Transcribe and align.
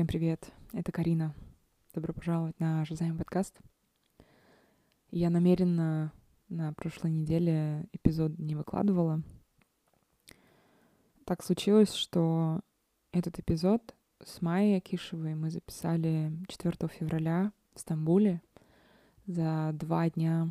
Всем 0.00 0.06
привет, 0.06 0.50
это 0.72 0.92
Карина. 0.92 1.34
Добро 1.92 2.14
пожаловать 2.14 2.58
на 2.58 2.86
Жазаем 2.86 3.18
подкаст. 3.18 3.60
Я 5.10 5.28
намеренно 5.28 6.10
на 6.48 6.72
прошлой 6.72 7.10
неделе 7.10 7.86
эпизод 7.92 8.38
не 8.38 8.54
выкладывала. 8.54 9.20
Так 11.26 11.44
случилось, 11.44 11.92
что 11.92 12.60
этот 13.12 13.40
эпизод 13.40 13.94
с 14.24 14.40
Майей 14.40 14.78
Акишевой 14.78 15.34
мы 15.34 15.50
записали 15.50 16.32
4 16.48 16.88
февраля 16.88 17.52
в 17.74 17.80
Стамбуле 17.80 18.40
за 19.26 19.72
два 19.74 20.08
дня 20.08 20.50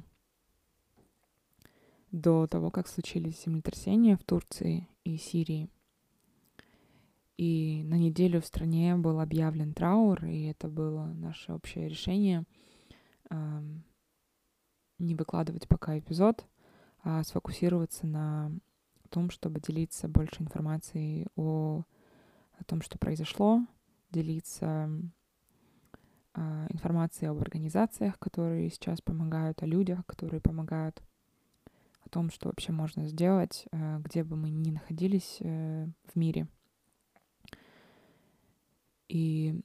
до 2.11 2.45
того, 2.45 2.69
как 2.69 2.87
случились 2.87 3.41
землетрясения 3.43 4.15
в 4.15 4.23
Турции 4.23 4.87
и 5.03 5.17
Сирии. 5.17 5.69
И 7.39 7.83
на 7.85 7.95
неделю 7.95 8.41
в 8.41 8.45
стране 8.45 8.97
был 8.97 9.21
объявлен 9.21 9.73
траур, 9.73 10.25
и 10.25 10.43
это 10.47 10.67
было 10.67 11.05
наше 11.05 11.53
общее 11.53 11.87
решение 11.87 12.43
э, 13.29 13.61
не 14.97 15.15
выкладывать 15.15 15.65
пока 15.69 15.97
эпизод, 15.97 16.45
а 17.01 17.23
сфокусироваться 17.23 18.05
на 18.05 18.51
том, 19.09 19.29
чтобы 19.29 19.61
делиться 19.61 20.09
больше 20.09 20.41
информацией 20.41 21.27
о, 21.37 21.85
о 22.57 22.63
том, 22.65 22.81
что 22.81 22.97
произошло, 22.97 23.65
делиться 24.11 24.89
э, 26.35 26.67
информацией 26.71 27.29
об 27.29 27.39
организациях, 27.39 28.19
которые 28.19 28.69
сейчас 28.69 28.99
помогают, 28.99 29.63
о 29.63 29.65
людях, 29.65 30.05
которые 30.05 30.41
помогают, 30.41 31.01
о 32.03 32.09
том, 32.09 32.31
что 32.31 32.49
вообще 32.49 32.73
можно 32.73 33.07
сделать, 33.07 33.65
э, 33.71 33.99
где 33.99 34.25
бы 34.25 34.35
мы 34.35 34.49
ни 34.49 34.71
находились 34.71 35.37
э, 35.39 35.87
в 36.13 36.17
мире— 36.17 36.45
и, 39.09 39.59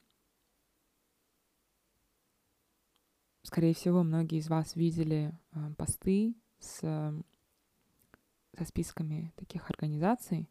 скорее 3.42 3.74
всего, 3.74 4.02
многие 4.02 4.38
из 4.38 4.48
вас 4.48 4.74
видели 4.74 5.38
э, 5.52 5.74
посты 5.76 6.34
с, 6.58 6.78
со 6.78 8.64
списками 8.64 9.32
таких 9.36 9.70
организаций, 9.70 10.50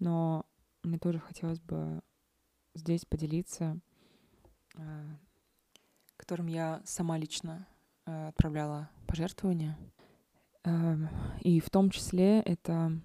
но 0.00 0.44
мне 0.82 0.98
тоже 0.98 1.20
хотелось 1.20 1.60
бы 1.60 2.02
здесь 2.74 3.04
поделиться, 3.04 3.78
э, 4.74 5.16
которым 6.16 6.48
я 6.48 6.82
сама 6.84 7.18
лично 7.18 7.68
э, 8.06 8.28
отправляла 8.28 8.90
пожертвования. 9.06 9.78
Э, 10.64 10.96
и 11.40 11.60
в 11.60 11.70
том 11.70 11.90
числе 11.90 12.40
это 12.40 13.00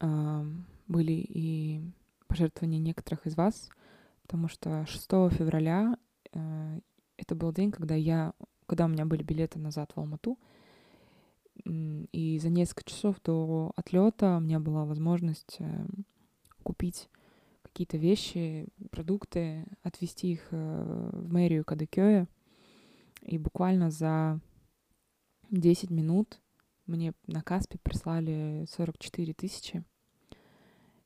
э, 0.00 0.44
были 0.88 1.12
и 1.12 1.82
пожертвования 2.34 2.80
некоторых 2.80 3.28
из 3.28 3.36
вас, 3.36 3.70
потому 4.22 4.48
что 4.48 4.84
6 4.86 5.04
февраля 5.38 5.96
э, 6.32 6.80
это 7.16 7.36
был 7.36 7.52
день, 7.52 7.70
когда 7.70 7.94
я, 7.94 8.32
когда 8.66 8.86
у 8.86 8.88
меня 8.88 9.06
были 9.06 9.22
билеты 9.22 9.60
назад 9.60 9.92
в 9.94 10.00
Алмату, 10.00 10.36
и 11.64 12.38
за 12.42 12.48
несколько 12.48 12.90
часов 12.90 13.20
до 13.22 13.70
отлета 13.76 14.38
у 14.38 14.40
меня 14.40 14.58
была 14.58 14.84
возможность 14.84 15.58
э, 15.60 15.86
купить 16.64 17.08
какие-то 17.62 17.98
вещи, 17.98 18.66
продукты, 18.90 19.64
отвезти 19.84 20.32
их 20.32 20.48
э, 20.50 21.10
в 21.12 21.32
мэрию 21.32 21.64
Кадыкёя. 21.64 22.26
И 23.22 23.38
буквально 23.38 23.92
за 23.92 24.40
10 25.50 25.90
минут 25.90 26.40
мне 26.86 27.12
на 27.28 27.42
Каспе 27.42 27.78
прислали 27.78 28.66
44 28.68 29.34
тысячи. 29.34 29.84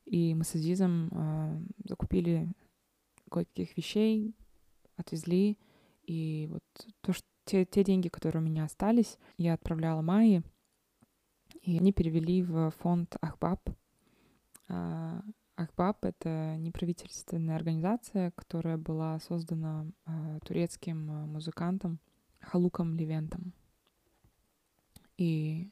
И 0.09 0.33
мы 0.33 0.43
с 0.43 0.55
Азизом 0.55 1.09
э, 1.11 1.61
закупили 1.85 2.51
кое-каких 3.29 3.77
вещей, 3.77 4.33
отвезли. 4.97 5.55
И 6.07 6.47
вот 6.49 6.63
то, 7.01 7.13
что 7.13 7.27
те, 7.45 7.63
те 7.63 7.83
деньги, 7.83 8.07
которые 8.07 8.41
у 8.41 8.45
меня 8.45 8.63
остались, 8.63 9.19
я 9.37 9.53
отправляла 9.53 10.01
Майе, 10.01 10.41
и 11.61 11.77
они 11.77 11.93
перевели 11.93 12.41
в 12.41 12.71
фонд 12.79 13.17
Ахбаб. 13.21 13.69
А, 14.67 15.21
Ахбаб— 15.55 15.97
это 16.03 16.55
неправительственная 16.57 17.55
организация, 17.55 18.31
которая 18.31 18.77
была 18.77 19.19
создана 19.19 19.85
а, 20.05 20.39
турецким 20.39 21.05
музыкантом 21.27 21.99
Халуком 22.39 22.95
Левентом. 22.95 23.53
И 25.17 25.69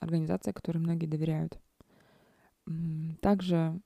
организация, 0.00 0.52
которой 0.52 0.78
многие 0.78 1.06
доверяют. 1.06 1.58
Также 3.20 3.80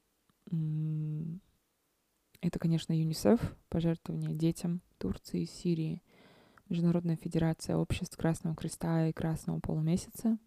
это, 2.40 2.58
конечно, 2.58 2.92
ЮНИСЕФ, 2.92 3.56
пожертвования 3.68 4.34
детям 4.34 4.80
Турции 4.98 5.42
и 5.42 5.46
Сирии, 5.46 6.02
Международная 6.68 7.16
федерация 7.16 7.76
обществ 7.76 8.16
Красного 8.16 8.56
Креста 8.56 9.06
и 9.06 9.12
Красного 9.12 9.60
Полумесяца. 9.60 10.38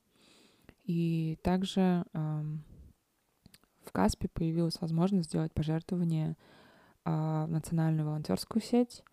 И 0.83 1.37
также 1.41 2.05
в 2.13 3.91
Каспе 3.91 4.27
появилась 4.27 4.81
возможность 4.81 5.29
сделать 5.29 5.53
пожертвование 5.53 6.37
э, 7.05 7.09
в 7.09 7.47
национальную 7.49 8.07
волонтерскую 8.07 8.61
сеть, 8.61 9.03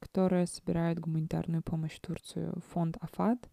которая 0.00 0.46
собирает 0.46 0.98
гуманитарную 0.98 1.62
помощь 1.62 1.92
в 1.92 2.00
Турцию, 2.00 2.60
фонд 2.70 2.96
АФАД 3.00 3.48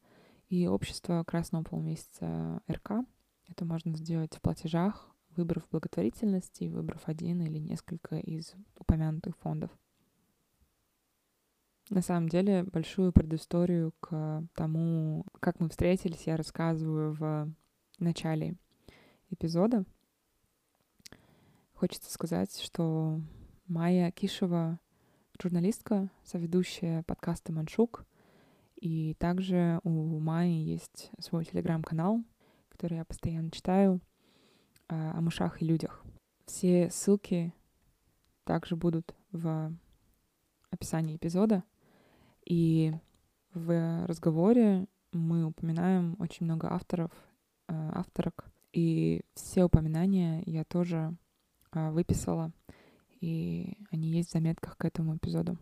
и 0.49 0.67
общество 0.67 1.23
Красного 1.25 1.63
Полумесяца 1.63 2.61
РК. 2.69 3.05
Это 3.47 3.65
можно 3.65 3.95
сделать 3.95 4.35
в 4.35 4.41
платежах 4.41 5.12
выбрав 5.35 5.67
благотворительности, 5.69 6.65
выбрав 6.65 7.07
один 7.07 7.41
или 7.41 7.57
несколько 7.57 8.17
из 8.17 8.53
упомянутых 8.77 9.37
фондов. 9.37 9.71
На 11.89 12.01
самом 12.01 12.29
деле, 12.29 12.63
большую 12.63 13.11
предысторию 13.11 13.93
к 13.99 14.47
тому, 14.55 15.25
как 15.39 15.59
мы 15.59 15.69
встретились, 15.69 16.27
я 16.27 16.37
рассказываю 16.37 17.13
в 17.13 17.53
начале 17.99 18.55
эпизода. 19.29 19.85
Хочется 21.73 22.11
сказать, 22.11 22.57
что 22.59 23.19
Майя 23.67 24.11
Кишева— 24.11 24.79
журналистка, 25.41 26.09
соведущая 26.23 27.03
подкаста 27.03 27.51
«Маншук», 27.51 28.05
и 28.75 29.15
также 29.15 29.79
у 29.83 30.19
Майи 30.19 30.63
есть 30.63 31.11
свой 31.19 31.45
телеграм-канал, 31.45 32.23
который 32.69 32.97
я 32.97 33.05
постоянно 33.05 33.51
читаю— 33.51 33.99
о 34.87 35.21
мышах 35.21 35.61
и 35.61 35.65
людях. 35.65 36.03
Все 36.45 36.89
ссылки 36.89 37.53
также 38.43 38.75
будут 38.75 39.15
в 39.31 39.71
описании 40.69 41.15
эпизода. 41.15 41.63
И 42.45 42.93
в 43.53 44.05
разговоре 44.05 44.87
мы 45.11 45.45
упоминаем 45.45 46.15
очень 46.19 46.45
много 46.45 46.71
авторов, 46.71 47.11
э, 47.67 47.91
авторок. 47.93 48.45
И 48.73 49.21
все 49.35 49.63
упоминания 49.63 50.43
я 50.45 50.63
тоже 50.63 51.15
э, 51.71 51.91
выписала, 51.91 52.51
и 53.21 53.77
они 53.91 54.09
есть 54.09 54.29
в 54.29 54.33
заметках 54.33 54.77
к 54.77 54.85
этому 54.85 55.15
эпизоду. 55.15 55.57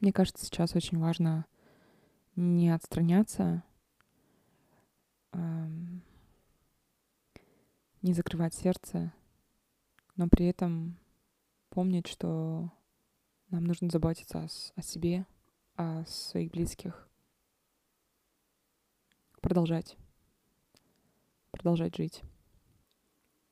Мне 0.00 0.12
кажется, 0.12 0.44
сейчас 0.44 0.76
очень 0.76 0.98
важно 0.98 1.46
не 2.36 2.68
отстраняться, 2.68 3.62
не 8.06 8.14
закрывать 8.14 8.54
сердце, 8.54 9.12
но 10.14 10.28
при 10.28 10.46
этом 10.46 10.96
помнить, 11.70 12.06
что 12.06 12.70
нам 13.50 13.64
нужно 13.64 13.90
заботиться 13.90 14.38
о, 14.38 14.48
о 14.76 14.82
себе, 14.82 15.26
о 15.74 16.04
своих 16.04 16.52
близких. 16.52 17.08
Продолжать. 19.40 19.96
Продолжать 21.50 21.96
жить. 21.96 22.22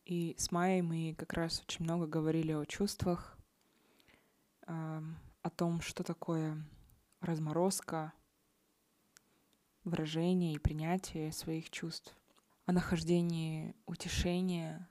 И 0.05 0.37
с 0.39 0.53
Майей 0.53 0.83
мы 0.83 1.17
как 1.19 1.33
раз 1.33 1.61
очень 1.61 1.85
много 1.85 2.07
говорили 2.07 2.53
о 2.53 2.65
чувствах, 2.65 3.37
о 4.67 5.51
том, 5.57 5.81
что 5.81 6.05
такое 6.05 6.65
разморозка, 7.21 8.13
выражение 9.83 10.55
и 10.55 10.59
принятие 10.59 11.33
своих 11.33 11.71
чувств 11.71 12.17
о 12.67 12.73
нахождении 12.73 13.75
утешения 13.87 14.89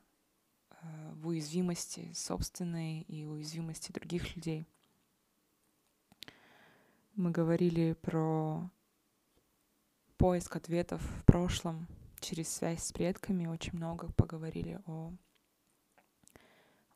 э, 0.70 1.14
в 1.16 1.28
уязвимости 1.28 2.12
собственной 2.14 3.02
и 3.02 3.26
уязвимости 3.26 3.92
других 3.92 4.36
людей. 4.36 4.68
Мы 7.16 7.32
говорили 7.32 7.94
про 7.94 8.70
поиск 10.18 10.56
ответов 10.56 11.02
в 11.02 11.26
прошлом 11.26 11.88
через 12.20 12.50
связь 12.50 12.84
с 12.84 12.92
предками, 12.92 13.46
очень 13.48 13.76
много 13.76 14.12
поговорили 14.14 14.80
о, 14.86 15.14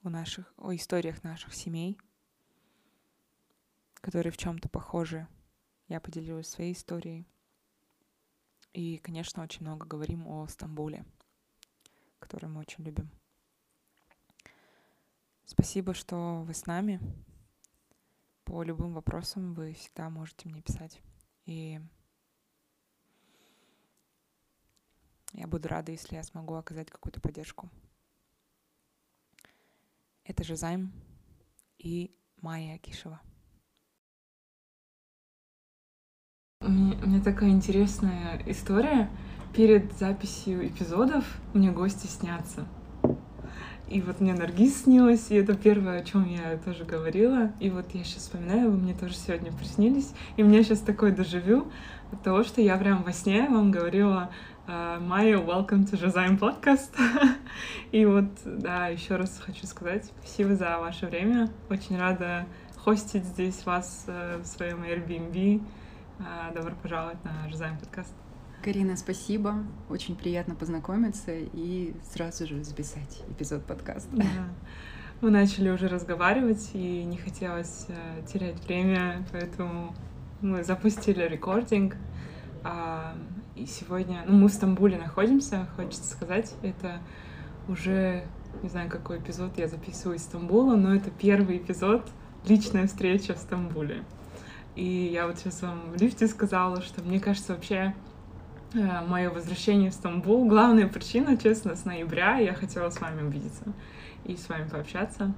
о 0.03 0.09
наших, 0.09 0.53
о 0.57 0.75
историях 0.75 1.23
наших 1.23 1.53
семей, 1.53 1.97
которые 3.95 4.31
в 4.31 4.37
чем-то 4.37 4.69
похожи. 4.69 5.27
Я 5.87 5.99
поделилась 5.99 6.47
своей 6.47 6.73
историей. 6.73 7.27
И, 8.77 8.99
конечно, 8.99 9.41
очень 9.41 9.63
много 9.63 9.87
говорим 9.87 10.27
о 10.27 10.47
Стамбуле, 10.47 11.03
который 12.19 12.47
мы 12.47 12.59
очень 12.59 12.83
любим. 12.83 13.09
Спасибо, 15.45 15.95
что 15.95 16.43
вы 16.43 16.53
с 16.53 16.67
нами. 16.67 17.01
По 18.43 18.61
любым 18.61 18.93
вопросам 18.93 19.55
вы 19.55 19.73
всегда 19.73 20.11
можете 20.11 20.47
мне 20.47 20.61
писать. 20.61 21.01
И 21.45 21.81
я 25.33 25.47
буду 25.47 25.67
рада, 25.69 25.91
если 25.91 26.13
я 26.13 26.21
смогу 26.21 26.53
оказать 26.53 26.91
какую-то 26.91 27.19
поддержку. 27.19 27.71
Это 30.23 30.43
же 30.43 30.55
Займ 30.55 30.93
и 31.79 32.15
Майя 32.41 32.75
Акишева. 32.75 33.19
У 36.67 36.69
меня, 36.69 36.97
у 37.01 37.07
меня 37.07 37.21
такая 37.21 37.51
интересная 37.51 38.41
история. 38.45 39.09
Перед 39.55 39.93
записью 39.93 40.67
эпизодов 40.67 41.23
мне 41.53 41.71
гости 41.71 42.07
снятся. 42.07 42.65
И 43.87 44.01
вот 44.01 44.19
мне 44.19 44.33
Наргиз 44.33 44.83
снилась, 44.83 45.27
и 45.29 45.35
это 45.35 45.55
первое, 45.55 46.01
о 46.01 46.03
чем 46.03 46.27
я 46.27 46.57
тоже 46.57 46.83
говорила. 46.83 47.53
И 47.61 47.69
вот 47.69 47.93
я 47.93 48.03
сейчас 48.03 48.23
вспоминаю, 48.23 48.71
вы 48.71 48.77
мне 48.77 48.93
тоже 48.93 49.13
сегодня 49.13 49.53
приснились. 49.53 50.11
И 50.35 50.43
мне 50.43 50.61
сейчас 50.61 50.79
такое 50.79 51.15
доживю 51.15 51.71
от 52.11 52.21
того, 52.23 52.43
что 52.43 52.59
я 52.59 52.75
прям 52.75 53.03
во 53.03 53.13
сне 53.13 53.47
вам 53.47 53.71
говорила 53.71 54.29
Майя, 54.67 55.37
welcome 55.37 55.89
to 55.89 55.95
Жазайм 55.95 56.37
подкаст. 56.37 56.93
и 57.93 58.05
вот, 58.05 58.25
да, 58.43 58.87
еще 58.87 59.15
раз 59.15 59.39
хочу 59.45 59.65
сказать 59.67 60.11
спасибо 60.19 60.55
за 60.55 60.79
ваше 60.79 61.05
время. 61.05 61.49
Очень 61.69 61.97
рада 61.97 62.45
хостить 62.75 63.25
здесь 63.25 63.65
вас 63.65 64.05
э, 64.07 64.39
в 64.43 64.45
своем 64.45 64.83
Airbnb. 64.83 65.61
А, 66.19 66.51
добро 66.51 66.73
пожаловать 66.81 67.23
на 67.23 67.47
Жазайм 67.49 67.77
подкаст. 67.77 68.13
Карина, 68.63 68.97
спасибо. 68.97 69.55
Очень 69.89 70.15
приятно 70.15 70.55
познакомиться 70.55 71.31
и 71.31 71.93
сразу 72.03 72.47
же 72.47 72.63
записать 72.63 73.23
эпизод 73.29 73.63
подкаста. 73.65 74.09
Да. 74.13 74.25
Мы 75.21 75.29
начали 75.29 75.69
уже 75.69 75.87
разговаривать, 75.87 76.71
и 76.73 77.03
не 77.03 77.17
хотелось 77.17 77.85
э, 77.89 78.23
терять 78.27 78.63
время, 78.65 79.25
поэтому 79.31 79.95
мы 80.41 80.63
запустили 80.63 81.23
рекординг. 81.23 81.95
А, 82.63 83.15
и 83.55 83.65
сегодня, 83.65 84.23
ну, 84.27 84.37
мы 84.37 84.47
в 84.47 84.53
Стамбуле 84.53 84.97
находимся, 84.97 85.67
хочется 85.75 86.11
сказать, 86.11 86.55
это 86.63 86.99
уже, 87.67 88.23
не 88.63 88.69
знаю, 88.69 88.89
какой 88.89 89.19
эпизод 89.19 89.57
я 89.57 89.67
записываю 89.67 90.17
из 90.17 90.23
Стамбула, 90.23 90.75
но 90.75 90.95
это 90.95 91.11
первый 91.11 91.57
эпизод 91.57 92.07
личная 92.47 92.87
встреча 92.87 93.35
в 93.35 93.37
Стамбуле. 93.37 94.03
И 94.77 95.09
я 95.11 95.27
вот 95.27 95.39
сейчас 95.39 95.61
вам 95.61 95.91
в 95.91 96.01
лифте 96.01 96.27
сказала, 96.27 96.81
что 96.81 97.01
мне 97.01 97.19
кажется, 97.19 97.53
вообще 97.53 97.93
Э, 98.73 99.01
мое 99.07 99.29
возвращение 99.29 99.91
в 99.91 99.93
Стамбул. 99.93 100.47
Главная 100.47 100.87
причина, 100.87 101.37
честно, 101.37 101.75
с 101.75 101.85
ноября 101.85 102.37
я 102.37 102.53
хотела 102.53 102.89
с 102.89 102.99
вами 102.99 103.21
увидеться 103.21 103.63
и 104.25 104.35
с 104.35 104.49
вами 104.49 104.67
пообщаться. 104.67 105.33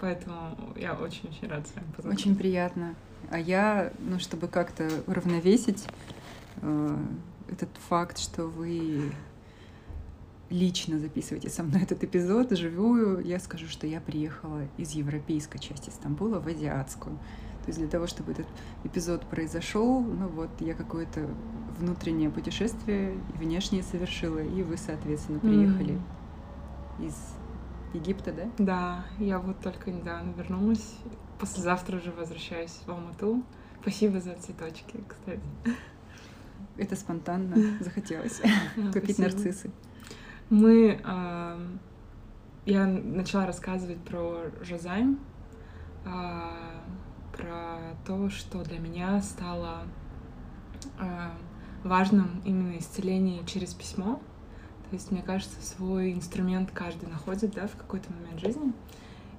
Поэтому 0.00 0.56
я 0.76 0.94
очень-очень 0.94 1.48
рада 1.48 1.66
с 1.66 1.74
вами 1.74 1.86
познакомиться. 1.96 2.28
Очень 2.28 2.36
приятно. 2.36 2.94
А 3.30 3.38
я, 3.38 3.92
ну, 3.98 4.20
чтобы 4.20 4.46
как-то 4.46 4.88
уравновесить 5.06 5.86
э, 6.62 6.96
этот 7.50 7.70
факт, 7.88 8.18
что 8.18 8.44
вы 8.44 9.12
лично 10.50 10.98
записываете 10.98 11.50
со 11.50 11.64
мной 11.64 11.82
этот 11.82 12.04
эпизод, 12.04 12.56
живую, 12.56 13.26
я 13.26 13.40
скажу, 13.40 13.66
что 13.66 13.86
я 13.88 14.00
приехала 14.00 14.62
из 14.78 14.92
европейской 14.92 15.58
части 15.58 15.90
Стамбула 15.90 16.38
в 16.38 16.46
азиатскую. 16.46 17.18
То 17.68 17.70
есть 17.70 17.80
для 17.80 17.88
того, 17.90 18.06
чтобы 18.06 18.32
этот 18.32 18.46
эпизод 18.84 19.26
произошел, 19.26 20.00
ну 20.00 20.26
вот 20.28 20.48
я 20.60 20.72
какое-то 20.72 21.28
внутреннее 21.78 22.30
путешествие 22.30 23.12
и 23.12 23.38
внешнее 23.38 23.82
совершила, 23.82 24.38
и 24.38 24.62
вы, 24.62 24.78
соответственно, 24.78 25.38
приехали 25.38 26.00
mm. 26.98 27.08
из 27.08 27.14
Египта, 27.92 28.32
да? 28.32 28.44
Да, 28.56 29.04
я 29.18 29.38
вот 29.38 29.60
только 29.60 29.90
недавно 29.90 30.32
вернулась. 30.32 30.96
Послезавтра 31.38 31.98
уже 31.98 32.10
возвращаюсь 32.10 32.80
в 32.86 32.90
Алмату. 32.90 33.42
Спасибо 33.82 34.18
за 34.18 34.32
цветочки, 34.36 35.04
кстати. 35.06 35.42
Это 36.78 36.96
спонтанно 36.96 37.76
захотелось 37.80 38.40
купить 38.94 39.18
нарциссы. 39.18 39.70
Мы... 40.48 41.02
Я 42.64 42.86
начала 42.86 43.44
рассказывать 43.44 43.98
про 43.98 44.44
Жозайм, 44.62 45.18
а, 46.04 46.77
про 47.38 47.96
то, 48.04 48.28
что 48.28 48.62
для 48.64 48.78
меня 48.78 49.22
стало 49.22 49.84
э, 50.98 51.30
важным 51.84 52.42
именно 52.44 52.76
исцеление 52.78 53.46
через 53.46 53.72
письмо. 53.72 54.20
То 54.90 54.94
есть, 54.94 55.10
мне 55.10 55.22
кажется, 55.22 55.62
свой 55.62 56.12
инструмент 56.12 56.70
каждый 56.72 57.08
находит, 57.08 57.52
да, 57.52 57.66
в 57.66 57.76
какой-то 57.76 58.12
момент 58.12 58.40
жизни. 58.40 58.72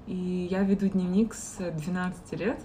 И 0.07 0.47
я 0.49 0.63
веду 0.63 0.87
дневник 0.87 1.33
с 1.33 1.57
12 1.59 2.39
лет. 2.39 2.59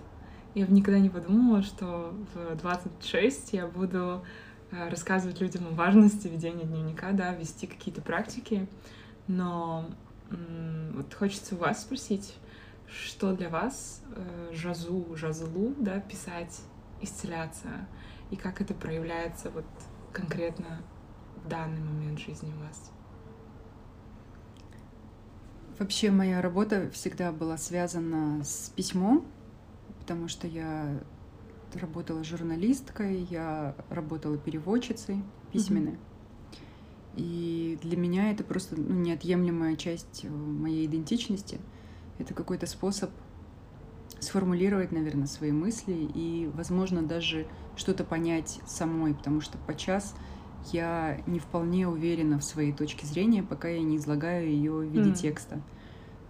Я 0.54 0.66
бы 0.66 0.72
никогда 0.72 1.00
не 1.00 1.10
подумала, 1.10 1.62
что 1.62 2.14
в 2.34 2.56
26 2.56 3.52
я 3.52 3.66
буду 3.66 4.24
э, 4.70 4.88
рассказывать 4.88 5.40
людям 5.40 5.66
о 5.66 5.70
важности 5.70 6.28
ведения 6.28 6.64
дневника, 6.64 7.12
да, 7.12 7.34
вести 7.34 7.66
какие-то 7.66 8.00
практики. 8.00 8.68
Но 9.26 9.86
вот 10.94 11.12
хочется 11.14 11.54
у 11.54 11.58
вас 11.58 11.82
спросить, 11.82 12.34
что 12.94 13.34
для 13.34 13.48
вас 13.48 14.02
э, 14.14 14.50
жазу, 14.52 15.06
жазлу, 15.16 15.74
да, 15.78 16.00
писать, 16.00 16.60
исцеляться, 17.00 17.68
и 18.30 18.36
как 18.36 18.60
это 18.60 18.72
проявляется 18.74 19.50
вот 19.50 19.64
конкретно 20.12 20.80
в 21.44 21.48
данный 21.48 21.80
момент 21.80 22.18
жизни 22.18 22.52
у 22.52 22.64
вас? 22.64 22.90
Вообще 25.78 26.12
моя 26.12 26.40
работа 26.40 26.88
всегда 26.92 27.32
была 27.32 27.56
связана 27.56 28.44
с 28.44 28.70
письмом, 28.76 29.26
потому 29.98 30.28
что 30.28 30.46
я 30.46 31.00
работала 31.74 32.22
журналисткой, 32.22 33.24
я 33.24 33.74
работала 33.90 34.38
переводчицей 34.38 35.20
письменной. 35.52 35.94
Mm-hmm. 35.94 35.98
И 37.16 37.78
для 37.82 37.96
меня 37.96 38.30
это 38.30 38.44
просто 38.44 38.76
ну, 38.76 38.94
неотъемлемая 38.94 39.74
часть 39.76 40.24
моей 40.24 40.86
идентичности— 40.86 41.60
это 42.18 42.34
какой-то 42.34 42.66
способ 42.66 43.10
сформулировать, 44.20 44.92
наверное, 44.92 45.26
свои 45.26 45.52
мысли 45.52 46.08
и, 46.14 46.50
возможно, 46.54 47.02
даже 47.02 47.46
что-то 47.76 48.04
понять 48.04 48.60
самой, 48.66 49.14
потому 49.14 49.40
что 49.40 49.58
по 49.58 49.74
час 49.74 50.14
я 50.72 51.20
не 51.26 51.38
вполне 51.38 51.86
уверена 51.88 52.38
в 52.38 52.44
своей 52.44 52.72
точке 52.72 53.06
зрения, 53.06 53.42
пока 53.42 53.68
я 53.68 53.82
не 53.82 53.96
излагаю 53.96 54.48
ее 54.48 54.72
в 54.72 54.84
виде 54.84 55.10
mm. 55.10 55.14
текста. 55.14 55.60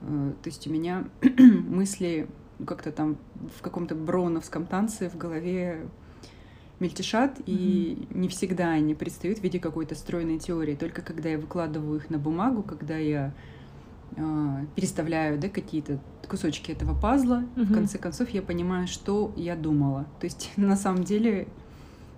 Э, 0.01 0.33
то 0.43 0.49
есть 0.49 0.67
у 0.67 0.71
меня 0.71 1.09
мысли 1.39 2.29
как-то 2.67 2.91
там 2.91 3.17
в 3.57 3.63
каком-то 3.63 3.95
броуновском 3.95 4.67
танце 4.67 5.09
в 5.09 5.17
голове 5.17 5.89
мельтешат, 6.81 7.39
mm-hmm. 7.39 7.45
и 7.47 8.09
не 8.11 8.29
всегда 8.29 8.71
они 8.71 8.95
предстают 8.95 9.39
в 9.39 9.43
виде 9.43 9.61
какой-то 9.61 9.95
стройной 9.95 10.39
теории. 10.39 10.75
Только 10.75 11.03
когда 11.03 11.29
я 11.29 11.39
выкладываю 11.39 11.99
их 11.99 12.11
на 12.11 12.19
бумагу, 12.19 12.63
когда 12.63 12.97
я 12.97 13.33
переставляю 14.75 15.39
да, 15.39 15.49
какие-то 15.49 15.99
кусочки 16.29 16.71
этого 16.71 16.99
пазла, 16.99 17.45
угу. 17.57 17.65
в 17.65 17.75
конце 17.75 17.99
концов 17.99 18.31
я 18.31 18.43
понимаю, 18.43 18.87
что 18.87 19.33
я 19.37 19.57
думала. 19.57 20.07
То 20.21 20.27
есть 20.27 20.53
на 20.57 20.77
самом 20.77 21.05
деле 21.05 21.49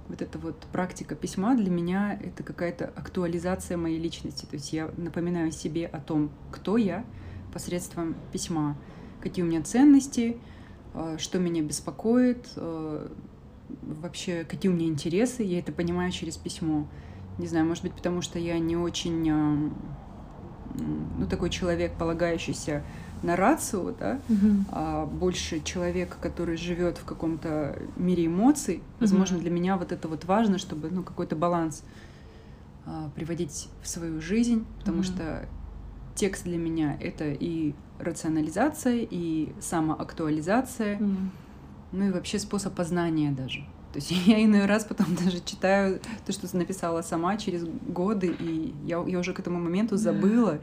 вот 0.09 0.23
эта 0.23 0.39
вот 0.39 0.57
практика 0.73 1.15
письма 1.15 1.57
для 1.57 1.71
меня 1.71 2.19
это 2.23 2.43
какая-то 2.43 2.87
актуализация 2.87 3.77
моей 3.77 3.99
личности. 3.99 4.45
То 4.47 4.55
есть 4.55 4.73
я 4.73 4.91
напоминаю 4.97 5.51
себе 5.53 5.87
о 5.87 6.01
том, 6.01 6.31
кто 6.53 6.77
я 6.77 7.05
посредством 7.53 8.15
письма, 8.33 8.77
какие 9.21 9.45
у 9.45 9.49
меня 9.49 9.63
ценности, 9.63 10.37
э, 10.95 11.17
что 11.19 11.39
меня 11.39 11.63
беспокоит, 11.63 12.49
э, 12.57 13.09
вообще 13.83 14.45
какие 14.45 14.71
у 14.71 14.75
меня 14.75 14.87
интересы. 14.87 15.43
Я 15.43 15.59
это 15.59 15.73
понимаю 15.73 16.13
через 16.13 16.37
письмо. 16.37 16.87
Не 17.39 17.47
знаю, 17.47 17.67
может 17.67 17.83
быть, 17.83 17.93
потому 17.93 18.23
что 18.23 18.39
я 18.39 18.59
не 18.59 18.77
очень 18.77 19.73
ну, 21.19 21.27
такой 21.27 21.51
человек, 21.51 21.93
полагающийся 21.99 22.83
на 23.23 23.37
рацию, 23.37 23.95
да, 23.99 24.21
угу. 24.29 24.65
а 24.71 25.07
больше 25.07 25.61
человек, 25.61 26.17
который 26.21 26.57
живет 26.57 26.99
в 26.99 27.05
каком-то 27.05 27.79
мире 27.97 28.27
эмоций. 28.27 28.83
Возможно, 29.01 29.37
угу. 29.37 29.43
для 29.43 29.51
меня 29.51 29.77
вот 29.77 29.93
это 29.93 30.09
вот 30.09 30.25
важно, 30.25 30.59
чтобы 30.59 30.91
ну, 30.91 31.03
какой-то 31.03 31.35
баланс 31.35 31.83
а, 32.85 33.11
приводить 33.15 33.69
в 33.83 33.89
свою 33.89 34.21
жизнь, 34.21 34.65
потому 34.79 34.99
угу. 34.99 35.05
что 35.05 35.49
текст 36.15 36.45
для 36.45 36.59
меня 36.59 36.97
это 37.01 37.25
и 37.31 37.75
рационализация, 37.99 39.07
и 39.11 39.53
самоактуализация, 39.61 40.97
угу. 40.97 41.17
ну 41.93 42.09
и 42.09 42.11
вообще 42.11 42.39
способ 42.39 42.75
познания 42.75 43.33
даже. 43.33 43.65
То 43.97 44.01
есть 44.01 44.11
я 44.27 44.45
иной 44.45 44.67
раз 44.67 44.85
потом 44.85 45.07
даже 45.15 45.41
читаю 45.43 46.01
то, 46.27 46.33
что 46.33 46.55
написала 46.55 47.01
сама 47.01 47.39
через 47.39 47.65
годы, 47.65 48.27
и 48.39 48.75
я, 48.85 49.03
я 49.07 49.19
уже 49.19 49.33
к 49.33 49.41
этому 49.41 49.59
моменту 49.59 49.97
забыла. 49.97 50.61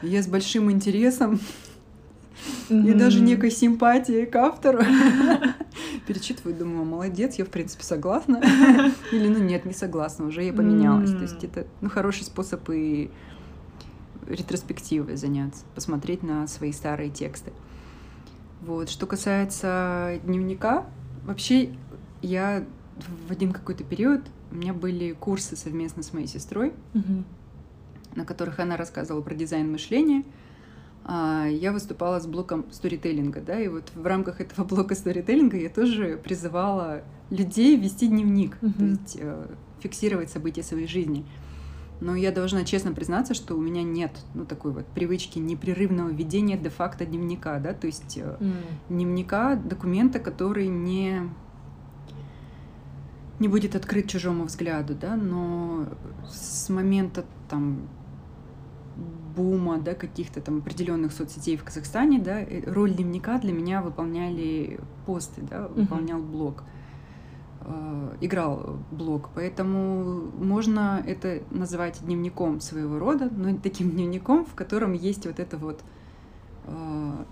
И 0.00 0.06
я 0.06 0.22
с 0.22 0.28
большим 0.28 0.70
интересом 0.70 1.40
и 2.68 2.92
даже 2.92 3.20
некой 3.20 3.50
симпатией 3.50 4.26
к 4.26 4.36
автору 4.36 4.78
перечитываю, 6.06 6.56
думаю, 6.56 6.84
молодец, 6.84 7.34
я 7.34 7.44
в 7.44 7.48
принципе 7.48 7.82
согласна. 7.82 8.40
Или 9.10 9.26
ну 9.26 9.38
нет, 9.40 9.64
не 9.64 9.74
согласна, 9.74 10.26
уже 10.26 10.44
я 10.44 10.52
поменялась. 10.52 11.10
То 11.10 11.22
есть 11.22 11.42
это 11.42 11.66
ну, 11.80 11.90
хороший 11.90 12.22
способ 12.22 12.60
и 12.70 13.10
ретроспективой 14.28 15.16
заняться, 15.16 15.64
посмотреть 15.74 16.22
на 16.22 16.46
свои 16.46 16.70
старые 16.70 17.10
тексты. 17.10 17.52
Вот. 18.60 18.88
Что 18.88 19.06
касается 19.06 20.20
дневника, 20.22 20.86
вообще 21.24 21.70
я 22.22 22.64
в 23.26 23.30
один 23.32 23.52
какой-то 23.52 23.84
период 23.84 24.22
у 24.50 24.56
меня 24.56 24.72
были 24.72 25.12
курсы 25.12 25.56
совместно 25.56 26.02
с 26.02 26.12
моей 26.12 26.26
сестрой, 26.26 26.72
на 28.16 28.24
которых 28.24 28.58
она 28.58 28.76
рассказывала 28.76 29.22
про 29.22 29.34
дизайн 29.34 29.70
мышления. 29.70 30.24
А 31.04 31.46
я 31.46 31.72
выступала 31.72 32.20
с 32.20 32.26
блоком 32.26 32.66
сторителлинга, 32.70 33.40
да, 33.40 33.58
и 33.58 33.68
вот 33.68 33.90
в 33.94 34.04
рамках 34.06 34.40
этого 34.42 34.66
блока 34.66 34.94
сторителлинга 34.94 35.56
я 35.56 35.70
тоже 35.70 36.20
призывала 36.22 37.02
людей 37.30 37.76
вести 37.78 38.08
дневник, 38.08 38.58
то 38.58 38.66
Мгм. 38.66 38.90
есть 38.90 39.16
э, 39.18 39.46
фиксировать 39.80 40.30
события 40.30 40.62
своей 40.62 40.86
жизни. 40.86 41.24
Но 42.00 42.14
я 42.14 42.30
должна 42.30 42.64
честно 42.64 42.92
признаться, 42.92 43.32
что 43.34 43.56
у 43.56 43.60
меня 43.60 43.82
нет 43.82 44.12
ну, 44.34 44.44
такой 44.44 44.72
вот 44.72 44.86
привычки 44.86 45.38
непрерывного 45.38 46.10
ведения 46.10 46.56
де-факто 46.58 47.06
дневника, 47.06 47.58
да, 47.58 47.72
то 47.72 47.86
есть 47.86 48.18
М. 48.18 48.52
дневника, 48.88 49.56
документа, 49.56 50.18
который 50.18 50.68
не 50.68 51.22
не 53.38 53.48
будет 53.48 53.76
открыт 53.76 54.08
чужому 54.08 54.44
взгляду, 54.44 54.94
да, 54.94 55.16
но 55.16 55.86
с 56.28 56.68
момента 56.68 57.24
там 57.48 57.88
бума, 59.36 59.78
да, 59.78 59.94
каких-то 59.94 60.40
там 60.40 60.58
определенных 60.58 61.12
соцсетей 61.12 61.56
в 61.56 61.64
Казахстане, 61.64 62.18
да, 62.18 62.40
э, 62.40 62.62
роль 62.66 62.92
дневника 62.94 63.38
для 63.38 63.52
меня 63.52 63.82
выполняли 63.82 64.80
посты, 65.06 65.42
да, 65.42 65.68
выполнял 65.68 66.20
блог, 66.20 66.64
э, 67.60 68.16
играл 68.20 68.78
блог, 68.90 69.30
поэтому 69.34 70.32
можно 70.36 71.02
это 71.06 71.42
называть 71.50 72.00
дневником 72.02 72.60
своего 72.60 72.98
рода, 72.98 73.30
но 73.30 73.56
таким 73.56 73.90
дневником, 73.90 74.44
в 74.44 74.54
котором 74.54 74.92
есть 74.92 75.26
вот 75.26 75.38
это 75.38 75.56
вот 75.56 75.80
э, 75.80 75.97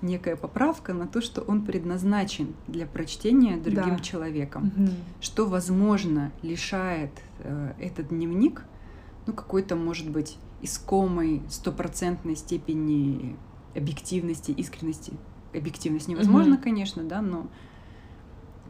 некая 0.02 0.37
поправка 0.37 0.93
на 0.95 1.07
то, 1.07 1.21
что 1.21 1.40
он 1.43 1.64
предназначен 1.64 2.55
для 2.66 2.87
прочтения 2.87 3.57
другим 3.57 3.97
Да. 3.97 4.02
человеком, 4.02 4.73
Мгм. 4.76 4.90
что, 5.21 5.47
возможно, 5.47 6.33
лишает 6.43 7.11
э, 7.38 7.73
этот 7.78 8.09
дневник, 8.09 8.62
ну, 9.26 9.33
какой-то, 9.33 9.76
может 9.76 10.11
быть, 10.11 10.38
искомой 10.62 11.43
стопроцентной 11.50 12.37
степени 12.37 13.37
объективности, 13.75 14.52
искренности. 14.52 15.12
Объективность 15.55 16.09
невозможно, 16.09 16.55
Мгм. 16.55 16.62
конечно, 16.62 17.02
да, 17.05 17.21
но, 17.23 17.47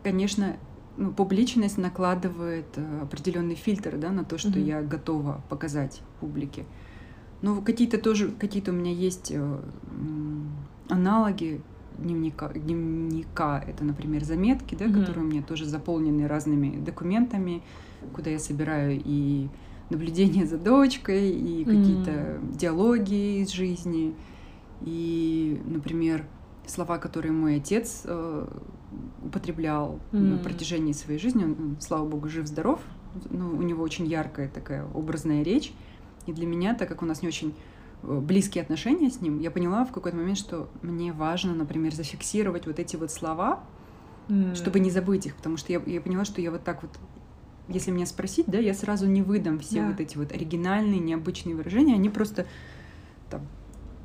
конечно, 0.03 0.57
ну, 0.97 1.13
публичность 1.13 1.79
накладывает 1.79 2.67
э, 2.77 3.01
определенный 3.03 3.55
фильтр, 3.55 3.97
да, 3.99 4.11
на 4.11 4.25
то, 4.25 4.39
что 4.39 4.51
Мгм. 4.51 4.65
я 4.65 4.83
готова 4.83 5.45
показать 5.49 6.01
публике. 6.21 6.65
Ну, 7.43 7.61
какие-то 7.63 7.99
тоже, 7.99 8.31
какие-то 8.31 8.71
у 8.73 8.75
меня 8.75 8.93
есть 8.93 9.31
э, 9.31 9.61
аналоги 10.89 11.61
дневника, 11.99 12.49
дневника. 12.49 13.63
Это, 13.67 13.85
например, 13.85 14.25
заметки, 14.25 14.75
да, 14.75 14.87
Мгм. 14.87 15.01
которые 15.01 15.25
у 15.25 15.29
меня 15.29 15.43
тоже 15.43 15.65
заполнены 15.65 16.27
разными 16.29 16.79
документами, 16.79 17.63
куда 18.13 18.31
я 18.31 18.39
собираю 18.39 19.01
и 19.05 19.49
наблюдения 19.91 20.47
за 20.47 20.59
дочкой, 20.59 21.31
и 21.31 21.65
какие-то 21.65 22.39
диалоги 22.53 23.41
из 23.43 23.51
жизни, 23.51 24.15
и, 24.83 25.61
например, 25.65 26.25
слова, 26.67 26.99
которые 26.99 27.33
мой 27.33 27.57
отец 27.57 28.03
э, 28.05 28.47
употреблял 29.25 29.99
на 30.13 30.35
М. 30.35 30.39
протяжении 30.41 30.93
своей 30.93 31.19
жизни. 31.21 31.45
Он, 31.45 31.77
слава 31.81 32.07
богу, 32.07 32.29
жив-здоров. 32.29 32.81
Ну, 33.31 33.51
у 33.51 33.63
него 33.63 33.83
очень 33.83 34.07
яркая 34.07 34.49
такая 34.49 34.85
образная 34.93 35.43
речь. 35.43 35.73
И 36.27 36.33
для 36.33 36.47
меня, 36.47 36.75
так 36.75 36.89
как 36.89 37.03
у 37.03 37.07
нас 37.07 37.23
не 37.23 37.29
очень 37.29 37.55
близкие 38.03 38.63
отношения 38.63 39.11
с 39.11 39.21
ним, 39.21 39.41
я 39.41 39.51
поняла 39.51 39.85
в 39.85 39.93
какой-то 39.93 40.17
момент, 40.17 40.39
что 40.39 40.69
мне 40.83 41.13
важно, 41.13 41.55
например, 41.55 41.95
зафиксировать 41.95 42.67
вот 42.67 42.79
эти 42.79 42.97
вот 42.97 43.11
слова, 43.11 43.61
М. 44.29 44.55
чтобы 44.55 44.81
не 44.81 44.91
забыть 44.91 45.27
их, 45.27 45.35
потому 45.37 45.57
что 45.57 45.73
я, 45.73 45.83
я 45.87 46.01
поняла, 46.01 46.25
что 46.25 46.41
я 46.41 46.51
вот 46.51 46.65
так 46.65 46.83
вот, 46.83 46.91
если 47.69 47.91
меня 47.91 48.07
спросить, 48.07 48.47
да, 48.47 48.59
я 48.59 48.75
сразу 48.75 49.07
не 49.07 49.23
выдам 49.23 49.59
все 49.59 49.81
Да. 49.83 49.89
вот 49.89 50.01
эти 50.01 50.17
вот 50.17 50.33
оригинальные, 50.33 51.01
необычные 51.01 51.55
выражения, 51.57 51.95
они 51.95 52.09
просто 52.11 52.47
там 53.29 53.49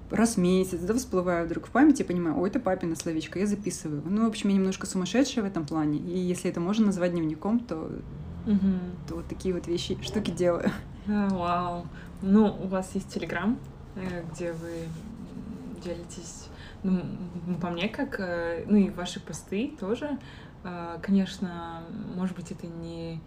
раз 0.10 0.36
в 0.36 0.38
месяц, 0.40 0.80
да, 0.80 0.94
всплывают 0.94 1.48
вдруг 1.50 1.68
в 1.68 1.72
памяти, 1.72 2.04
понимаю, 2.04 2.38
о, 2.40 2.46
это 2.48 2.60
папина 2.60 2.96
словечко, 2.96 3.40
я 3.40 3.46
записываю. 3.46 4.02
Ну, 4.06 4.26
в 4.26 4.30
общем, 4.30 4.50
я 4.50 4.56
немножко 4.56 4.86
сумасшедшая 4.88 5.44
в 5.44 5.48
этом 5.48 5.66
плане, 5.66 6.00
и 6.00 6.18
если 6.20 6.50
это 6.50 6.60
можно 6.60 6.88
назвать 6.88 7.12
дневником, 7.12 7.60
то, 7.60 7.90
Мгм. 8.46 8.98
то 9.08 9.16
вот 9.16 9.28
такие 9.28 9.54
вот 9.54 9.68
вещи, 9.68 9.98
штуки 10.02 10.32
делаю. 10.32 10.70
Вау. 11.06 11.86
Ну, 12.22 12.46
у 12.64 12.68
вас 12.68 12.94
есть 12.94 13.14
Телеграм, 13.14 13.58
э, 13.58 13.71
где 13.96 14.52
вы 14.54 14.88
делитесь, 15.84 16.48
ну, 16.84 17.02
по 17.62 17.70
мне, 17.70 17.90
как, 17.90 18.20
э, 18.20 18.64
ну 18.68 18.78
и 18.78 18.90
ваши 18.90 19.20
посты 19.20 19.74
тоже. 19.80 20.18
Э, 20.64 20.98
Конечно, 21.02 21.84
может 22.16 22.36
быть, 22.36 22.52
это 22.52 22.68
не... 22.68 23.20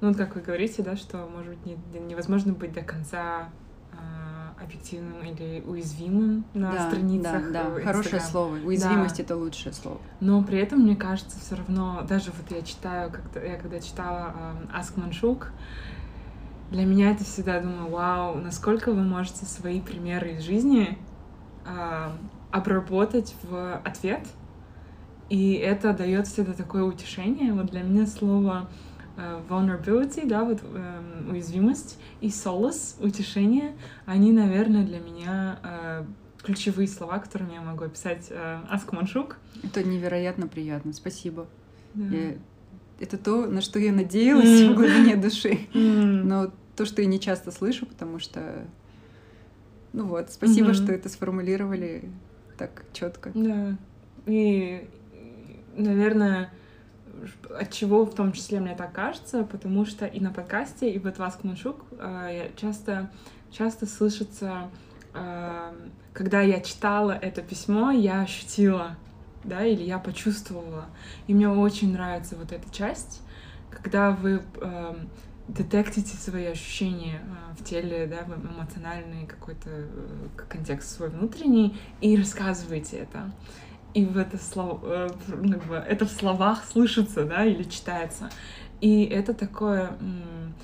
Ну, 0.00 0.14
как 0.14 0.34
вы 0.36 0.42
говорите, 0.42 0.82
да, 0.82 0.96
что, 0.96 1.26
может 1.34 1.54
быть, 1.56 1.66
не- 1.66 1.98
невозможно 2.00 2.52
быть 2.52 2.72
до 2.72 2.82
конца 2.82 3.48
э, 3.92 4.62
объективным 4.62 5.22
или 5.22 5.62
уязвимым 5.66 6.44
на 6.54 6.72
да, 6.72 6.88
страницах. 6.88 7.52
да, 7.52 7.68
э, 7.68 7.74
да, 7.78 7.80
хорошее 7.84 8.20
слово. 8.20 8.54
Уязвимость 8.56 9.16
Да. 9.16 9.22
это 9.24 9.36
лучшее 9.36 9.72
слово. 9.72 10.00
Но 10.20 10.42
при 10.44 10.58
этом, 10.58 10.80
мне 10.80 10.94
кажется, 10.94 11.38
все 11.40 11.56
равно, 11.56 12.04
даже 12.08 12.30
вот 12.32 12.50
я 12.56 12.62
читаю, 12.62 13.10
как-то, 13.10 13.44
я 13.44 13.56
когда 13.56 13.80
читала 13.80 14.34
эм, 14.62 14.70
Ask 14.78 14.94
Manshuk, 14.96 15.46
для 16.70 16.84
меня 16.84 17.10
это 17.12 17.24
всегда 17.24 17.60
думаю, 17.60 17.88
вау, 17.90 18.36
насколько 18.36 18.92
вы 18.92 19.02
можете 19.02 19.46
свои 19.46 19.80
примеры 19.80 20.34
из 20.34 20.42
жизни 20.42 20.98
эм, 21.66 22.18
обработать 22.50 23.34
в 23.42 23.76
ответ, 23.84 24.26
и 25.30 25.54
это 25.54 25.92
дает 25.92 26.26
всегда 26.26 26.52
такое 26.52 26.84
утешение. 26.84 27.52
Вот 27.52 27.66
для 27.66 27.82
меня 27.82 28.06
слово 28.06 28.68
э, 29.16 29.40
vulnerability, 29.48 30.26
да, 30.26 30.44
вот 30.44 30.60
эм, 30.62 31.30
уязвимость 31.30 31.98
и 32.20 32.28
solace, 32.28 32.96
утешение, 33.04 33.72
они, 34.06 34.32
наверное, 34.32 34.84
для 34.84 35.00
меня 35.00 35.58
э, 35.62 36.04
ключевые 36.42 36.88
слова, 36.88 37.18
которыми 37.18 37.54
я 37.54 37.60
могу 37.60 37.84
описать 37.84 38.28
э, 38.30 38.60
Manshuk. 38.92 39.34
Это 39.62 39.82
невероятно 39.82 40.46
приятно. 40.46 40.92
Спасибо. 40.92 41.46
Да. 41.94 42.04
Я- 42.14 42.34
Это 43.00 43.16
то, 43.16 43.46
на 43.46 43.60
что 43.60 43.78
я 43.78 43.92
надеялась 43.92 44.62
М. 44.62 44.72
в 44.72 44.76
глубине 44.76 45.16
души. 45.16 45.60
М. 45.74 46.26
Но 46.26 46.50
то, 46.76 46.84
что 46.84 47.02
я 47.02 47.08
не 47.08 47.20
часто 47.20 47.50
слышу, 47.50 47.86
потому 47.86 48.18
что... 48.18 48.66
Ну 49.92 50.04
вот, 50.06 50.30
спасибо, 50.30 50.68
Мгм. 50.68 50.74
что 50.74 50.92
это 50.92 51.08
сформулировали 51.08 52.10
так 52.58 52.84
четко. 52.92 53.30
Да. 53.34 53.76
И, 54.26 54.88
наверное, 55.76 56.52
от 57.58 57.72
чего 57.72 58.04
в 58.04 58.14
том 58.14 58.32
числе 58.32 58.60
мне 58.60 58.74
так 58.74 58.92
кажется, 58.92 59.44
потому 59.44 59.86
что 59.86 60.06
и 60.06 60.20
на 60.20 60.30
подкасте, 60.30 60.90
и 60.90 60.98
вот 60.98 61.18
вас 61.18 61.36
Кманшук 61.40 61.84
я 61.98 62.48
часто, 62.56 63.10
часто 63.50 63.86
слышится, 63.86 64.68
э, 65.14 65.72
когда 66.12 66.42
я 66.42 66.60
читала 66.60 67.12
это 67.12 67.42
письмо, 67.42 67.90
я 67.90 68.20
ощутила, 68.22 68.96
да, 69.44 69.64
или 69.64 69.82
я 69.82 69.98
почувствовала. 69.98 70.86
И 71.26 71.34
мне 71.34 71.48
очень 71.48 71.92
нравится 71.92 72.36
вот 72.36 72.52
эта 72.52 72.70
часть, 72.74 73.22
когда 73.70 74.10
вы 74.10 74.42
э, 74.60 74.94
детектите 75.48 76.16
свои 76.16 76.46
ощущения 76.46 77.20
э, 77.22 77.54
в 77.58 77.64
теле, 77.64 78.06
да, 78.06 78.24
в 78.24 78.54
эмоциональный 78.54 79.26
какой-то 79.26 79.70
э, 79.70 80.28
контекст 80.48 80.96
свой 80.96 81.08
внутренний 81.08 81.78
и 82.00 82.16
рассказываете 82.16 82.98
это. 82.98 83.30
И 83.94 84.04
в 84.04 84.18
это 84.18 84.36
слово, 84.36 85.08
э, 85.28 85.34
бы, 85.34 85.76
это 85.76 86.06
в 86.06 86.10
словах 86.10 86.64
слышится, 86.64 87.24
да, 87.24 87.44
или 87.44 87.62
читается. 87.62 88.30
И 88.80 89.04
это 89.04 89.34
такое 89.34 89.96
эм, 90.00 90.54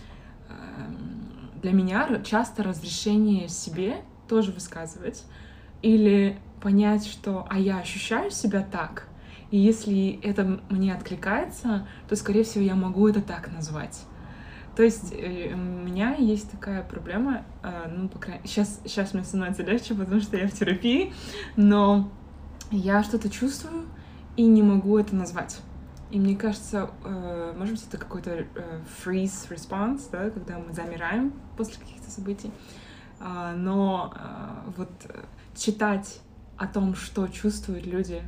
для 1.63 1.73
меня 1.73 2.21
часто 2.23 2.63
разрешение 2.63 3.49
себе 3.49 3.97
тоже 4.29 4.53
высказывать 4.53 5.25
или 5.83 6.39
понять, 6.65 7.07
что 7.07 7.47
а 7.51 7.59
я 7.59 7.79
ощущаю 7.79 8.31
себя 8.31 8.67
так, 8.69 9.07
и 9.51 9.59
если 9.59 10.19
это 10.23 10.61
мне 10.71 10.95
откликается, 10.95 11.87
то, 12.09 12.17
скорее 12.17 12.43
всего, 12.43 12.65
я 12.65 12.75
могу 12.75 13.07
это 13.07 13.21
так 13.21 13.53
назвать. 13.53 14.01
То 14.75 14.83
есть 14.83 15.13
э, 15.13 15.53
у 15.53 15.57
меня 15.57 16.15
есть 16.15 16.51
такая 16.51 16.83
проблема, 16.83 17.45
э, 17.63 17.93
ну, 17.95 18.09
по 18.09 18.19
крайней 18.19 18.47
сейчас, 18.47 18.81
сейчас 18.85 19.13
мне 19.13 19.23
становится 19.25 19.63
легче, 19.63 19.95
потому 19.95 20.23
что 20.23 20.39
я 20.39 20.49
в 20.49 20.53
терапии, 20.53 21.13
но 21.55 22.11
я 22.71 23.05
что-то 23.05 23.29
чувствую 23.29 23.85
и 24.37 24.45
не 24.47 24.63
могу 24.63 24.99
это 24.99 25.15
назвать. 25.15 25.61
И 26.11 26.19
мне 26.19 26.35
кажется, 26.35 26.91
э, 27.05 27.55
может 27.59 27.75
быть, 27.75 27.87
это 27.87 27.99
какой-то 27.99 28.47
freeze 29.05 29.51
response, 29.51 30.09
да, 30.11 30.31
когда 30.31 30.59
мы 30.59 30.73
замираем 30.73 31.35
после 31.59 31.79
каких-то 31.79 32.11
событий. 32.11 32.51
А, 33.21 33.55
но 33.55 34.13
вот 34.77 34.91
читать 35.55 36.21
о 36.57 36.67
том, 36.67 36.95
что 36.95 37.27
чувствуют 37.29 37.87
люди 37.87 38.23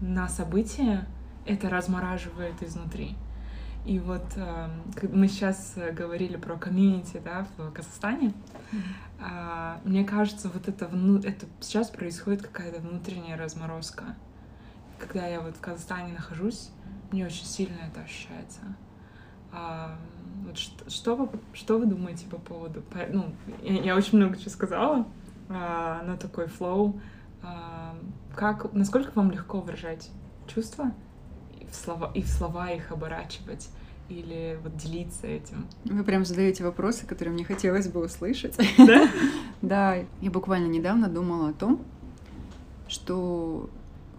на 0.00 0.28
события, 0.28 1.06
это 1.46 1.68
размораживает 1.68 2.62
изнутри. 2.62 3.16
И 3.84 3.98
вот 3.98 4.24
э, 4.36 4.68
мы 5.12 5.28
сейчас 5.28 5.74
э, 5.76 5.92
говорили 5.92 6.36
про 6.36 6.56
комьюнити, 6.56 7.20
да, 7.22 7.46
в 7.58 7.70
Казахстане, 7.70 8.32
а, 9.20 9.80
мне 9.84 10.04
кажется, 10.04 10.48
вот 10.48 10.68
это, 10.68 10.86
вну- 10.86 11.20
это 11.20 11.46
сейчас 11.60 11.90
происходит 11.90 12.42
какая-то 12.42 12.80
внутренняя 12.80 13.36
разморозка. 13.36 14.16
когда 14.98 15.26
я 15.26 15.40
вот 15.40 15.56
в 15.56 15.60
Казахстане 15.60 16.12
нахожусь, 16.12 16.70
мне 17.10 17.26
очень 17.26 17.44
сильно 17.44 17.76
это 17.90 18.00
ощущается. 18.00 18.60
А, 19.52 19.96
вот 20.46 20.56
что, 20.56 20.90
что, 20.90 21.16
вы, 21.16 21.28
что 21.52 21.78
вы 21.78 21.86
думаете 21.86 22.26
по 22.26 22.38
поводу... 22.38 22.82
Ну, 23.10 23.34
я, 23.62 23.82
я 23.82 23.96
очень 23.96 24.18
много 24.18 24.36
чего 24.36 24.50
сказала, 24.50 25.06
а, 25.48 26.02
на 26.04 26.16
такой 26.16 26.46
флоу. 26.46 27.00
Как, 28.34 28.72
насколько 28.72 29.12
вам 29.14 29.30
легко 29.30 29.60
выражать 29.60 30.10
чувства 30.46 30.92
и 31.58 31.66
в 31.66 31.74
слова, 31.74 32.10
и 32.14 32.22
в 32.22 32.28
слова 32.28 32.70
их 32.70 32.92
оборачивать? 32.92 33.68
или 34.08 34.58
вот 34.62 34.76
делиться 34.76 35.26
этим? 35.26 35.66
Вы 35.84 36.04
прям 36.04 36.24
задаете 36.24 36.64
вопросы, 36.64 37.06
которые 37.06 37.32
мне 37.32 37.44
хотелось 37.44 37.88
бы 37.88 38.04
услышать. 38.04 38.56
Да? 38.78 39.08
Да, 39.62 39.94
я 40.20 40.30
буквально 40.30 40.66
недавно 40.66 41.08
думала 41.08 41.48
о 41.48 41.52
том, 41.54 41.80
что 42.86 43.70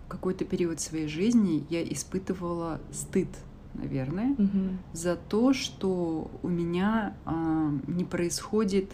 какой-то 0.08 0.44
период 0.44 0.80
своей 0.80 1.08
жизни 1.08 1.68
я 1.70 1.84
испытывала 1.84 2.82
стыд, 2.92 3.30
наверное, 3.76 4.32
угу. 4.32 4.78
за 4.92 5.16
то, 5.16 5.54
что 5.54 6.32
у 6.42 6.48
меня 6.48 7.16
э, 7.28 7.70
не 7.86 8.06
происходит 8.06 8.92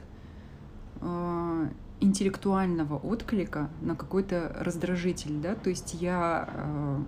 э, 0.99 1.69
интеллектуального 2.01 2.95
отклика 2.97 3.69
на 3.81 3.95
какой-то 3.95 4.55
раздражитель, 4.59 5.39
да, 5.39 5.55
то 5.55 5.69
есть 5.69 5.93
я 5.93 6.49
э, 6.53 7.03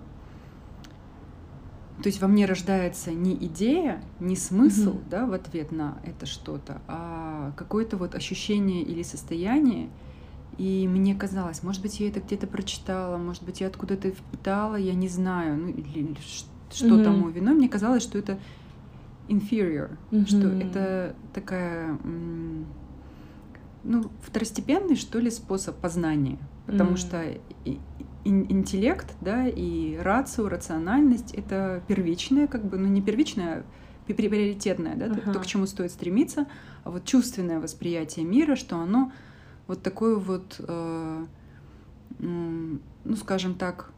то 2.02 2.08
есть 2.08 2.20
во 2.20 2.26
мне 2.26 2.46
рождается 2.46 3.12
не 3.12 3.34
идея, 3.34 4.02
не 4.18 4.36
смысл, 4.36 4.94
mm-hmm. 4.94 5.08
да, 5.10 5.26
в 5.26 5.32
ответ 5.32 5.70
на 5.70 5.98
это 6.04 6.26
что-то, 6.26 6.80
а 6.88 7.52
какое-то 7.56 7.96
вот 7.96 8.14
ощущение 8.14 8.82
или 8.82 9.02
состояние. 9.02 9.90
И 10.58 10.88
мне 10.88 11.14
казалось, 11.14 11.62
может 11.62 11.82
быть, 11.82 12.00
я 12.00 12.08
это 12.08 12.20
где-то 12.20 12.46
прочитала, 12.46 13.16
может 13.16 13.42
быть, 13.42 13.60
я 13.60 13.68
откуда-то 13.68 14.10
впитала, 14.10 14.76
я 14.76 14.94
не 14.94 15.08
знаю, 15.08 15.56
ну 15.56 15.68
или 15.68 16.16
что 16.70 16.86
mm-hmm. 16.86 17.04
тому 17.04 17.28
виной. 17.28 17.54
Мне 17.54 17.68
казалось, 17.68 18.02
что 18.02 18.18
это 18.18 18.38
inferior, 19.28 19.96
mm-hmm. 20.10 20.26
что 20.26 20.48
это 20.48 21.16
такая, 21.32 21.98
ну, 23.84 24.10
второстепенный, 24.22 24.96
что 24.96 25.18
ли, 25.18 25.30
способ 25.30 25.76
познания. 25.76 26.38
Потому 26.66 26.92
mm-hmm. 26.92 26.96
что 26.96 27.24
интеллект, 28.24 29.14
да, 29.20 29.46
и 29.46 29.96
рацию, 29.98 30.48
рациональность— 30.48 31.34
это 31.34 31.82
первичное, 31.86 32.46
как 32.46 32.64
бы, 32.64 32.78
ну 32.78 32.88
не 32.88 33.02
первичное, 33.02 33.64
а 34.08 34.12
приоритетное, 34.12 34.96
да, 34.96 35.06
uh-huh. 35.06 35.32
то, 35.32 35.38
к 35.40 35.46
чему 35.46 35.66
стоит 35.66 35.90
стремиться, 35.90 36.46
а 36.84 36.90
вот 36.90 37.04
чувственное 37.04 37.60
восприятие 37.60 38.24
мира, 38.24 38.56
что 38.56 38.78
оно 38.78 39.12
вот 39.66 39.82
такое 39.82 40.16
вот, 40.16 40.56
э, 40.58 41.26
ну, 42.18 43.16
скажем 43.16 43.54
так, 43.54 43.92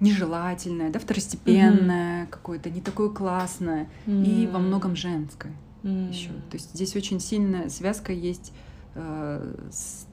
нежелательное, 0.00 0.90
да, 0.90 0.98
второстепенное, 0.98 2.24
uh-huh. 2.24 2.30
какое-то 2.30 2.70
не 2.70 2.80
такое 2.80 3.10
классное 3.10 3.88
uh-huh. 4.06 4.24
и 4.24 4.46
во 4.48 4.58
многом 4.58 4.96
женское 4.96 5.52
uh-huh. 5.84 6.10
еще. 6.10 6.30
То 6.50 6.54
есть 6.56 6.74
здесь 6.74 6.96
очень 6.96 7.20
сильная 7.20 7.68
связка 7.68 8.12
есть 8.12 8.52
э, 8.94 9.54
с 9.68 10.06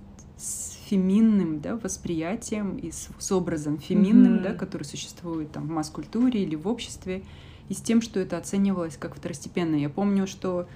феминным 0.89 1.59
да, 1.61 1.75
восприятием 1.75 2.77
и 2.77 2.91
с, 2.91 3.09
с 3.19 3.31
образом 3.31 3.77
феминным, 3.77 4.37
mm-hmm. 4.37 4.43
да, 4.43 4.53
который 4.53 4.83
существует 4.83 5.51
там 5.51 5.67
в 5.67 5.69
масс-культуре 5.69 6.41
или 6.41 6.55
в 6.55 6.67
обществе, 6.67 7.23
и 7.67 7.73
с 7.73 7.81
тем, 7.81 8.01
что 8.01 8.19
это 8.19 8.37
оценивалось 8.37 8.97
как 8.97 9.15
второстепенно. 9.15 9.75
Я 9.75 9.89
помню, 9.89 10.25
что 10.25 10.67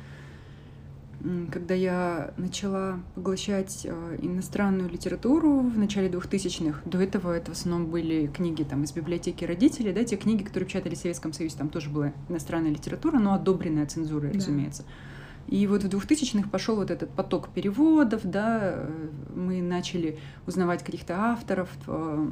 когда 1.51 1.73
я 1.73 2.33
начала 2.37 2.99
поглощать 3.15 3.85
э, 3.85 4.17
иностранную 4.21 4.89
литературу 4.89 5.59
в 5.61 5.77
начале 5.77 6.09
2000-х, 6.09 6.81
до 6.85 6.99
этого 6.99 7.31
это 7.31 7.51
в 7.51 7.53
основном 7.55 7.89
были 7.89 8.27
книги 8.27 8.63
там, 8.63 8.83
из 8.83 8.91
библиотеки 8.91 9.45
родителей, 9.45 9.93
да, 9.93 10.03
те 10.03 10.17
книги, 10.17 10.43
которые 10.43 10.67
печатали 10.67 10.95
в 10.95 10.97
Советском 10.97 11.31
Союзе, 11.31 11.55
там 11.57 11.69
тоже 11.69 11.89
была 11.89 12.11
иностранная 12.27 12.71
литература, 12.71 13.19
но 13.19 13.33
одобренная 13.33 13.85
цензурой, 13.85 14.31
да. 14.31 14.37
разумеется. 14.37 14.83
И 15.47 15.67
вот 15.67 15.83
в 15.83 15.87
2000-х 15.87 16.49
пошел 16.49 16.75
вот 16.75 16.89
этот 16.89 17.09
поток 17.09 17.49
переводов, 17.49 18.21
да, 18.23 18.87
мы 19.35 19.61
начали 19.61 20.17
узнавать 20.47 20.83
каких-то 20.83 21.15
авторов, 21.17 21.69
э, 21.87 22.31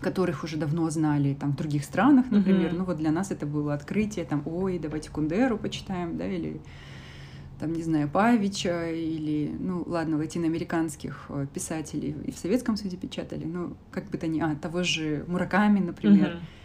которых 0.00 0.44
уже 0.44 0.56
давно 0.56 0.90
знали 0.90 1.34
там 1.34 1.52
в 1.52 1.56
других 1.56 1.84
странах, 1.84 2.26
например. 2.30 2.72
Mm-hmm. 2.72 2.78
Ну 2.78 2.84
вот 2.84 2.98
для 2.98 3.10
нас 3.10 3.30
это 3.30 3.46
было 3.46 3.74
открытие, 3.74 4.24
там, 4.24 4.42
ой, 4.46 4.78
давайте 4.78 5.10
Кундеру 5.10 5.58
почитаем, 5.58 6.16
да, 6.16 6.26
или 6.26 6.60
там, 7.60 7.72
не 7.72 7.82
знаю, 7.82 8.08
Павича, 8.08 8.90
или, 8.90 9.52
ну, 9.58 9.82
ладно, 9.86 10.16
латиноамериканских 10.18 11.26
э, 11.28 11.46
писателей 11.52 12.14
и 12.24 12.30
в 12.30 12.38
Советском 12.38 12.76
Союзе 12.76 12.96
печатали, 12.96 13.44
ну, 13.44 13.76
как 13.90 14.10
бы 14.10 14.18
то 14.18 14.28
ни, 14.28 14.40
а, 14.40 14.54
того 14.54 14.82
же 14.82 15.24
Мураками, 15.28 15.80
например. 15.80 16.28
Mm-hmm 16.28 16.58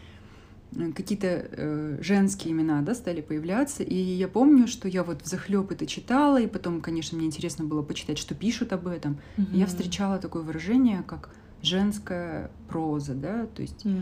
какие-то 0.95 1.27
э, 1.27 1.97
женские 2.01 2.53
имена, 2.53 2.81
да, 2.81 2.95
стали 2.95 3.21
появляться. 3.21 3.83
И 3.83 3.95
я 3.95 4.27
помню, 4.27 4.67
что 4.67 4.88
я 4.88 5.03
вот 5.03 5.21
в 5.21 5.27
захлеб 5.27 5.71
это 5.71 5.86
читала, 5.86 6.41
и 6.41 6.47
потом, 6.47 6.81
конечно, 6.81 7.17
мне 7.17 7.27
интересно 7.27 7.65
было 7.65 7.81
почитать, 7.81 8.17
что 8.17 8.36
пишут 8.36 8.73
об 8.73 8.88
этом. 8.88 9.19
Mm-hmm. 9.38 9.53
И 9.53 9.57
я 9.59 9.65
встречала 9.65 10.19
такое 10.19 10.43
выражение, 10.43 11.03
как 11.05 11.29
женская 11.62 12.51
проза, 12.67 13.13
да, 13.13 13.45
то 13.47 13.62
есть 13.62 13.86
mm-hmm. 13.86 14.01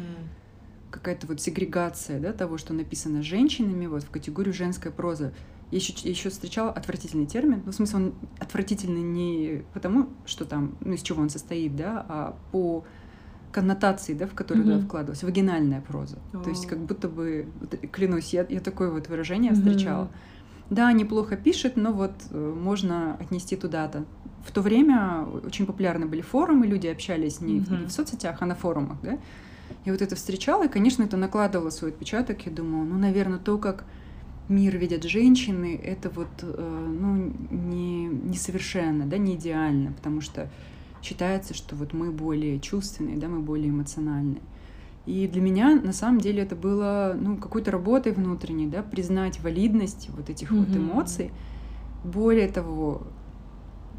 какая-то 0.89 1.27
вот 1.27 1.41
сегрегация, 1.41 2.19
да, 2.19 2.33
того, 2.33 2.57
что 2.57 2.73
написано 2.73 3.21
женщинами, 3.21 3.85
вот 3.85 4.03
в 4.03 4.09
категорию 4.09 4.53
женская 4.53 4.91
проза. 4.91 5.33
Я 5.69 5.77
еще, 5.77 5.93
еще 6.09 6.29
встречала 6.29 6.69
отвратительный 6.69 7.25
термин, 7.25 7.61
ну, 7.65 7.71
в 7.71 7.75
смысле, 7.75 7.97
он 7.97 8.13
отвратительный 8.39 9.03
не 9.03 9.63
потому, 9.73 10.09
что 10.25 10.43
там, 10.43 10.75
ну, 10.81 10.93
из 10.93 11.01
чего 11.01 11.21
он 11.21 11.29
состоит, 11.29 11.77
да, 11.77 12.05
а 12.09 12.37
по 12.51 12.83
коннотации, 13.51 14.13
да, 14.13 14.27
в 14.27 14.33
которую 14.33 14.65
mm-hmm. 14.65 14.73
туда 14.73 14.85
вкладывалась, 14.85 15.23
вагинальная 15.23 15.81
проза. 15.81 16.17
Oh. 16.33 16.43
То 16.43 16.49
есть 16.49 16.67
как 16.67 16.79
будто 16.79 17.07
бы, 17.07 17.47
клянусь, 17.91 18.33
я, 18.33 18.45
я 18.49 18.59
такое 18.59 18.89
вот 18.91 19.09
выражение 19.09 19.53
встречала. 19.53 20.05
Mm-hmm. 20.05 20.71
Да, 20.71 20.91
неплохо 20.93 21.35
пишет, 21.35 21.75
но 21.75 21.91
вот 21.91 22.13
э, 22.29 22.53
можно 22.57 23.15
отнести 23.19 23.57
туда-то. 23.57 24.05
В 24.45 24.51
то 24.51 24.61
время 24.61 25.25
очень 25.45 25.65
популярны 25.65 26.05
были 26.05 26.21
форумы, 26.21 26.65
люди 26.65 26.87
общались 26.87 27.41
не, 27.41 27.59
mm-hmm. 27.59 27.65
в, 27.65 27.71
не 27.81 27.85
в 27.87 27.91
соцсетях, 27.91 28.37
а 28.39 28.45
на 28.45 28.55
форумах, 28.55 28.97
да. 29.03 29.17
Я 29.85 29.91
вот 29.91 30.01
это 30.01 30.15
встречала, 30.15 30.65
и, 30.65 30.69
конечно, 30.69 31.03
это 31.03 31.17
накладывало 31.17 31.69
свой 31.69 31.91
отпечаток. 31.91 32.45
Я 32.45 32.51
думала, 32.51 32.83
ну, 32.83 32.97
наверное, 32.97 33.39
то, 33.39 33.57
как 33.57 33.83
мир 34.47 34.77
видят 34.77 35.03
женщины, 35.03 35.79
это 35.81 36.09
вот, 36.09 36.29
э, 36.41 36.95
ну, 36.99 37.33
не, 37.49 38.05
несовершенно, 38.05 39.05
да, 39.05 39.17
не 39.17 39.35
идеально, 39.35 39.91
потому 39.93 40.21
что 40.21 40.49
считается, 41.01 41.53
что 41.53 41.75
вот 41.75 41.93
мы 41.93 42.11
более 42.11 42.59
чувственные, 42.59 43.17
да, 43.17 43.27
мы 43.27 43.39
более 43.39 43.69
эмоциональные. 43.69 44.41
И 45.05 45.27
для 45.27 45.41
меня 45.41 45.75
на 45.81 45.93
самом 45.93 46.21
деле 46.21 46.43
это 46.43 46.55
было 46.55 47.17
ну, 47.19 47.37
какой-то 47.37 47.71
работой 47.71 48.11
внутренней, 48.11 48.67
да, 48.67 48.83
признать 48.83 49.39
валидность 49.41 50.09
вот 50.11 50.29
этих 50.29 50.51
mm-hmm. 50.51 50.65
вот 50.65 50.77
эмоций. 50.77 51.31
Более 52.03 52.47
того, 52.47 53.03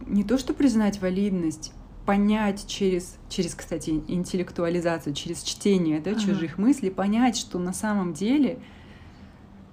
не 0.06 0.24
то 0.24 0.38
что 0.38 0.54
признать 0.54 1.00
валидность, 1.00 1.72
понять 2.06 2.66
через, 2.66 3.16
через, 3.28 3.54
кстати, 3.54 4.02
интеллектуализацию, 4.08 5.14
через 5.14 5.42
чтение 5.42 6.00
да, 6.00 6.12
ага. 6.12 6.20
чужих 6.20 6.58
мыслей, 6.58 6.90
понять, 6.90 7.36
что 7.36 7.58
на 7.58 7.72
самом 7.72 8.12
деле 8.12 8.58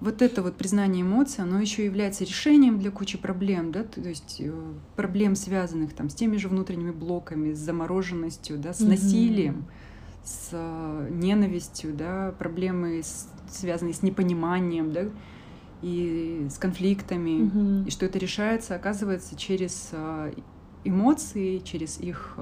вот 0.00 0.22
это 0.22 0.42
вот 0.42 0.56
признание 0.56 1.02
эмоций, 1.02 1.44
оно 1.44 1.60
еще 1.60 1.84
является 1.84 2.24
решением 2.24 2.78
для 2.78 2.90
кучи 2.90 3.18
проблем, 3.18 3.70
да, 3.70 3.84
то 3.84 4.00
есть 4.00 4.36
э, 4.40 4.52
проблем, 4.96 5.34
связанных 5.34 5.92
там 5.92 6.08
с 6.08 6.14
теми 6.14 6.38
же 6.38 6.48
внутренними 6.48 6.90
блоками, 6.90 7.52
с 7.52 7.58
замороженностью, 7.58 8.56
да, 8.56 8.72
с 8.72 8.80
mm-hmm. 8.80 8.88
насилием, 8.88 9.64
с 10.24 10.48
э, 10.52 11.08
ненавистью, 11.10 11.92
да, 11.92 12.34
проблемы, 12.38 13.02
с, 13.02 13.28
связанные 13.50 13.92
с 13.92 14.02
непониманием, 14.02 14.92
да, 14.92 15.04
и 15.82 16.46
с 16.50 16.56
конфликтами, 16.56 17.42
mm-hmm. 17.42 17.86
и 17.86 17.90
что 17.90 18.06
это 18.06 18.18
решается, 18.18 18.74
оказывается, 18.74 19.36
через 19.36 19.90
э, 19.92 20.32
эмоции, 20.84 21.58
через 21.58 22.00
их 22.00 22.38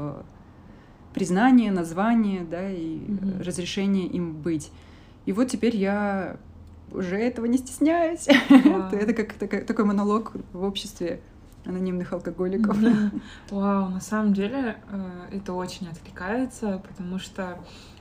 признание, 1.13 1.73
название, 1.73 2.45
да, 2.49 2.71
и 2.71 2.99
mm-hmm. 2.99 3.43
разрешение 3.43 4.07
им 4.07 4.35
быть. 4.35 4.71
И 5.27 5.33
вот 5.33 5.49
теперь 5.49 5.77
я 5.77 6.39
уже 6.93 7.17
этого 7.17 7.47
не 7.47 7.59
стесняюсь. 7.59 8.29
Wow. 8.29 8.95
это 8.97 9.13
как 9.13 9.35
такой, 9.35 9.61
такой 9.61 9.85
монолог 9.85 10.33
в 10.53 10.63
обществе 10.63 11.21
анонимных 11.69 12.13
алкоголиков. 12.13 12.77
Вау, 13.51 13.89
на 13.89 14.01
самом 14.01 14.33
деле 14.33 14.79
э, 14.91 15.37
это 15.37 15.53
очень 15.53 15.89
откликается, 15.89 16.83
потому 16.87 17.19
что 17.19 17.59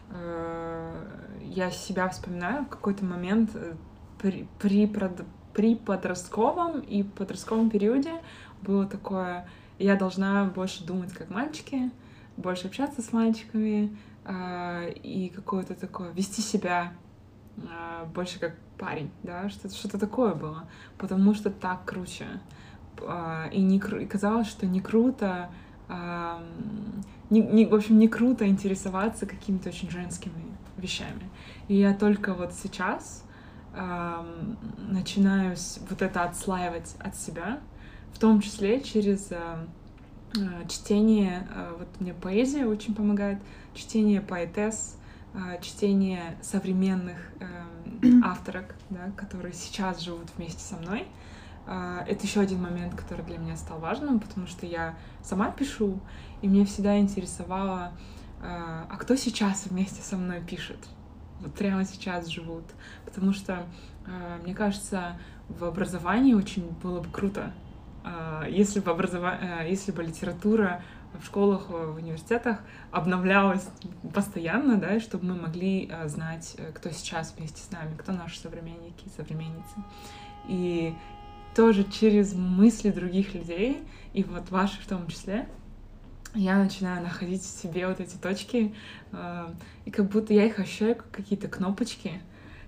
э, 0.10 1.06
я 1.42 1.70
себя 1.70 2.08
вспоминаю 2.10 2.66
в 2.66 2.70
какой-то 2.70 3.04
момент 3.06 3.52
э, 3.56 3.76
при, 4.20 4.48
при, 4.60 4.90
при 5.54 5.76
подростковом 5.76 6.80
и 6.80 7.04
подростковом 7.04 7.70
периоде 7.70 8.14
было 8.62 8.86
такое, 8.86 9.48
я 9.78 9.96
должна 9.96 10.46
больше 10.46 10.86
думать 10.86 11.14
как 11.14 11.30
мальчики, 11.30 11.92
больше 12.38 12.68
общаться 12.68 13.02
с 13.02 13.12
мальчиками 13.12 13.96
и 15.04 15.32
какое-то 15.34 15.74
такое 15.74 16.12
вести 16.12 16.42
себя 16.42 16.92
больше 18.14 18.40
как 18.40 18.56
парень, 18.78 19.12
да, 19.24 19.50
что-то 19.50 19.76
что 19.76 19.98
такое 19.98 20.36
было, 20.36 20.68
потому 20.98 21.34
что 21.34 21.50
так 21.50 21.86
круче. 21.86 22.26
А, 23.02 23.48
и, 23.52 23.62
не, 23.62 23.78
и 23.78 24.06
казалось, 24.06 24.48
что 24.48 24.66
не 24.66 24.82
круто, 24.82 25.50
не, 27.30 27.42
не, 27.42 27.66
в 27.66 27.74
общем, 27.74 27.98
не 27.98 28.08
круто 28.08 28.48
интересоваться 28.48 29.26
какими-то 29.26 29.70
очень 29.70 29.90
женскими 29.90 30.34
вещами. 30.78 31.30
И 31.68 31.76
я 31.76 31.94
только 31.94 32.34
вот 32.34 32.54
сейчас 32.54 33.24
начинаю 34.90 35.56
вот 35.90 36.02
это 36.02 36.24
отслаивать 36.24 36.96
от 37.00 37.16
себя, 37.16 37.60
в 38.12 38.20
том 38.20 38.42
числе 38.42 38.82
через 38.82 39.32
э, 39.32 39.38
чтение, 40.68 41.48
вот 41.78 41.88
мне 42.00 42.14
поэзия 42.14 42.66
очень 42.66 42.96
помогает, 42.96 43.40
чтение 43.76 44.22
поэтесс, 44.22 44.98
чтение 45.62 46.38
современных 46.42 47.18
э, 47.40 48.22
авторок, 48.24 48.76
да, 48.90 49.12
которые 49.16 49.54
сейчас 49.54 50.02
живут 50.02 50.28
вместе 50.36 50.62
со 50.62 50.76
мной. 50.78 51.08
Э, 51.68 52.04
это 52.08 52.26
еще 52.26 52.40
один 52.40 52.62
момент, 52.62 52.96
который 52.96 53.26
для 53.26 53.38
меня 53.38 53.56
стал 53.56 53.80
важным, 53.80 54.20
потому 54.20 54.48
что 54.48 54.66
я 54.66 54.96
сама 55.22 55.52
пишу, 55.52 56.00
и 56.42 56.48
мне 56.48 56.66
всегда 56.66 56.98
интересовало, 56.98 57.92
э, 58.40 58.44
а 58.44 58.98
кто 58.98 59.16
сейчас 59.16 59.68
вместе 59.68 60.02
со 60.02 60.16
мной 60.16 60.42
пишет, 60.42 60.80
вот 61.42 61.54
прямо 61.54 61.86
сейчас 61.86 62.28
живут, 62.28 62.64
потому 63.06 63.34
что 63.34 63.66
э, 64.06 64.40
мне 64.44 64.56
кажется, 64.56 65.20
в 65.50 65.64
образовании 65.66 66.34
очень 66.34 66.70
было 66.82 67.02
бы 67.02 67.10
круто, 67.10 67.54
если 68.50 68.80
бы, 68.80 68.92
образова... 68.92 69.64
если 69.66 69.92
бы 69.92 70.02
литература 70.02 70.82
в 71.20 71.26
школах, 71.26 71.70
в 71.70 71.96
университетах 71.96 72.60
обновлялась 72.92 73.68
постоянно, 74.14 74.78
да, 74.78 75.00
чтобы 75.00 75.26
мы 75.26 75.42
могли 75.42 75.92
знать, 76.06 76.56
кто 76.76 76.90
сейчас 76.92 77.34
вместе 77.38 77.62
с 77.62 77.72
нами, 77.72 77.96
кто 77.98 78.12
наши 78.12 78.40
современники, 78.40 79.10
современницы. 79.16 79.76
И 80.48 80.94
тоже 81.56 81.84
через 81.86 82.34
мысли 82.34 82.92
других 82.92 83.34
людей, 83.34 83.84
и 84.14 84.24
вот 84.24 84.52
ваши 84.52 84.80
в 84.80 84.86
том 84.86 85.08
числе, 85.08 85.48
я 86.36 86.58
начинаю 86.58 87.02
находить 87.02 87.42
в 87.42 87.62
себе 87.62 87.88
вот 87.88 88.00
эти 88.00 88.16
точки, 88.16 88.76
э, 89.12 89.54
и 89.86 89.92
как 89.92 90.08
будто 90.10 90.34
я 90.34 90.46
их 90.46 90.60
ощущаю 90.60 90.96
как 90.96 91.10
какие-то 91.10 91.48
кнопочки, 91.48 92.22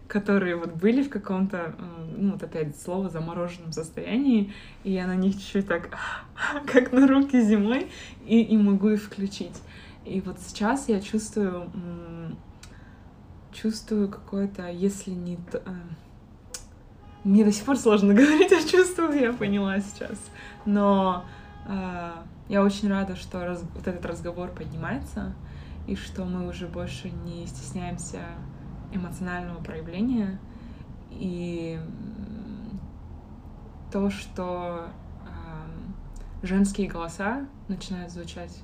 которые 0.09 0.55
вот 0.55 0.73
были 0.73 1.03
в 1.03 1.09
каком-то, 1.09 1.75
ну 2.17 2.31
вот 2.31 2.43
опять 2.43 2.75
слово, 2.81 3.09
замороженном 3.09 3.71
состоянии, 3.71 4.51
и 4.83 4.91
я 4.91 5.05
на 5.05 5.15
них 5.15 5.35
чуть-чуть 5.35 5.67
так, 5.67 5.95
как 6.65 6.91
на 6.91 7.07
руки 7.07 7.39
зимой, 7.41 7.89
и, 8.25 8.41
и 8.41 8.57
могу 8.57 8.89
их 8.89 9.03
включить. 9.03 9.61
И 10.05 10.19
вот 10.21 10.39
сейчас 10.39 10.89
я 10.89 10.99
чувствую, 10.99 11.69
чувствую 13.53 14.09
какое-то, 14.09 14.67
если 14.67 15.11
не... 15.11 15.37
Э, 15.53 15.59
мне 17.23 17.45
до 17.45 17.51
сих 17.51 17.65
пор 17.65 17.77
сложно 17.77 18.13
говорить 18.15 18.51
о 18.51 18.67
чувствах, 18.67 19.15
я 19.15 19.31
поняла 19.31 19.79
сейчас. 19.79 20.17
Но 20.65 21.23
э, 21.67 22.11
я 22.47 22.63
очень 22.63 22.89
рада, 22.89 23.15
что 23.15 23.45
раз, 23.45 23.63
вот 23.75 23.87
этот 23.87 24.03
разговор 24.07 24.49
поднимается, 24.49 25.35
и 25.85 25.95
что 25.95 26.25
мы 26.25 26.47
уже 26.47 26.65
больше 26.65 27.11
не 27.11 27.45
стесняемся 27.45 28.21
эмоционального 28.91 29.61
проявления. 29.61 30.39
И 31.11 31.79
то, 33.91 34.09
что 34.09 34.89
э, 35.25 36.45
женские 36.45 36.87
голоса 36.87 37.47
начинают 37.67 38.11
звучать 38.11 38.59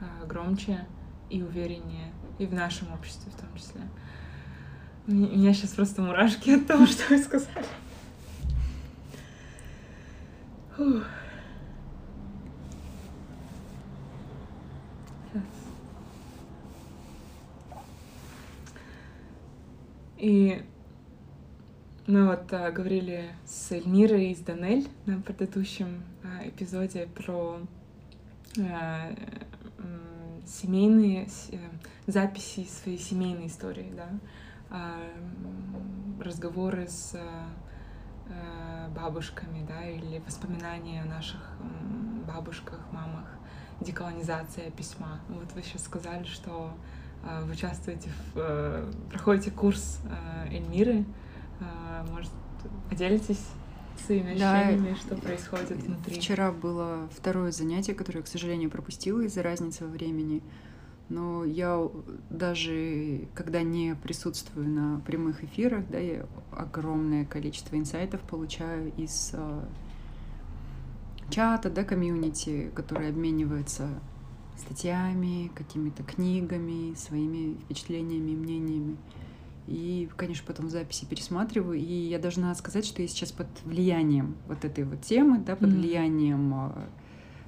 э, 0.00 0.26
громче 0.26 0.86
и 1.28 1.42
увереннее, 1.42 2.12
и 2.38 2.46
в 2.46 2.54
нашем 2.54 2.92
обществе 2.92 3.30
в 3.30 3.40
том 3.40 3.54
числе. 3.56 3.82
У 5.06 5.12
меня 5.12 5.52
сейчас 5.52 5.70
просто 5.70 6.02
мурашки 6.02 6.50
от 6.50 6.66
того, 6.66 6.86
что 6.86 7.02
вы 7.10 7.22
сказали. 7.22 7.66
Фух. 10.76 11.04
И 20.20 20.62
мы 22.06 22.26
вот 22.26 22.52
а, 22.52 22.70
говорили 22.70 23.30
с 23.46 23.72
Эльмирой 23.72 24.32
из 24.32 24.40
Данель 24.40 24.86
на 25.06 25.18
предыдущем 25.22 26.02
а, 26.22 26.46
эпизоде 26.46 27.06
про 27.06 27.58
а, 28.58 29.14
семейные 30.46 31.26
э, 31.52 31.58
записи 32.06 32.66
своей 32.66 32.98
семейной 32.98 33.46
истории, 33.46 33.94
да, 33.96 34.08
а, 34.68 35.00
разговоры 36.20 36.86
с 36.86 37.14
а, 37.16 38.88
бабушками, 38.90 39.64
да, 39.66 39.88
или 39.88 40.18
воспоминания 40.26 41.00
о 41.00 41.06
наших 41.06 41.40
бабушках, 42.28 42.80
мамах, 42.92 43.26
деколонизация 43.80 44.70
письма. 44.70 45.20
Вот 45.30 45.50
вы 45.52 45.62
сейчас 45.62 45.84
сказали, 45.84 46.24
что 46.24 46.74
вы 47.22 47.52
участвуете 47.52 48.08
в, 48.08 48.38
э, 48.38 48.92
проходите 49.10 49.50
курс 49.50 50.00
э, 50.04 50.54
Эльмиры. 50.54 51.04
Может, 52.10 52.30
поделитесь 52.88 53.44
своими 54.06 54.32
ощущениями, 54.32 54.90
да, 54.90 54.96
что 54.96 55.16
происходит 55.16 55.82
внутри? 55.82 56.16
Вчера 56.16 56.52
было 56.52 57.08
второе 57.14 57.52
занятие, 57.52 57.94
которое 57.94 58.20
я, 58.20 58.24
к 58.24 58.28
сожалению, 58.28 58.70
пропустила 58.70 59.20
из-за 59.20 59.42
разницы 59.42 59.84
во 59.84 59.90
времени. 59.90 60.42
Но 61.08 61.44
я 61.44 61.88
даже, 62.30 63.28
когда 63.34 63.62
не 63.62 63.96
присутствую 63.96 64.68
на 64.68 65.00
прямых 65.00 65.42
эфирах, 65.42 65.84
да, 65.88 65.98
я 65.98 66.24
огромное 66.52 67.24
количество 67.24 67.76
инсайтов 67.76 68.20
получаю 68.20 68.92
из 68.96 69.32
э, 69.32 69.64
чата, 71.28 71.68
да, 71.68 71.82
комьюнити, 71.82 72.70
который 72.74 73.08
обменивается 73.08 73.88
статьями, 74.60 75.50
какими-то 75.54 76.02
книгами, 76.02 76.94
своими 76.94 77.54
впечатлениями, 77.54 78.32
мнениями. 78.32 78.96
И, 79.66 80.08
конечно, 80.16 80.44
потом 80.46 80.68
записи 80.68 81.04
пересматриваю. 81.04 81.78
И 81.78 81.92
я 81.92 82.18
должна 82.18 82.54
сказать, 82.54 82.84
что 82.84 83.02
я 83.02 83.08
сейчас 83.08 83.32
под 83.32 83.46
влиянием 83.64 84.36
вот 84.48 84.64
этой 84.64 84.84
вот 84.84 85.02
темы, 85.02 85.38
да, 85.38 85.56
под 85.56 85.70
mm-hmm. 85.70 85.76
влиянием 85.76 86.54
а, 86.54 86.88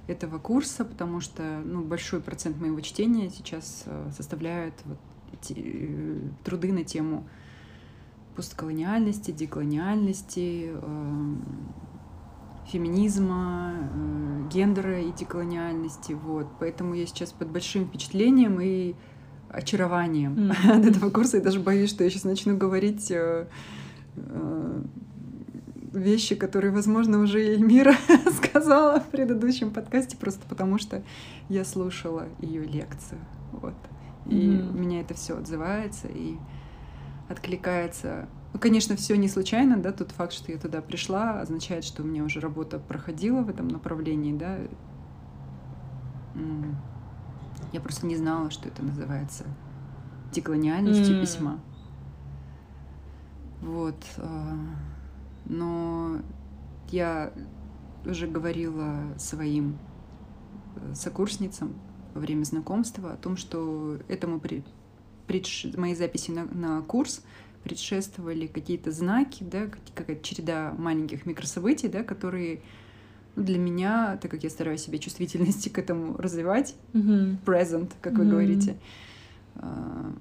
этого 0.07 0.39
курса, 0.39 0.85
потому 0.85 1.21
что 1.21 1.63
ну, 1.65 1.83
большой 1.83 2.21
процент 2.21 2.61
моего 2.61 2.81
чтения 2.81 3.31
сейчас 3.31 3.85
а, 3.87 4.11
составляют 4.17 4.75
вот 4.85 4.99
эти, 5.33 5.55
э, 5.57 6.19
труды 6.45 6.73
на 6.73 6.85
тему 6.85 7.27
постколониальности, 8.37 9.31
деколониальности, 9.31 10.71
э, 10.73 11.35
феминизма, 12.67 13.75
э, 13.95 14.49
гендера 14.53 15.01
и 15.01 15.13
деколониальности. 15.13 16.13
Вот. 16.13 16.47
Поэтому 16.59 16.95
я 16.95 17.07
сейчас 17.07 17.33
под 17.33 17.49
большим 17.49 17.87
впечатлением 17.87 18.61
и 18.61 18.95
очарованием 19.49 20.35
mm-hmm. 20.35 20.71
от 20.81 20.87
этого 20.87 21.11
курса. 21.11 21.39
Я 21.39 21.43
даже 21.43 21.61
боюсь, 21.61 21.91
что 21.91 22.05
я 22.05 22.11
сейчас 22.11 22.25
начну 22.25 22.57
говорить 22.57 23.11
э, 23.11 23.47
э, 24.17 24.83
вещи, 25.93 26.35
которые, 26.35 26.73
возможно, 26.73 27.21
уже 27.21 27.41
Эльмира 27.41 27.95
сказала 28.33 29.01
в 29.01 29.09
предыдущем 29.09 29.71
подкасте, 29.71 30.17
просто 30.17 30.43
потому 30.49 30.79
что 30.79 31.03
я 31.49 31.65
слушала 31.65 32.27
ее 32.41 32.65
лекцию. 32.65 33.21
Вот. 33.53 33.75
И 34.27 34.35
mm-hmm. 34.35 34.79
меня 34.79 35.01
это 35.01 35.15
все 35.15 35.37
отзывается 35.37 36.09
и 36.09 36.37
откликается 37.29 38.29
конечно, 38.59 38.97
все 38.97 39.17
не 39.17 39.29
случайно, 39.29 39.79
да, 39.79 39.93
тот 39.93 40.13
факт, 40.13 40.33
что 40.33 40.53
я 40.53 40.59
туда 40.59 40.83
пришла, 40.83 41.41
означает, 41.41 41.85
что 41.85 42.03
у 42.03 42.07
меня 42.07 42.25
уже 42.25 42.41
работа 42.41 42.79
проходила 42.79 43.43
в 43.43 43.49
этом 43.49 43.69
направлении, 43.69 44.33
да. 44.33 44.59
Я 47.73 47.81
просто 47.81 48.07
не 48.07 48.17
знала, 48.17 48.51
что 48.51 48.69
это 48.69 48.83
называется 48.83 49.45
деколониальностью 50.33 51.17
mm. 51.17 51.21
письма. 51.21 51.61
Вот. 53.63 53.97
А, 54.19 54.59
но 55.45 56.19
я 56.91 57.33
уже 58.05 58.27
говорила 58.27 59.15
своим 59.17 59.79
э, 60.77 60.95
сокурсницам 60.95 61.75
во 62.15 62.21
время 62.21 62.45
знакомства 62.45 63.13
о 63.13 63.17
том, 63.17 63.37
что 63.37 63.99
этому 64.09 64.41
при, 64.41 64.65
предш... 65.27 65.67
моей 65.77 65.95
записи 65.95 66.31
на, 66.31 66.45
на 66.45 66.83
курс 66.83 67.25
предшествовали 67.65 68.47
какие-то 68.47 68.91
знаки, 68.91 69.45
да, 69.45 69.69
какая-то 69.95 70.23
череда 70.23 70.75
маленьких 70.77 71.27
микрособытий, 71.27 71.89
да, 71.89 72.03
которые 72.03 72.61
ну, 73.37 73.45
для 73.45 73.59
меня, 73.59 74.19
так 74.21 74.31
как 74.31 74.43
я 74.43 74.51
стараюсь 74.51 74.83
себе 74.83 74.99
чувствительности 74.99 75.69
к 75.69 75.79
этому 75.79 76.17
развивать, 76.19 76.75
mm-hmm. 76.93 77.39
present, 77.45 77.93
как 78.01 78.13
mm-hmm. 78.13 78.17
вы 78.19 78.25
говорите, 78.27 78.77
а, 79.57 80.13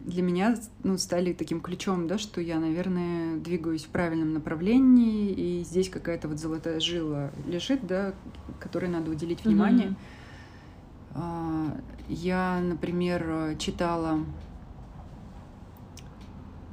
для 0.00 0.22
меня 0.22 0.56
ну, 0.84 0.98
стали 0.98 1.32
таким 1.32 1.60
ключом, 1.60 2.06
да, 2.06 2.16
что 2.16 2.40
я, 2.40 2.60
наверное, 2.60 3.38
двигаюсь 3.38 3.84
в 3.84 3.88
правильном 3.88 4.34
направлении, 4.34 5.32
и 5.32 5.64
здесь 5.64 5.88
какая-то 5.88 6.28
вот 6.28 6.38
золотая 6.38 6.78
жила 6.78 7.30
лежит, 7.46 7.84
да, 7.86 8.14
которой 8.60 8.88
надо 8.88 9.10
уделить 9.10 9.44
внимание. 9.44 9.96
Mm-hmm. 11.14 11.82
Я, 12.08 12.60
например, 12.60 13.56
читала 13.58 14.20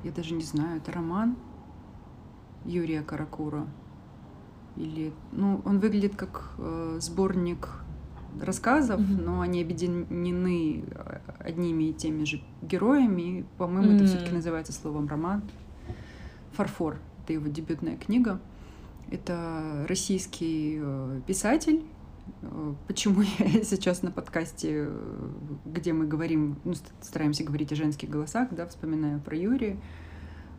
я 0.04 0.12
даже 0.12 0.34
не 0.34 0.44
знаю, 0.44 0.78
это 0.78 0.92
роман 0.92 1.36
Юрия 2.66 3.02
Каракура. 3.02 3.68
Или, 4.76 5.14
ну, 5.32 5.62
он 5.66 5.80
выглядит 5.80 6.16
как 6.16 6.54
э, 6.58 6.98
сборник 7.00 7.70
рассказов, 8.42 9.00
mm-hmm. 9.00 9.22
но 9.22 9.42
они 9.42 9.62
объединены 9.62 10.84
одними 11.40 11.86
и 11.86 11.94
теми 11.94 12.24
же 12.24 12.42
героями. 12.62 13.46
По-моему, 13.58 13.90
М. 13.90 13.96
это 13.98 14.06
все-таки 14.06 14.34
называется 14.34 14.74
словом 14.74 15.08
роман. 15.08 15.44
Фарфор. 16.54 16.98
Это 17.24 17.34
его 17.34 17.48
дебютная 17.48 17.98
книга. 17.98 18.40
Это 19.12 19.86
российский 19.88 20.80
э, 20.82 21.22
писатель. 21.28 21.84
Э, 22.42 22.74
Почему 22.88 23.22
я 23.40 23.64
сейчас 23.64 24.02
на 24.04 24.12
подкасте, 24.12 24.86
э, 24.88 25.30
где 25.66 25.94
мы 25.94 26.06
говорим, 26.08 26.58
ну, 26.64 26.74
ст- 26.74 26.92
стараемся 27.02 27.44
говорить 27.44 27.72
о 27.72 27.76
женских 27.76 28.10
голосах, 28.10 28.50
да, 28.52 28.66
вспоминаю 28.68 29.20
про 29.22 29.36
Юрия. 29.36 29.78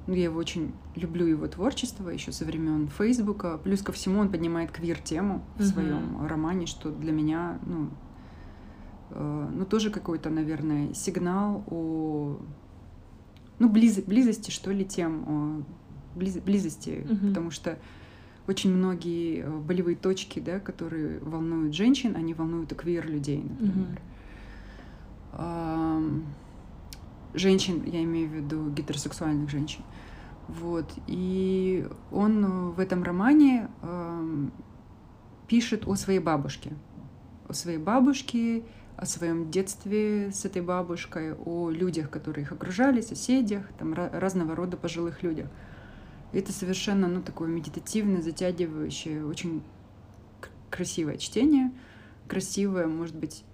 Ну, 0.07 0.15
я 0.15 0.25
его 0.25 0.39
очень 0.39 0.73
люблю, 0.97 1.27
его 1.27 1.47
творчество 1.47 2.11
еще 2.11 2.31
со 2.31 2.45
времен 2.45 2.89
Фейсбука. 2.89 3.57
Плюс 3.59 3.81
ко 3.83 3.91
всему 3.93 4.21
он 4.21 4.31
поднимает 4.31 4.71
квир-тему 4.71 5.43
в 5.57 5.61
Мгм. 5.61 5.67
своем 5.67 6.27
романе, 6.27 6.67
что 6.67 6.91
для 6.91 7.11
меня, 7.13 7.59
ну, 7.65 7.89
э, 9.11 9.49
ну, 9.55 9.65
тоже 9.65 9.91
какой-то, 9.91 10.29
наверное, 10.29 10.93
сигнал 10.93 11.65
о, 11.69 12.39
ну, 13.59 13.69
близ- 13.71 14.05
близости, 14.05 14.51
что 14.51 14.71
ли, 14.73 14.85
тем, 14.85 15.25
о 15.27 15.63
близ- 16.19 16.43
близости, 16.43 17.07
Мгм. 17.09 17.29
потому 17.29 17.51
что 17.51 17.79
очень 18.47 18.73
многие 18.73 19.43
э, 19.43 19.59
болевые 19.59 19.97
точки, 19.97 20.41
да, 20.41 20.61
которые 20.61 21.19
волнуют 21.21 21.75
женщин, 21.75 22.15
они 22.17 22.35
волнуют 22.35 22.73
и 22.73 22.75
квир-людей, 22.75 23.43
например. 23.43 24.01
Ам, 25.33 26.25
Женщин, 27.35 27.83
я 27.85 28.03
имею 28.05 28.29
в 28.29 28.33
виду 28.33 28.71
гетеросексуальных 28.71 29.51
женщин. 29.51 29.83
Вот. 30.47 30.93
И 31.09 31.87
он 32.13 32.45
э, 32.45 32.49
в 32.71 32.79
этом 32.79 33.03
романе 33.03 33.69
ам, 33.83 34.53
пишет 35.49 35.89
о 35.89 35.97
своей 35.97 36.21
бабушке. 36.21 36.73
О 37.49 37.53
своей 37.53 37.79
бабушке, 37.79 38.63
о 38.97 39.07
своем 39.07 39.51
детстве 39.51 40.31
с 40.31 40.45
этой 40.45 40.63
бабушкой, 40.63 41.35
о 41.35 41.71
людях, 41.71 42.09
которые 42.09 42.45
их 42.45 42.53
окружали, 42.53 43.01
соседях, 43.01 43.67
там 43.79 43.95
разного 43.95 44.55
рода 44.55 44.77
пожилых 44.77 45.23
людях. 45.25 45.49
И 46.35 46.39
это 46.39 46.53
совершенно, 46.53 47.07
ну, 47.09 47.23
такое 47.23 47.49
медитативное, 47.49 48.21
затягивающее, 48.21 49.25
очень 49.25 49.63
красивое 50.69 51.17
чтение. 51.17 51.71
Красивое, 52.27 52.87
может 52.89 53.15
быть, 53.15 53.45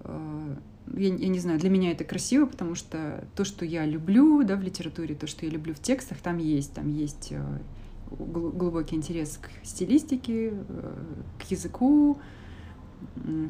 э, 0.00 0.56
я, 0.94 1.08
я 1.14 1.28
не 1.28 1.38
знаю, 1.40 1.58
для 1.58 1.68
меня 1.70 1.90
это 1.90 2.04
красиво, 2.04 2.46
потому 2.46 2.74
что 2.76 3.26
то, 3.34 3.44
что 3.44 3.64
я 3.64 3.84
люблю, 3.84 4.42
да, 4.44 4.54
в 4.56 4.62
литературе, 4.62 5.14
то, 5.16 5.26
что 5.26 5.44
я 5.46 5.50
люблю 5.52 5.74
в 5.74 5.80
текстах, 5.80 6.18
там 6.18 6.38
есть, 6.38 6.72
там 6.74 6.88
есть 6.88 7.28
э, 7.32 7.42
гл- 8.10 8.50
глубокий 8.50 8.94
интерес 8.94 9.38
к 9.42 9.48
стилистике, 9.66 10.52
э, 10.68 10.94
к 11.40 11.50
языку, 11.50 12.18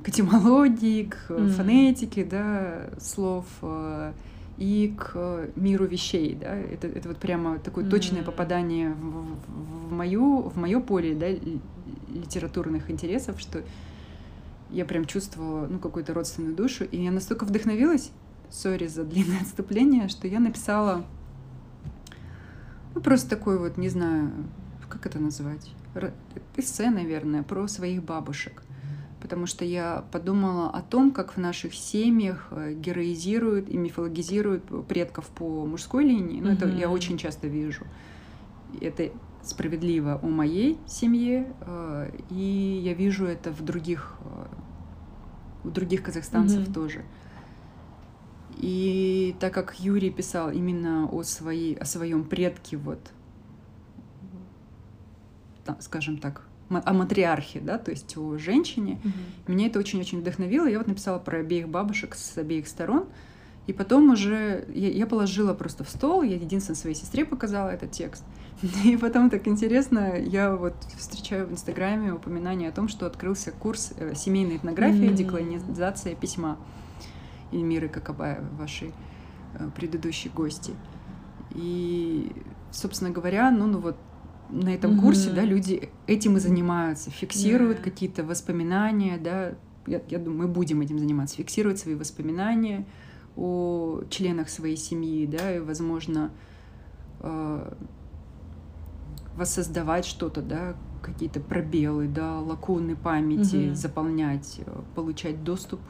к 0.03 0.09
этимологии, 0.09 1.05
к 1.05 1.29
Мгм. 1.31 1.49
фонетике, 1.51 2.25
да, 2.25 2.89
слов 2.99 3.45
э, 3.61 4.13
и 4.59 4.95
к 4.99 5.49
миру 5.57 5.87
вещей, 5.87 6.35
да, 6.35 6.55
это, 6.55 6.87
это 6.87 7.09
вот 7.09 7.19
прямо 7.19 7.59
такое 7.59 7.85
точное 7.89 8.23
попадание 8.23 8.93
в, 8.93 8.97
в- 8.97 9.89
в 9.89 9.93
мою, 9.93 10.43
в 10.43 10.57
мое 10.57 10.81
поле, 10.81 11.15
да, 11.15 11.29
ли- 11.29 11.61
литературных 12.13 12.91
интересов, 12.91 13.41
что 13.41 13.63
я 14.71 14.85
прям 14.85 15.05
чувствовала, 15.07 15.67
ну, 15.67 15.79
какую-то 15.79 16.15
родственную 16.15 16.55
душу, 16.55 16.85
и 16.85 17.03
я 17.03 17.11
настолько 17.11 17.45
вдохновилась, 17.45 18.11
сори 18.51 18.87
за 18.87 19.05
длинное 19.05 19.41
отступление, 19.43 20.09
что 20.09 20.29
я 20.29 20.39
написала, 20.41 21.05
ну, 22.95 23.01
просто 23.01 23.31
такой 23.31 23.59
вот, 23.59 23.79
не 23.79 23.89
знаю, 23.89 24.31
как 24.89 25.07
это 25.07 25.19
назвать, 25.19 25.71
эссе, 26.57 26.91
наверное, 26.91 27.43
про 27.43 27.67
своих 27.69 28.03
бабушек. 28.03 28.63
Потому 29.23 29.47
что 29.47 29.65
я 29.65 30.05
подумала 30.11 30.69
о 30.71 30.83
том, 30.83 31.13
как 31.13 31.37
в 31.37 31.41
наших 31.41 31.75
семьях 31.75 32.49
э, 32.51 32.75
героизируют 32.75 33.69
и 33.69 33.77
мифологизируют 33.77 34.65
предков 34.89 35.27
по 35.27 35.65
мужской 35.65 36.05
линии. 36.05 36.41
Ну, 36.41 36.51
это 36.51 36.67
я 36.67 36.91
очень 36.91 37.17
часто 37.19 37.47
вижу. 37.47 37.85
Это 38.81 39.13
справедливо 39.43 40.19
о 40.21 40.27
моей 40.27 40.77
семье, 40.89 41.53
э, 41.61 42.11
и 42.31 42.81
я 42.85 42.95
вижу 42.95 43.25
это 43.25 43.53
в 43.53 43.63
других, 43.65 44.17
э, 44.25 45.69
у 45.69 45.71
других 45.71 46.03
казахстанцев 46.03 46.63
Мгм. 46.63 46.73
тоже. 46.75 47.05
И 48.57 49.37
так 49.39 49.55
как 49.55 49.79
Юрий 49.79 50.11
писал 50.11 50.51
именно 50.51 51.09
о, 51.09 51.23
своей, 51.23 51.77
о 51.77 51.85
своем 51.85 52.25
предке, 52.25 52.77
вот, 52.77 52.99
скажем 55.79 56.19
так, 56.19 56.43
о 56.85 56.93
матриархе, 56.93 57.61
да, 57.61 57.79
то 57.79 57.91
есть 57.91 58.17
о 58.17 58.39
женщине, 58.39 59.01
Мгм. 59.03 59.13
меня 59.49 59.67
это 59.67 59.79
очень-очень 59.79 60.21
вдохновило. 60.21 60.67
Я 60.67 60.79
вот 60.79 60.87
написала 60.87 61.19
про 61.19 61.39
обеих 61.39 61.69
бабушек 61.69 62.15
с 62.15 62.39
обеих 62.39 62.69
сторон. 62.69 63.07
И 63.69 63.73
потом 63.73 64.11
уже 64.11 64.65
я, 64.75 64.91
я 64.91 65.07
положила 65.07 65.55
просто 65.55 65.85
в 65.85 65.89
стол, 65.89 66.23
я 66.23 66.35
единственной 66.35 66.75
своей 66.75 66.97
сестре 66.97 67.25
показала 67.25 67.69
этот 67.69 67.93
текст. 67.93 68.25
И 68.85 68.97
потом 68.97 69.31
так 69.31 69.47
интересно, 69.47 70.19
я 70.19 70.57
вот 70.57 70.75
встречаю 70.99 71.47
в 71.47 71.53
Инстаграме 71.53 72.13
упоминание 72.13 72.71
о 72.71 72.73
том, 72.73 72.89
что 72.89 73.07
открылся 73.07 73.53
курс 73.53 73.93
э, 73.99 74.15
семейной 74.17 74.57
этнографии, 74.57 75.07
М. 75.07 75.15
деколонизация 75.15 76.17
письма 76.17 76.59
Эльмиры 77.53 77.89
Какабаевой, 77.89 78.49
вашей 78.59 78.93
э, 79.55 79.69
предыдущей 79.77 80.29
гости. 80.31 80.73
И, 81.55 82.33
собственно 82.73 83.11
говоря, 83.11 83.51
ну, 83.51 83.67
ну 83.67 83.79
вот 83.79 83.97
на 84.53 84.69
этом 84.75 85.01
курсе, 85.01 85.29
Мгм. 85.31 85.37
да, 85.37 85.45
люди 85.45 85.91
этим 86.07 86.37
и 86.37 86.41
занимаются, 86.41 87.11
фиксируют 87.11 87.79
Да. 87.79 87.85
какие-то 87.85 88.23
воспоминания, 88.23 89.17
да, 89.19 89.55
я, 89.87 90.03
я 90.09 90.19
думаю, 90.19 90.47
мы 90.47 90.49
будем 90.49 90.81
этим 90.83 90.99
заниматься, 90.99 91.37
фиксировать 91.37 91.79
свои 91.79 91.95
воспоминания 91.95 92.87
о 93.35 94.03
членах 94.11 94.51
своей 94.51 94.77
семьи, 94.77 95.27
да, 95.27 95.57
и, 95.57 95.61
возможно, 95.61 96.31
э, 97.21 97.75
воссоздавать 99.35 100.05
что-то, 100.05 100.43
да, 100.43 100.77
какие-то 101.01 101.41
пробелы, 101.41 102.07
да, 102.07 102.39
лакуны 102.39 102.95
памяти 102.95 103.69
Мгм. 103.69 103.75
заполнять, 103.75 104.61
э, 104.65 104.83
получать 104.95 105.43
доступ 105.43 105.81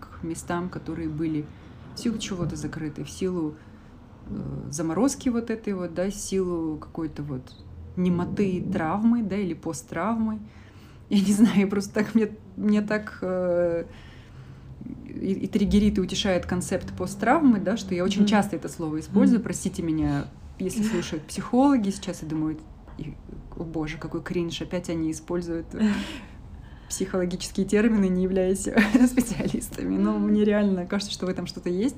к 0.00 0.22
местам, 0.22 0.68
которые 0.68 1.08
были 1.08 1.48
в 1.94 1.98
силу 2.00 2.18
чего-то 2.18 2.56
закрыты, 2.56 3.04
в 3.04 3.10
силу 3.10 3.56
заморозки 4.70 5.28
вот 5.28 5.50
этой 5.50 5.72
вот, 5.72 5.94
да, 5.94 6.10
силу 6.10 6.78
какой-то 6.78 7.22
вот 7.22 7.42
немоты, 7.96 8.64
травмы, 8.72 9.22
да, 9.22 9.36
или 9.36 9.54
посттравмы. 9.54 10.38
Я 11.08 11.20
не 11.20 11.32
знаю, 11.32 11.60
я 11.60 11.66
просто 11.66 11.94
так, 11.94 12.14
мне, 12.14 12.28
мне 12.56 12.82
так 12.82 13.18
э, 13.22 13.84
и, 15.06 15.32
и 15.32 15.46
триггерит 15.46 15.96
и 15.98 16.00
утешает 16.02 16.44
концепт 16.44 16.94
посттравмы, 16.96 17.60
да, 17.60 17.78
что 17.78 17.94
я 17.94 18.04
очень 18.04 18.26
часто 18.26 18.56
это 18.56 18.68
слово 18.68 19.00
использую, 19.00 19.40
простите 19.40 19.82
меня, 19.82 20.26
если 20.58 20.82
слушают 20.82 21.24
психологи 21.24 21.90
сейчас 21.90 22.22
и 22.22 22.26
думают, 22.26 22.60
и, 22.98 23.14
о 23.56 23.64
боже, 23.64 23.96
какой 23.96 24.22
кринж, 24.22 24.60
опять 24.60 24.90
они 24.90 25.10
используют 25.10 25.66
психологические 26.88 27.66
термины, 27.66 28.08
не 28.08 28.24
являясь 28.24 28.62
специалистами. 29.08 29.96
Но 29.96 30.18
мне 30.18 30.44
реально 30.44 30.86
кажется, 30.86 31.12
что 31.12 31.26
в 31.26 31.28
этом 31.28 31.46
что-то 31.46 31.70
есть. 31.70 31.96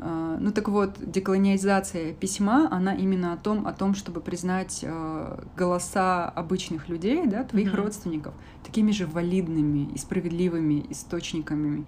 А, 0.00 0.36
Ну 0.40 0.52
так 0.52 0.68
вот, 0.68 0.96
деколониализация 0.98 2.12
письма, 2.12 2.68
она 2.70 2.94
именно 2.94 3.32
о 3.32 3.36
том, 3.36 3.66
о 3.66 3.72
том, 3.72 3.94
чтобы 3.94 4.20
признать 4.20 4.80
э, 4.82 5.44
голоса 5.56 6.28
обычных 6.28 6.88
людей, 6.88 7.26
да, 7.26 7.42
твоих 7.44 7.68
Мгм. 7.72 7.76
родственников, 7.76 8.34
такими 8.64 8.92
же 8.92 9.06
валидными 9.06 9.90
и 9.92 9.98
справедливыми 9.98 10.86
источниками 10.90 11.84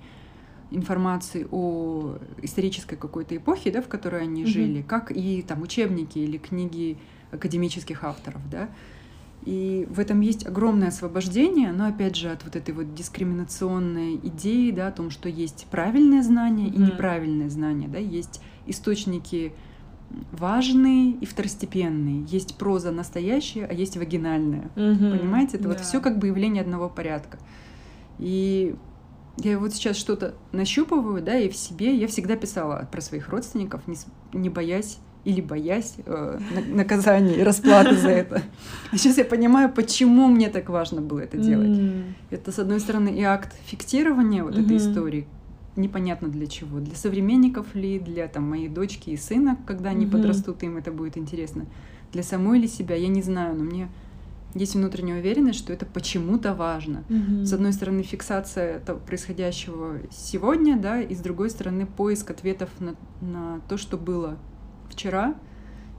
информации 0.73 1.47
о 1.51 2.17
исторической 2.43 2.97
какой-то 2.97 3.37
эпохе, 3.37 3.71
да, 3.71 3.81
в 3.81 3.89
которой 3.89 4.23
они 4.23 4.43
Мгм. 4.43 4.51
жили, 4.51 4.83
как 4.83 5.13
и 5.13 5.43
там 5.43 5.63
учебники 5.63 6.19
или 6.19 6.39
книги 6.39 6.99
академических 7.31 8.03
авторов, 8.05 8.41
да. 8.51 8.69
И 9.45 9.87
в 9.89 9.99
этом 9.99 10.21
есть 10.21 10.47
огромное 10.47 10.89
освобождение, 10.89 11.73
но 11.73 11.87
опять 11.87 12.15
же 12.15 12.31
от 12.31 12.45
вот 12.45 12.57
этой 12.57 12.75
вот 12.75 12.95
дискриминационной 12.95 14.17
идеи, 14.17 14.71
да, 14.71 14.89
о 14.89 14.93
том, 14.93 15.11
что 15.11 15.29
есть 15.29 15.67
правильное 15.71 16.23
знание 16.23 16.69
и 16.69 16.77
Мгм. 16.79 16.89
неправильное 16.89 17.49
знание, 17.49 17.89
да, 17.89 17.99
есть 17.99 18.41
источники 18.67 19.55
важные 20.33 21.13
и 21.13 21.25
второстепенные, 21.25 22.25
есть 22.25 22.59
проза 22.59 22.91
настоящая, 22.91 23.65
а 23.65 23.73
есть 23.73 23.97
вагинальная. 23.97 24.71
Мгм. 24.75 25.11
Понимаете, 25.11 25.57
это 25.57 25.69
вот 25.69 25.79
Да. 25.79 25.85
все 25.85 26.01
как 26.01 26.19
бы 26.19 26.27
явление 26.27 26.63
одного 26.63 26.89
порядка. 26.89 27.39
И 28.19 28.75
я 29.39 29.59
вот 29.59 29.73
сейчас 29.73 29.97
что-то 29.97 30.35
нащупываю, 30.53 31.23
да, 31.23 31.39
и 31.39 31.49
в 31.49 31.57
себе 31.57 31.95
я 31.97 32.09
всегда 32.09 32.37
писала 32.37 32.87
про 32.93 33.01
своих 33.01 33.29
родственников, 33.29 33.87
не, 33.87 33.97
не 34.35 34.51
боясь 34.51 34.99
или 35.25 35.41
боясь 35.41 35.95
э, 36.07 36.39
на- 36.51 36.77
наказания 36.77 37.37
и 37.37 37.43
расплаты 37.43 37.97
за 37.97 38.09
это. 38.11 38.43
А 38.93 38.97
сейчас 38.97 39.19
я 39.19 39.25
понимаю, 39.25 39.71
почему 39.71 40.29
мне 40.29 40.49
так 40.49 40.69
важно 40.71 41.01
было 41.01 41.21
это 41.21 41.37
делать. 41.37 41.79
М. 41.79 42.15
Это, 42.31 42.53
с 42.53 42.59
одной 42.59 42.81
стороны, 42.81 43.09
и 43.11 43.23
акт 43.23 43.55
фиктирования 43.67 44.43
вот 44.45 44.55
этой 44.55 44.65
Мгм. 44.65 44.77
истории, 44.79 45.27
непонятно 45.77 46.29
для 46.29 46.47
чего, 46.47 46.81
для 46.81 46.95
современников 46.97 47.75
ли, 47.75 47.99
для 47.99 48.29
там 48.29 48.49
моей 48.49 48.69
дочки 48.69 49.11
и 49.11 49.17
сына, 49.17 49.59
когда 49.67 49.91
они 49.91 50.07
Мгм. 50.07 50.13
подрастут, 50.13 50.63
им 50.63 50.77
это 50.77 50.91
будет 50.91 51.17
интересно, 51.19 51.67
для 52.13 52.23
самой 52.23 52.59
ли 52.59 52.67
себя, 52.69 52.97
я 52.97 53.09
не 53.09 53.23
знаю, 53.23 53.57
но 53.57 53.63
мне 53.65 53.89
есть 54.55 54.75
внутренняя 54.75 55.21
уверенность, 55.21 55.59
что 55.61 55.73
это 55.73 55.87
почему-то 55.87 56.55
важно. 56.55 57.05
Мгм. 57.09 57.45
С 57.45 57.53
одной 57.53 57.73
стороны, 57.73 58.03
фиксация 58.03 58.81
происходящего 59.07 59.99
сегодня, 60.11 60.77
да, 60.77 61.01
и 61.01 61.15
с 61.15 61.19
другой 61.19 61.51
стороны, 61.51 61.87
поиск 61.87 62.31
ответов 62.31 62.69
на, 62.81 62.97
на 63.21 63.61
то, 63.69 63.77
что 63.77 63.97
было 63.97 64.39
вчера 64.91 65.35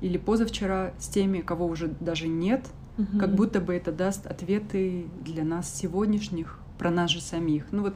или 0.02 0.18
позавчера 0.18 0.94
с 1.00 1.08
теми, 1.08 1.40
кого 1.42 1.66
уже 1.68 1.88
даже 2.00 2.28
нет, 2.28 2.66
Мгм. 2.98 3.20
как 3.20 3.36
будто 3.36 3.62
бы 3.62 3.74
это 3.74 3.92
даст 3.92 4.26
ответы 4.28 5.08
для 5.24 5.44
нас 5.44 5.74
сегодняшних, 5.74 6.60
про 6.78 6.90
нас 6.92 7.10
же 7.12 7.22
самих. 7.22 7.72
Ну 7.72 7.84
вот, 7.84 7.96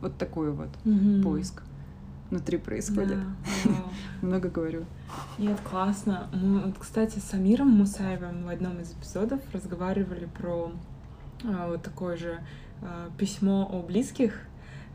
вот 0.00 0.16
такой 0.18 0.50
вот 0.52 0.68
Мгм. 0.84 1.22
поиск 1.22 1.62
внутри 2.30 2.58
происходит. 2.58 3.18
Да, 3.18 3.24
вау. 3.70 3.90
Много 4.22 4.48
говорю. 4.48 4.84
Нет, 5.38 5.58
классно. 5.60 6.28
Мы, 6.32 6.60
вот, 6.60 6.76
кстати, 6.78 7.18
с 7.20 7.32
Амиром 7.34 7.68
Мусаевым 7.68 8.44
в 8.44 8.48
одном 8.48 8.80
из 8.80 8.92
эпизодов 8.92 9.40
разговаривали 9.52 10.26
про 10.26 10.72
а, 11.44 11.68
вот 11.68 11.82
такое 11.82 12.16
же 12.16 12.38
а, 12.82 13.10
письмо 13.18 13.68
о 13.70 13.82
близких. 13.82 14.40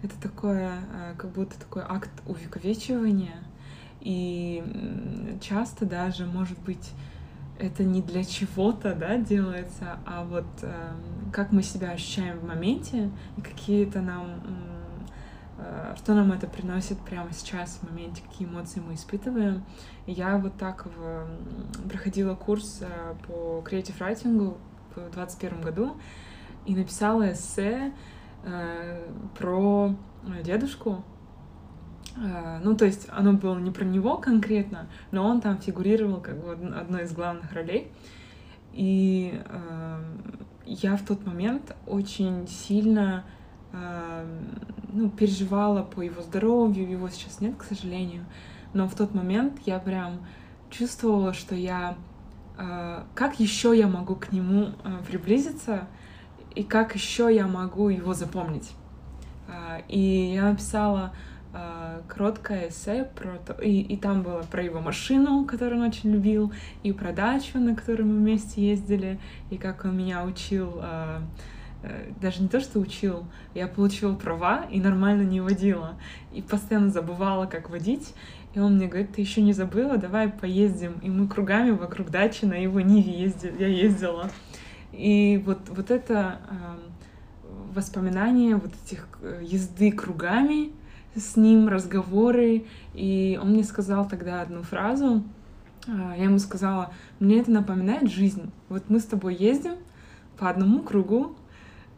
Это 0.01 0.13
такое, 0.21 0.71
а, 0.93 1.15
как 1.17 1.31
будто 1.31 1.57
такой 1.59 1.83
акт 1.87 2.09
увековечивания. 2.25 3.35
И 4.01 4.63
часто 5.41 5.85
даже, 5.85 6.25
может 6.25 6.59
быть, 6.59 6.91
это 7.59 7.83
не 7.83 8.01
для 8.01 8.23
чего-то, 8.23 8.95
да, 8.95 9.17
делается, 9.17 9.99
а 10.05 10.23
вот 10.23 10.45
эм, 10.61 11.31
как 11.31 11.51
мы 11.51 11.61
себя 11.61 11.91
ощущаем 11.91 12.39
в 12.39 12.45
моменте 12.45 13.11
и 13.37 13.41
какие-то 13.41 14.01
нам 14.01 14.25
м, 14.25 14.57
э, 15.57 15.95
что 15.97 16.13
нам 16.13 16.31
это 16.31 16.47
приносит 16.47 16.97
прямо 16.99 17.33
сейчас, 17.33 17.79
в 17.81 17.91
моменте, 17.91 18.21
какие 18.29 18.47
эмоции 18.47 18.79
мы 18.79 18.93
испытываем. 18.93 19.65
И 20.05 20.13
я 20.13 20.37
вот 20.37 20.55
так 20.57 20.85
в, 20.85 21.89
проходила 21.89 22.33
курс 22.35 22.79
э, 22.81 23.15
по 23.27 23.61
writing 23.67 24.57
в 24.95 25.11
2021 25.11 25.61
году 25.61 25.97
и 26.65 26.75
написала 26.75 27.33
эссе 27.33 27.91
э, 28.43 29.11
про 29.37 29.95
э, 30.23 30.43
дедушку. 30.43 31.03
Э, 32.21 32.59
Ну, 32.63 32.75
то 32.75 32.85
есть 32.85 33.07
оно 33.11 33.33
было 33.33 33.57
не 33.59 33.71
про 33.71 33.85
него 33.85 34.17
конкретно, 34.17 34.87
но 35.11 35.25
он 35.25 35.41
там 35.41 35.57
фигурировал 35.59 36.19
как 36.21 36.37
бы 36.37 36.51
од- 36.53 36.73
одной 36.73 37.03
из 37.03 37.13
главных 37.13 37.53
ролей. 37.53 37.91
И 38.73 39.41
э, 39.45 40.01
я 40.65 40.95
в 40.95 41.05
тот 41.05 41.25
момент 41.25 41.75
очень 41.87 42.47
сильно 42.47 43.23
э, 43.73 44.25
ну, 44.93 45.09
переживала 45.09 45.83
по 45.83 46.01
его 46.01 46.21
здоровью, 46.21 46.89
его 46.89 47.09
сейчас 47.09 47.41
нет, 47.41 47.55
к 47.57 47.63
сожалению. 47.63 48.25
Но 48.73 48.87
в 48.87 48.95
тот 48.95 49.15
момент 49.15 49.59
я 49.65 49.79
прям 49.79 50.19
чувствовала, 50.69 51.33
что 51.33 51.55
я... 51.55 51.95
э, 52.57 53.03
как 53.15 53.39
еще 53.39 53.75
я 53.77 53.87
могу 53.87 54.15
к 54.15 54.31
нему 54.31 54.69
э, 54.83 54.97
приблизиться, 55.07 55.87
и 56.53 56.63
как 56.63 56.95
еще 56.95 57.33
я 57.33 57.47
могу 57.47 57.89
его 57.89 58.13
запомнить. 58.13 58.71
Э, 59.47 59.81
И 59.87 60.33
я 60.33 60.49
написала 60.49 61.13
короткое 62.07 62.69
эссе 62.69 63.09
про 63.15 63.37
то, 63.37 63.53
и, 63.61 63.81
и 63.81 63.97
там 63.97 64.21
было 64.21 64.43
про 64.43 64.63
его 64.63 64.81
машину, 64.81 65.45
которую 65.45 65.81
он 65.81 65.87
очень 65.87 66.11
любил, 66.11 66.53
и 66.83 66.93
про 66.93 67.11
дачу, 67.11 67.57
на 67.57 67.75
которой 67.75 68.03
мы 68.03 68.17
вместе 68.17 68.69
ездили, 68.69 69.19
и 69.49 69.57
как 69.57 69.85
он 69.85 69.97
меня 69.97 70.23
учил, 70.25 70.79
э, 70.81 71.21
э, 71.83 72.11
даже 72.21 72.43
не 72.43 72.49
то, 72.49 72.59
что 72.59 72.79
учил, 72.79 73.25
я 73.55 73.67
получила 73.67 74.13
права 74.13 74.65
и 74.69 74.79
нормально 74.79 75.23
не 75.23 75.41
водила, 75.41 75.95
и 76.31 76.41
постоянно 76.41 76.91
забывала, 76.91 77.47
как 77.47 77.69
водить, 77.71 78.13
и 78.53 78.59
он 78.59 78.75
мне 78.75 78.87
говорит, 78.87 79.13
ты 79.13 79.21
еще 79.21 79.41
не 79.41 79.53
забыла, 79.53 79.97
давай 79.97 80.29
поездим, 80.29 80.99
и 81.01 81.09
мы 81.09 81.27
кругами 81.27 81.71
вокруг 81.71 82.11
дачи 82.11 82.45
на 82.45 82.55
его 82.55 82.79
Ниве 82.79 83.23
ездили, 83.23 83.55
я 83.59 83.67
ездила, 83.67 84.29
и 84.91 85.41
вот, 85.45 85.69
вот 85.69 85.89
это 85.89 86.39
эм, 86.49 87.73
воспоминание 87.73 88.55
вот 88.55 88.71
этих 88.85 89.07
э, 89.21 89.41
езды 89.43 89.91
кругами 89.91 90.73
с 91.15 91.35
ним, 91.35 91.67
разговоры. 91.67 92.65
И 92.93 93.39
он 93.41 93.51
мне 93.51 93.63
сказал 93.63 94.07
тогда 94.07 94.41
одну 94.41 94.63
фразу. 94.63 95.23
А, 95.87 96.15
Я 96.17 96.25
ему 96.25 96.39
сказала, 96.39 96.93
мне 97.19 97.39
это 97.39 97.51
напоминает 97.51 98.11
жизнь. 98.11 98.51
Вот 98.69 98.83
мы 98.89 98.99
с 98.99 99.05
тобой 99.05 99.35
ездим 99.35 99.73
по 100.37 100.49
одному 100.49 100.79
кругу. 100.81 101.35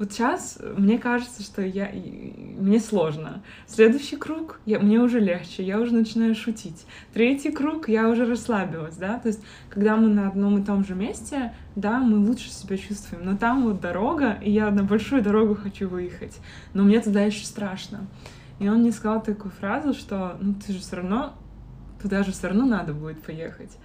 Вот 0.01 0.11
сейчас 0.13 0.57
мне 0.77 0.97
кажется, 0.97 1.43
что 1.43 1.61
я, 1.61 1.91
мне 1.93 2.79
сложно. 2.79 3.43
Следующий 3.67 4.15
круг 4.15 4.59
я, 4.65 4.79
мне 4.79 4.99
уже 4.99 5.19
легче, 5.19 5.61
я 5.61 5.79
уже 5.79 5.93
начинаю 5.93 6.33
шутить. 6.33 6.87
Третий 7.13 7.51
круг 7.51 7.87
я 7.87 8.09
уже 8.09 8.25
расслабилась, 8.25 8.95
да. 8.95 9.19
То 9.19 9.27
есть, 9.27 9.41
когда 9.69 9.97
мы 9.97 10.07
на 10.07 10.27
одном 10.27 10.57
и 10.57 10.65
том 10.65 10.83
же 10.83 10.95
месте, 10.95 11.53
да, 11.75 11.99
мы 11.99 12.17
лучше 12.17 12.49
себя 12.49 12.77
чувствуем. 12.77 13.25
Но 13.25 13.37
там 13.37 13.63
вот 13.63 13.79
дорога, 13.79 14.39
и 14.41 14.49
я 14.49 14.71
на 14.71 14.83
большую 14.83 15.21
дорогу 15.21 15.53
хочу 15.53 15.87
выехать. 15.87 16.39
Но 16.73 16.81
мне 16.81 16.99
туда 16.99 17.21
еще 17.21 17.45
страшно. 17.45 18.07
И 18.61 18.69
он 18.69 18.81
мне 18.81 18.91
сказал 18.91 19.23
такую 19.23 19.51
фразу, 19.51 19.95
что 19.95 20.37
ну 20.39 20.53
ты 20.53 20.71
же 20.71 20.79
все 20.79 20.97
равно, 20.97 21.33
туда 21.99 22.21
же 22.21 22.31
все 22.31 22.47
равно 22.47 22.67
надо 22.67 22.93
будет 22.93 23.23
поехать. 23.23 23.75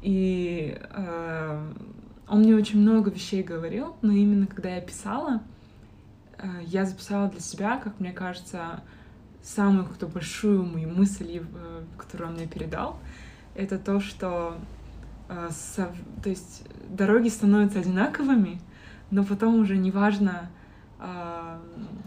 И 0.00 0.76
э, 0.90 1.72
он 2.26 2.40
мне 2.40 2.56
очень 2.56 2.80
много 2.80 3.12
вещей 3.12 3.44
говорил, 3.44 3.94
но 4.02 4.10
именно 4.10 4.48
когда 4.48 4.70
я 4.70 4.80
писала, 4.80 5.40
э, 6.36 6.48
я 6.64 6.84
записала 6.84 7.28
для 7.28 7.38
себя, 7.38 7.76
как 7.76 8.00
мне 8.00 8.12
кажется, 8.12 8.82
самую 9.40 9.84
какую-то 9.84 10.08
большую 10.08 10.64
мою 10.64 10.88
мысль, 10.88 11.38
э, 11.40 11.84
которую 11.96 12.30
он 12.30 12.34
мне 12.34 12.48
передал, 12.48 12.98
это 13.54 13.78
то, 13.78 14.00
что 14.00 14.56
э, 15.28 15.48
сов- 15.52 15.94
то 16.24 16.28
есть 16.28 16.64
дороги 16.88 17.28
становятся 17.28 17.78
одинаковыми, 17.78 18.60
но 19.12 19.22
потом 19.22 19.60
уже 19.60 19.76
неважно, 19.76 20.50
а, 20.50 20.61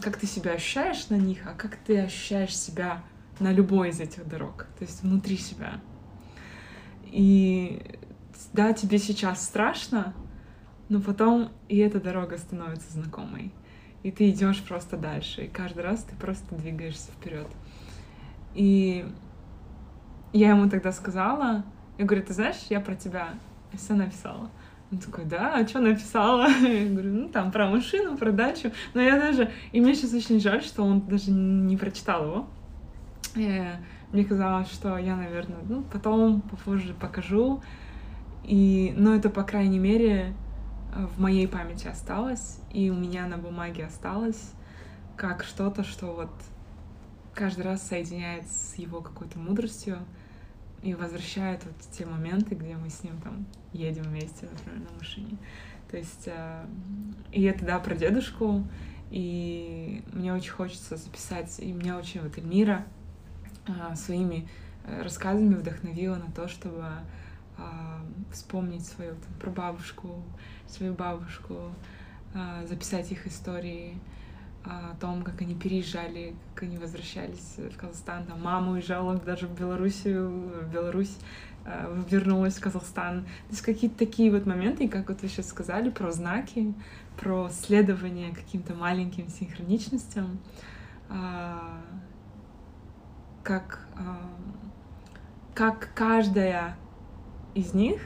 как 0.00 0.16
ты 0.16 0.26
себя 0.26 0.52
ощущаешь 0.52 1.08
на 1.08 1.16
них, 1.16 1.46
а 1.46 1.54
как 1.54 1.76
ты 1.76 2.00
ощущаешь 2.00 2.56
себя 2.56 3.02
на 3.40 3.52
любой 3.52 3.90
из 3.90 4.00
этих 4.00 4.26
дорог, 4.26 4.66
то 4.78 4.84
есть 4.84 5.02
внутри 5.02 5.36
себя. 5.36 5.80
И 7.04 7.82
да, 8.52 8.72
тебе 8.72 8.98
сейчас 8.98 9.44
страшно, 9.44 10.14
но 10.88 11.00
потом 11.00 11.50
и 11.68 11.76
эта 11.78 12.00
дорога 12.00 12.38
становится 12.38 12.90
знакомой. 12.92 13.52
И 14.02 14.10
ты 14.10 14.30
идешь 14.30 14.62
просто 14.62 14.96
дальше, 14.96 15.44
и 15.44 15.48
каждый 15.48 15.82
раз 15.82 16.04
ты 16.04 16.14
просто 16.16 16.54
двигаешься 16.54 17.10
вперед. 17.10 17.48
И 18.54 19.04
я 20.32 20.50
ему 20.50 20.70
тогда 20.70 20.92
сказала, 20.92 21.64
я 21.98 22.04
говорю, 22.04 22.24
ты 22.24 22.32
знаешь, 22.32 22.66
я 22.70 22.80
про 22.80 22.94
тебя 22.94 23.34
эссе 23.72 23.94
написала. 23.94 24.50
Он 24.92 24.98
такой, 24.98 25.24
да, 25.24 25.56
а 25.56 25.66
что 25.66 25.80
написала? 25.80 26.46
Я 26.62 26.88
говорю, 26.88 27.12
ну 27.12 27.28
там 27.28 27.50
про 27.50 27.68
машину, 27.68 28.16
про 28.16 28.30
дачу. 28.30 28.70
Но 28.94 29.00
я 29.00 29.18
даже... 29.18 29.50
И 29.72 29.80
мне 29.80 29.94
сейчас 29.94 30.12
очень 30.12 30.40
жаль, 30.40 30.62
что 30.62 30.84
он 30.84 31.00
даже 31.00 31.30
не 31.32 31.76
прочитал 31.76 32.24
его. 32.24 32.46
И 33.34 33.64
мне 34.12 34.24
казалось, 34.24 34.70
что 34.70 34.96
я, 34.96 35.16
наверное, 35.16 35.58
ну, 35.68 35.82
потом, 35.82 36.40
попозже 36.40 36.94
покажу. 36.94 37.62
И, 38.44 38.94
но 38.96 39.14
это, 39.14 39.28
по 39.28 39.42
крайней 39.42 39.80
мере, 39.80 40.34
в 40.94 41.20
моей 41.20 41.48
памяти 41.48 41.88
осталось, 41.88 42.60
и 42.72 42.90
у 42.90 42.94
меня 42.94 43.26
на 43.26 43.36
бумаге 43.36 43.86
осталось, 43.86 44.52
как 45.16 45.44
что-то, 45.44 45.84
что 45.84 46.12
вот 46.12 46.30
каждый 47.34 47.64
раз 47.64 47.86
соединяет 47.86 48.48
с 48.48 48.76
его 48.76 49.00
какой-то 49.00 49.38
мудростью 49.38 49.98
и 50.82 50.94
возвращает 50.94 51.64
вот 51.64 51.74
те 51.90 52.06
моменты, 52.06 52.54
где 52.54 52.76
мы 52.76 52.88
с 52.88 53.02
ним 53.02 53.18
там 53.22 53.46
едем 53.76 54.04
вместе, 54.04 54.48
например, 54.50 54.88
на 54.90 54.98
машине. 54.98 55.36
То 55.90 55.96
есть, 55.96 56.26
э, 56.26 56.66
и 57.32 57.42
это, 57.44 57.64
да, 57.64 57.78
про 57.78 57.94
дедушку, 57.94 58.66
и 59.10 60.02
мне 60.12 60.34
очень 60.34 60.50
хочется 60.50 60.96
записать, 60.96 61.58
и 61.60 61.72
меня 61.72 61.96
очень 61.96 62.20
вот 62.22 62.36
Эльмира 62.38 62.84
э, 63.66 63.94
своими 63.94 64.48
э, 64.84 65.02
рассказами 65.02 65.54
вдохновила 65.54 66.16
на 66.16 66.30
то, 66.32 66.48
чтобы 66.48 66.84
вспомнить 68.30 68.84
свою 68.84 69.12
там, 69.12 69.32
прабабушку, 69.40 70.22
свою 70.68 70.92
бабушку, 70.92 71.72
записать 72.68 73.10
их 73.10 73.26
истории, 73.26 73.98
о 74.66 74.94
том, 75.00 75.22
как 75.22 75.40
они 75.40 75.54
переезжали, 75.54 76.34
как 76.54 76.64
они 76.64 76.76
возвращались 76.76 77.54
в 77.56 77.76
Казахстан. 77.76 78.26
Там 78.26 78.42
мама 78.42 78.72
уезжала 78.72 79.16
даже 79.16 79.46
в 79.46 79.58
Белоруссию, 79.58 80.28
в 80.28 80.70
Беларусь, 80.72 81.16
вернулась 82.08 82.56
в 82.56 82.60
Казахстан. 82.60 83.22
То 83.22 83.50
есть 83.50 83.62
какие-то 83.62 83.98
такие 83.98 84.30
вот 84.30 84.46
моменты, 84.46 84.88
как 84.88 85.08
вот 85.08 85.22
вы 85.22 85.28
сейчас 85.28 85.48
сказали, 85.48 85.90
про 85.90 86.10
знаки, 86.12 86.74
про 87.16 87.48
следование 87.50 88.34
каким-то 88.34 88.74
маленьким 88.74 89.28
синхроничностям, 89.28 90.38
а, 91.08 91.80
как, 93.42 93.86
а, 93.96 94.30
как 95.54 95.90
каждая 95.94 96.76
из 97.54 97.74
них 97.74 98.00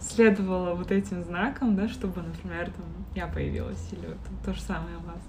следовала 0.00 0.74
вот 0.74 0.90
этим 0.92 1.22
знакам, 1.24 1.76
да, 1.76 1.88
чтобы, 1.88 2.22
например, 2.22 2.70
там 2.70 2.86
я 3.14 3.26
появилась, 3.26 3.92
или 3.92 4.06
вот 4.06 4.18
то 4.44 4.54
же 4.54 4.60
самое 4.60 4.96
у 4.96 5.00
вас. 5.00 5.22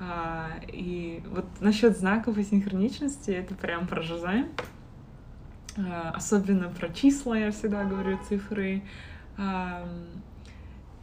А, 0.00 0.50
и 0.66 1.22
вот 1.30 1.46
насчет 1.60 1.96
знаков 1.96 2.36
и 2.36 2.42
синхроничности 2.42 3.30
это 3.30 3.54
прям 3.54 3.86
про 3.86 4.02
Жизайм. 4.02 4.48
А, 4.58 4.81
особенно 6.14 6.68
про 6.68 6.88
числа, 6.88 7.38
я 7.38 7.50
всегда 7.50 7.84
говорю, 7.84 8.18
цифры. 8.28 8.82
А, 9.38 9.86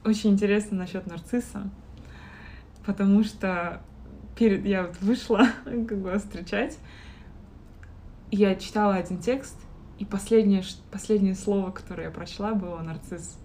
очень 0.06 0.32
интересно 0.32 0.78
насчет 0.78 1.08
нарцисса, 1.08 1.70
потому 2.86 3.24
что 3.24 3.82
перед 4.38 4.66
я 4.66 4.84
вот 4.84 5.02
вышла 5.02 5.48
как 5.66 5.98
бы 5.98 6.18
встречать, 6.18 6.78
я 8.32 8.56
читала 8.56 8.96
один 8.96 9.20
текст, 9.20 9.58
и 9.98 10.06
последнее, 10.06 10.64
последнее 10.92 11.36
слово, 11.36 11.72
которое 11.72 12.04
я 12.04 12.12
прочла, 12.12 12.54
было 12.54 12.80
нарцисс. 12.80 13.38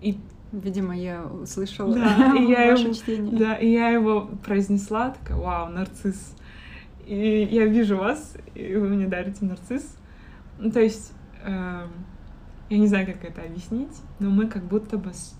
И 0.00 0.18
Видимо, 0.52 0.96
я 0.96 1.24
услышала 1.24 1.94
да, 1.94 2.34
и 2.38 2.44
я 2.46 2.64
его, 2.72 2.92
чтение. 2.92 3.36
Да, 3.36 3.54
и 3.56 3.68
я 3.68 3.88
его 3.88 4.30
произнесла, 4.44 5.10
такая, 5.10 5.36
вау, 5.36 5.68
нарцисс. 5.70 6.34
И 7.06 7.48
я 7.50 7.66
вижу 7.66 7.96
вас, 7.96 8.36
и 8.54 8.74
вы 8.74 8.88
мне 8.88 9.06
дарите 9.06 9.44
нарцисс. 9.44 9.96
Ну, 10.58 10.70
то 10.70 10.80
есть, 10.80 11.12
э, 11.44 11.86
я 12.68 12.78
не 12.78 12.86
знаю, 12.88 13.06
как 13.06 13.24
это 13.24 13.42
объяснить, 13.42 13.96
но 14.18 14.30
мы 14.30 14.48
как 14.48 14.64
будто 14.64 14.98
бы 14.98 15.12
с... 15.12 15.38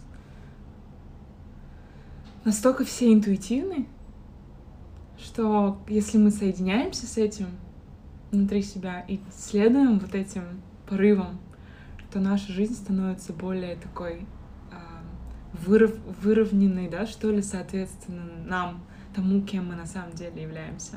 настолько 2.44 2.84
все 2.84 3.12
интуитивны, 3.12 3.88
что 5.18 5.80
если 5.88 6.18
мы 6.18 6.30
соединяемся 6.30 7.06
с 7.06 7.18
этим 7.18 7.46
внутри 8.30 8.62
себя 8.62 9.00
и 9.08 9.18
следуем 9.32 9.98
вот 9.98 10.14
этим 10.14 10.62
порывам, 10.86 11.40
то 12.12 12.20
наша 12.20 12.52
жизнь 12.52 12.74
становится 12.74 13.32
более 13.32 13.76
такой 13.76 14.26
выров, 15.64 15.92
выровненный, 16.22 16.88
да, 16.88 17.06
что 17.06 17.30
ли, 17.30 17.42
соответственно, 17.42 18.24
нам, 18.44 18.84
тому, 19.14 19.42
кем 19.42 19.68
мы 19.68 19.74
на 19.74 19.86
самом 19.86 20.12
деле 20.12 20.42
являемся. 20.42 20.96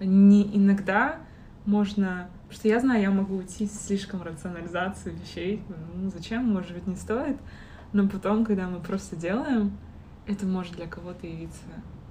Не 0.00 0.42
иногда 0.56 1.16
можно... 1.64 2.28
Потому 2.42 2.60
что 2.60 2.68
я 2.68 2.80
знаю, 2.80 3.02
я 3.02 3.10
могу 3.10 3.36
уйти 3.36 3.66
слишком 3.66 4.22
рационализацию 4.22 5.16
вещей. 5.16 5.62
Ну, 5.94 6.10
зачем? 6.10 6.52
Может 6.52 6.72
быть, 6.72 6.86
не 6.86 6.96
стоит. 6.96 7.36
Но 7.92 8.08
потом, 8.08 8.44
когда 8.44 8.68
мы 8.68 8.78
просто 8.80 9.16
делаем, 9.16 9.72
это 10.26 10.46
может 10.46 10.74
для 10.76 10.86
кого-то 10.86 11.26
явиться 11.26 11.62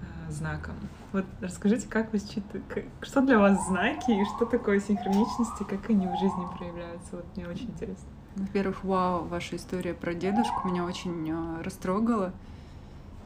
э, 0.01 0.31
знаком. 0.31 0.73
Вот 1.13 1.25
расскажите, 1.41 1.87
как 1.87 2.11
вы 2.11 2.19
считаете, 2.19 2.89
что 3.01 3.21
для 3.21 3.39
вас 3.39 3.67
знаки 3.67 4.11
и 4.11 4.25
что 4.25 4.45
такое 4.45 4.79
синхроничности, 4.79 5.63
как 5.63 5.89
они 5.89 6.07
в 6.07 6.19
жизни 6.19 6.57
проявляются? 6.57 7.17
Вот 7.17 7.25
мне 7.35 7.47
очень 7.47 7.67
интересно. 7.67 8.07
Во-первых, 8.35 8.83
вау, 8.83 9.23
ваша 9.25 9.55
история 9.55 9.93
про 9.93 10.13
дедушку 10.13 10.67
меня 10.67 10.83
очень 10.83 11.29
э, 11.29 11.61
растрогала. 11.61 12.33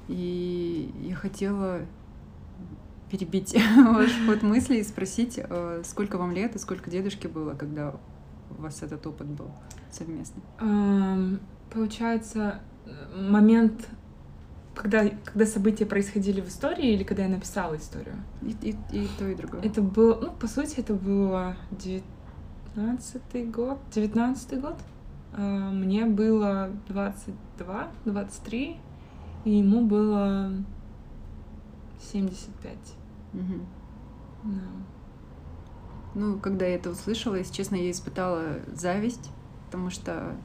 И 0.07 0.91
я 1.01 1.15
хотела 1.15 1.81
перебить 3.09 3.55
ваш 3.77 4.11
ход 4.25 4.43
мысли 4.43 4.77
и 4.77 4.83
спросить, 4.83 5.39
э, 5.41 5.81
сколько 5.85 6.17
вам 6.17 6.31
лет 6.31 6.55
и 6.55 6.59
сколько 6.59 6.89
дедушке 6.89 7.27
было, 7.27 7.53
когда 7.53 7.95
у 8.57 8.61
вас 8.61 8.81
этот 8.81 9.05
опыт 9.07 9.27
был 9.27 9.51
совместный? 9.91 10.41
Получается, 11.71 12.61
момент, 13.15 13.87
когда, 14.75 15.07
когда 15.25 15.45
события 15.45 15.85
происходили 15.85 16.41
в 16.41 16.47
истории 16.47 16.93
или 16.93 17.03
когда 17.03 17.23
я 17.23 17.29
написала 17.29 17.75
историю? 17.75 18.15
И, 18.41 18.55
и, 18.69 18.75
и 18.91 19.07
то, 19.17 19.27
и 19.27 19.35
другое. 19.35 19.61
Это 19.61 19.81
было, 19.81 20.19
ну, 20.21 20.31
по 20.31 20.47
сути, 20.47 20.79
это 20.79 20.93
было 20.93 21.55
19 21.71 23.51
год, 23.51 23.79
19 23.93 24.61
год. 24.61 24.75
А, 25.33 25.71
мне 25.71 26.05
было 26.05 26.69
22, 26.87 27.87
23, 28.05 28.77
и 29.45 29.51
ему 29.51 29.85
было 29.85 30.53
75. 32.11 32.98
Угу. 33.33 33.65
Да. 34.43 34.61
Ну, 36.15 36.39
когда 36.39 36.65
я 36.65 36.75
это 36.75 36.89
услышала, 36.89 37.35
если 37.35 37.53
честно, 37.53 37.75
я 37.75 37.91
испытала 37.91 38.59
зависть, 38.73 39.29
потому 39.65 39.89
что 39.89 40.35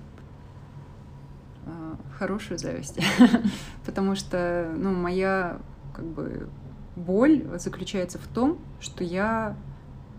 э, 1.64 1.94
хорошую 2.18 2.58
зависть, 2.58 2.98
потому 3.86 4.14
что, 4.14 4.72
ну, 4.76 4.92
моя 4.92 5.58
как 5.94 6.04
бы 6.04 6.48
боль 6.96 7.46
заключается 7.58 8.18
в 8.18 8.26
том, 8.26 8.58
что 8.80 9.04
я 9.04 9.56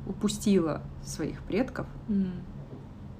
упустила 0.07 0.81
своих 1.03 1.41
предков, 1.43 1.87
mm. 2.07 2.31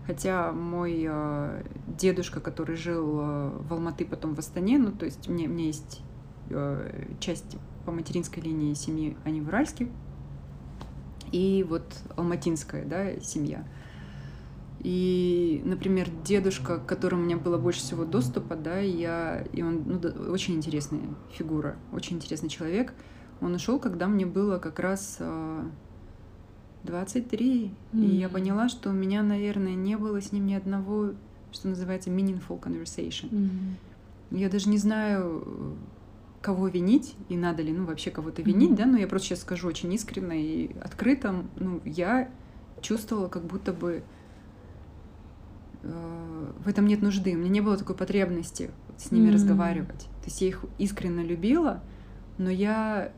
Хотя 0.05 0.51
мой 0.51 1.03
э, 1.07 1.63
дедушка, 1.87 2.39
который 2.39 2.75
жил 2.75 3.19
э, 3.19 3.49
в 3.67 3.73
Алматы, 3.73 4.05
потом 4.05 4.35
в 4.35 4.39
Астане, 4.39 4.77
ну, 4.77 4.91
то 4.91 5.05
есть 5.05 5.27
мне, 5.27 5.47
меня 5.47 5.65
есть 5.65 6.01
э, 6.51 7.07
часть 7.19 7.57
по 7.85 7.91
материнской 7.91 8.41
линии 8.41 8.73
семьи, 8.73 9.15
они 9.23 9.41
в 9.41 9.47
Уральске, 9.47 9.87
и 11.31 11.65
вот 11.67 11.83
алматинская, 12.15 12.85
да, 12.85 13.19
семья. 13.19 13.65
И, 14.79 15.61
например, 15.65 16.09
дедушка, 16.23 16.77
к 16.77 16.85
которому 16.85 17.23
у 17.23 17.25
меня 17.25 17.37
было 17.37 17.57
больше 17.57 17.79
всего 17.79 18.05
доступа, 18.05 18.55
да, 18.55 18.81
и 18.81 18.91
я, 18.91 19.43
и 19.51 19.63
он 19.63 19.83
ну, 19.85 19.99
да, 19.99 20.09
очень 20.09 20.55
интересная 20.55 21.01
фигура, 21.31 21.75
очень 21.91 22.17
интересный 22.17 22.49
человек. 22.49 22.93
Он 23.41 23.55
ушел, 23.55 23.79
когда 23.79 24.07
мне 24.07 24.25
было 24.25 24.59
как 24.59 24.79
раз 24.79 25.17
э, 25.19 25.63
23. 26.83 27.71
Mm-hmm. 27.93 28.05
И 28.05 28.15
я 28.15 28.29
поняла, 28.29 28.69
что 28.69 28.91
у 28.91 28.93
меня, 28.93 29.23
наверное, 29.23 29.75
не 29.75 29.97
было 29.97 30.21
с 30.21 30.31
ним 30.31 30.45
ни 30.45 30.53
одного, 30.53 31.13
что 31.51 31.67
называется, 31.67 32.09
meaningful 32.09 32.61
conversation. 32.61 33.29
Mm-hmm. 33.31 34.37
Я 34.37 34.49
даже 34.49 34.69
не 34.69 34.77
знаю, 34.77 35.77
кого 36.45 36.67
винить 36.67 37.15
и 37.27 37.35
надо 37.35 37.63
ли, 37.63 37.73
ну, 37.73 37.85
вообще 37.85 38.11
кого-то 38.11 38.43
винить, 38.43 38.69
mm-hmm. 38.69 38.75
да, 38.75 38.85
но 38.85 38.99
я 38.99 39.07
просто 39.07 39.29
сейчас 39.29 39.41
скажу 39.41 39.67
очень 39.67 39.91
искренне 39.91 40.39
и 40.39 40.75
открыто, 40.79 41.43
ну, 41.55 41.81
я 41.85 42.29
чувствовала, 42.81 43.29
как 43.29 43.45
будто 43.45 43.73
бы 43.73 44.03
э, 45.81 46.51
в 46.63 46.67
этом 46.67 46.85
нет 46.85 47.01
нужды, 47.01 47.33
у 47.33 47.39
меня 47.39 47.49
не 47.49 47.61
было 47.61 47.77
такой 47.77 47.95
потребности 47.95 48.69
с 48.95 49.09
ними 49.09 49.29
mm-hmm. 49.29 49.33
разговаривать. 49.33 50.01
То 50.01 50.25
есть 50.25 50.39
я 50.41 50.49
их 50.49 50.63
искренне 50.77 51.23
любила, 51.23 51.81
но 52.37 52.51
я 52.51 53.11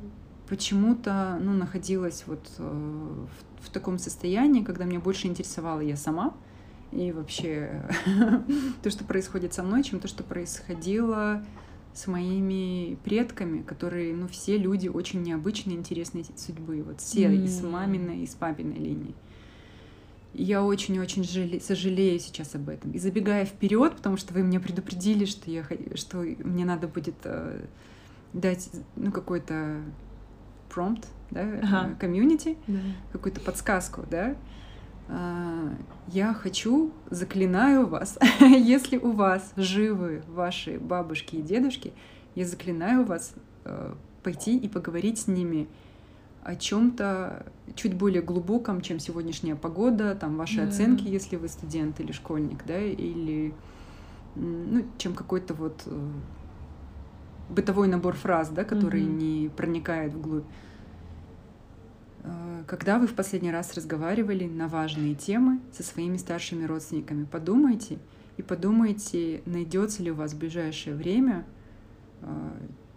почему-то 0.47 1.38
ну, 1.41 1.51
находилась 1.51 2.23
вот 2.28 2.49
э, 2.59 3.25
в, 3.61 3.65
в 3.65 3.69
таком 3.71 3.99
состоянии, 3.99 4.63
когда 4.63 4.86
меня 4.86 5.01
больше 5.01 5.28
интересовала 5.28 5.82
я 5.82 5.97
сама 5.97 6.34
и 6.93 7.11
вообще 7.11 7.84
то, 8.84 8.89
что 8.89 9.03
происходит 9.03 9.53
со 9.53 9.63
мной, 9.63 9.84
чем 9.84 9.99
то, 9.99 10.07
что 10.07 10.23
происходило 10.23 11.43
с 11.97 12.05
моими 12.05 12.95
предками, 13.03 13.63
которые, 13.63 14.13
ну, 14.13 14.27
все 14.27 14.55
люди 14.55 14.87
очень 14.87 15.23
необычные, 15.23 15.75
интересные 15.75 16.25
судьбы. 16.35 16.83
Вот 16.83 17.01
все, 17.01 17.25
mm. 17.25 17.43
и 17.43 17.47
с 17.47 17.63
маминой, 17.63 18.19
и 18.21 18.27
с 18.27 18.35
папиной 18.35 18.77
линии. 18.77 19.15
я 20.35 20.63
очень-очень 20.63 21.23
жале... 21.23 21.59
сожалею 21.59 22.19
сейчас 22.19 22.53
об 22.53 22.69
этом. 22.69 22.91
И 22.91 22.99
забегая 22.99 23.45
вперед, 23.45 23.95
потому 23.95 24.15
что 24.15 24.35
вы 24.35 24.43
меня 24.43 24.59
предупредили, 24.59 25.25
что, 25.25 25.49
я... 25.49 25.65
что 25.95 26.17
мне 26.19 26.65
надо 26.65 26.87
будет 26.87 27.15
э, 27.23 27.65
дать 28.31 28.69
ну, 28.95 29.11
какой-то 29.11 29.81
промпт, 30.69 31.07
да, 31.31 31.59
ага. 31.63 31.95
комьюнити, 31.99 32.57
да. 32.67 32.79
какую-то 33.11 33.41
подсказку, 33.41 34.05
да, 34.07 34.35
я 35.09 36.33
хочу, 36.33 36.91
заклинаю 37.09 37.87
вас, 37.87 38.17
если 38.39 38.97
у 38.97 39.11
вас 39.11 39.53
живы 39.55 40.23
ваши 40.27 40.79
бабушки 40.79 41.37
и 41.37 41.41
дедушки, 41.41 41.93
я 42.35 42.45
заклинаю 42.45 43.05
вас 43.05 43.33
э, 43.65 43.93
пойти 44.23 44.57
и 44.57 44.67
поговорить 44.67 45.19
с 45.19 45.27
ними 45.27 45.67
о 46.43 46.55
чем-то 46.55 47.45
чуть 47.75 47.93
более 47.93 48.21
глубоком, 48.21 48.81
чем 48.81 48.99
сегодняшняя 48.99 49.55
погода, 49.55 50.15
там 50.15 50.37
ваши 50.37 50.57
да. 50.57 50.67
оценки, 50.67 51.03
если 51.07 51.35
вы 51.35 51.49
студент 51.49 51.99
или 51.99 52.11
школьник, 52.11 52.65
да, 52.65 52.79
или 52.79 53.53
ну, 54.35 54.85
чем 54.97 55.13
какой-то 55.13 55.53
вот 55.53 55.83
э, 55.85 56.11
бытовой 57.49 57.87
набор 57.87 58.15
фраз, 58.15 58.49
да, 58.49 58.63
который 58.63 59.01
mm-hmm. 59.01 59.17
не 59.17 59.49
проникает 59.49 60.13
вглубь. 60.13 60.45
Э, 62.28 62.63
когда 62.67 62.99
вы 62.99 63.07
в 63.07 63.13
последний 63.13 63.51
раз 63.51 63.73
разговаривали 63.73 64.45
на 64.45 64.67
важные 64.67 65.15
темы 65.15 65.59
со 65.71 65.84
своими 65.84 66.17
старшими 66.17 66.65
родственниками, 66.65 67.25
подумайте 67.25 67.99
и 68.38 68.41
подумайте, 68.41 69.41
найдется 69.45 70.03
ли 70.03 70.11
у 70.11 70.15
вас 70.15 70.34
в 70.34 70.38
ближайшее 70.38 70.95
время 70.95 71.45
э, 72.21 72.28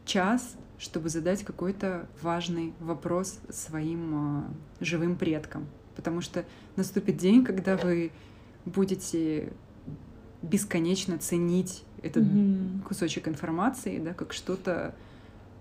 час, 0.04 0.56
чтобы 0.78 1.08
задать 1.08 1.44
какой-то 1.44 2.08
важный 2.22 2.72
вопрос 2.80 3.38
своим 3.48 4.44
э, 4.80 4.84
живым 4.84 5.16
предкам. 5.16 5.66
Потому 5.96 6.20
что 6.20 6.44
наступит 6.76 7.16
день, 7.16 7.44
когда 7.44 7.76
вы 7.76 8.10
будете 8.64 9.52
бесконечно 10.42 11.18
ценить 11.18 11.84
этот 12.02 12.24
mm-hmm. 12.24 12.82
кусочек 12.82 13.28
информации, 13.28 13.98
да, 13.98 14.14
как 14.14 14.32
что-то 14.32 14.94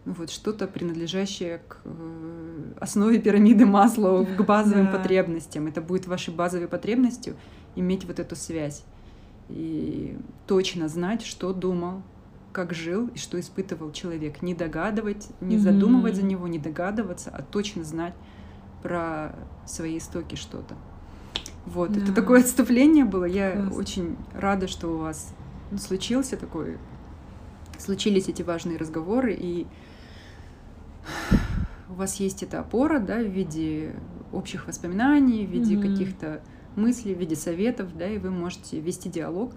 вот 0.05 0.29
что-то 0.29 0.67
принадлежащее 0.67 1.61
к 1.67 1.81
э, 1.83 2.73
основе 2.79 3.19
пирамиды 3.19 3.65
Маслоу, 3.65 4.25
к 4.37 4.41
базовым 4.43 4.87
да. 4.87 4.93
потребностям. 4.93 5.67
Это 5.67 5.81
будет 5.81 6.07
вашей 6.07 6.33
базовой 6.33 6.67
потребностью 6.67 7.35
иметь 7.75 8.05
вот 8.05 8.19
эту 8.19 8.35
связь 8.35 8.83
и 9.49 10.17
точно 10.47 10.87
знать, 10.87 11.23
что 11.23 11.53
думал, 11.53 12.01
как 12.51 12.73
жил 12.73 13.07
и 13.13 13.17
что 13.17 13.39
испытывал 13.39 13.91
человек. 13.91 14.41
Не 14.41 14.53
догадывать, 14.53 15.27
не 15.41 15.55
mm-hmm. 15.55 15.59
задумывать 15.59 16.15
за 16.15 16.23
него, 16.23 16.47
не 16.47 16.59
догадываться, 16.59 17.29
а 17.31 17.41
точно 17.41 17.83
знать 17.83 18.13
про 18.81 19.35
свои 19.65 19.97
истоки 19.97 20.35
что-то. 20.35 20.75
Вот, 21.65 21.91
да. 21.91 22.01
это 22.01 22.13
такое 22.13 22.41
отступление 22.41 23.05
было. 23.05 23.25
Я 23.25 23.51
Класс. 23.51 23.75
очень 23.75 24.17
рада, 24.33 24.67
что 24.67 24.87
у 24.87 24.97
вас 24.97 25.33
случился 25.77 26.37
такой 26.37 26.77
случились 27.79 28.27
эти 28.27 28.41
важные 28.41 28.77
разговоры, 28.77 29.35
и 29.37 29.67
у 31.89 31.93
вас 31.93 32.19
есть 32.19 32.43
эта 32.43 32.59
опора, 32.59 32.99
да, 32.99 33.17
в 33.17 33.27
виде 33.27 33.95
общих 34.31 34.67
воспоминаний, 34.67 35.45
в 35.45 35.49
виде 35.49 35.75
mm-hmm. 35.75 35.91
каких-то 35.91 36.41
мыслей, 36.75 37.15
в 37.15 37.19
виде 37.19 37.35
советов, 37.35 37.95
да, 37.97 38.07
и 38.07 38.17
вы 38.17 38.29
можете 38.31 38.79
вести 38.79 39.09
диалог. 39.09 39.53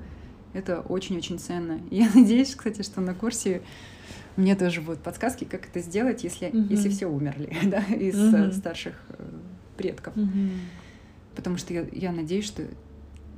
Это 0.53 0.81
очень-очень 0.81 1.39
ценно. 1.39 1.81
я 1.91 2.11
надеюсь, 2.15 2.55
кстати, 2.55 2.83
что 2.83 3.01
на 3.01 3.15
курсе 3.15 3.63
мне 4.37 4.57
тоже 4.57 4.81
будут 4.81 5.01
подсказки, 5.01 5.45
как 5.45 5.67
это 5.67 5.81
сделать, 5.81 6.25
если, 6.25 6.49
mm-hmm. 6.49 6.67
если 6.71 6.89
все 6.89 7.07
умерли, 7.07 7.55
да, 7.65 7.81
из 7.81 8.17
mm-hmm. 8.17 8.53
старших 8.53 8.95
э, 9.11 9.25
предков. 9.77 10.17
Mm-hmm. 10.17 10.51
Потому 11.37 11.57
что 11.59 11.73
я, 11.75 11.87
я 11.93 12.13
надеюсь, 12.13 12.47
что 12.47 12.65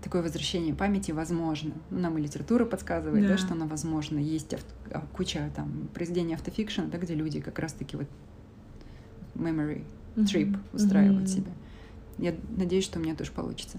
такое 0.05 0.23
возвращение 0.23 0.75
памяти 0.75 1.13
возможно. 1.13 1.73
Ну, 1.91 1.99
нам 1.99 2.19
и 2.19 2.21
литература 2.21 2.67
подсказывает, 2.67 3.23
да. 3.23 3.31
Да, 3.31 3.39
что 3.39 3.55
оно 3.55 3.67
возможно. 3.67 4.19
Есть 4.19 4.53
авто, 4.53 4.69
а, 4.91 5.03
куча 5.15 5.51
там 5.57 5.89
произведений 5.95 6.35
автофикшн, 6.35 6.83
да, 6.93 6.99
где 6.99 7.15
люди 7.15 7.41
как 7.41 7.59
раз-таки 7.59 7.97
вот 7.97 8.07
memory 9.35 9.85
trip 10.17 10.53
mm-hmm. 10.53 10.75
устраивают 10.75 11.25
mm-hmm. 11.25 11.35
себе. 11.35 11.53
Я 12.19 12.35
надеюсь, 12.51 12.85
что 12.85 12.99
у 12.99 13.03
меня 13.03 13.17
тоже 13.17 13.33
получится. 13.33 13.79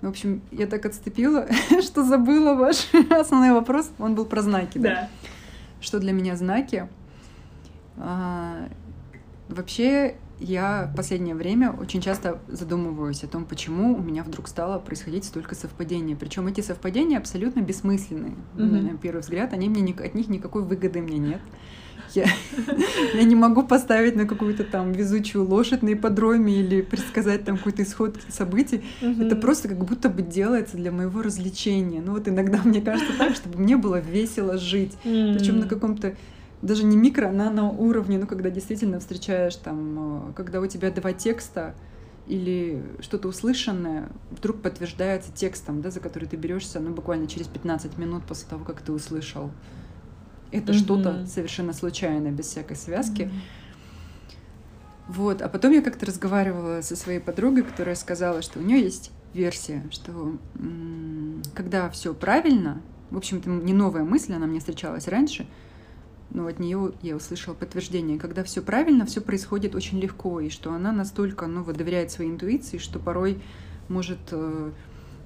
В 0.00 0.08
общем, 0.08 0.40
я 0.50 0.66
так 0.66 0.86
отступила, 0.86 1.46
что 1.82 2.02
забыла 2.02 2.54
ваш 2.54 2.88
основной 3.10 3.52
вопрос. 3.52 3.90
Он 3.98 4.14
был 4.14 4.24
про 4.24 4.40
знаки, 4.40 4.78
да? 4.78 4.88
Да. 4.88 5.08
Что 5.80 6.00
для 6.00 6.12
меня 6.12 6.34
знаки? 6.34 6.88
А, 7.98 8.68
вообще, 9.48 10.16
я 10.40 10.90
в 10.92 10.96
последнее 10.96 11.34
время 11.34 11.72
очень 11.72 12.00
часто 12.00 12.38
задумываюсь 12.48 13.24
о 13.24 13.28
том, 13.28 13.44
почему 13.44 13.94
у 13.94 14.02
меня 14.02 14.22
вдруг 14.22 14.48
стало 14.48 14.78
происходить 14.78 15.24
столько 15.24 15.54
совпадений. 15.54 16.16
Причем 16.16 16.46
эти 16.46 16.60
совпадения 16.60 17.18
абсолютно 17.18 17.60
бессмысленные. 17.60 18.34
Mm-hmm. 18.56 18.92
На 18.92 18.98
первый 18.98 19.20
взгляд, 19.20 19.52
они 19.52 19.68
мне 19.68 19.92
от 19.92 20.14
них 20.14 20.28
никакой 20.28 20.62
выгоды 20.62 21.00
мне 21.00 21.18
нет. 21.18 21.40
Я, 22.14 22.26
я 23.14 23.22
не 23.24 23.34
могу 23.34 23.64
поставить 23.64 24.16
на 24.16 24.26
какую-то 24.26 24.64
там 24.64 24.92
везучую 24.92 25.46
лошадь 25.46 25.82
на 25.82 25.92
ипподроме 25.92 26.54
или 26.54 26.80
предсказать 26.82 27.44
там 27.44 27.58
какой-то 27.58 27.82
исход 27.82 28.16
событий. 28.28 28.84
Mm-hmm. 29.00 29.26
Это 29.26 29.36
просто 29.36 29.68
как 29.68 29.84
будто 29.84 30.08
бы 30.08 30.22
делается 30.22 30.76
для 30.76 30.92
моего 30.92 31.20
развлечения. 31.22 32.00
Ну 32.00 32.12
вот 32.12 32.28
иногда 32.28 32.60
мне 32.64 32.80
кажется 32.80 33.12
так, 33.18 33.34
чтобы 33.34 33.58
мне 33.58 33.76
было 33.76 34.00
весело 34.00 34.56
жить. 34.56 34.96
Причем 35.02 35.60
на 35.60 35.66
каком-то 35.66 36.14
даже 36.62 36.84
не 36.84 36.96
микро, 36.96 37.28
а 37.28 37.32
нано 37.32 37.70
уровне, 37.70 38.18
ну, 38.18 38.26
когда 38.26 38.50
действительно 38.50 38.98
встречаешь 39.00 39.56
там, 39.56 40.30
э, 40.30 40.32
когда 40.34 40.60
у 40.60 40.66
тебя 40.66 40.90
два 40.90 41.12
текста 41.12 41.74
или 42.26 42.82
что-то 43.00 43.28
услышанное 43.28 44.08
вдруг 44.30 44.60
подтверждается 44.60 45.32
текстом, 45.32 45.80
да, 45.80 45.90
за 45.90 46.00
который 46.00 46.28
ты 46.28 46.36
берешься, 46.36 46.80
ну, 46.80 46.90
буквально 46.90 47.26
через 47.26 47.46
15 47.46 47.96
минут 47.96 48.24
после 48.24 48.48
того, 48.48 48.64
как 48.64 48.82
ты 48.82 48.92
услышал. 48.92 49.50
Это 50.50 50.72
mm-hmm. 50.72 50.76
что-то 50.76 51.26
совершенно 51.26 51.72
случайное, 51.72 52.32
без 52.32 52.46
всякой 52.46 52.76
связки. 52.76 53.22
Mm-hmm. 53.22 53.32
Вот, 55.08 55.42
а 55.42 55.48
потом 55.48 55.72
я 55.72 55.80
как-то 55.80 56.04
разговаривала 56.04 56.82
со 56.82 56.94
своей 56.94 57.18
подругой, 57.18 57.62
которая 57.62 57.94
сказала, 57.94 58.42
что 58.42 58.58
у 58.58 58.62
нее 58.62 58.80
есть 58.80 59.10
версия, 59.32 59.84
что 59.90 60.36
когда 61.54 61.88
все 61.88 62.12
правильно, 62.12 62.82
в 63.10 63.16
общем-то, 63.16 63.48
не 63.48 63.72
новая 63.72 64.04
мысль, 64.04 64.34
она 64.34 64.46
мне 64.46 64.58
встречалась 64.58 65.08
раньше, 65.08 65.46
но 66.30 66.46
от 66.46 66.58
нее 66.58 66.92
я 67.02 67.16
услышала 67.16 67.54
подтверждение, 67.54 68.18
когда 68.18 68.44
все 68.44 68.60
правильно, 68.60 69.06
все 69.06 69.20
происходит 69.20 69.74
очень 69.74 69.98
легко, 69.98 70.40
и 70.40 70.50
что 70.50 70.72
она 70.72 70.92
настолько, 70.92 71.46
ну, 71.46 71.62
вот, 71.62 71.76
доверяет 71.76 72.10
своей 72.10 72.30
интуиции, 72.30 72.78
что 72.78 72.98
порой 72.98 73.40
может 73.88 74.18
э, 74.30 74.70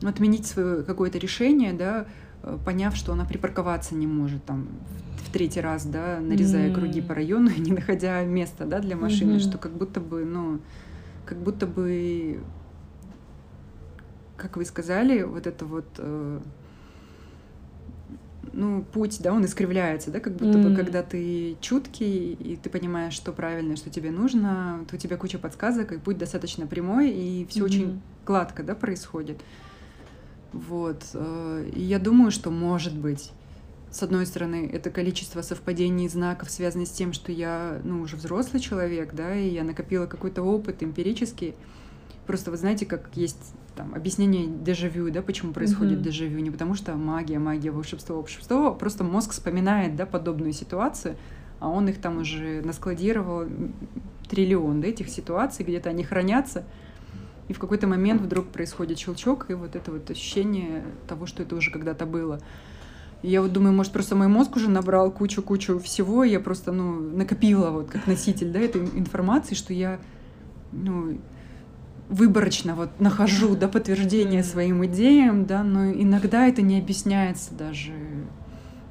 отменить 0.03 0.47
свое 0.47 0.83
какое-то 0.85 1.19
решение, 1.19 1.73
да, 1.73 2.07
э, 2.43 2.57
поняв, 2.65 2.95
что 2.95 3.13
она 3.13 3.25
припарковаться 3.25 3.95
не 3.95 4.07
может 4.07 4.45
там 4.45 4.69
в 5.27 5.33
третий 5.33 5.61
раз, 5.61 5.85
да, 5.87 6.21
нарезая 6.21 6.71
mm. 6.71 6.75
круги 6.75 7.01
по 7.01 7.15
району 7.15 7.51
не 7.57 7.73
находя 7.73 8.23
места, 8.25 8.65
да, 8.65 8.79
для 8.79 8.97
машины, 8.97 9.33
mm-hmm. 9.33 9.49
что 9.49 9.59
как 9.59 9.73
будто 9.73 10.01
бы, 10.01 10.25
ну, 10.25 10.61
как 11.27 11.39
будто 11.39 11.67
бы, 11.67 12.41
как 14.37 14.57
вы 14.57 14.65
сказали, 14.65 15.23
вот 15.23 15.49
это 15.49 15.65
вот 15.65 15.87
э, 15.99 16.41
ну, 18.53 18.85
путь, 18.93 19.21
да, 19.21 19.33
он 19.33 19.45
искривляется, 19.45 20.11
да, 20.11 20.21
как 20.21 20.35
будто 20.35 20.59
mm. 20.59 20.69
бы, 20.69 20.77
когда 20.77 21.03
ты 21.03 21.57
чуткий, 21.61 22.33
и 22.33 22.57
ты 22.57 22.71
понимаешь, 22.71 23.15
что 23.15 23.33
правильно, 23.33 23.77
что 23.77 23.91
тебе 23.91 24.11
нужно, 24.11 24.85
то 24.89 24.97
у 24.97 24.99
тебя 24.99 25.17
куча 25.17 25.39
подсказок, 25.39 25.93
и 25.93 25.99
путь 25.99 26.19
достаточно 26.19 26.67
прямой, 26.67 27.11
и 27.11 27.47
все 27.49 27.61
mm-hmm. 27.61 27.65
очень 27.65 28.03
гладко, 28.27 28.63
да, 28.63 28.75
происходит. 28.75 29.41
Вот. 30.53 31.03
Э, 31.15 31.69
и 31.75 31.81
я 31.81 31.99
думаю, 31.99 32.31
что 32.31 32.51
может 32.51 32.97
быть, 32.97 33.33
с 33.91 34.03
одной 34.03 34.27
стороны, 34.27 34.71
это 34.73 34.91
количество 34.91 35.43
совпадений 35.43 36.09
знаков 36.09 36.51
связано 36.51 36.87
с 36.87 36.91
тем, 36.91 37.13
что 37.13 37.31
я, 37.31 37.81
ну, 37.85 38.01
уже 38.01 38.17
взрослый 38.17 38.61
человек, 38.61 39.15
да, 39.15 39.35
и 39.35 39.49
я 39.49 39.65
накопила 39.65 40.07
какой-то 40.07 40.43
опыт 40.43 40.83
эмпирический. 40.83 41.55
Просто 42.27 42.51
вы 42.51 42.57
знаете, 42.57 42.87
как 42.87 43.11
есть 43.15 43.55
там, 43.75 43.95
объяснение 43.95 44.47
дежавю, 44.47 45.11
да, 45.11 45.23
почему 45.23 45.53
происходит 45.53 45.99
mm-hmm. 45.99 46.03
дежавю, 46.03 46.39
не 46.41 46.51
потому 46.51 46.75
что 46.75 46.95
магия, 46.95 47.39
магия, 47.39 47.71
волшебство, 47.71 48.17
волшебство, 48.17 48.75
просто 48.75 49.03
мозг 49.03 49.33
вспоминает, 49.33 49.97
да, 49.97 50.07
подобную 50.07 50.53
ситуацию, 50.53 51.17
а 51.59 51.69
он 51.69 51.89
их 51.89 52.01
там 52.01 52.19
уже 52.19 52.61
наскладировал 52.63 53.47
триллион, 54.29 54.81
да, 54.81 54.89
этих 54.89 55.09
ситуаций, 55.09 55.65
где-то 55.65 55.91
они 55.91 56.05
хранятся, 56.05 56.65
и 57.49 57.53
в 57.53 57.59
какой-то 57.59 57.87
момент 57.87 58.21
вдруг 58.21 58.49
происходит 58.49 58.99
щелчок, 58.99 59.51
и 59.51 59.55
вот 59.55 59.75
это 59.75 59.91
вот 59.91 60.11
ощущение 60.11 60.85
того, 61.09 61.27
что 61.27 61.43
это 61.43 61.57
уже 61.57 61.71
когда-то 61.71 62.07
было. 62.07 62.41
И 63.23 63.31
я 63.31 63.41
вот 63.41 63.53
думаю, 63.53 63.73
может, 63.73 63.93
просто 63.93 64.17
мой 64.17 64.29
мозг 64.29 64.57
уже 64.57 64.69
набрал 64.69 65.11
кучу-кучу 65.11 65.79
всего, 65.79 66.25
и 66.25 66.31
я 66.31 66.41
просто, 66.41 66.73
ну, 66.73 67.01
накопила 67.01 67.71
вот 67.71 67.91
как 67.91 68.07
носитель, 68.07 68.51
да, 68.53 68.59
этой 68.59 68.83
информации, 68.83 69.55
что 69.55 69.73
я, 69.73 70.01
ну, 70.73 71.19
выборочно 72.13 72.75
вот 72.75 73.01
нахожу 73.01 73.57
да, 73.57 73.69
подтверждение 73.69 74.45
своим 74.45 74.85
идеям, 74.85 75.47
да, 75.47 75.65
но 75.65 75.91
иногда 75.91 76.47
это 76.47 76.61
не 76.61 76.79
объясняется 76.79 77.55
даже, 77.55 77.93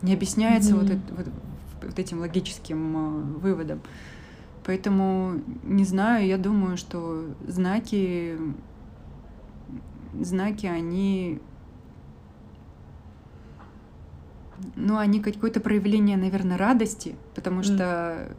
не 0.01 0.13
объясняется 0.13 0.71
mm-hmm. 0.71 0.79
вот, 0.79 0.89
это, 0.89 1.13
вот, 1.15 1.27
вот 1.83 1.99
этим 1.99 2.19
логическим 2.19 2.97
э, 2.97 3.39
выводом. 3.39 3.81
Поэтому, 4.65 5.39
не 5.63 5.85
знаю, 5.85 6.25
я 6.25 6.37
думаю, 6.37 6.77
что 6.77 7.25
знаки, 7.47 8.37
знаки, 10.19 10.65
они, 10.65 11.39
ну, 14.75 14.97
они 14.97 15.19
какое-то 15.19 15.59
проявление, 15.59 16.17
наверное, 16.17 16.57
радости, 16.57 17.15
потому 17.35 17.61
mm. 17.61 17.63
что 17.63 18.35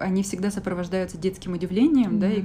они 0.00 0.22
всегда 0.22 0.50
сопровождаются 0.50 1.18
детским 1.18 1.52
удивлением, 1.52 2.12
mm-hmm. 2.12 2.18
да, 2.18 2.30
и 2.30 2.44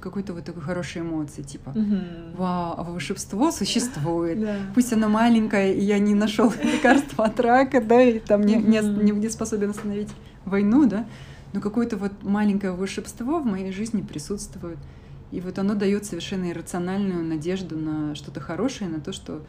какой-то 0.00 0.32
вот 0.32 0.44
такой 0.44 0.62
хорошей 0.62 1.02
эмоции, 1.02 1.42
типа, 1.42 1.70
mm-hmm. 1.70 2.36
вау, 2.36 2.74
а 2.76 2.82
волшебство 2.82 3.50
существует. 3.50 4.38
Yeah. 4.38 4.60
Пусть 4.74 4.92
оно 4.92 5.08
маленькое, 5.08 5.74
и 5.74 5.82
я 5.82 5.98
не 5.98 6.14
нашел 6.14 6.52
лекарства 6.62 7.26
от 7.26 7.40
рака, 7.40 7.80
да, 7.80 8.00
и 8.02 8.18
там 8.18 8.42
не, 8.42 8.56
mm-hmm. 8.56 9.02
не, 9.02 9.10
не 9.12 9.28
способен 9.28 9.70
остановить 9.70 10.10
войну, 10.44 10.86
да, 10.86 11.06
но 11.52 11.60
какое-то 11.60 11.96
вот 11.96 12.12
маленькое 12.22 12.72
волшебство 12.72 13.40
в 13.40 13.46
моей 13.46 13.72
жизни 13.72 14.02
присутствует. 14.02 14.78
И 15.30 15.40
вот 15.40 15.58
оно 15.58 15.74
дает 15.74 16.04
совершенно 16.04 16.50
иррациональную 16.50 17.24
надежду 17.24 17.76
на 17.76 18.14
что-то 18.14 18.40
хорошее, 18.40 18.90
на 18.90 19.00
то, 19.00 19.12
что 19.12 19.42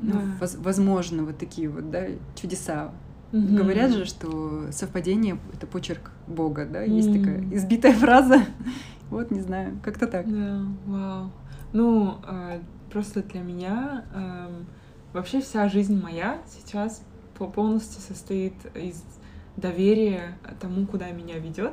ну, 0.00 0.20
воз, 0.40 0.56
возможно 0.58 1.24
вот 1.24 1.38
такие 1.38 1.68
вот 1.68 1.90
да, 1.90 2.06
чудеса 2.34 2.92
Угу. 3.32 3.56
Говорят 3.56 3.92
же, 3.92 4.04
что 4.04 4.66
совпадение— 4.72 5.38
это 5.54 5.66
почерк 5.66 6.11
Бога, 6.26 6.66
да? 6.66 6.82
Есть 6.82 7.08
mm. 7.08 7.20
такая 7.20 7.56
избитая 7.56 7.92
фраза. 7.94 8.42
вот, 9.10 9.30
не 9.30 9.40
знаю, 9.40 9.78
как-то 9.82 10.06
так. 10.06 10.30
Да, 10.30 10.62
вау. 10.86 11.30
Ну, 11.72 12.18
э, 12.26 12.60
просто 12.90 13.22
для 13.22 13.40
меня 13.40 14.04
э, 14.14 14.48
вообще 15.12 15.40
вся 15.40 15.68
жизнь 15.68 16.00
моя 16.00 16.38
сейчас 16.48 17.02
полностью 17.54 18.00
состоит 18.00 18.54
из 18.76 19.02
доверия 19.56 20.38
тому, 20.60 20.86
куда 20.86 21.10
меня 21.10 21.38
ведет. 21.38 21.72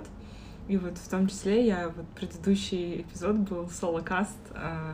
И 0.68 0.78
вот 0.78 0.98
в 0.98 1.10
том 1.10 1.28
числе 1.28 1.66
я 1.66 1.92
вот 1.96 2.06
предыдущий 2.10 3.02
эпизод 3.02 3.38
был 3.38 3.70
соло-каст 3.70 4.38
э, 4.52 4.94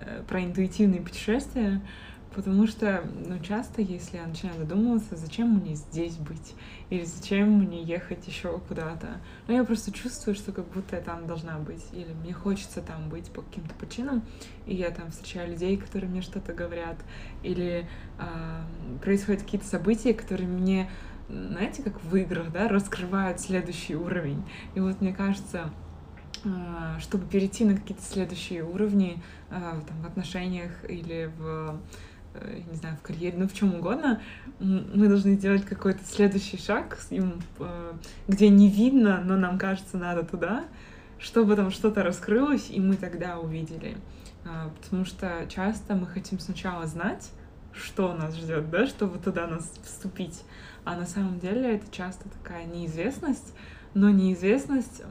э, 0.00 0.22
про 0.28 0.44
интуитивные 0.44 1.00
путешествия. 1.00 1.80
Потому 2.34 2.68
что, 2.68 3.02
ну, 3.26 3.40
часто, 3.40 3.82
если 3.82 4.18
я 4.18 4.26
начинаю 4.26 4.56
задумываться, 4.56 5.16
зачем 5.16 5.48
мне 5.56 5.74
здесь 5.74 6.16
быть, 6.16 6.54
или 6.88 7.02
зачем 7.02 7.64
мне 7.64 7.82
ехать 7.82 8.24
еще 8.28 8.60
куда-то, 8.68 9.20
ну, 9.48 9.54
я 9.54 9.64
просто 9.64 9.92
чувствую, 9.92 10.36
что 10.36 10.52
как 10.52 10.68
будто 10.68 10.94
я 10.94 11.02
там 11.02 11.26
должна 11.26 11.58
быть, 11.58 11.84
или 11.92 12.12
мне 12.22 12.32
хочется 12.32 12.82
там 12.82 13.08
быть 13.08 13.32
по 13.32 13.42
каким-то 13.42 13.74
причинам, 13.74 14.22
и 14.66 14.76
я 14.76 14.90
там 14.90 15.10
встречаю 15.10 15.50
людей, 15.50 15.76
которые 15.76 16.08
мне 16.08 16.22
что-то 16.22 16.52
говорят, 16.52 16.98
или 17.42 17.88
э, 18.18 18.62
происходят 19.02 19.42
какие-то 19.42 19.66
события, 19.66 20.14
которые 20.14 20.48
мне, 20.48 20.88
знаете, 21.28 21.82
как 21.82 22.00
в 22.04 22.14
играх, 22.14 22.52
да, 22.52 22.68
раскрывают 22.68 23.40
следующий 23.40 23.96
уровень. 23.96 24.44
И 24.76 24.80
вот 24.80 25.00
мне 25.00 25.12
кажется, 25.12 25.72
э, 26.44 26.48
чтобы 27.00 27.26
перейти 27.26 27.64
на 27.64 27.74
какие-то 27.74 28.04
следующие 28.04 28.62
уровни 28.62 29.20
э, 29.50 29.80
там, 29.88 30.00
в 30.00 30.06
отношениях 30.06 30.88
или 30.88 31.28
в 31.36 31.80
не 32.70 32.76
знаю, 32.76 32.96
в 32.96 33.02
карьере, 33.02 33.36
ну 33.38 33.48
в 33.48 33.54
чем 33.54 33.74
угодно, 33.74 34.20
мы 34.58 35.08
должны 35.08 35.34
сделать 35.34 35.64
какой-то 35.64 36.04
следующий 36.04 36.58
шаг, 36.58 36.98
э, 37.10 37.92
где 38.28 38.48
не 38.48 38.68
видно, 38.68 39.22
но 39.24 39.36
нам 39.36 39.58
кажется, 39.58 39.96
надо 39.96 40.24
туда, 40.24 40.64
чтобы 41.18 41.56
там 41.56 41.70
что-то 41.70 42.02
раскрылось, 42.02 42.70
и 42.70 42.80
мы 42.80 42.96
тогда 42.96 43.38
увидели. 43.38 43.96
А, 44.44 44.70
потому 44.80 45.04
что 45.04 45.46
часто 45.48 45.94
мы 45.94 46.06
хотим 46.06 46.38
сначала 46.38 46.86
знать, 46.86 47.30
что 47.72 48.14
нас 48.14 48.34
ждет, 48.36 48.70
да, 48.70 48.86
чтобы 48.86 49.18
туда 49.18 49.46
нас 49.46 49.70
вступить. 49.84 50.42
А 50.84 50.96
на 50.96 51.06
самом 51.06 51.38
деле 51.38 51.76
это 51.76 51.90
часто 51.90 52.28
такая 52.28 52.64
неизвестность, 52.64 53.54
но 53.94 54.10
неизвестность, 54.10 55.02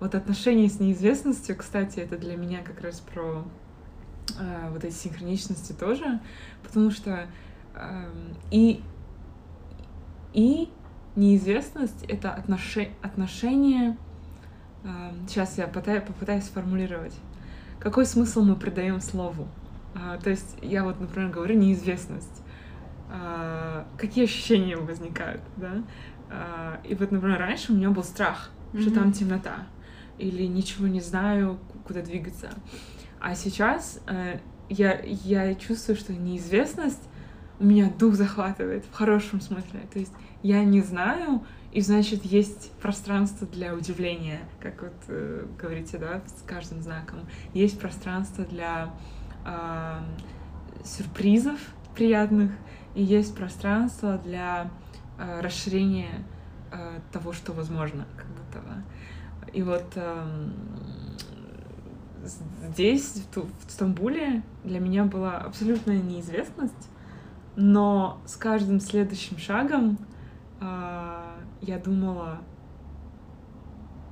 вот 0.00 0.14
отношения 0.14 0.68
с 0.68 0.80
неизвестностью, 0.80 1.56
кстати, 1.56 2.00
это 2.00 2.16
для 2.16 2.36
меня 2.36 2.62
как 2.62 2.80
раз 2.80 3.00
про 3.00 3.44
э, 4.38 4.70
вот 4.70 4.84
эти 4.84 4.94
синхроничности 4.94 5.72
тоже, 5.72 6.20
потому 6.62 6.90
что 6.90 7.26
э, 7.74 8.10
и 8.50 8.82
и 10.32 10.68
неизвестность 11.14 12.04
это 12.08 12.32
отношение 12.32 12.94
отношение. 13.02 13.96
Э, 14.84 15.12
сейчас 15.28 15.58
я 15.58 15.66
попытаюсь, 15.66 16.02
попытаюсь 16.02 16.44
сформулировать. 16.44 17.14
Какой 17.78 18.06
смысл 18.06 18.42
мы 18.42 18.56
придаем 18.56 19.00
слову? 19.00 19.48
Э, 19.94 20.18
то 20.22 20.30
есть 20.30 20.56
я 20.62 20.84
вот, 20.84 21.00
например, 21.00 21.30
говорю 21.30 21.58
неизвестность. 21.58 22.42
Э, 23.10 23.84
какие 23.96 24.24
ощущения 24.24 24.76
возникают, 24.76 25.42
да? 25.56 25.82
Э, 26.30 26.76
и 26.84 26.94
вот, 26.94 27.10
например, 27.10 27.38
раньше 27.38 27.72
у 27.72 27.76
меня 27.76 27.90
был 27.90 28.04
страх, 28.04 28.50
mm-hmm. 28.72 28.80
что 28.82 28.90
там 28.90 29.12
темнота 29.12 29.66
или 30.18 30.44
ничего 30.46 30.86
не 30.86 31.00
знаю, 31.00 31.58
куда 31.86 32.02
двигаться. 32.02 32.50
А 33.20 33.34
сейчас 33.34 34.00
э, 34.06 34.38
я, 34.68 35.00
я 35.00 35.54
чувствую, 35.54 35.96
что 35.96 36.12
неизвестность 36.12 37.02
у 37.58 37.64
меня 37.64 37.90
дух 37.90 38.14
захватывает 38.14 38.84
в 38.84 38.92
хорошем 38.92 39.40
смысле. 39.40 39.80
То 39.92 39.98
есть 39.98 40.12
я 40.42 40.64
не 40.64 40.80
знаю, 40.82 41.44
и 41.72 41.80
значит 41.80 42.24
есть 42.24 42.72
пространство 42.80 43.46
для 43.46 43.74
удивления, 43.74 44.40
как 44.60 44.82
вот 44.82 44.94
э, 45.08 45.46
говорите, 45.58 45.98
да, 45.98 46.22
с 46.26 46.42
каждым 46.46 46.82
знаком. 46.82 47.20
Есть 47.54 47.78
пространство 47.78 48.44
для 48.44 48.90
э, 49.44 49.98
сюрпризов 50.84 51.58
приятных, 51.94 52.52
и 52.94 53.02
есть 53.02 53.34
пространство 53.34 54.18
для 54.18 54.70
э, 55.18 55.40
расширения 55.40 56.24
э, 56.72 57.00
того, 57.12 57.32
что 57.32 57.52
возможно, 57.52 58.06
как 58.16 58.26
будто 58.26 58.58
бы. 58.60 59.52
И 59.52 59.62
вот 59.62 59.92
э, 59.96 60.48
здесь, 62.26 63.22
в 63.34 63.70
Стамбуле, 63.70 64.42
для 64.64 64.80
меня 64.80 65.04
была 65.04 65.38
абсолютная 65.38 66.00
неизвестность, 66.00 66.88
но 67.56 68.20
с 68.26 68.36
каждым 68.36 68.80
следующим 68.80 69.38
шагом 69.38 69.98
э, 70.60 71.22
я 71.62 71.78
думала, 71.78 72.40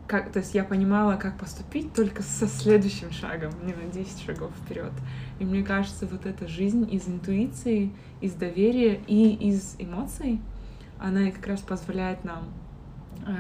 как, 0.06 0.32
то 0.32 0.38
есть 0.38 0.54
я 0.54 0.64
понимала, 0.64 1.16
как 1.16 1.38
поступить 1.38 1.92
только 1.94 2.22
со 2.22 2.46
следующим 2.46 3.10
шагом, 3.10 3.52
не 3.64 3.72
на 3.74 3.90
10 3.90 4.24
шагов 4.24 4.52
вперед. 4.64 4.92
И 5.38 5.44
мне 5.44 5.62
кажется, 5.62 6.06
вот 6.06 6.26
эта 6.26 6.46
жизнь 6.46 6.88
из 6.92 7.08
интуиции, 7.08 7.92
из 8.20 8.34
доверия 8.34 9.00
и 9.06 9.34
из 9.34 9.76
эмоций, 9.78 10.40
она 10.98 11.30
как 11.30 11.46
раз 11.46 11.60
позволяет 11.60 12.24
нам 12.24 12.44
э, 13.26 13.32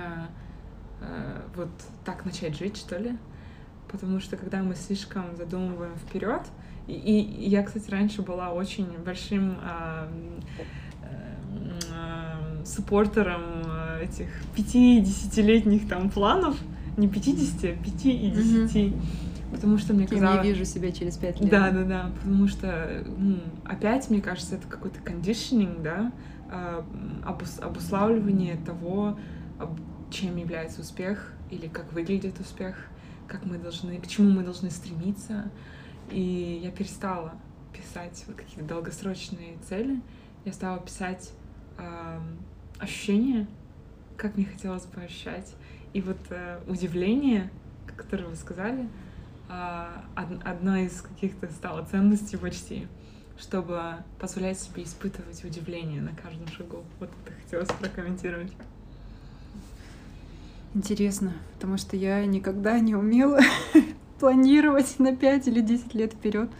э, 1.00 1.42
вот 1.54 1.70
так 2.04 2.24
начать 2.24 2.58
жить, 2.58 2.76
что 2.76 2.98
ли. 2.98 3.16
Потому 3.94 4.18
что 4.18 4.36
когда 4.36 4.60
мы 4.60 4.74
слишком 4.74 5.36
задумываем 5.36 5.94
вперед, 5.94 6.42
и, 6.88 6.92
и 6.92 7.48
я, 7.48 7.62
кстати, 7.62 7.88
раньше 7.90 8.22
была 8.22 8.50
очень 8.50 8.88
большим 9.04 9.56
э, 9.62 10.08
э, 11.92 12.64
суппортером 12.64 13.42
этих 14.02 14.26
пяти-десятилетних 14.56 15.88
там 15.88 16.10
планов, 16.10 16.58
не 16.96 17.06
50, 17.06 17.64
а 17.64 17.84
5 17.84 18.06
и 18.06 18.30
10. 18.30 18.76
Mm-hmm. 18.76 19.02
Потому 19.52 19.78
что 19.78 19.94
мне 19.94 20.08
казалось... 20.08 20.36
Я 20.38 20.42
вижу 20.42 20.64
себя 20.64 20.90
через 20.90 21.16
пять 21.16 21.40
лет. 21.40 21.48
Да, 21.48 21.70
да, 21.70 21.84
да. 21.84 22.10
Потому 22.20 22.48
что 22.48 23.04
ну, 23.16 23.38
опять, 23.64 24.10
мне 24.10 24.20
кажется, 24.20 24.56
это 24.56 24.66
какой-то 24.66 25.00
кондишнинг, 25.00 25.80
да, 25.80 26.10
а, 26.50 26.84
обус 27.24 27.60
обуславливание 27.60 28.56
того, 28.56 29.16
чем 30.10 30.36
является 30.36 30.80
успех 30.80 31.32
или 31.50 31.68
как 31.68 31.92
выглядит 31.92 32.40
успех, 32.40 32.88
как 33.28 33.44
мы 33.44 33.58
должны, 33.58 34.00
к 34.00 34.06
чему 34.06 34.30
мы 34.30 34.42
должны 34.42 34.70
стремиться. 34.70 35.50
И 36.10 36.60
я 36.62 36.70
перестала 36.70 37.34
писать 37.72 38.24
вот 38.26 38.36
какие-то 38.36 38.64
долгосрочные 38.64 39.56
цели. 39.68 40.00
Я 40.44 40.52
стала 40.52 40.78
писать 40.78 41.32
э, 41.78 42.20
ощущения, 42.78 43.46
как 44.16 44.36
мне 44.36 44.46
хотелось 44.46 44.86
бы 44.86 45.02
ощущать. 45.02 45.54
И 45.92 46.00
вот 46.00 46.18
э, 46.30 46.60
удивление, 46.66 47.50
которое 47.96 48.26
вы 48.26 48.36
сказали, 48.36 48.88
э, 49.48 49.86
одна 50.14 50.82
из 50.82 51.00
каких-то 51.02 51.50
стала 51.52 51.84
ценностей 51.84 52.36
почти, 52.36 52.86
чтобы 53.38 53.96
позволять 54.20 54.58
себе 54.58 54.84
испытывать 54.84 55.42
удивление 55.44 56.02
на 56.02 56.14
каждом 56.14 56.46
шагу. 56.48 56.84
Вот 57.00 57.10
это 57.24 57.34
хотелось 57.42 57.68
прокомментировать. 57.68 58.52
Интересно, 60.74 61.32
потому 61.54 61.76
что 61.76 61.96
я 61.96 62.26
никогда 62.26 62.80
не 62.80 62.96
умела 62.96 63.38
планировать 64.18 64.98
на 64.98 65.14
5 65.14 65.48
или 65.48 65.60
10 65.60 65.94
лет 65.94 66.12
вперед. 66.14 66.50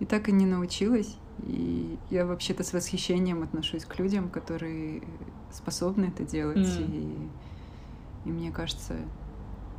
И 0.00 0.04
так 0.04 0.28
и 0.28 0.32
не 0.32 0.44
научилась. 0.44 1.16
И 1.46 1.98
я 2.10 2.26
вообще-то 2.26 2.62
с 2.62 2.74
восхищением 2.74 3.42
отношусь 3.42 3.86
к 3.86 3.98
людям, 3.98 4.28
которые 4.28 5.02
способны 5.50 6.06
это 6.06 6.24
делать. 6.24 6.58
Mm. 6.58 6.94
И, 6.94 8.28
и 8.28 8.32
мне 8.32 8.50
кажется, 8.50 8.96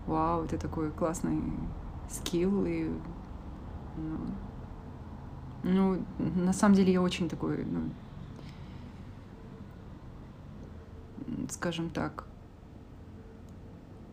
вау, 0.08 0.46
это 0.46 0.58
такой 0.58 0.92
классный 0.92 1.42
скилл. 2.10 2.66
И, 2.66 2.90
ну, 3.98 4.18
ну, 5.64 6.04
на 6.18 6.54
самом 6.54 6.74
деле 6.74 6.94
я 6.94 7.02
очень 7.04 7.30
такой, 7.30 7.66
ну, 7.66 7.92
скажем 11.50 11.92
так, 11.92 12.26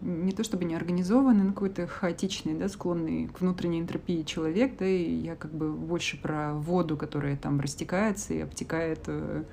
не 0.01 0.33
то 0.33 0.45
чтобы 0.45 0.65
не 0.65 0.75
организованный, 0.75 1.45
но 1.45 1.53
какой-то 1.53 1.87
хаотичный, 1.87 2.55
да, 2.55 2.69
склонный 2.69 3.29
к 3.29 3.41
внутренней 3.41 3.81
энтропии 3.81 4.23
человек, 4.23 4.77
да, 4.79 4.87
и 4.87 5.13
я 5.13 5.37
как 5.37 5.53
бы 5.53 5.73
больше 5.73 6.21
про 6.21 6.55
воду, 6.55 6.97
которая 6.97 7.37
там 7.37 7.61
растекается 7.61 8.35
и 8.35 8.41
обтекает 8.41 9.01
э, 9.07 9.45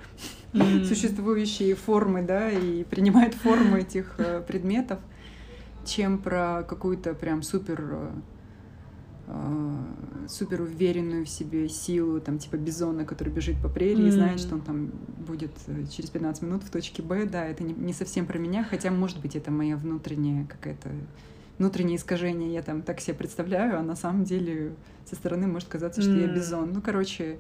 mm. 0.53 0.83
существующие 0.85 1.75
формы, 1.75 2.21
да, 2.21 2.51
и 2.51 2.83
принимает 2.83 3.33
формы 3.33 3.79
этих 3.79 4.15
э, 4.19 4.41
предметов, 4.45 4.99
чем 5.85 6.17
про 6.17 6.63
какую-то 6.67 7.13
прям 7.13 7.41
супер 7.41 7.95
Э, 7.95 8.11
супер 10.27 10.61
уверенную 10.61 11.25
в 11.25 11.29
себе 11.29 11.67
силу, 11.67 12.19
там, 12.19 12.37
типа 12.37 12.57
бизона, 12.57 13.05
который 13.05 13.29
бежит 13.29 13.59
по 13.61 13.69
прерии 13.69 14.05
mm. 14.05 14.07
и 14.07 14.11
знает, 14.11 14.39
что 14.39 14.55
он 14.55 14.61
там 14.61 14.91
будет 15.25 15.51
э, 15.67 15.85
через 15.89 16.09
15 16.09 16.43
минут 16.43 16.63
в 16.63 16.69
точке 16.69 17.01
Б. 17.01 17.25
Да, 17.25 17.45
это 17.45 17.63
не, 17.63 17.73
не 17.73 17.93
совсем 17.93 18.25
про 18.25 18.37
меня, 18.37 18.63
хотя, 18.63 18.91
может 18.91 19.19
быть, 19.21 19.35
это 19.35 19.51
моя 19.51 19.77
внутренняя 19.77 20.45
какая-то 20.45 20.89
внутреннее 21.57 21.97
искажение, 21.97 22.53
я 22.53 22.61
там 22.61 22.81
так 22.81 22.99
себе 22.99 23.15
представляю, 23.15 23.79
а 23.79 23.83
на 23.83 23.95
самом 23.95 24.25
деле 24.25 24.73
со 25.09 25.15
стороны 25.15 25.47
может 25.47 25.69
казаться, 25.69 26.01
что 26.01 26.11
mm. 26.11 26.21
я 26.21 26.27
бизон. 26.27 26.73
Ну, 26.73 26.81
короче, 26.81 27.39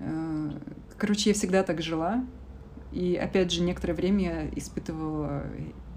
э, 0.00 0.50
короче, 0.98 1.30
я 1.30 1.34
всегда 1.34 1.62
так 1.62 1.80
жила, 1.80 2.24
и 2.92 3.16
опять 3.16 3.50
же, 3.50 3.62
некоторое 3.62 3.94
время 3.94 4.22
я 4.22 4.48
испытывала 4.56 5.44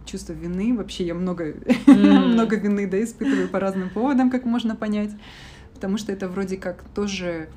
чувство 0.08 0.34
вины. 0.34 0.76
Вообще 0.76 1.05
я 1.05 1.14
много, 1.14 1.51
mm. 1.51 2.26
много 2.34 2.55
вины 2.55 2.88
да, 2.88 3.03
испытываю 3.03 3.47
по 3.49 3.60
разным 3.60 3.89
поводам, 3.89 4.32
как 4.32 4.45
можно 4.45 4.76
понять. 4.76 5.12
Потому 5.74 5.97
что 5.97 6.12
это 6.12 6.28
вроде 6.28 6.58
как 6.58 6.84
тоже, 6.95 7.49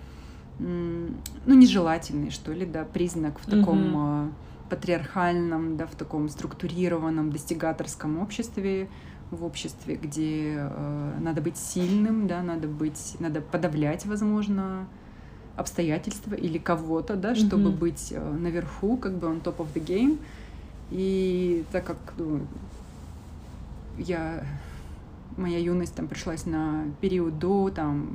ну, 0.59 1.15
нежелательный, 1.47 2.31
что 2.31 2.53
ли, 2.53 2.67
да, 2.67 2.85
признак 2.85 3.39
в 3.39 3.47
таком 3.47 3.79
mm-hmm. 3.79 4.33
патриархальном, 4.69 5.79
да, 5.79 5.87
в 5.87 5.95
таком 5.95 6.29
структурированном 6.29 7.33
достигаторском 7.33 8.19
обществе, 8.19 8.91
в 9.31 9.45
обществе, 9.45 9.95
где 9.95 10.57
э, 10.59 11.19
надо 11.21 11.41
быть 11.41 11.57
сильным, 11.57 12.27
да, 12.27 12.43
надо 12.43 12.69
быть, 12.69 13.17
надо 13.21 13.41
подавлять, 13.41 14.05
возможно, 14.05 14.87
обстоятельства 15.57 16.35
или 16.35 16.59
кого-то, 16.59 17.17
да, 17.17 17.35
чтобы 17.35 17.71
mm-hmm. 17.71 17.79
быть 17.79 18.09
э, 18.11 18.33
наверху, 18.33 18.97
как 18.97 19.19
бы 19.19 19.29
on 19.29 19.43
top 19.43 19.59
of 19.59 19.69
the 19.75 19.85
game. 19.85 20.19
И 20.91 21.65
так 21.71 21.85
как 21.85 21.99
ну, 22.19 22.41
я 23.99 24.45
моя 25.37 25.59
юность 25.59 25.95
там 25.95 26.09
пришлась 26.09 26.47
на 26.47 26.85
период 27.01 27.39
до 27.39 27.71
там 27.71 28.11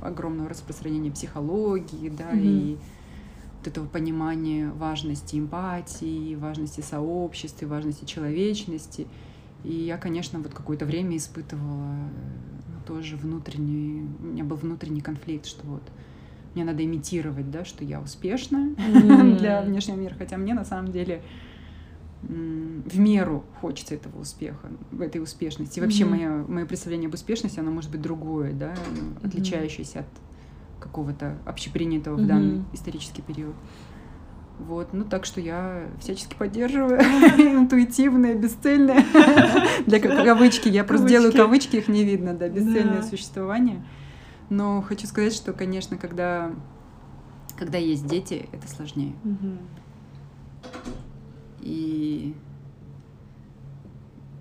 огромного 0.00 0.48
распространения 0.48 1.10
психологии, 1.10 2.08
да, 2.08 2.32
mm-hmm. 2.32 2.42
и 2.42 2.78
вот 3.58 3.68
этого 3.68 3.86
понимания 3.86 4.70
важности 4.70 5.36
эмпатии, 5.36 6.34
важности 6.34 6.82
сообщества, 6.82 7.66
важности 7.66 8.04
человечности. 8.04 9.06
И 9.64 9.72
я, 9.72 9.96
конечно, 9.96 10.38
вот 10.40 10.52
какое-то 10.52 10.84
время 10.84 11.16
испытывала 11.16 11.94
ну, 11.94 12.80
тоже 12.86 13.16
внутренний, 13.16 14.06
у 14.20 14.26
меня 14.26 14.44
был 14.44 14.56
внутренний 14.56 15.00
конфликт, 15.00 15.46
что 15.46 15.66
вот 15.66 15.82
мне 16.54 16.64
надо 16.64 16.84
имитировать, 16.84 17.50
да, 17.50 17.64
что 17.64 17.84
я 17.84 18.00
успешна 18.00 18.74
М. 18.76 19.36
для 19.38 19.62
внешнего 19.62 19.96
мира, 19.96 20.14
хотя 20.18 20.36
мне 20.36 20.52
на 20.52 20.66
самом 20.66 20.92
деле 20.92 21.22
в 22.28 22.98
меру 22.98 23.44
хочется 23.60 23.94
этого 23.94 24.20
успеха, 24.20 24.70
этой 24.98 25.22
успешности. 25.22 25.78
И 25.78 25.82
вообще 25.82 26.04
Мгм. 26.04 26.16
мое, 26.16 26.44
мое 26.46 26.66
представление 26.66 27.08
об 27.08 27.14
успешности, 27.14 27.60
оно 27.60 27.70
может 27.70 27.90
быть 27.90 28.00
другое, 28.02 28.52
да, 28.52 28.74
отличающееся 29.22 30.00
от 30.00 30.06
какого-то 30.80 31.38
общепринятого 31.46 32.16
в 32.16 32.26
данный 32.26 32.62
исторический 32.72 33.22
период. 33.22 33.54
Вот, 34.58 34.92
ну 34.92 35.04
так 35.04 35.24
что 35.24 35.40
я 35.40 35.88
всячески 36.00 36.34
поддерживаю 36.36 37.00
интуитивное, 37.38 38.34
бесцельное, 38.34 39.04
для 39.86 39.98
ка- 40.00 40.24
кавычки, 40.24 40.68
я 40.68 40.84
просто 40.84 41.08
делаю 41.08 41.32
Кавычки. 41.32 41.76
их 41.76 41.88
не 41.88 42.04
видно, 42.04 42.34
да, 42.34 42.48
бесцельное 42.48 43.02
существование. 43.02 43.84
Но 44.50 44.80
хочу 44.82 45.06
сказать, 45.08 45.32
что, 45.34 45.52
конечно, 45.52 45.96
когда, 45.96 46.52
когда 47.56 47.78
есть 47.78 48.06
дети, 48.06 48.48
это 48.52 48.68
сложнее. 48.68 49.14
И 51.64 52.34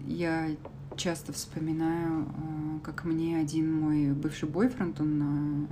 я 0.06 0.50
часто 0.98 1.32
вспоминаю, 1.32 2.26
э, 2.26 2.80
как 2.84 3.06
мне 3.06 3.38
один 3.38 3.74
мой 3.80 4.12
бывший 4.12 4.50
бойфренд, 4.50 5.00
он 5.00 5.68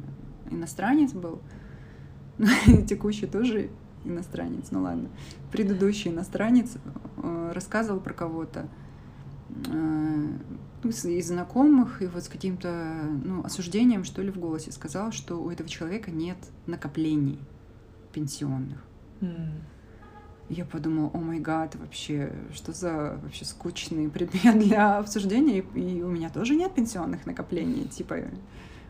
э, 0.50 0.54
иностранец 0.56 1.12
был, 1.12 1.42
ну, 2.38 2.48
текущий 2.88 3.28
тоже 3.28 3.70
иностранец, 4.06 4.72
ну 4.72 4.84
ладно, 4.84 5.10
предыдущий 5.52 6.10
иностранец 6.10 6.78
э, 7.18 7.52
рассказывал 7.54 8.00
про 8.00 8.14
кого-то 8.14 8.68
ну, 9.68 10.90
из 10.90 11.28
знакомых 11.28 12.02
и 12.02 12.08
вот 12.08 12.24
с 12.24 12.30
каким-то 12.30 13.06
ну, 13.26 13.44
осуждением, 13.44 14.06
что 14.06 14.22
ли, 14.22 14.32
в 14.32 14.40
голосе 14.40 14.72
сказал, 14.72 15.12
что 15.12 15.44
у 15.44 15.50
этого 15.50 15.68
человека 15.68 16.10
нет 16.10 16.38
накоплений 16.68 17.38
пенсионных. 18.14 18.82
М. 19.20 19.52
Я 20.52 20.66
подумала, 20.66 21.10
о 21.14 21.18
май 21.18 21.40
гад, 21.40 21.76
вообще, 21.76 22.34
что 22.54 22.74
за 22.74 23.18
вообще 23.24 23.46
скучный 23.46 24.10
предмет 24.10 24.60
для 24.60 24.98
обсуждения, 24.98 25.60
и, 25.60 26.02
у 26.04 26.10
меня 26.10 26.30
тоже 26.30 26.56
нет 26.56 26.76
пенсионных 26.76 27.26
накоплений, 27.26 27.86
типа 27.86 28.18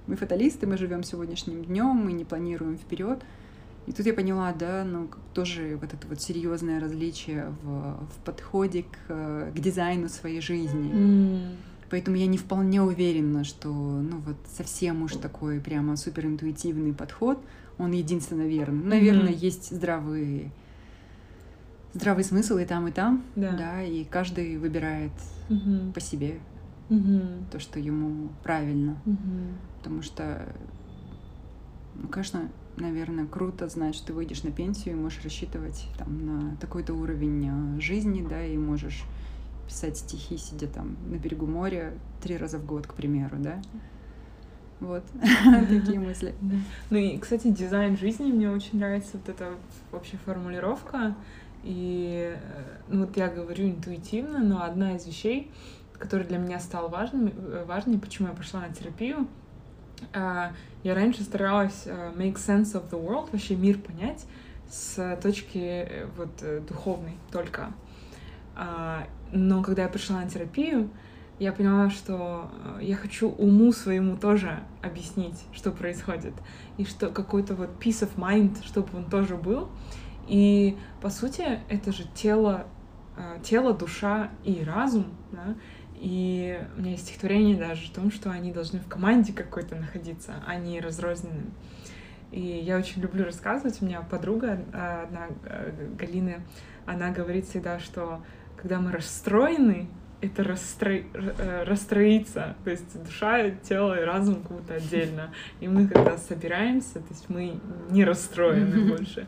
мы 0.08 0.16
фаталисты, 0.16 0.66
мы 0.66 0.78
живем 0.78 1.04
сегодняшним 1.04 1.64
днем, 1.64 1.96
мы 1.98 2.14
не 2.14 2.26
планируем 2.26 2.78
вперед. 2.78 3.22
И 3.86 3.92
тут 3.92 4.08
я 4.08 4.14
поняла, 4.14 4.52
да, 4.54 4.84
ну 4.84 5.10
тоже 5.34 5.78
вот 5.80 5.94
это 5.94 6.08
вот 6.08 6.20
серьезное 6.20 6.80
различие 6.80 7.54
в, 7.62 8.06
в 8.06 8.24
подходе 8.26 8.84
к, 8.84 9.52
к 9.54 9.60
дизайну 9.60 10.10
своей 10.10 10.42
жизни. 10.42 10.92
М. 10.92 11.58
Поэтому 11.92 12.18
я 12.18 12.26
не 12.26 12.38
вполне 12.40 12.82
уверена, 12.82 13.44
что 13.44 13.70
ну 13.70 14.18
вот 14.26 14.38
совсем 14.58 15.04
уж 15.04 15.14
такой 15.14 15.60
прямо 15.60 15.96
суперинтуитивный 15.96 16.94
подход, 16.94 17.38
он 17.78 17.92
единственно 17.92 18.44
верный. 18.48 18.84
Наверное, 18.84 19.32
Мгм. 19.34 19.40
есть 19.40 19.76
здравые 19.76 20.52
здравый 21.94 22.24
смысл 22.24 22.58
и 22.58 22.66
там, 22.66 22.88
и 22.88 22.92
там, 22.92 23.24
Да. 23.36 23.82
и 23.82 24.04
каждый 24.06 24.58
выбирает 24.58 25.12
Мгм. 25.50 25.92
по 25.94 26.00
себе 26.00 26.40
Мгм. 26.90 27.46
то, 27.52 27.60
что 27.60 27.80
ему 27.80 28.30
правильно. 28.44 28.98
Мгм. 29.06 29.58
Потому 29.78 30.02
что, 30.02 30.54
ну, 31.96 32.08
конечно, 32.08 32.50
наверное, 32.78 33.26
круто 33.26 33.68
знать, 33.68 33.96
что 33.96 34.08
ты 34.08 34.14
выйдешь 34.14 34.44
на 34.44 34.52
пенсию 34.52 34.96
и 34.96 34.98
можешь 34.98 35.24
рассчитывать 35.24 35.88
там 35.98 36.26
на 36.26 36.56
такой-то 36.58 36.94
уровень 36.94 37.48
э, 37.78 37.82
жизни, 37.82 38.26
да, 38.28 38.46
и 38.46 38.58
можешь 38.58 39.04
писать 39.68 39.98
стихи, 39.98 40.38
сидя 40.38 40.68
там 40.68 40.96
на 41.10 41.16
берегу 41.16 41.46
моря 41.46 41.94
три 42.22 42.38
раза 42.38 42.58
в 42.58 42.66
год, 42.66 42.88
к 42.88 42.94
примеру, 42.94 43.38
да. 43.40 43.62
Вот 44.80 45.04
такие 45.70 46.00
мысли. 46.00 46.34
Да. 46.42 46.56
Ну 46.90 46.98
и, 46.98 47.18
кстати, 47.18 47.50
дизайн 47.50 47.98
жизни 47.98 48.32
мне 48.32 48.50
очень 48.50 48.80
нравится 48.80 49.12
вот 49.14 49.30
эта 49.30 49.54
вообще 49.92 50.18
формулировка. 50.18 51.16
И 51.64 52.36
э, 52.36 52.78
ну 52.88 53.06
вот 53.06 53.18
я 53.18 53.28
говорю 53.28 53.70
интуитивно, 53.70 54.40
но 54.40 54.64
одна 54.64 54.96
из 54.96 55.06
вещей, 55.06 55.52
которая 55.98 56.28
для 56.28 56.38
меня 56.38 56.60
стала 56.60 56.88
важной, 56.88 57.34
э, 57.36 57.66
важной, 57.68 58.00
почему 58.00 58.30
я 58.30 58.34
пошла 58.34 58.62
на 58.62 58.74
терапию, 58.74 59.28
а, 60.14 60.54
я 60.84 60.96
раньше 60.96 61.24
старалась 61.24 61.84
э, 61.86 62.12
make 62.16 62.36
sense 62.36 62.74
of 62.74 62.90
the 62.90 63.00
world, 63.00 63.30
вообще 63.32 63.56
мир 63.56 63.78
понять 63.78 64.26
с 64.70 65.20
точки 65.22 65.58
э, 65.58 66.08
вот 66.18 66.32
э, 66.42 66.62
духовной 66.68 67.18
только. 67.32 67.72
А, 68.56 69.06
Но 69.32 69.62
когда 69.62 69.84
я 69.84 69.90
пришла 69.90 70.22
на 70.22 70.30
терапию, 70.30 70.90
я 71.40 71.52
поняла, 71.52 71.90
что 71.90 72.52
э, 72.80 72.84
я 72.84 72.96
хочу 72.96 73.30
уму 73.30 73.72
своему 73.72 74.18
тоже 74.18 74.60
объяснить, 74.82 75.40
что 75.54 75.72
происходит, 75.72 76.34
и 76.78 76.86
что 76.86 77.10
какой-то 77.10 77.56
вот 77.56 77.70
peace 77.80 78.08
of 78.08 78.16
mind, 78.16 78.66
чтобы 78.66 78.98
он 78.98 79.06
тоже 79.06 79.36
был. 79.36 79.70
И 80.32 80.78
по 81.02 81.10
сути 81.10 81.60
это 81.68 81.92
же 81.92 82.06
тело, 82.16 82.66
э, 83.18 83.40
тело, 83.44 83.74
душа 83.74 84.32
и 84.46 84.64
разум, 84.64 85.08
да? 85.34 85.56
И 85.96 86.58
у 86.78 86.80
меня 86.80 86.92
есть 86.92 87.04
стихотворение 87.04 87.58
даже 87.58 87.92
о 87.92 87.94
том, 87.94 88.12
что 88.12 88.32
они 88.32 88.54
должны 88.54 88.80
в 88.80 88.88
команде 88.88 89.34
какой-то 89.34 89.76
находиться, 89.76 90.36
а 90.48 90.56
не 90.56 90.80
разрозненным. 90.80 91.52
И 92.32 92.40
я 92.40 92.78
очень 92.78 93.02
люблю 93.02 93.26
рассказывать. 93.26 93.82
У 93.82 93.86
меня 93.86 94.04
подруга 94.04 94.64
э, 94.72 95.04
одна, 95.04 95.28
э, 95.44 95.90
Галина, 96.00 96.36
она 96.86 97.12
говорит 97.12 97.46
всегда, 97.46 97.80
что 97.80 98.24
когда 98.56 98.80
мы 98.80 98.94
расстроены, 98.94 99.90
это 100.22 100.46
расстро... 100.46 101.02
расстроиться. 101.66 102.56
То 102.64 102.70
есть 102.70 103.04
душа, 103.04 103.50
тело 103.50 104.00
и 104.00 104.06
разум 104.06 104.44
как 104.44 104.52
будто 104.54 104.76
отдельно. 104.76 105.34
И 105.60 105.68
мы 105.68 105.90
когда 105.90 106.18
собираемся, 106.18 107.02
то 107.02 107.10
есть 107.10 107.28
мы 107.28 107.60
не 107.90 108.06
расстроены 108.06 108.96
больше. 108.96 109.28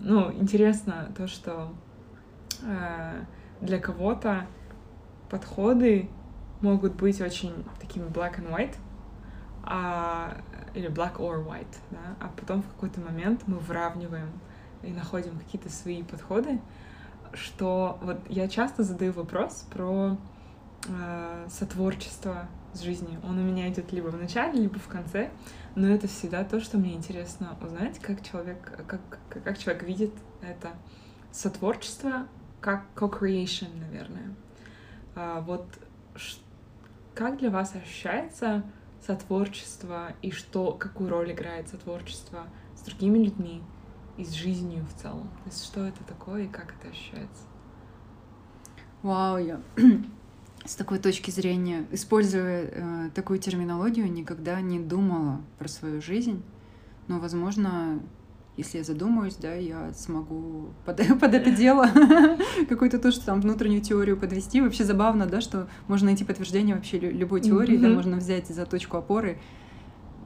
Ну, 0.00 0.32
интересно 0.32 1.12
то, 1.14 1.26
что 1.26 1.74
э, 2.62 3.24
для 3.60 3.78
кого-то 3.78 4.46
подходы 5.28 6.08
могут 6.62 6.94
быть 6.94 7.20
очень 7.20 7.64
такими 7.78 8.06
black 8.06 8.38
and 8.38 8.50
white, 8.50 8.76
а, 9.62 10.38
или 10.74 10.88
black 10.88 11.16
or 11.18 11.44
white, 11.44 11.76
да, 11.90 12.16
а 12.18 12.28
потом 12.36 12.62
в 12.62 12.68
какой-то 12.68 13.00
момент 13.00 13.42
мы 13.46 13.58
выравниваем 13.58 14.30
и 14.82 14.90
находим 14.90 15.38
какие-то 15.38 15.68
свои 15.68 16.02
подходы, 16.02 16.60
что 17.34 17.98
вот 18.02 18.18
я 18.28 18.48
часто 18.48 18.82
задаю 18.82 19.12
вопрос 19.12 19.66
про 19.70 20.16
э, 20.88 21.46
сотворчество 21.50 22.48
с 22.72 22.80
жизнью. 22.80 23.20
Он 23.22 23.38
у 23.38 23.42
меня 23.42 23.68
идет 23.68 23.92
либо 23.92 24.08
в 24.08 24.16
начале, 24.16 24.62
либо 24.62 24.78
в 24.78 24.88
конце, 24.88 25.30
но 25.74 25.88
это 25.88 26.08
всегда 26.08 26.44
то, 26.44 26.60
что 26.60 26.78
мне 26.78 26.94
интересно 26.94 27.56
узнать, 27.62 27.98
как 27.98 28.26
человек, 28.26 28.60
как, 28.86 29.00
как, 29.28 29.58
человек 29.58 29.82
видит 29.84 30.12
это 30.42 30.72
сотворчество, 31.30 32.26
как 32.60 32.84
co-creation, 32.94 33.68
наверное. 33.78 34.34
А, 35.14 35.40
вот 35.40 35.66
как 37.14 37.38
для 37.38 37.50
вас 37.50 37.74
ощущается 37.74 38.64
сотворчество 39.06 40.12
и 40.22 40.30
что, 40.30 40.72
какую 40.72 41.10
роль 41.10 41.32
играет 41.32 41.68
сотворчество 41.68 42.46
с 42.76 42.82
другими 42.82 43.18
людьми 43.18 43.62
и 44.16 44.24
с 44.24 44.32
жизнью 44.32 44.84
в 44.86 45.00
целом? 45.00 45.28
То 45.44 45.50
есть 45.50 45.64
что 45.64 45.84
это 45.84 46.02
такое 46.04 46.44
и 46.44 46.48
как 46.48 46.74
это 46.78 46.88
ощущается? 46.88 47.44
Вау, 49.02 49.38
я 49.38 49.60
с 50.64 50.74
такой 50.74 50.98
точки 50.98 51.30
зрения, 51.30 51.86
используя 51.90 52.64
э, 52.70 53.10
такую 53.14 53.38
терминологию, 53.38 54.10
никогда 54.12 54.60
не 54.60 54.78
думала 54.78 55.40
про 55.58 55.68
свою 55.68 56.02
жизнь. 56.02 56.42
Но, 57.08 57.18
возможно, 57.18 58.00
если 58.56 58.78
я 58.78 58.84
задумаюсь, 58.84 59.36
да, 59.36 59.54
я 59.54 59.92
смогу 59.94 60.66
под, 60.84 60.98
под 61.18 61.34
это 61.34 61.50
дело 61.50 61.88
какую-то 62.68 62.98
то, 62.98 63.10
что 63.10 63.24
там 63.26 63.40
внутреннюю 63.40 63.80
теорию 63.80 64.16
подвести. 64.18 64.60
Вообще 64.60 64.84
забавно, 64.84 65.26
да, 65.26 65.40
что 65.40 65.66
можно 65.88 66.06
найти 66.06 66.24
подтверждение 66.24 66.74
вообще 66.76 66.98
лю- 66.98 67.10
любой 67.16 67.40
теории, 67.40 67.78
да, 67.78 67.88
можно 67.88 68.18
взять 68.18 68.48
за 68.48 68.66
точку 68.66 68.98
опоры 68.98 69.38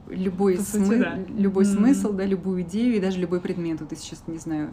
любой, 0.09 0.57
По 0.57 0.63
сути, 0.63 0.83
смы- 0.83 0.99
да. 0.99 1.17
любой 1.41 1.63
Мгм. 1.65 1.73
смысл, 1.73 2.11
да, 2.13 2.25
любую 2.25 2.61
идею 2.61 2.95
и 2.95 2.99
даже 2.99 3.19
любой 3.19 3.39
предмет. 3.39 3.79
Вот 3.79 3.89
ты 3.89 3.95
сейчас, 3.95 4.21
не 4.27 4.37
знаю, 4.37 4.71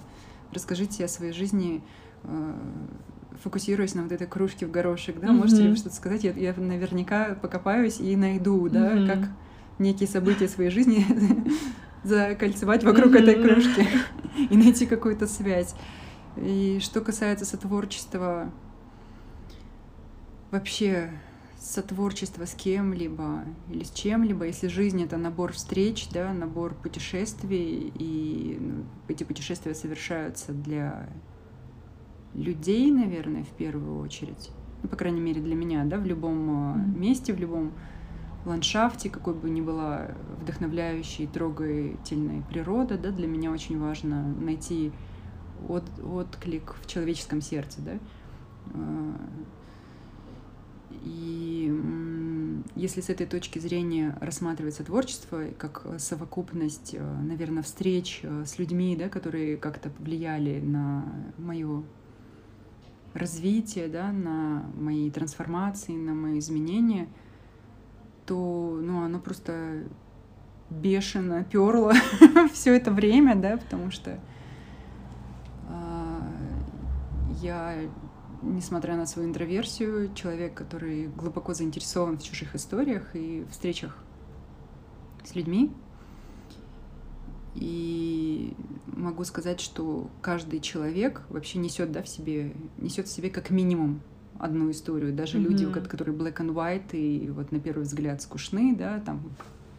расскажите 0.52 1.04
о 1.04 1.08
своей 1.08 1.32
жизни, 1.32 1.82
э, 2.24 2.52
фокусируясь 3.42 3.94
на 3.94 4.02
вот 4.02 4.12
этой 4.12 4.26
кружке 4.26 4.66
в 4.66 4.70
горошек, 4.70 5.18
да, 5.20 5.32
можете 5.32 5.62
ли 5.64 5.68
вы 5.70 5.76
что-то 5.76 5.94
сказать? 5.94 6.24
Я, 6.24 6.32
я 6.32 6.54
наверняка 6.54 7.34
покопаюсь 7.34 8.00
и 8.00 8.16
найду, 8.16 8.68
да, 8.68 8.90
Мгм. 8.90 9.06
как 9.06 9.28
некие 9.78 10.08
события 10.08 10.48
своей 10.48 10.70
жизни 10.70 11.04
закольцевать 12.04 12.84
вокруг 12.84 13.14
этой 13.16 13.36
Мгм. 13.36 13.50
кружки 13.50 13.86
и 14.50 14.56
найти 14.56 14.86
какую-то 14.86 15.26
связь. 15.26 15.74
И 16.36 16.78
что 16.80 17.00
касается 17.00 17.44
сотворчества, 17.44 18.50
вообще 20.50 21.10
сотворчество 21.58 22.44
с 22.44 22.54
кем-либо 22.54 23.44
или 23.70 23.84
с 23.84 23.90
чем-либо, 23.90 24.46
если 24.46 24.66
жизнь 24.68 25.02
это 25.02 25.16
набор 25.16 25.52
встреч, 25.52 26.08
да, 26.10 26.32
набор 26.32 26.74
путешествий, 26.74 27.92
и 27.94 28.58
ну, 28.60 28.84
эти 29.08 29.22
путешествия 29.24 29.74
совершаются 29.74 30.52
для 30.52 31.08
людей, 32.34 32.90
наверное, 32.90 33.44
в 33.44 33.50
первую 33.50 34.00
очередь, 34.00 34.50
ну, 34.82 34.88
по 34.88 34.96
крайней 34.96 35.20
мере, 35.20 35.40
для 35.40 35.54
меня, 35.54 35.84
да, 35.84 35.98
в 35.98 36.06
любом 36.06 36.50
э, 36.50 36.78
Мгм. 36.78 37.00
месте, 37.00 37.32
в 37.32 37.38
любом 37.38 37.72
ландшафте, 38.44 39.08
какой 39.08 39.34
бы 39.34 39.50
ни 39.50 39.60
была 39.60 40.08
вдохновляющей, 40.40 41.26
трогательной 41.26 42.42
природа, 42.48 42.98
да, 42.98 43.10
для 43.10 43.28
меня 43.28 43.52
очень 43.52 43.78
важно 43.78 44.26
найти 44.40 44.92
от, 45.68 45.84
отклик 46.02 46.74
в 46.82 46.86
человеческом 46.86 47.40
сердце, 47.40 47.80
да. 47.82 47.92
А, 48.74 49.16
и 50.90 51.72
если 52.74 53.00
с 53.00 53.08
этой 53.10 53.26
точки 53.26 53.58
зрения 53.58 54.16
рассматривается 54.20 54.84
творчество 54.84 55.44
как 55.58 55.86
совокупность, 55.98 56.94
э, 56.94 57.20
наверное, 57.22 57.62
встреч 57.62 58.20
э, 58.22 58.44
с 58.44 58.58
людьми, 58.58 58.96
да, 58.96 59.08
которые 59.08 59.56
как-то 59.56 59.90
повлияли 59.90 60.60
на 60.60 61.04
мое 61.38 61.82
развитие, 63.14 63.88
да, 63.88 64.12
на 64.12 64.64
мои 64.76 65.10
трансформации, 65.10 65.96
на 65.96 66.14
мои 66.14 66.38
изменения, 66.38 67.08
то 68.26 68.78
ну, 68.82 69.02
оно 69.02 69.18
просто 69.18 69.84
бешено 70.70 71.44
перло 71.44 71.92
все 72.52 72.74
это 72.74 72.90
время, 72.90 73.36
да, 73.36 73.56
потому 73.56 73.90
что 73.90 74.18
э, 75.68 76.20
я 77.42 77.76
несмотря 78.42 78.96
на 78.96 79.06
свою 79.06 79.28
интроверсию, 79.28 80.12
человек, 80.14 80.54
который 80.54 81.06
глубоко 81.08 81.54
заинтересован 81.54 82.18
в 82.18 82.22
чужих 82.22 82.54
историях 82.54 83.14
и 83.14 83.46
встречах 83.50 83.96
с 85.24 85.34
людьми. 85.34 85.72
И 87.54 88.54
могу 88.86 89.24
сказать, 89.24 89.60
что 89.60 90.08
каждый 90.20 90.60
человек 90.60 91.22
вообще 91.28 91.58
несет 91.58 91.92
да, 91.92 92.02
в 92.02 92.08
себе, 92.08 92.54
несет 92.78 93.06
в 93.08 93.12
себе 93.12 93.30
как 93.30 93.50
минимум 93.50 94.00
одну 94.38 94.70
историю. 94.70 95.12
Даже 95.12 95.38
mm-hmm. 95.38 95.42
люди, 95.42 95.70
которые 95.88 96.16
black 96.16 96.38
and 96.38 96.54
white 96.54 96.96
и 96.96 97.28
вот 97.30 97.52
на 97.52 97.60
первый 97.60 97.82
взгляд 97.82 98.22
скучны, 98.22 98.74
да, 98.76 99.00
там 99.00 99.22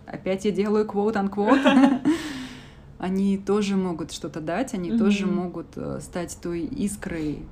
опять 0.05 0.45
я 0.45 0.51
делаю 0.51 0.85
quote-unquote, 0.85 2.05
они 2.99 3.37
тоже 3.37 3.75
могут 3.75 4.11
что-то 4.11 4.39
дать, 4.39 4.73
они 4.73 4.97
тоже 4.97 5.25
могут 5.25 5.75
э, 5.75 5.99
стать 6.01 6.37
той 6.41 6.61
искрой 6.61 7.45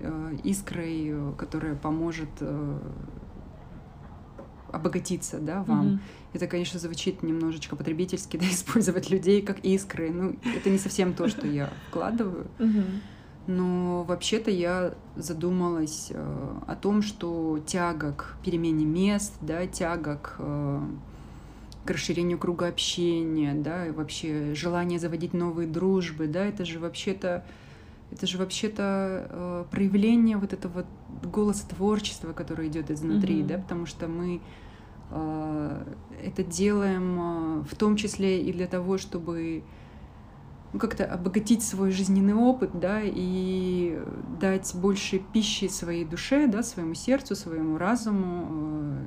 Э, 0.00 0.36
искрой, 0.42 1.08
э, 1.08 1.32
которая 1.38 1.74
поможет 1.76 2.28
обогатиться, 4.74 5.38
да, 5.38 5.62
вам. 5.62 5.86
Mm-hmm. 5.86 5.98
Это, 6.34 6.46
конечно, 6.46 6.78
звучит 6.78 7.22
немножечко 7.22 7.76
потребительски, 7.76 8.36
да, 8.40 8.46
использовать 8.46 9.10
людей 9.10 9.42
как 9.42 9.60
искры. 9.60 10.10
Ну, 10.10 10.36
это 10.56 10.70
не 10.70 10.78
совсем 10.78 11.14
то, 11.14 11.28
что 11.28 11.46
я 11.46 11.70
вкладываю. 11.88 12.46
Mm-hmm. 12.58 13.00
Но 13.46 14.04
вообще-то 14.04 14.50
я 14.50 14.94
задумалась 15.16 16.08
э, 16.10 16.58
о 16.66 16.74
том, 16.76 17.02
что 17.02 17.60
тяга 17.66 18.12
к 18.12 18.36
перемене 18.42 18.86
мест, 18.86 19.34
да, 19.42 19.66
тяга 19.66 20.16
к, 20.16 20.36
э, 20.38 20.80
к 21.84 21.90
расширению 21.90 22.38
круга 22.38 22.68
общения, 22.68 23.52
да, 23.52 23.86
и 23.86 23.90
вообще 23.90 24.54
желание 24.54 24.98
заводить 24.98 25.34
новые 25.34 25.68
дружбы, 25.68 26.26
да, 26.26 26.46
это 26.46 26.64
же 26.64 26.78
вообще-то 26.78 27.44
это 28.10 28.26
же 28.26 28.38
вообще-то 28.38 29.26
э, 29.28 29.64
проявление 29.70 30.36
вот 30.36 30.52
этого 30.52 30.86
голоса 31.22 31.66
творчества, 31.68 32.32
которое 32.32 32.68
идет 32.68 32.90
изнутри, 32.90 33.40
mm-hmm. 33.40 33.46
да, 33.46 33.58
потому 33.58 33.86
что 33.86 34.08
мы 34.08 34.40
э, 35.10 35.94
это 36.22 36.44
делаем 36.44 37.60
э, 37.60 37.64
в 37.64 37.74
том 37.76 37.96
числе 37.96 38.42
и 38.42 38.52
для 38.52 38.66
того, 38.66 38.98
чтобы 38.98 39.64
ну, 40.72 40.78
как-то 40.78 41.04
обогатить 41.06 41.62
свой 41.62 41.90
жизненный 41.90 42.34
опыт, 42.34 42.78
да, 42.78 43.00
и 43.02 44.00
дать 44.40 44.72
больше 44.74 45.18
пищи 45.18 45.68
своей 45.68 46.04
душе, 46.04 46.46
да, 46.46 46.62
своему 46.62 46.94
сердцу, 46.94 47.34
своему 47.34 47.78
разуму 47.78 48.46
э, 48.50 49.04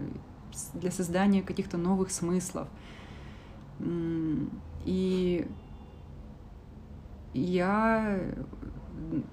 для 0.73 0.91
создания 0.91 1.43
каких-то 1.43 1.77
новых 1.77 2.11
смыслов. 2.11 2.67
И 4.85 5.47
я 7.33 8.19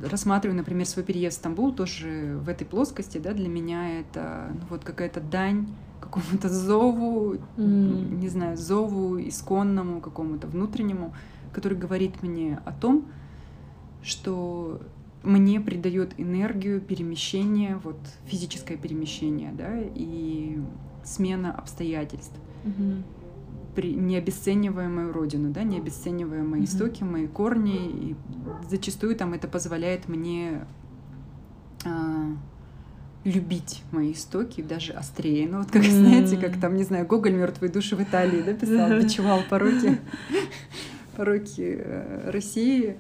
рассматриваю, 0.01 0.57
например, 0.57 0.87
свой 0.87 1.05
переезд 1.05 1.37
в 1.37 1.41
Стамбул 1.41 1.73
тоже 1.73 2.39
в 2.43 2.49
этой 2.49 2.65
плоскости, 2.65 3.19
да, 3.19 3.33
для 3.33 3.49
меня 3.49 4.01
это 4.01 4.51
ну, 4.55 4.61
вот 4.71 4.85
какая-то 4.85 5.21
дань 5.21 5.69
какому-то 6.01 6.49
зову, 6.49 7.35
mm. 7.57 8.15
не 8.15 8.29
знаю, 8.29 8.57
зову 8.57 9.19
исконному, 9.19 10.01
какому-то 10.01 10.47
внутреннему, 10.47 11.15
который 11.53 11.79
говорит 11.79 12.23
мне 12.23 12.61
о 12.65 12.73
том, 12.73 13.07
что 14.03 14.81
мне 15.23 15.61
придает 15.61 16.13
энергию 16.19 16.81
перемещение, 16.81 17.81
вот 17.83 17.99
физическое 18.27 18.77
перемещение, 18.77 19.53
да, 19.53 19.81
и 19.81 20.61
смена 21.05 21.53
обстоятельств. 21.53 22.39
Mm-hmm 22.65 23.03
при, 23.75 23.95
не 23.95 24.17
обесценивая 24.17 24.89
мою 24.89 25.13
родину, 25.13 25.51
да, 25.51 25.63
не 25.63 25.79
обесценивая 25.79 26.43
мои 26.43 26.61
mm-hmm. 26.61 26.65
истоки, 26.65 27.03
мои 27.03 27.27
корни. 27.27 27.91
И 27.91 28.17
зачастую 28.69 29.17
там 29.17 29.35
это 29.35 29.49
позволяет 29.49 30.09
мне 30.09 30.67
а, 31.85 32.27
любить 33.25 33.83
мои 33.91 34.13
истоки 34.13 34.63
даже 34.63 34.93
острее. 34.93 35.49
Ну 35.49 35.59
вот 35.59 35.71
как, 35.71 35.83
mm-hmm. 35.83 36.01
знаете, 36.01 36.37
как 36.37 36.61
там, 36.61 36.77
не 36.77 36.85
знаю, 36.85 37.07
Гоголь 37.07 37.35
«Мертвые 37.35 37.71
души» 37.71 37.97
в 37.97 38.03
Италии, 38.03 38.43
да, 38.43 38.55
писал, 38.55 39.01
бичевал 39.01 39.41
пороки, 39.51 39.99
пороки 41.17 41.79
э, 41.79 42.31
России, 42.31 42.97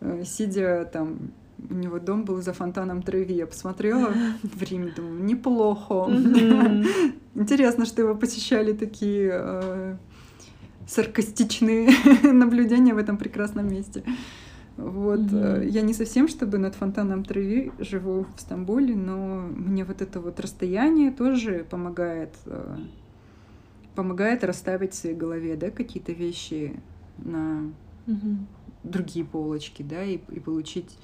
э, 0.00 0.24
сидя 0.24 0.88
там 0.92 1.32
у 1.70 1.74
него 1.74 1.98
дом 1.98 2.24
был 2.24 2.42
за 2.42 2.52
фонтаном 2.52 3.02
Треви. 3.02 3.34
Я 3.34 3.46
посмотрела 3.46 4.12
в 4.42 4.62
Риме, 4.62 4.92
думаю, 4.94 5.24
неплохо. 5.24 6.10
Интересно, 7.34 7.86
что 7.86 8.02
его 8.02 8.14
посещали 8.14 8.72
такие 8.72 9.30
э, 9.32 9.96
саркастичные 10.86 11.90
наблюдения 12.22 12.94
в 12.94 12.98
этом 12.98 13.16
прекрасном 13.16 13.68
месте. 13.68 14.04
Вот. 14.76 15.20
Mm-hmm. 15.20 15.68
Я 15.68 15.82
не 15.82 15.94
совсем, 15.94 16.26
чтобы 16.26 16.58
над 16.58 16.74
фонтаном 16.74 17.24
Треви 17.24 17.72
живу 17.78 18.26
в 18.36 18.40
Стамбуле, 18.40 18.96
но 18.96 19.46
мне 19.46 19.84
вот 19.84 20.02
это 20.02 20.20
вот 20.20 20.40
расстояние 20.40 21.12
тоже 21.12 21.64
помогает, 21.68 22.34
э, 22.46 22.76
помогает 23.94 24.42
расставить 24.42 24.92
в 24.92 24.96
своей 24.96 25.14
голове, 25.14 25.56
да, 25.56 25.70
какие-то 25.70 26.12
вещи 26.12 26.80
на 27.18 27.70
mm-hmm. 28.06 28.36
другие 28.82 29.24
полочки, 29.24 29.82
да, 29.82 30.02
и, 30.02 30.18
и 30.28 30.40
получить 30.40 30.98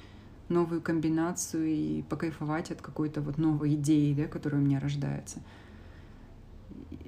новую 0.49 0.81
комбинацию 0.81 1.67
и 1.67 2.01
покайфовать 2.03 2.71
от 2.71 2.81
какой-то 2.81 3.21
вот 3.21 3.37
новой 3.37 3.75
идеи, 3.75 4.13
да, 4.13 4.27
которая 4.27 4.61
у 4.61 4.65
меня 4.65 4.79
рождается. 4.79 5.39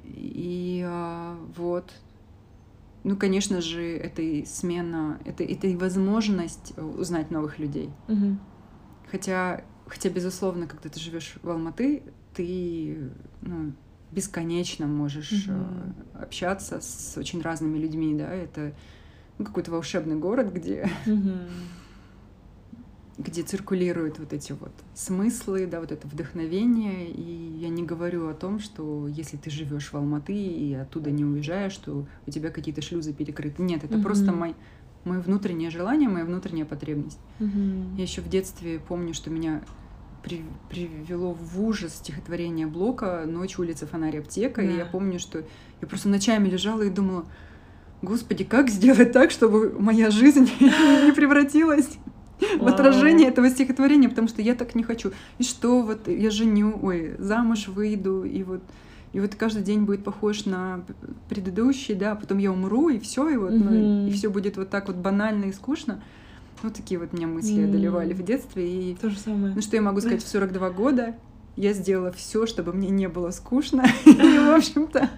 И 0.06 0.84
а, 0.86 1.38
вот, 1.56 1.92
ну, 3.04 3.18
конечно 3.18 3.62
же, 3.62 3.82
это 3.82 4.22
и 4.22 4.46
смена, 4.46 5.20
это, 5.26 5.44
это 5.44 5.68
и 5.68 5.76
возможность 5.76 6.78
узнать 6.78 7.32
новых 7.32 7.60
людей. 7.60 7.90
Угу. 8.08 8.38
Хотя, 9.12 9.64
хотя, 9.88 10.10
безусловно, 10.10 10.68
когда 10.68 10.90
ты 10.90 11.00
живешь 11.00 11.36
в 11.42 11.50
Алматы, 11.50 12.04
ты 12.34 13.12
ну, 13.42 13.74
бесконечно 14.12 14.88
можешь 14.88 15.48
угу. 15.48 16.22
общаться 16.22 16.80
с 16.82 17.18
очень 17.18 17.42
разными 17.42 17.78
людьми, 17.78 18.16
да, 18.16 18.34
это 18.34 18.74
ну, 19.38 19.46
какой-то 19.46 19.72
волшебный 19.72 20.16
город, 20.16 20.54
где 20.54 20.90
угу 21.06 21.32
где 23.24 23.44
циркулируют 23.44 24.20
вот 24.20 24.34
эти 24.34 24.52
вот 24.52 24.72
смыслы, 24.94 25.66
да, 25.66 25.80
вот 25.80 25.92
это 25.92 26.08
вдохновение. 26.08 27.10
И 27.10 27.58
я 27.60 27.70
не 27.70 27.84
говорю 27.84 28.28
о 28.28 28.34
том, 28.34 28.60
что 28.60 29.08
если 29.08 29.38
ты 29.38 29.50
живешь 29.50 29.92
в 29.92 29.96
Алматы 29.96 30.34
и 30.34 30.74
оттуда 30.74 31.12
не 31.12 31.24
уезжаешь, 31.24 31.74
что 31.74 32.06
у 32.28 32.32
тебя 32.32 32.50
какие-то 32.50 32.82
шлюзы 32.82 33.14
перекрыты. 33.14 33.62
Нет, 33.64 33.84
это 33.84 33.96
mm-hmm. 33.96 34.04
просто 34.04 34.32
мой, 34.32 34.56
мое 35.06 35.22
внутреннее 35.22 35.70
желание, 35.70 36.10
моя 36.10 36.26
внутренняя 36.26 36.66
потребность. 36.66 37.20
Mm-hmm. 37.40 37.96
Я 37.98 38.04
еще 38.04 38.22
в 38.22 38.30
детстве 38.30 38.80
помню, 38.80 39.14
что 39.14 39.30
меня 39.30 39.64
при, 40.24 40.44
привело 40.70 41.34
в 41.34 41.62
ужас 41.62 41.96
стихотворение 41.96 42.68
Блока 42.68 43.26
«Ночь, 43.28 43.60
улица, 43.60 43.88
фонарь, 43.88 44.20
аптека». 44.20 44.62
Yeah. 44.62 44.74
И 44.74 44.78
я 44.78 44.86
помню, 44.86 45.20
что 45.20 45.44
я 45.82 45.88
просто 45.88 46.10
ночами 46.10 46.48
лежала 46.50 46.82
и 46.82 46.90
думала, 46.90 47.26
Господи, 48.04 48.44
как 48.44 48.70
сделать 48.70 49.14
так, 49.14 49.32
чтобы 49.32 49.78
моя 49.80 50.12
жизнь 50.12 50.50
не 50.60 51.14
превратилась 51.14 51.90
в 52.60 52.68
отражение 52.68 53.28
этого 53.28 53.50
стихотворения, 53.50 54.10
потому 54.10 54.28
что 54.28 54.42
я 54.42 54.56
так 54.56 54.76
не 54.76 54.84
хочу. 54.84 55.12
И 55.38 55.44
что 55.44 55.82
вот 55.82 56.08
я 56.08 56.30
женю, 56.32 56.80
ой, 56.82 57.16
замуж 57.20 57.68
выйду, 57.68 58.24
и 58.24 58.44
вот 58.44 58.62
и 59.14 59.20
вот 59.20 59.36
каждый 59.36 59.62
день 59.62 59.84
будет 59.84 60.04
похож 60.04 60.46
на 60.46 60.84
предыдущий, 61.30 61.94
да, 61.94 62.14
а 62.14 62.16
потом 62.16 62.40
я 62.40 62.52
умру, 62.52 62.90
и 62.90 62.98
все, 62.98 63.30
и 63.30 63.38
вот, 63.38 63.52
mm-hmm. 63.52 63.70
ну, 63.70 64.08
и 64.08 64.12
все 64.12 64.30
будет 64.30 64.58
вот 64.58 64.72
так 64.72 64.88
вот 64.88 64.98
банально 64.98 65.46
и 65.46 65.54
скучно. 65.54 66.02
Вот 66.64 66.74
такие 66.74 67.00
вот 67.00 67.14
меня 67.14 67.28
мысли 67.28 67.62
mm-hmm. 67.62 67.70
одолевали 67.70 68.14
в 68.14 68.24
детстве. 68.24 68.92
И, 68.92 68.96
То 68.96 69.12
же 69.12 69.20
самое. 69.20 69.54
Ну, 69.54 69.62
что 69.62 69.76
я 69.76 69.84
могу 69.84 70.02
сказать, 70.02 70.24
в 70.24 70.28
42 70.28 70.70
года 70.72 71.16
я 71.56 71.74
сделала 71.74 72.12
все, 72.12 72.46
чтобы 72.46 72.74
мне 72.74 72.90
не 72.90 73.08
было 73.08 73.32
скучно. 73.32 73.86
И, 74.06 74.12
в 74.12 74.56
общем-то, 74.56 75.10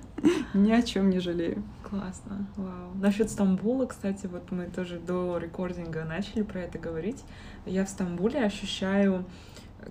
ни 0.53 0.71
о 0.71 0.81
чем 0.81 1.09
не 1.09 1.19
жалею. 1.19 1.63
Классно, 1.83 2.47
вау. 2.55 2.93
Насчет 2.95 3.29
Стамбула, 3.29 3.85
кстати, 3.85 4.27
вот 4.27 4.51
мы 4.51 4.65
тоже 4.65 4.99
до 4.99 5.37
рекординга 5.37 6.03
начали 6.03 6.41
про 6.41 6.61
это 6.61 6.79
говорить. 6.79 7.23
Я 7.65 7.85
в 7.85 7.89
Стамбуле 7.89 8.43
ощущаю 8.43 9.25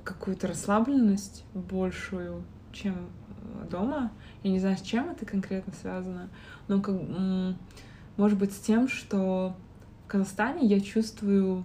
какую-то 0.02 0.48
расслабленность 0.48 1.44
большую, 1.54 2.42
чем 2.72 3.08
дома. 3.70 4.10
Я 4.42 4.50
не 4.50 4.58
знаю, 4.58 4.76
с 4.76 4.82
чем 4.82 5.10
это 5.10 5.24
конкретно 5.24 5.72
связано, 5.80 6.28
но 6.68 6.80
как, 6.80 6.96
может 8.16 8.38
быть 8.38 8.52
с 8.52 8.58
тем, 8.58 8.88
что 8.88 9.56
в 10.04 10.08
Казахстане 10.08 10.66
я 10.66 10.80
чувствую, 10.80 11.64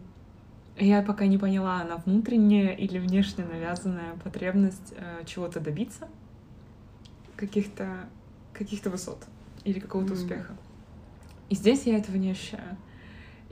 я 0.80 1.02
пока 1.02 1.26
не 1.28 1.38
поняла, 1.38 1.82
она 1.82 1.98
внутренняя 1.98 2.74
или 2.74 3.00
внешне 3.00 3.46
навязанная 3.46 4.16
потребность 4.24 4.94
э, 4.96 5.26
чего-то 5.26 5.60
добиться, 5.60 6.08
каких-то 7.36 8.10
каких-то 8.54 8.90
высот 8.90 9.26
или 9.64 9.80
какого-то 9.80 10.14
mm. 10.14 10.16
успеха. 10.16 10.56
И 11.50 11.56
здесь 11.56 11.84
я 11.86 11.98
этого 11.98 12.18
не 12.18 12.32
ощущаю. 12.32 12.78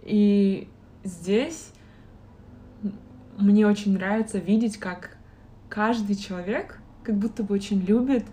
И 0.04 0.68
здесь 1.04 1.72
мне 3.38 3.68
очень 3.68 3.94
нравится 3.94 4.40
видеть, 4.40 4.78
как 4.78 5.18
каждый 5.70 6.16
человек 6.16 6.80
как 7.04 7.16
будто 7.16 7.44
бы 7.44 7.56
очень 7.56 7.80
любит 7.82 8.26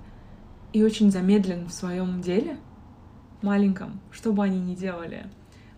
и 0.72 0.82
очень 0.82 1.10
замедлен 1.10 1.66
в 1.66 1.72
своем 1.72 2.20
деле, 2.20 2.56
маленьком, 3.42 4.00
что 4.10 4.32
бы 4.32 4.42
они 4.42 4.60
ни 4.60 4.74
делали. 4.74 5.26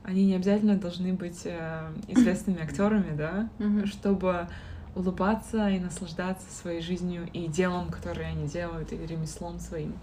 Они 0.07 0.25
не 0.25 0.37
обязательно 0.37 0.77
должны 0.77 1.13
быть 1.15 1.41
э, 1.45 1.93
известными 2.07 2.63
актерами, 2.63 3.17
да, 3.17 3.49
mm-hmm. 3.59 3.87
чтобы 3.87 4.47
улыбаться 4.95 5.69
и 5.69 5.81
наслаждаться 5.81 6.49
своей 6.49 6.81
жизнью 6.81 7.29
и 7.33 7.49
делом, 7.49 7.91
которое 7.91 8.29
они 8.29 8.47
делают, 8.47 8.93
и 8.93 8.97
ремеслом 8.97 9.59
своим. 9.59 9.95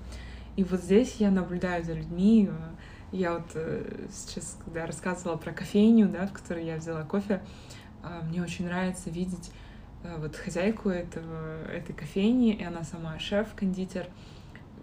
И 0.58 0.66
вот 0.66 0.82
здесь 0.82 1.16
я 1.20 1.32
наблюдаю 1.32 1.86
за 1.86 1.94
людьми. 1.94 2.50
Я 3.14 3.36
вот 3.36 3.52
э, 3.56 4.08
сейчас, 4.12 4.58
когда 4.66 4.86
рассказывала 4.86 5.38
про 5.38 5.54
кофейню, 5.54 6.10
да, 6.10 6.28
в 6.28 6.34
которой 6.34 6.66
я 6.66 6.76
взяла 6.76 7.04
кофе, 7.04 7.42
э, 8.04 8.22
мне 8.28 8.44
очень 8.44 8.66
нравится 8.66 9.10
видеть 9.10 9.52
э, 10.04 10.14
вот 10.18 10.36
хозяйку 10.36 10.90
этого, 10.90 11.64
этой 11.72 11.94
кофейни, 11.94 12.56
и 12.56 12.64
она 12.66 12.84
сама 12.84 13.18
шеф-кондитер, 13.20 14.08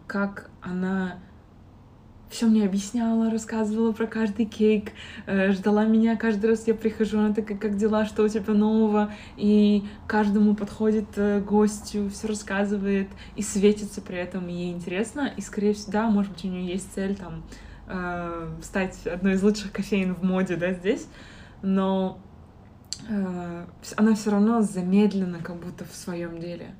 как 0.06 0.48
она 0.62 1.18
все 2.30 2.46
мне 2.46 2.64
объясняла, 2.64 3.28
рассказывала 3.28 3.92
про 3.92 4.06
каждый 4.06 4.46
кейк, 4.46 4.92
э, 5.26 5.50
ждала 5.50 5.84
меня 5.84 6.16
каждый 6.16 6.50
раз, 6.50 6.66
я 6.68 6.74
прихожу, 6.74 7.18
она 7.18 7.34
такая, 7.34 7.58
как 7.58 7.76
дела, 7.76 8.06
что 8.06 8.22
у 8.22 8.28
тебя 8.28 8.54
нового, 8.54 9.12
и 9.36 9.84
каждому 10.06 10.54
подходит 10.54 11.08
э, 11.16 11.40
гостю, 11.40 12.08
все 12.08 12.28
рассказывает 12.28 13.08
и 13.34 13.42
светится 13.42 14.00
при 14.00 14.16
этом, 14.16 14.48
и 14.48 14.52
ей 14.52 14.72
интересно, 14.72 15.32
и, 15.36 15.40
скорее 15.40 15.74
всего, 15.74 15.92
да, 15.92 16.08
может 16.08 16.32
быть, 16.32 16.44
у 16.44 16.48
нее 16.48 16.72
есть 16.72 16.92
цель 16.94 17.16
там 17.16 17.42
э, 17.88 18.48
стать 18.62 19.06
одной 19.08 19.34
из 19.34 19.42
лучших 19.42 19.72
кофеин 19.72 20.14
в 20.14 20.22
моде, 20.22 20.54
да, 20.54 20.72
здесь, 20.72 21.08
но 21.62 22.20
э, 23.08 23.66
она 23.96 24.14
все 24.14 24.30
равно 24.30 24.62
замедлена 24.62 25.38
как 25.38 25.56
будто 25.56 25.84
в 25.84 25.94
своем 25.96 26.38
деле. 26.38 26.76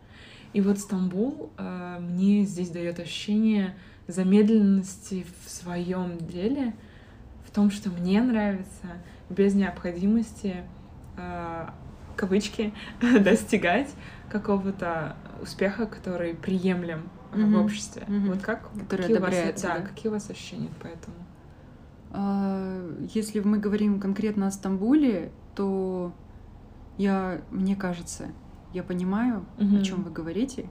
И 0.53 0.61
вот 0.61 0.78
Стамбул 0.78 1.51
э, 1.59 1.98
мне 2.01 2.44
здесь 2.44 2.70
дает 2.70 3.01
ощущение 3.01 3.74
замедленности 4.11 5.26
в 5.44 5.50
своем 5.50 6.18
деле, 6.18 6.74
в 7.46 7.50
том, 7.50 7.70
что 7.70 7.90
мне 7.90 8.20
нравится, 8.22 8.86
без 9.28 9.54
необходимости 9.54 10.64
э, 11.16 11.68
кавычки 12.16 12.72
достигать 13.20 13.88
какого-то 14.30 15.16
успеха, 15.40 15.86
который 15.86 16.34
приемлем 16.34 17.08
mm-hmm. 17.32 17.56
в 17.56 17.64
обществе. 17.64 18.04
Mm-hmm. 18.06 18.28
Вот 18.28 18.42
как 18.42 18.70
который 18.88 19.02
какие 19.02 19.16
у 19.16 19.20
вас, 19.20 19.62
да, 19.62 19.78
да, 19.78 19.80
какие 19.80 20.08
у 20.08 20.12
вас 20.12 20.30
ощущения 20.30 20.70
по 20.80 20.86
этому? 20.86 21.16
А, 22.12 22.90
если 23.14 23.40
мы 23.40 23.58
говорим 23.58 24.00
конкретно 24.00 24.46
о 24.46 24.50
Стамбуле, 24.50 25.32
то 25.54 26.12
я, 26.98 27.40
мне 27.50 27.76
кажется, 27.76 28.28
я 28.72 28.82
понимаю, 28.82 29.44
mm-hmm. 29.58 29.80
о 29.80 29.82
чем 29.82 30.02
вы 30.02 30.11
говорите. 30.11 30.68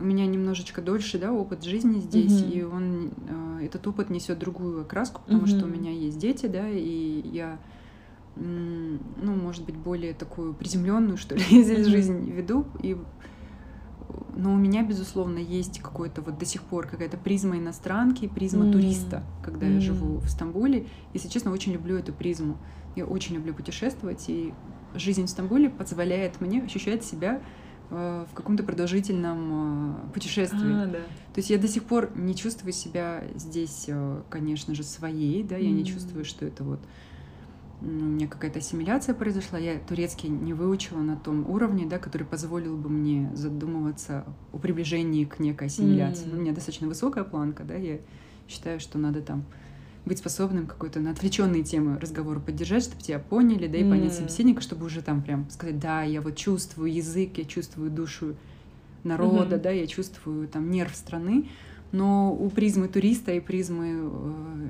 У 0.00 0.04
меня 0.04 0.26
немножечко 0.26 0.82
дольше, 0.82 1.18
да, 1.18 1.32
опыт 1.32 1.64
жизни 1.64 2.00
здесь, 2.00 2.42
mm-hmm. 2.42 2.52
и 2.52 2.62
он 2.62 3.08
uh, 3.08 3.64
этот 3.64 3.86
опыт 3.86 4.10
несет 4.10 4.38
другую 4.38 4.82
окраску, 4.82 5.22
потому 5.24 5.44
mm-hmm. 5.44 5.58
что 5.58 5.64
у 5.64 5.68
меня 5.68 5.90
есть 5.90 6.18
дети, 6.18 6.46
да, 6.46 6.68
и 6.68 7.22
я, 7.32 7.58
ну, 8.36 9.34
может 9.34 9.64
быть, 9.64 9.76
более 9.76 10.14
такую 10.14 10.54
приземленную, 10.54 11.16
что 11.16 11.34
ли, 11.34 11.42
здесь 11.62 11.86
жизнь 11.86 12.30
веду, 12.30 12.66
и 12.82 12.96
но 14.36 14.52
у 14.52 14.56
меня, 14.56 14.82
безусловно, 14.82 15.38
есть 15.38 15.80
какой-то 15.80 16.20
вот 16.20 16.38
до 16.38 16.44
сих 16.44 16.62
пор 16.62 16.86
какая-то 16.86 17.16
призма 17.16 17.56
иностранки, 17.58 18.26
призма 18.26 18.66
м. 18.66 18.72
туриста, 18.72 19.22
когда 19.42 19.66
м. 19.66 19.74
я 19.74 19.80
живу 19.80 20.18
в 20.18 20.28
Стамбуле. 20.28 20.86
Если 21.12 21.28
честно, 21.28 21.52
очень 21.52 21.72
люблю 21.72 21.96
эту 21.96 22.12
призму. 22.12 22.56
Я 22.96 23.06
очень 23.06 23.36
люблю 23.36 23.54
путешествовать, 23.54 24.24
и 24.28 24.52
жизнь 24.94 25.26
в 25.26 25.30
Стамбуле 25.30 25.70
позволяет 25.70 26.40
мне 26.40 26.62
ощущать 26.62 27.04
себя 27.04 27.40
в 27.94 28.34
каком-то 28.34 28.62
продолжительном 28.62 30.06
э, 30.08 30.12
путешествии. 30.12 30.84
А, 30.84 30.86
да. 30.86 30.98
То 30.98 31.38
есть 31.38 31.50
я 31.50 31.58
до 31.58 31.68
сих 31.68 31.84
пор 31.84 32.10
не 32.16 32.34
чувствую 32.34 32.72
себя 32.72 33.24
здесь, 33.34 33.86
э, 33.88 34.22
конечно 34.30 34.74
же, 34.74 34.82
своей, 34.82 35.42
да, 35.42 35.56
я 35.56 35.70
mm. 35.70 35.72
не 35.72 35.84
чувствую, 35.84 36.24
что 36.24 36.44
это 36.44 36.64
вот 36.64 36.80
у 37.80 37.86
меня 37.86 38.28
какая-то 38.28 38.60
ассимиляция 38.60 39.14
произошла, 39.14 39.58
я 39.58 39.78
турецкий 39.78 40.28
не 40.28 40.54
выучила 40.54 41.00
на 41.00 41.16
том 41.16 41.48
уровне, 41.50 41.86
да, 41.86 41.98
который 41.98 42.24
позволил 42.24 42.76
бы 42.76 42.88
мне 42.88 43.30
задумываться 43.34 44.24
о 44.52 44.58
приближении 44.58 45.24
к 45.24 45.38
некой 45.38 45.66
ассимиляции. 45.66 46.26
Mm. 46.26 46.30
Ну, 46.30 46.38
у 46.38 46.40
меня 46.40 46.52
достаточно 46.52 46.88
высокая 46.88 47.24
планка, 47.24 47.64
да, 47.64 47.74
я 47.74 47.98
считаю, 48.48 48.80
что 48.80 48.98
надо 48.98 49.20
там 49.20 49.44
быть 50.04 50.18
способным 50.18 50.66
какой-то 50.66 51.00
на 51.00 51.10
отвлеченные 51.10 51.62
темы 51.62 51.98
разговора 51.98 52.38
поддержать, 52.38 52.84
чтобы 52.84 53.02
тебя 53.02 53.18
поняли, 53.18 53.66
да, 53.66 53.78
и 53.78 53.88
понять 53.88 54.12
mm. 54.12 54.16
собеседника, 54.16 54.60
чтобы 54.60 54.86
уже 54.86 55.02
там 55.02 55.22
прям 55.22 55.48
сказать, 55.50 55.78
да, 55.78 56.02
я 56.02 56.20
вот 56.20 56.36
чувствую 56.36 56.92
язык, 56.92 57.38
я 57.38 57.44
чувствую 57.44 57.90
душу 57.90 58.36
народа, 59.02 59.56
mm-hmm. 59.56 59.62
да, 59.62 59.70
я 59.70 59.86
чувствую 59.86 60.48
там 60.48 60.70
нерв 60.70 60.94
страны, 60.94 61.48
но 61.92 62.34
у 62.34 62.50
призмы 62.50 62.88
туриста 62.88 63.32
и 63.32 63.40
призмы 63.40 63.88
э, 63.92 64.68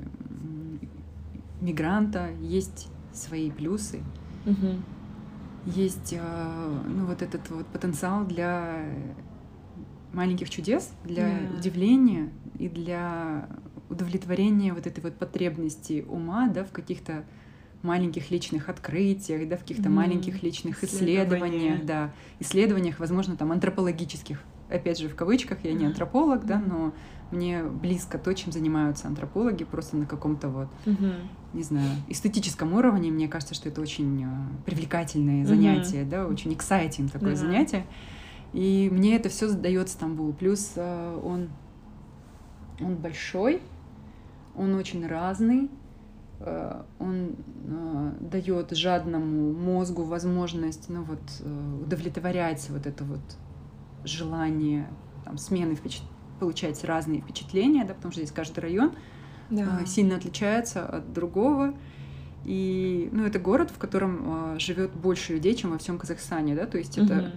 мигранта 1.61 2.29
есть 2.41 2.87
свои 3.13 3.51
плюсы. 3.51 4.01
Mm-hmm. 4.45 4.79
Есть 5.67 6.13
э, 6.13 6.81
ну, 6.87 7.05
вот 7.05 7.21
этот 7.21 7.49
вот 7.49 7.65
потенциал 7.67 8.25
для 8.25 8.85
маленьких 10.13 10.49
чудес, 10.49 10.91
для 11.03 11.39
yeah. 11.39 11.57
удивления 11.57 12.29
и 12.57 12.69
для 12.69 13.49
удовлетворение 13.89 14.73
вот 14.73 14.87
этой 14.87 15.01
вот 15.01 15.15
потребности 15.15 16.05
ума, 16.07 16.47
да, 16.47 16.63
в 16.63 16.71
каких-то 16.71 17.23
маленьких 17.85 18.31
личных 18.31 18.67
открытиях, 18.67 19.47
да, 19.47 19.57
в 19.57 19.61
каких-то 19.61 19.83
mm-hmm. 19.83 19.89
маленьких 19.89 20.43
личных 20.43 20.83
исследованиях, 20.83 21.85
да, 21.85 22.11
исследованиях, 22.39 22.99
возможно, 22.99 23.37
там 23.37 23.51
антропологических. 23.51 24.41
Опять 24.69 24.99
же, 24.99 25.07
в 25.07 25.15
кавычках, 25.15 25.59
я 25.63 25.73
не 25.73 25.85
антрополог, 25.85 26.43
mm-hmm. 26.43 26.47
да, 26.47 26.59
но 26.59 26.93
мне 27.31 27.63
близко 27.63 28.17
то, 28.17 28.33
чем 28.33 28.51
занимаются 28.51 29.07
антропологи, 29.07 29.63
просто 29.63 29.97
на 29.97 30.05
каком-то 30.05 30.49
вот, 30.49 30.67
mm-hmm. 30.85 31.15
не 31.53 31.63
знаю, 31.63 31.89
эстетическом 32.07 32.73
уровне. 32.73 33.11
Мне 33.11 33.27
кажется, 33.27 33.53
что 33.53 33.69
это 33.69 33.81
очень 33.81 34.23
э, 34.23 34.27
привлекательное 34.65 35.43
mm-hmm. 35.43 35.47
занятие, 35.47 36.03
да, 36.03 36.27
очень 36.27 36.53
exciting 36.53 37.11
такое 37.11 37.33
mm-hmm. 37.33 37.35
занятие. 37.35 37.85
И 38.53 38.89
мне 38.91 39.15
это 39.15 39.29
все 39.29 39.47
задает 39.47 39.89
Стамбул. 39.89 40.33
Плюс 40.33 40.73
э, 40.75 41.19
он, 41.23 41.49
он 42.79 42.95
большой, 42.95 43.61
он 44.57 44.75
очень 44.75 45.05
разный, 45.05 45.69
э, 46.39 46.81
он 46.99 47.35
э, 47.67 48.11
дает 48.21 48.71
жадному 48.71 49.53
мозгу 49.53 50.03
возможность 50.03 50.89
ну, 50.89 51.03
вот, 51.03 51.21
э, 51.39 51.79
удовлетворять 51.83 52.67
вот 52.69 52.85
это 52.85 53.03
вот 53.03 53.21
желание 54.03 54.87
там, 55.23 55.37
смены 55.37 55.75
впечат... 55.75 56.03
получать 56.39 56.83
разные 56.83 57.21
впечатления, 57.21 57.85
да, 57.85 57.93
потому 57.93 58.11
что 58.11 58.21
здесь 58.21 58.33
каждый 58.33 58.59
район 58.59 58.93
да. 59.49 59.85
сильно 59.85 60.15
отличается 60.15 60.85
от 60.85 61.13
другого. 61.13 61.73
И 62.43 63.09
ну, 63.11 63.25
это 63.25 63.39
город, 63.39 63.71
в 63.71 63.79
котором 63.79 64.59
живет 64.59 64.91
больше 64.93 65.33
людей, 65.33 65.55
чем 65.55 65.71
во 65.71 65.79
всем 65.79 65.97
Казахстане, 65.97 66.53
да, 66.53 66.67
то 66.67 66.77
есть 66.77 66.95
угу 66.99 67.07
это 67.07 67.31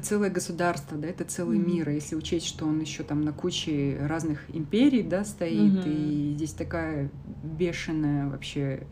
целое 0.00 0.30
государство, 0.30 0.96
да, 0.96 1.08
это 1.08 1.24
целый 1.24 1.58
mm-hmm. 1.58 1.74
мир. 1.74 1.88
если 1.90 2.16
учесть, 2.16 2.46
что 2.46 2.64
он 2.64 2.80
еще 2.80 3.02
там 3.02 3.20
на 3.20 3.32
куче 3.32 3.98
разных 4.00 4.42
империй, 4.54 5.02
да, 5.02 5.24
стоит, 5.24 5.86
mm-hmm. 5.86 6.30
и 6.30 6.34
здесь 6.34 6.52
такая 6.52 7.10
бешеная 7.42 8.28
вообще 8.28 8.86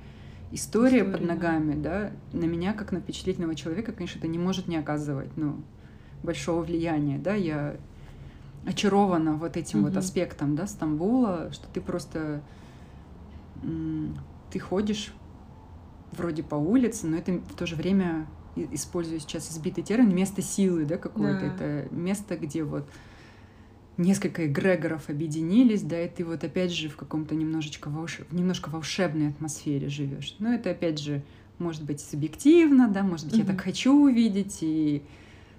история, 0.52 0.98
история 1.00 1.04
под 1.04 1.22
ногами, 1.22 1.80
да, 1.80 2.12
на 2.32 2.44
меня, 2.44 2.74
как 2.74 2.92
на 2.92 3.00
впечатлительного 3.00 3.54
человека, 3.54 3.92
конечно, 3.92 4.18
это 4.18 4.28
не 4.28 4.38
может 4.38 4.68
не 4.68 4.76
оказывать, 4.76 5.34
ну, 5.36 5.62
большого 6.22 6.62
влияния, 6.62 7.18
да, 7.18 7.34
я 7.34 7.76
очарована 8.66 9.34
вот 9.34 9.56
этим 9.56 9.80
mm-hmm. 9.80 9.88
вот 9.88 9.96
аспектом, 9.96 10.54
да, 10.54 10.66
Стамбула, 10.66 11.50
что 11.52 11.66
ты 11.72 11.80
просто, 11.80 12.42
ты 14.50 14.58
ходишь 14.58 15.12
вроде 16.12 16.42
по 16.42 16.56
улице, 16.56 17.06
но 17.06 17.16
это 17.16 17.32
в 17.32 17.54
то 17.56 17.66
же 17.66 17.74
время 17.74 18.26
использую 18.56 19.20
сейчас 19.20 19.50
избитый 19.50 19.84
термин, 19.84 20.14
место 20.14 20.42
силы, 20.42 20.84
да, 20.84 20.96
какое-то. 20.96 21.54
Да. 21.58 21.64
Это 21.64 21.94
место, 21.94 22.36
где 22.36 22.64
вот 22.64 22.88
несколько 23.96 24.46
эгрегоров 24.46 25.08
объединились, 25.08 25.82
да, 25.82 26.02
и 26.02 26.08
ты 26.08 26.24
вот 26.24 26.44
опять 26.44 26.72
же 26.72 26.88
в 26.88 26.96
каком-то 26.96 27.34
немножечко 27.34 27.88
волш... 27.88 28.20
немножко 28.30 28.68
волшебной 28.68 29.28
атмосфере 29.28 29.88
живешь. 29.88 30.36
Но 30.38 30.52
это 30.52 30.70
опять 30.70 30.98
же 30.98 31.22
может 31.58 31.84
быть 31.84 32.00
субъективно, 32.00 32.88
да, 32.88 33.02
может 33.02 33.26
быть, 33.26 33.36
mm-hmm. 33.36 33.40
я 33.40 33.44
так 33.44 33.60
хочу 33.60 33.92
увидеть, 33.92 34.58
и 34.62 35.02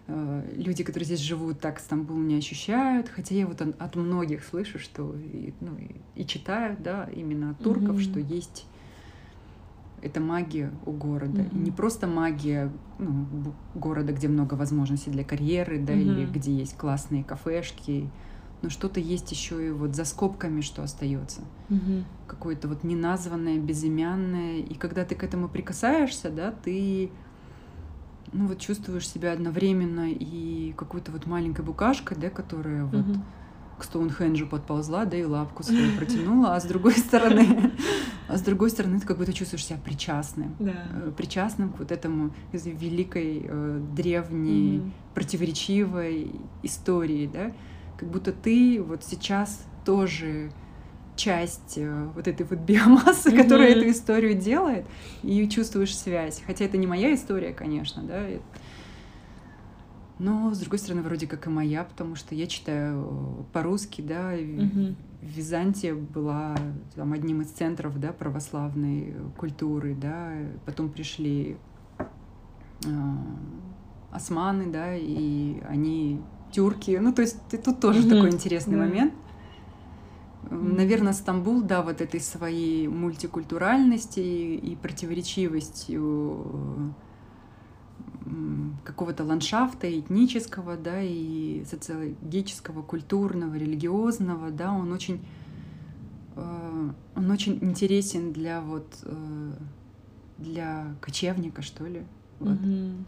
э, 0.08 0.54
люди, 0.56 0.84
которые 0.84 1.06
здесь 1.06 1.20
живут, 1.20 1.60
так 1.60 1.80
Стамбул 1.80 2.18
не 2.18 2.36
ощущают. 2.36 3.08
Хотя 3.10 3.36
я 3.36 3.48
вот 3.48 3.62
от, 3.62 3.80
от 3.80 3.96
многих 3.96 4.44
слышу, 4.44 4.80
что 4.80 5.16
и, 5.16 5.54
ну, 5.62 5.78
и, 5.78 6.22
и 6.22 6.26
читаю, 6.26 6.76
да, 6.80 7.10
именно 7.16 7.52
от 7.52 7.60
турков, 7.60 7.98
mm-hmm. 7.98 8.02
что 8.02 8.20
есть 8.20 8.66
это 10.04 10.20
магия 10.20 10.72
у 10.86 10.91
города. 10.91 11.41
Mm-hmm. 11.41 11.56
И 11.56 11.60
не 11.60 11.72
просто 11.72 12.08
магия 12.08 12.72
ну, 12.99 13.26
города, 13.74 14.12
где 14.12 14.28
много 14.28 14.56
возможностей 14.56 15.12
для 15.12 15.24
карьеры, 15.24 15.80
да, 15.80 15.93
mm-hmm. 15.93 16.01
или 16.01 16.26
где 16.26 16.54
есть 16.54 16.78
классные 16.78 17.24
кафешки, 17.24 18.10
но 18.62 18.70
что-то 18.70 18.99
есть 18.99 19.32
еще 19.32 19.68
и 19.68 19.72
вот 19.72 19.95
за 19.95 20.06
скобками, 20.06 20.62
что 20.62 20.84
остается. 20.84 21.41
Mm-hmm. 21.70 22.04
Какое-то 22.28 22.68
вот 22.68 22.84
неназванное, 22.84 23.60
безымянное. 23.60 24.58
И 24.60 24.74
когда 24.76 25.06
ты 25.06 25.16
к 25.16 25.24
этому 25.24 25.47
прикасаешься, 25.47 26.30
да, 26.30 26.51
ты 26.51 27.10
ну 28.34 28.47
вот 28.47 28.60
чувствуешь 28.60 29.08
себя 29.08 29.32
одновременно 29.32 30.12
и 30.12 30.74
какой-то 30.74 31.12
вот 31.12 31.28
маленькой 31.28 31.64
букашкой, 31.64 32.18
да, 32.18 32.30
которая 32.30 32.86
вот 32.86 33.06
mm-hmm. 33.06 33.20
К 33.84 33.86
Стоунхенджу 33.86 34.48
подползла, 34.48 35.04
да, 35.04 35.18
и 35.18 35.26
лапку 35.26 35.62
свою 35.62 35.98
протянула, 35.98 36.56
а 36.56 36.60
с 36.62 36.64
другой 36.64 36.94
стороны, 36.94 37.74
а 38.30 38.38
с 38.38 38.42
другой 38.42 38.70
стороны 38.70 39.02
ты 39.02 39.06
как 39.06 39.18
будто 39.18 39.34
чувствуешь 39.34 39.66
себя 39.66 39.78
причастным, 39.84 40.56
yeah. 40.60 41.10
Э, 41.10 41.12
причастным 41.12 41.74
к 41.74 41.80
вот 41.80 41.92
этому 41.92 42.34
великой, 42.54 43.46
э, 43.46 43.82
древней, 43.94 44.78
mm-hmm. 44.78 44.92
противоречивой 45.14 46.32
истории, 46.64 47.30
да, 47.32 47.52
как 47.98 48.10
будто 48.10 48.32
ты 48.32 48.82
вот 48.82 49.04
сейчас 49.04 49.66
тоже 49.84 50.50
часть 51.18 51.78
э, 51.78 52.08
вот 52.16 52.30
этой 52.30 52.46
вот 52.46 52.60
биомассы, 52.60 53.32
mm-hmm. 53.32 53.44
которая 53.44 53.70
эту 53.72 53.90
историю 53.90 54.36
делает, 54.36 54.86
и 55.24 55.50
чувствуешь 55.50 55.96
связь. 55.96 56.42
Хотя 56.48 56.64
это 56.64 56.78
не 56.78 56.88
моя 56.88 57.14
история, 57.14 57.52
конечно, 57.52 58.02
да. 58.02 58.28
Но, 60.24 60.53
с 60.53 60.59
другой 60.59 60.80
стороны, 60.80 61.01
вроде 61.01 61.28
как 61.28 61.47
и 61.47 61.49
моя, 61.49 61.84
потому 61.84 62.15
что 62.15 62.34
я 62.34 62.47
читаю 62.47 63.45
по-русски, 63.51 64.01
да. 64.01 64.34
Mm-hmm. 64.34 64.95
Византия 65.21 65.93
была 65.93 66.55
там, 66.95 67.11
одним 67.11 67.41
из 67.41 67.47
центров 67.47 67.99
да, 67.99 68.13
православной 68.13 69.15
культуры, 69.38 69.95
да. 69.95 70.32
Потом 70.65 70.89
пришли 70.89 71.57
э, 71.99 72.05
османы, 74.11 74.71
да, 74.71 74.95
и 74.95 75.59
они 75.67 76.21
тюрки. 76.53 76.97
Ну, 77.01 77.11
то 77.11 77.21
есть 77.21 77.38
тут 77.49 77.82
тоже 77.82 77.99
mm-hmm. 77.99 78.09
такой 78.09 78.32
интересный 78.32 78.78
mm-hmm. 78.78 78.88
момент. 78.88 79.13
Наверное, 80.49 81.11
Стамбул, 81.11 81.63
да, 81.63 81.82
вот 81.82 81.99
этой 81.99 82.21
своей 82.21 82.88
мультикультуральности 82.88 84.21
и 84.21 84.78
противоречивостью 84.78 86.95
какого-то 88.84 89.24
ландшафта 89.24 89.99
этнического, 89.99 90.78
да, 90.78 91.01
и 91.01 91.63
социологического, 91.65 92.82
культурного, 92.82 93.55
религиозного, 93.55 94.51
да, 94.51 94.71
он 94.71 94.91
очень, 94.91 95.26
э, 96.36 96.89
он 97.15 97.32
очень 97.32 97.59
интересен 97.61 98.32
для 98.34 98.61
вот 98.61 98.88
э, 99.03 99.51
для 100.38 100.95
кочевника, 101.01 101.61
что 101.61 101.86
ли. 101.86 102.03
Вот. 102.39 102.59
Mm-hmm. 102.59 103.03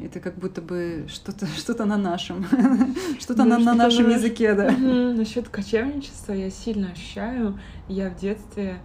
Это 0.00 0.20
как 0.20 0.36
будто 0.36 0.60
бы 0.60 1.06
что-то 1.08 1.46
что 1.56 1.84
на 1.84 1.96
нашем, 1.96 2.44
что-то 3.20 3.44
на, 3.44 3.58
на 3.58 3.74
нашем 3.74 4.10
языке, 4.10 4.54
да. 4.54 4.70
Насчет 4.70 5.48
кочевничества 5.48 6.32
я 6.32 6.50
сильно 6.50 6.90
ощущаю. 6.90 7.58
Я 7.88 8.10
в 8.10 8.16
детстве, 8.16 8.78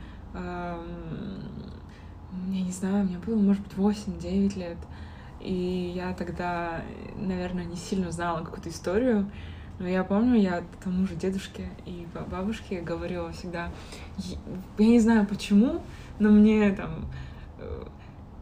я 2.47 2.61
не 2.61 2.71
знаю, 2.71 3.05
мне 3.05 3.17
было, 3.17 3.37
может 3.37 3.63
быть, 3.63 3.73
8-9 3.73 4.57
лет. 4.57 4.77
И 5.39 5.93
я 5.95 6.13
тогда, 6.13 6.81
наверное, 7.15 7.65
не 7.65 7.75
сильно 7.75 8.11
знала 8.11 8.43
какую-то 8.43 8.69
историю. 8.69 9.29
Но 9.79 9.87
я 9.87 10.03
помню, 10.03 10.39
я 10.39 10.63
тому 10.83 11.07
же 11.07 11.15
дедушке 11.15 11.69
и 11.85 12.05
бабушке 12.29 12.81
говорила 12.81 13.31
всегда, 13.31 13.71
я 14.77 14.85
не 14.85 14.99
знаю 14.99 15.25
почему, 15.25 15.81
но 16.19 16.29
мне 16.29 16.71
там 16.73 17.05
э, 17.59 17.83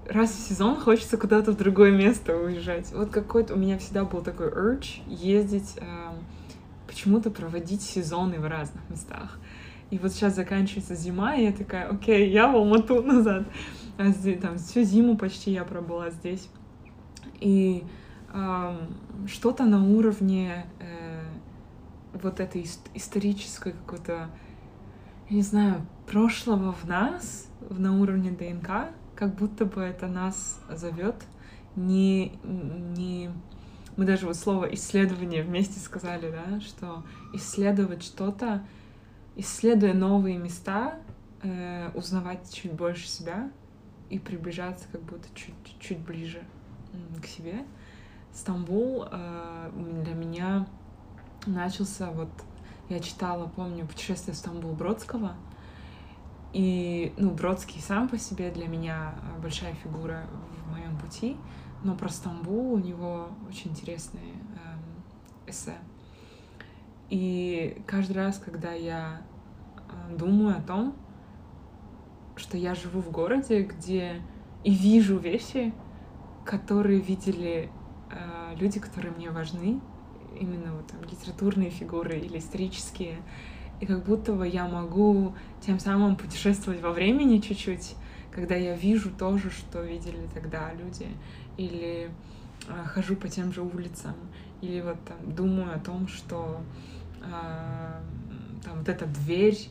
раз 0.08 0.32
в 0.32 0.48
сезон 0.48 0.78
хочется 0.78 1.16
куда-то 1.16 1.52
в 1.52 1.58
другое 1.58 1.92
место 1.92 2.36
уезжать. 2.36 2.92
Вот 2.92 3.12
какой-то 3.12 3.54
у 3.54 3.58
меня 3.58 3.78
всегда 3.78 4.04
был 4.04 4.24
такой 4.24 4.48
urge 4.48 5.04
ездить, 5.06 5.76
э, 5.78 5.84
почему-то 6.88 7.30
проводить 7.30 7.84
сезоны 7.84 8.40
в 8.40 8.48
разных 8.48 8.82
местах. 8.90 9.38
И 9.92 10.00
вот 10.00 10.12
сейчас 10.12 10.36
заканчивается 10.36 10.96
зима, 10.96 11.36
и 11.36 11.46
я 11.46 11.54
такая, 11.54 11.88
окей, 11.88 12.30
я 12.32 12.48
в 12.48 12.56
Алмату 12.56 13.02
назад. 13.04 13.46
А 13.98 14.10
здесь, 14.10 14.40
там 14.40 14.58
всю 14.58 14.84
зиму 14.84 15.18
почти 15.18 15.52
я 15.52 15.64
пробыла 15.64 16.12
здесь. 16.12 16.50
И 17.40 17.84
э, 18.32 18.88
что-то 19.26 19.66
на 19.66 19.84
уровне 19.84 20.66
э, 20.80 21.24
вот 22.14 22.40
этой 22.40 22.62
ист- 22.62 22.90
исторической 22.94 23.74
какой-то, 23.74 24.30
не 25.30 25.42
знаю, 25.42 25.86
прошлого 26.06 26.74
в 26.74 26.86
нас, 26.86 27.48
на 27.70 28.00
уровне 28.00 28.32
ДНК, 28.32 28.92
как 29.16 29.36
будто 29.36 29.66
бы 29.66 29.82
это 29.82 30.08
нас 30.08 30.60
зовет 30.70 31.16
не, 31.76 32.38
не... 32.44 33.32
Мы 33.96 34.06
даже 34.06 34.28
вот 34.28 34.36
слово 34.36 34.66
исследование 34.74 35.44
вместе 35.44 35.80
сказали, 35.80 36.32
да, 36.32 36.60
что 36.60 37.04
исследовать 37.34 38.04
что-то, 38.04 38.64
исследуя 39.36 39.94
новые 39.94 40.38
места, 40.38 40.96
э, 41.42 41.90
узнавать 41.96 42.54
чуть 42.54 42.74
больше 42.74 43.08
себя 43.08 43.50
и 44.10 44.20
приближаться 44.20 44.88
как 44.92 45.02
будто 45.02 45.28
чуть-чуть 45.36 46.00
ближе 46.00 46.44
к 47.22 47.26
себе. 47.26 47.66
Стамбул 48.34 49.06
э, 49.10 49.72
для 50.04 50.14
меня 50.14 50.68
начался 51.46 52.12
вот 52.12 52.30
я 52.90 53.00
читала, 53.00 53.48
помню, 53.48 53.86
путешествие 53.86 54.34
в 54.34 54.38
Стамбул 54.38 54.74
Бродского, 54.74 55.36
и, 56.54 57.14
ну, 57.18 57.32
Бродский 57.32 57.82
сам 57.82 58.08
по 58.08 58.18
себе 58.18 58.50
для 58.52 58.68
меня 58.68 59.16
э, 59.16 59.42
большая 59.42 59.74
фигура 59.76 60.26
в 60.66 60.72
моем 60.72 60.98
пути, 60.98 61.36
но 61.84 61.96
про 61.96 62.10
Стамбул 62.10 62.74
у 62.74 62.78
него 62.78 63.30
очень 63.50 63.72
интересные 63.72 64.34
эм, 64.34 65.48
эссе. 65.48 65.76
И 67.10 67.82
каждый 67.86 68.14
раз, 68.14 68.38
когда 68.40 68.72
я 68.72 69.22
э, 69.76 70.16
думаю 70.18 70.58
о 70.58 70.62
том, 70.62 70.96
что 72.38 72.58
я 72.58 72.76
живу 72.76 73.02
в 73.02 73.12
городе, 73.12 73.64
где 73.64 74.22
и 74.64 74.74
вижу 74.74 75.18
вещи, 75.18 75.74
которые 76.46 77.00
видели 77.00 77.70
э, 78.12 78.56
люди, 78.58 78.80
которые 78.80 79.14
мне 79.14 79.30
важны, 79.30 79.80
именно 80.40 80.74
вот 80.74 80.88
там 80.88 81.04
литературные 81.04 81.70
фигуры 81.70 82.20
или 82.20 82.38
исторические, 82.38 83.18
и 83.80 83.86
как 83.86 84.06
будто 84.06 84.34
бы 84.34 84.48
я 84.48 84.68
могу 84.68 85.36
тем 85.62 85.80
самым 85.80 86.16
путешествовать 86.16 86.82
во 86.82 86.92
времени 86.92 87.40
чуть-чуть, 87.40 87.96
когда 88.32 88.56
я 88.56 88.76
вижу 88.76 89.12
то 89.12 89.38
же, 89.38 89.50
что 89.50 89.82
видели 89.82 90.28
тогда 90.34 90.72
люди, 90.74 91.08
или 91.58 92.10
э, 92.68 92.86
хожу 92.86 93.16
по 93.16 93.28
тем 93.28 93.52
же 93.52 93.62
улицам, 93.62 94.16
или 94.62 94.82
вот 94.82 94.98
там 95.06 95.36
думаю 95.36 95.76
о 95.76 95.80
том, 95.80 96.08
что 96.08 96.62
э, 97.22 98.02
там 98.64 98.80
вот 98.80 98.90
эта 98.90 99.06
дверь 99.06 99.70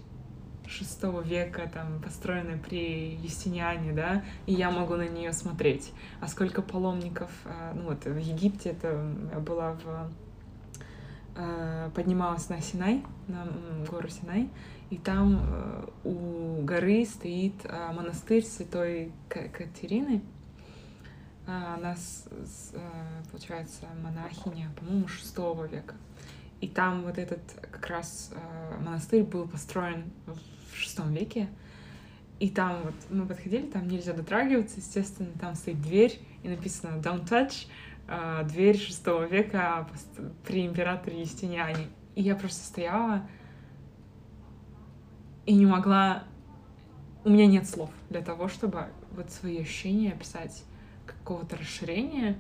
шестого 0.69 1.21
века, 1.21 1.71
там, 1.73 2.01
построенная 2.03 2.59
при 2.59 3.17
Юстиниане, 3.17 3.93
да, 3.93 4.25
и 4.47 4.53
я 4.53 4.71
могу 4.71 4.97
на 4.97 5.09
нее 5.09 5.33
смотреть. 5.33 5.93
А 6.21 6.29
сколько 6.29 6.63
паломников, 6.63 7.31
э, 7.45 7.73
ну 7.75 7.85
вот 7.85 8.05
в 8.05 8.17
Египте 8.19 8.71
это 8.71 8.97
была 9.41 9.73
в 9.73 10.11
Э, 11.39 11.91
поднималась 11.95 12.49
на 12.49 12.63
Синай, 12.63 13.05
на 13.29 13.47
гору 13.91 14.09
Синай, 14.09 14.49
и 14.89 14.97
там 14.97 15.43
э, 15.43 15.87
у 16.05 16.63
горы 16.63 17.05
стоит 17.05 17.53
монастырь 17.93 18.43
святой 18.43 19.13
Катерины. 19.29 20.23
Она, 21.47 21.95
получается, 23.31 23.87
монахиня, 24.03 24.71
по-моему, 24.81 25.07
шестого 25.07 25.67
века. 25.67 25.95
И 26.61 26.69
там 26.69 27.03
вот 27.03 27.19
этот 27.19 27.41
как 27.71 27.87
раз 27.87 28.33
монастырь 28.81 29.23
был 29.23 29.47
построен 29.47 30.11
шестом 30.77 31.13
веке. 31.13 31.49
И 32.39 32.51
там 32.51 32.83
вот 32.85 32.95
мы 33.11 33.27
подходили, 33.27 33.67
там 33.67 33.89
нельзя 33.89 34.13
дотрагиваться, 34.13 34.77
естественно, 34.77 35.31
там 35.41 35.55
стоит 35.55 35.81
дверь, 35.81 36.21
и 36.43 36.49
написано 36.49 37.01
«Don't 37.01 37.27
touch», 37.27 37.67
э, 38.09 38.45
дверь 38.45 38.79
шестого 38.79 39.25
века 39.25 39.89
при 40.47 40.67
императоре 40.67 41.21
Юстиниане. 41.21 41.89
И 42.15 42.23
я 42.23 42.37
просто 42.37 42.65
стояла 42.65 43.27
и 45.47 45.55
не 45.55 45.65
могла... 45.65 46.25
У 47.25 47.31
меня 47.31 47.47
нет 47.47 47.69
слов 47.69 47.91
для 48.11 48.21
того, 48.21 48.49
чтобы 48.49 48.87
вот 49.13 49.31
свои 49.31 49.61
ощущения 49.61 50.13
описать 50.13 50.65
какого-то 51.07 51.57
расширения 51.57 52.37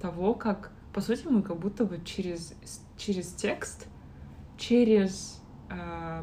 того, 0.00 0.34
как, 0.34 0.70
по 0.94 1.00
сути, 1.00 1.26
мы 1.26 1.42
как 1.42 1.58
будто 1.58 1.84
бы 1.84 2.00
через, 2.04 2.54
через 2.96 3.32
текст, 3.32 3.86
через 4.56 5.39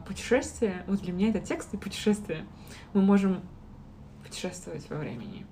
путешествие, 0.05 0.83
вот 0.87 1.01
для 1.01 1.13
меня 1.13 1.29
это 1.29 1.39
текст 1.39 1.73
и 1.73 1.77
путешествие, 1.77 2.45
мы 2.93 3.01
можем 3.01 3.41
путешествовать 4.23 4.89
во 4.89 4.97
времени. 4.97 5.45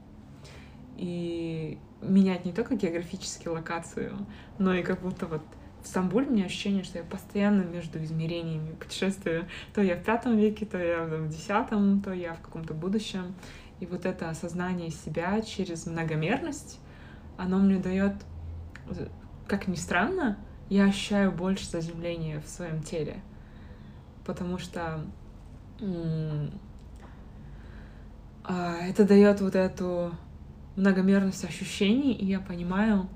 и 0.97 1.77
менять 2.01 2.45
не 2.45 2.53
только 2.53 2.75
географически 2.75 3.47
локацию, 3.47 4.25
но 4.57 4.73
и 4.73 4.83
как 4.83 5.01
будто 5.01 5.25
вот 5.25 5.41
в 5.81 5.87
Стамбуле 5.87 6.27
у 6.27 6.31
меня 6.31 6.45
ощущение, 6.45 6.83
что 6.83 6.97
я 6.97 7.03
постоянно 7.03 7.61
между 7.63 8.03
измерениями 8.03 8.73
путешествую. 8.73 9.47
То 9.73 9.81
я 9.81 9.95
в 9.95 10.03
пятом 10.03 10.37
веке, 10.37 10.65
то 10.65 10.77
я 10.77 11.03
в 11.03 11.29
десятом, 11.29 12.01
то 12.01 12.11
я 12.11 12.33
в 12.33 12.41
каком-то 12.41 12.73
будущем. 12.73 13.35
И 13.79 13.85
вот 13.85 14.05
это 14.05 14.29
осознание 14.29 14.89
себя 14.89 15.41
через 15.41 15.85
многомерность, 15.85 16.79
оно 17.37 17.59
мне 17.59 17.77
дает, 17.77 18.13
как 19.47 19.67
ни 19.67 19.75
странно, 19.75 20.39
я 20.69 20.85
ощущаю 20.85 21.31
больше 21.31 21.69
заземления 21.69 22.39
в 22.39 22.47
своем 22.47 22.81
теле. 22.81 23.21
Потому 24.25 24.57
что 24.57 25.05
а, 28.43 28.77
это 28.81 29.05
дает 29.05 29.41
вот 29.41 29.55
эту 29.55 30.13
многомерность 30.75 31.43
ощущений, 31.45 32.13
и 32.13 32.25
я 32.25 32.39
понимаю, 32.39 33.07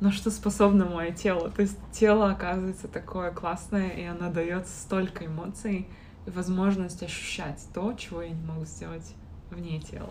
на 0.00 0.12
что 0.12 0.30
способно 0.30 0.84
мое 0.84 1.12
тело. 1.12 1.50
То 1.50 1.62
есть 1.62 1.78
тело 1.92 2.30
оказывается 2.30 2.88
такое 2.88 3.32
классное, 3.32 3.88
и 3.88 4.04
оно 4.04 4.30
дает 4.30 4.66
столько 4.66 5.26
эмоций 5.26 5.88
и 6.26 6.30
возможность 6.30 7.02
ощущать 7.02 7.66
то, 7.74 7.92
чего 7.94 8.22
я 8.22 8.30
не 8.30 8.44
могу 8.44 8.64
сделать 8.64 9.14
вне 9.50 9.80
тела. 9.80 10.10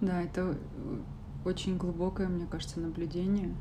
Да, 0.00 0.22
это 0.22 0.56
очень 1.44 1.76
глубокое, 1.76 2.28
мне 2.28 2.46
кажется, 2.46 2.80
наблюдение. 2.80 3.54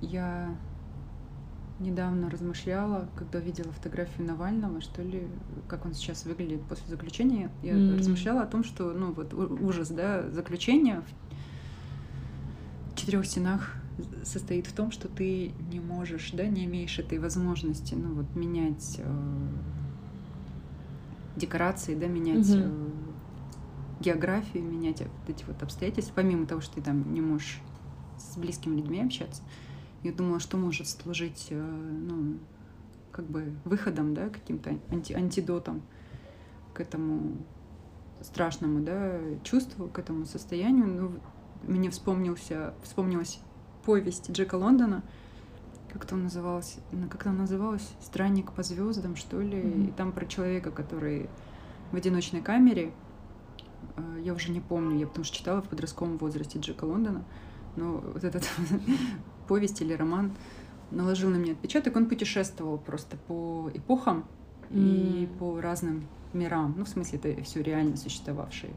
Я 0.00 0.54
недавно 1.82 2.30
размышляла, 2.30 3.08
когда 3.16 3.38
видела 3.38 3.72
фотографию 3.72 4.26
Навального, 4.26 4.80
что 4.80 5.02
ли, 5.02 5.26
как 5.68 5.84
он 5.84 5.94
сейчас 5.94 6.24
выглядит 6.24 6.62
после 6.62 6.88
заключения, 6.88 7.50
я 7.62 7.74
mm-hmm. 7.74 7.98
размышляла 7.98 8.42
о 8.42 8.46
том, 8.46 8.64
что, 8.64 8.92
ну, 8.92 9.12
вот 9.12 9.34
ужас, 9.34 9.88
да, 9.88 10.28
заключения 10.30 11.02
в 12.94 12.98
четырех 12.98 13.26
стенах 13.26 13.74
состоит 14.24 14.66
в 14.66 14.72
том, 14.72 14.90
что 14.90 15.08
ты 15.08 15.52
не 15.70 15.80
можешь, 15.80 16.30
да, 16.32 16.46
не 16.46 16.64
имеешь 16.64 16.98
этой 16.98 17.18
возможности, 17.18 17.94
ну, 17.94 18.14
вот 18.14 18.34
менять 18.34 18.96
э, 18.98 19.48
декорации, 21.36 21.94
да, 21.94 22.06
менять 22.06 22.46
mm-hmm. 22.46 23.00
э, 23.98 24.02
географию, 24.02 24.64
менять 24.64 25.00
вот 25.00 25.10
эти 25.28 25.44
вот 25.44 25.62
обстоятельства, 25.62 26.14
помимо 26.16 26.46
того, 26.46 26.60
что 26.60 26.76
ты 26.76 26.82
там 26.82 27.12
не 27.12 27.20
можешь 27.20 27.60
с 28.18 28.36
близкими 28.36 28.76
людьми 28.76 29.00
общаться. 29.00 29.42
Я 30.02 30.12
думала, 30.12 30.40
что 30.40 30.56
может 30.56 30.88
служить, 30.88 31.48
э, 31.50 31.60
ну, 31.60 32.38
как 33.12 33.26
бы 33.26 33.52
выходом, 33.64 34.14
да, 34.14 34.28
каким-то 34.28 34.70
анти 34.90 35.12
антидотом 35.12 35.82
к 36.74 36.80
этому 36.80 37.36
страшному, 38.20 38.80
да, 38.80 39.20
чувству, 39.44 39.88
к 39.88 39.98
этому 39.98 40.24
состоянию. 40.26 40.86
Ну, 40.86 41.20
мне 41.62 41.90
вспомнился, 41.90 42.74
вспомнилась 42.82 43.40
повесть 43.84 44.30
Джека 44.30 44.56
Лондона, 44.56 45.02
как 45.92 46.06
там 46.06 46.22
называлась, 46.22 46.78
как 47.10 47.24
там 47.24 47.36
называлась, 47.36 47.88
«Странник 48.00 48.52
по 48.52 48.62
звездам», 48.62 49.14
что 49.16 49.40
ли, 49.40 49.58
mm-hmm. 49.58 49.88
и 49.88 49.92
там 49.92 50.12
про 50.12 50.26
человека, 50.26 50.70
который 50.70 51.28
в 51.90 51.96
одиночной 51.96 52.40
камере, 52.40 52.92
э, 53.96 54.20
я 54.24 54.32
уже 54.32 54.50
не 54.50 54.60
помню, 54.60 54.98
я 54.98 55.06
потому 55.06 55.24
что 55.24 55.36
читала 55.36 55.60
в 55.60 55.68
подростковом 55.68 56.16
возрасте 56.18 56.58
Джека 56.58 56.84
Лондона, 56.84 57.24
но 57.76 57.98
вот 57.98 58.24
этот 58.24 58.48
повесть 59.52 59.82
или 59.82 59.92
роман 59.92 60.32
наложил 60.90 61.28
на 61.28 61.36
меня 61.36 61.52
отпечаток. 61.52 61.94
Он 61.94 62.08
путешествовал 62.08 62.78
просто 62.78 63.18
по 63.28 63.70
эпохам 63.74 64.24
mm. 64.70 65.24
и 65.24 65.26
по 65.38 65.60
разным 65.60 66.08
мирам. 66.32 66.74
Ну, 66.78 66.86
в 66.86 66.88
смысле, 66.88 67.18
это 67.22 67.42
все 67.42 67.62
реально 67.62 67.98
существовавшие 67.98 68.72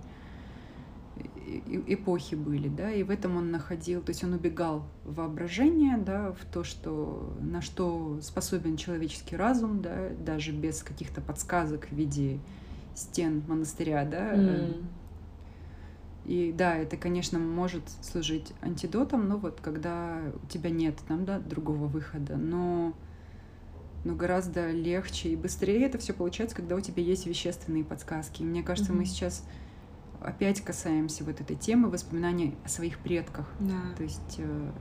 эпохи 1.87 2.35
были, 2.35 2.67
да, 2.67 2.91
и 2.91 3.03
в 3.03 3.09
этом 3.09 3.37
он 3.37 3.51
находил, 3.51 4.01
то 4.01 4.09
есть 4.09 4.21
он 4.25 4.33
убегал 4.33 4.83
в 5.05 5.15
воображение, 5.15 5.97
да, 5.97 6.33
в 6.33 6.43
то, 6.51 6.65
что, 6.65 7.33
на 7.39 7.61
что 7.61 8.19
способен 8.21 8.75
человеческий 8.75 9.37
разум, 9.37 9.81
да, 9.81 10.09
даже 10.25 10.51
без 10.51 10.83
каких-то 10.83 11.21
подсказок 11.21 11.87
в 11.87 11.93
виде 11.93 12.39
стен 12.95 13.43
монастыря, 13.47 14.03
да, 14.03 14.33
mm. 14.33 14.83
И 16.25 16.51
да, 16.51 16.75
это, 16.75 16.97
конечно, 16.97 17.37
может 17.37 17.83
служить 18.01 18.53
антидотом, 18.61 19.27
но 19.27 19.37
вот 19.37 19.59
когда 19.61 20.21
у 20.43 20.47
тебя 20.47 20.69
нет 20.69 20.97
там, 21.07 21.23
да, 21.25 21.39
другого 21.39 21.85
выхода, 21.85 22.35
но, 22.35 22.93
но 24.03 24.15
гораздо 24.15 24.71
легче 24.71 25.29
и 25.29 25.35
быстрее 25.35 25.85
это 25.85 25.99
все 25.99 26.13
получается, 26.13 26.55
когда 26.55 26.75
у 26.75 26.81
тебя 26.81 27.03
есть 27.03 27.27
вещественные 27.27 27.83
подсказки. 27.83 28.41
И 28.41 28.45
мне 28.45 28.63
кажется, 28.63 28.91
mm-hmm. 28.91 28.95
мы 28.95 29.05
сейчас 29.05 29.43
опять 30.19 30.61
касаемся 30.61 31.23
вот 31.23 31.39
этой 31.41 31.55
темы 31.55 31.89
воспоминаний 31.89 32.55
о 32.63 32.69
своих 32.69 32.97
предках. 32.99 33.47
Да. 33.59 33.95
То 33.95 34.03
есть 34.03 34.35
э, 34.39 34.71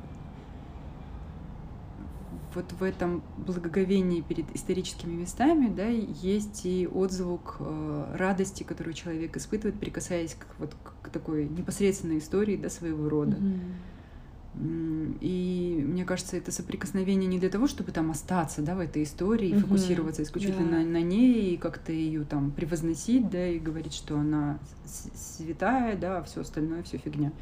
вот 2.55 2.73
в 2.73 2.83
этом 2.83 3.23
благоговении 3.37 4.21
перед 4.21 4.55
историческими 4.55 5.13
местами, 5.13 5.73
да, 5.75 5.87
есть 5.87 6.65
и 6.65 6.87
отзвук 6.87 7.57
э, 7.61 8.15
радости, 8.17 8.63
которую 8.63 8.95
человек 8.95 9.37
испытывает, 9.37 9.79
прикасаясь 9.79 10.35
к, 10.35 10.47
вот, 10.59 10.75
к 11.03 11.09
такой 11.11 11.49
непосредственной 11.49 12.19
истории, 12.19 12.57
да, 12.57 12.71
своего 12.71 13.09
рода. 13.09 13.37
Mm-hmm. 13.37 15.19
И 15.21 15.85
мне 15.85 16.05
кажется, 16.05 16.37
это 16.37 16.53
соприкосновение 16.53 17.29
не 17.29 17.41
для 17.41 17.51
того, 17.51 17.67
чтобы 17.67 17.91
там 17.91 18.13
остаться, 18.13 18.63
да, 18.63 18.77
в 18.77 18.81
этой 18.81 19.03
истории, 19.03 19.51
mm-hmm. 19.51 19.61
фокусироваться 19.61 20.23
исключительно 20.23 20.77
yeah. 20.77 20.85
на, 20.85 20.91
на 20.93 21.03
ней 21.03 21.55
и 21.55 21.57
как-то 21.57 21.91
ее 21.91 22.25
там 22.25 22.53
превозносить, 22.53 23.29
да, 23.31 23.49
и 23.49 23.59
говорить, 23.59 23.95
что 23.95 24.17
она 24.17 24.61
святая, 24.87 25.97
да, 25.97 26.19
а 26.19 26.23
все 26.23 26.43
остальное 26.43 26.85
все 26.85 26.99
фигня. 26.99 27.33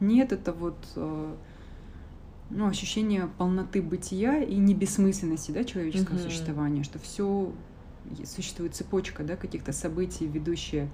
Нет, 0.00 0.32
это 0.32 0.52
вот 0.52 0.76
э, 0.96 1.34
ну, 2.50 2.68
ощущение 2.68 3.28
полноты 3.38 3.82
бытия 3.82 4.42
и 4.42 4.56
не 4.56 4.74
бессмысленности 4.74 5.50
да, 5.50 5.64
человеческого 5.64 6.16
mm-hmm. 6.16 6.22
существования, 6.22 6.84
что 6.84 6.98
все 6.98 7.52
существует 8.24 8.74
цепочка 8.74 9.24
да, 9.24 9.36
каких-то 9.36 9.72
событий, 9.72 10.26
ведущие 10.26 10.88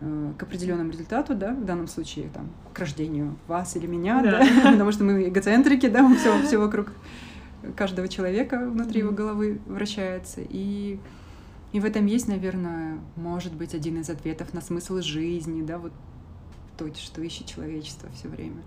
э, 0.00 0.32
к 0.38 0.42
определенному 0.42 0.90
результату, 0.90 1.34
да, 1.34 1.52
в 1.52 1.64
данном 1.64 1.88
случае 1.88 2.28
там, 2.28 2.50
к 2.72 2.78
рождению 2.78 3.36
вас 3.48 3.76
или 3.76 3.86
меня, 3.86 4.22
да. 4.22 4.40
Да, 4.40 4.70
потому 4.72 4.92
что 4.92 5.04
мы 5.04 5.28
эгоцентрики, 5.28 5.88
да, 5.88 6.08
все, 6.14 6.40
все 6.42 6.58
вокруг 6.58 6.92
каждого 7.76 8.08
человека 8.08 8.58
внутри 8.58 9.00
его 9.00 9.12
головы 9.12 9.60
вращается. 9.66 10.40
И, 10.48 10.98
и 11.72 11.80
в 11.80 11.84
этом 11.84 12.06
есть, 12.06 12.28
наверное, 12.28 12.98
может 13.16 13.54
быть, 13.54 13.74
один 13.74 14.00
из 14.00 14.10
ответов 14.10 14.54
на 14.54 14.60
смысл 14.60 15.00
жизни, 15.00 15.62
да, 15.62 15.78
вот 15.78 15.92
то, 16.76 16.92
что 16.94 17.22
ищет 17.22 17.46
человечество 17.46 18.08
все 18.14 18.28
время. 18.28 18.62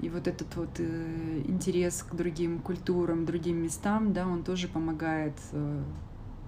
И 0.00 0.08
вот 0.08 0.26
этот 0.26 0.54
вот 0.56 0.70
э, 0.78 1.42
интерес 1.46 2.02
к 2.02 2.14
другим 2.14 2.60
культурам, 2.60 3.26
другим 3.26 3.62
местам, 3.62 4.12
да, 4.12 4.26
он 4.26 4.42
тоже 4.42 4.68
помогает 4.68 5.34
э, 5.52 5.82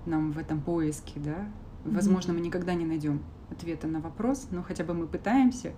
нам 0.06 0.32
в 0.32 0.38
этом 0.38 0.60
поиске, 0.60 1.20
да. 1.20 1.48
Возможно, 1.84 2.32
mm-hmm. 2.32 2.34
мы 2.34 2.40
никогда 2.40 2.74
не 2.74 2.86
найдем 2.86 3.22
ответа 3.50 3.86
на 3.86 4.00
вопрос, 4.00 4.48
но 4.50 4.62
хотя 4.62 4.84
бы 4.84 4.94
мы 4.94 5.06
пытаемся, 5.06 5.72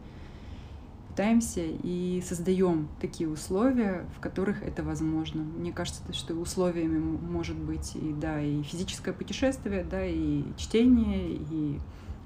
пытаемся 1.08 1.62
и 1.64 2.22
создаем 2.24 2.88
такие 3.00 3.28
условия, 3.28 4.06
в 4.16 4.20
которых 4.20 4.62
это 4.62 4.84
возможно. 4.84 5.42
Мне 5.42 5.72
кажется, 5.72 6.00
что 6.12 6.34
условиями 6.34 6.98
может 6.98 7.56
быть 7.56 7.96
и 7.96 8.12
да, 8.12 8.40
и 8.40 8.62
физическое 8.62 9.12
путешествие, 9.12 9.82
да, 9.82 10.06
и 10.06 10.44
чтение, 10.56 11.34
и 11.34 11.80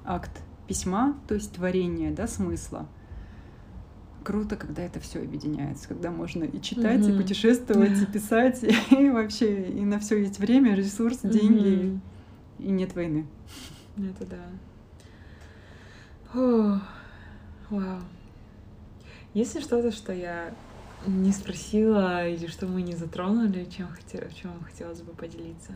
акт 0.05 0.43
письма, 0.67 1.17
то 1.27 1.33
есть 1.33 1.53
творение, 1.53 2.11
да, 2.11 2.27
смысла 2.27 2.87
круто, 4.23 4.55
когда 4.55 4.83
это 4.83 4.99
все 4.99 5.19
объединяется, 5.19 5.87
когда 5.87 6.11
можно 6.11 6.43
и 6.43 6.61
читать, 6.61 7.01
mm-hmm. 7.01 7.15
и 7.15 7.17
путешествовать, 7.17 8.01
и 8.01 8.05
писать, 8.11 8.63
и, 8.91 9.09
вообще 9.09 9.69
и 9.69 9.81
на 9.81 9.99
все 9.99 10.19
есть 10.19 10.39
время, 10.39 10.75
ресурс, 10.75 11.19
деньги, 11.23 11.67
mm-hmm. 11.67 11.99
и 12.59 12.71
нет 12.71 12.95
войны. 12.95 13.25
Это 13.97 14.25
да. 14.25 14.45
О, 16.33 16.79
вау. 17.69 17.99
Есть 19.33 19.55
ли 19.55 19.61
что-то, 19.61 19.91
что 19.91 20.13
я 20.13 20.53
не 21.05 21.31
спросила 21.31 22.27
или 22.27 22.47
что 22.47 22.67
мы 22.67 22.81
не 22.81 22.95
затронули, 22.95 23.65
чем, 23.65 23.87
хотел, 23.87 24.21
чем 24.33 24.51
хотелось 24.63 25.01
бы 25.01 25.13
поделиться? 25.13 25.73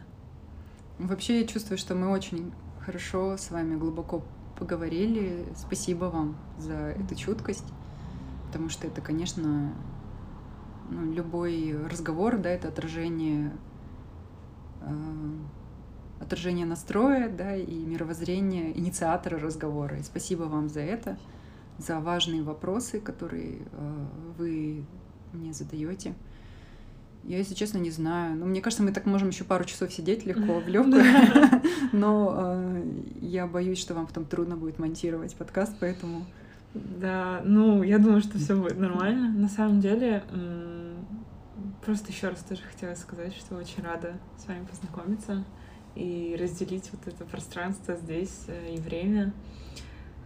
Вообще 1.00 1.42
я 1.42 1.48
чувствую, 1.48 1.78
что 1.78 1.96
мы 1.96 2.10
очень 2.10 2.54
хорошо 2.80 3.36
с 3.38 3.52
вами 3.52 3.76
глубоко 3.76 4.24
поговорили. 4.58 5.46
Спасибо 5.56 6.06
вам 6.06 6.38
за 6.58 6.74
эту 6.74 7.16
чуткость 7.16 7.66
потому 8.56 8.70
что 8.70 8.88
это, 8.88 9.02
конечно, 9.02 9.74
ну, 10.90 11.12
любой 11.12 11.76
разговор, 11.92 12.38
да, 12.38 12.50
это 12.50 12.70
отражение, 12.70 13.52
э, 14.80 15.34
отражение 16.22 16.66
настроя, 16.66 17.28
да, 17.28 17.54
и 17.58 17.76
мировоззрения 17.76 18.72
инициатора 18.72 19.40
разговора. 19.40 20.00
И 20.00 20.04
спасибо 20.04 20.44
вам 20.44 20.70
за 20.70 20.80
это, 20.80 21.18
за 21.80 22.00
важные 22.00 22.44
вопросы, 22.44 23.02
которые 23.02 23.58
э, 23.74 24.06
вы 24.38 24.86
мне 25.34 25.52
задаете. 25.52 26.14
Я, 27.26 27.40
если 27.40 27.56
честно, 27.56 27.80
не 27.80 27.92
знаю. 27.92 28.38
Ну, 28.38 28.46
мне 28.46 28.62
кажется, 28.62 28.84
мы 28.84 28.94
так 28.94 29.06
можем 29.06 29.28
еще 29.28 29.44
пару 29.44 29.66
часов 29.66 29.92
сидеть 29.92 30.26
легко 30.26 30.62
в 30.62 30.68
легкую. 30.70 31.04
Но 31.92 32.34
э, 32.38 33.02
я 33.20 33.48
боюсь, 33.48 33.80
что 33.80 33.96
вам 33.96 34.08
потом 34.08 34.24
трудно 34.24 34.56
будет 34.56 34.80
монтировать 34.80 35.36
подкаст, 35.36 35.76
поэтому. 35.78 36.26
Да, 36.76 37.42
ну, 37.44 37.84
я 37.84 38.00
думаю, 38.00 38.22
что 38.22 38.38
все 38.38 38.56
будет 38.56 38.78
нормально. 38.78 39.30
На 39.30 39.48
самом 39.48 39.80
деле, 39.80 40.24
просто 41.84 42.12
еще 42.12 42.30
раз 42.30 42.40
тоже 42.40 42.62
хотела 42.62 42.96
сказать, 42.96 43.34
что 43.36 43.56
очень 43.56 43.84
рада 43.84 44.14
с 44.38 44.48
вами 44.48 44.66
познакомиться 44.66 45.44
и 45.96 46.36
разделить 46.40 46.90
вот 46.92 47.08
это 47.08 47.24
пространство 47.24 47.96
здесь 47.96 48.46
э, 48.48 48.76
и 48.76 48.80
время. 48.80 49.32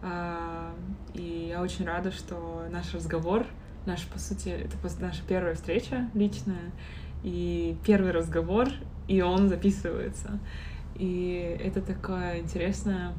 А, 0.02 0.74
и 1.14 1.46
я 1.50 1.62
очень 1.62 1.86
рада, 1.86 2.10
что 2.10 2.66
наш 2.72 2.92
разговор 2.92 3.46
Наш, 3.86 4.06
по 4.06 4.18
сути, 4.18 4.48
это 4.50 4.76
наша 5.00 5.22
первая 5.26 5.54
встреча 5.54 6.10
личная, 6.12 6.70
и 7.22 7.76
первый 7.84 8.10
разговор, 8.10 8.68
и 9.08 9.22
он 9.22 9.48
записывается. 9.48 10.38
И 10.96 11.56
это 11.62 11.80
такое 11.80 12.40
интересное, 12.40 13.14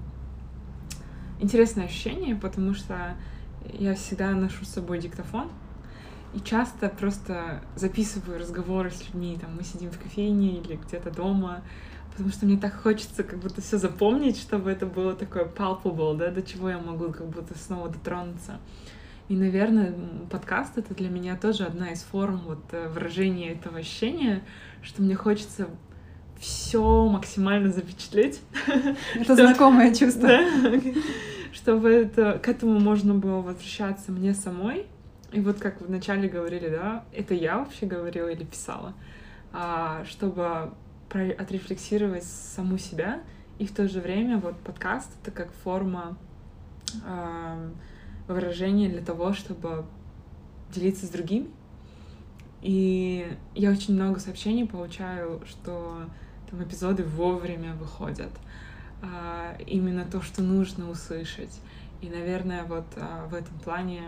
интересное 1.42 1.86
ощущение, 1.86 2.36
потому 2.36 2.74
что 2.74 3.16
я 3.66 3.96
всегда 3.96 4.32
ношу 4.32 4.64
с 4.66 4.70
собой 4.70 5.00
диктофон, 5.00 5.50
и 6.34 6.40
часто 6.40 6.88
просто 6.88 7.62
записываю 7.76 8.40
разговоры 8.40 8.90
с 8.92 9.06
людьми, 9.08 9.38
там 9.40 9.56
мы 9.56 9.64
сидим 9.64 9.92
в 9.92 10.00
кофейне 10.00 10.60
или 10.60 10.78
где-то 10.78 11.12
дома, 11.12 11.62
потому 12.12 12.30
что 12.30 12.46
мне 12.46 12.58
так 12.58 12.74
хочется 12.74 13.24
как 13.24 13.40
будто 13.40 13.62
все 13.62 13.78
запомнить, 13.78 14.38
чтобы 14.38 14.72
это 14.72 14.86
было 14.86 15.14
такое 15.14 15.46
palpable, 15.46 16.16
да, 16.16 16.32
до 16.32 16.42
чего 16.42 16.70
я 16.70 16.78
могу 16.78 17.12
как 17.12 17.28
будто 17.28 17.58
снова 17.58 17.90
дотронуться. 17.90 18.60
И, 19.28 19.36
наверное, 19.36 19.94
подкаст— 20.30 20.74
это 20.78 20.94
для 20.94 21.10
меня 21.10 21.38
тоже 21.38 21.64
одна 21.64 21.92
из 21.92 22.02
форм 22.02 22.42
вот 22.46 22.66
э, 22.72 22.90
выражения 22.90 23.54
этого 23.54 23.78
ощущения, 23.78 24.44
что 24.82 25.02
мне 25.02 25.16
хочется 25.16 25.70
все 26.42 27.08
максимально 27.08 27.72
запечатлеть. 27.72 28.42
Это 29.14 29.36
знакомое 29.36 29.94
чувство. 29.94 30.30
Чтобы 31.54 31.90
это, 31.90 32.40
к 32.40 32.48
этому 32.48 32.80
можно 32.80 33.14
было 33.14 33.42
возвращаться 33.42 34.12
мне 34.12 34.34
самой. 34.34 34.88
И 35.32 35.40
вот 35.40 35.60
как 35.60 35.80
вы 35.80 35.88
вначале 35.88 36.28
говорили, 36.28 36.68
да, 36.68 37.06
это 37.14 37.36
я 37.36 37.60
вообще 37.60 37.86
говорила 37.86 38.28
или 38.28 38.44
писала, 38.44 38.94
а, 39.54 40.04
чтобы 40.06 40.74
отрефлексировать 41.10 42.24
саму 42.24 42.80
себя. 42.80 43.22
И 43.60 43.68
в 43.68 43.74
то 43.74 43.88
же 43.88 44.02
время 44.02 44.40
вот 44.40 44.58
подкаст— 44.58 45.12
это 45.22 45.30
как 45.32 45.52
форма 45.64 46.18
выражение 48.28 48.90
для 48.90 49.02
того, 49.02 49.34
чтобы 49.34 49.86
делиться 50.74 51.06
с 51.06 51.10
другими. 51.10 51.48
И 52.62 53.28
я 53.54 53.72
очень 53.72 53.94
много 53.94 54.20
сообщений 54.20 54.66
получаю, 54.66 55.42
что 55.48 56.08
там 56.52 56.64
эпизоды 56.64 57.04
вовремя 57.04 57.74
выходят. 57.74 58.32
А, 59.02 59.58
именно 59.66 60.06
то, 60.06 60.22
что 60.22 60.44
нужно 60.44 60.90
услышать. 60.90 61.60
И, 62.02 62.10
наверное, 62.10 62.64
вот 62.64 62.86
а, 62.98 63.28
в 63.28 63.34
этом 63.34 63.58
плане, 63.60 64.04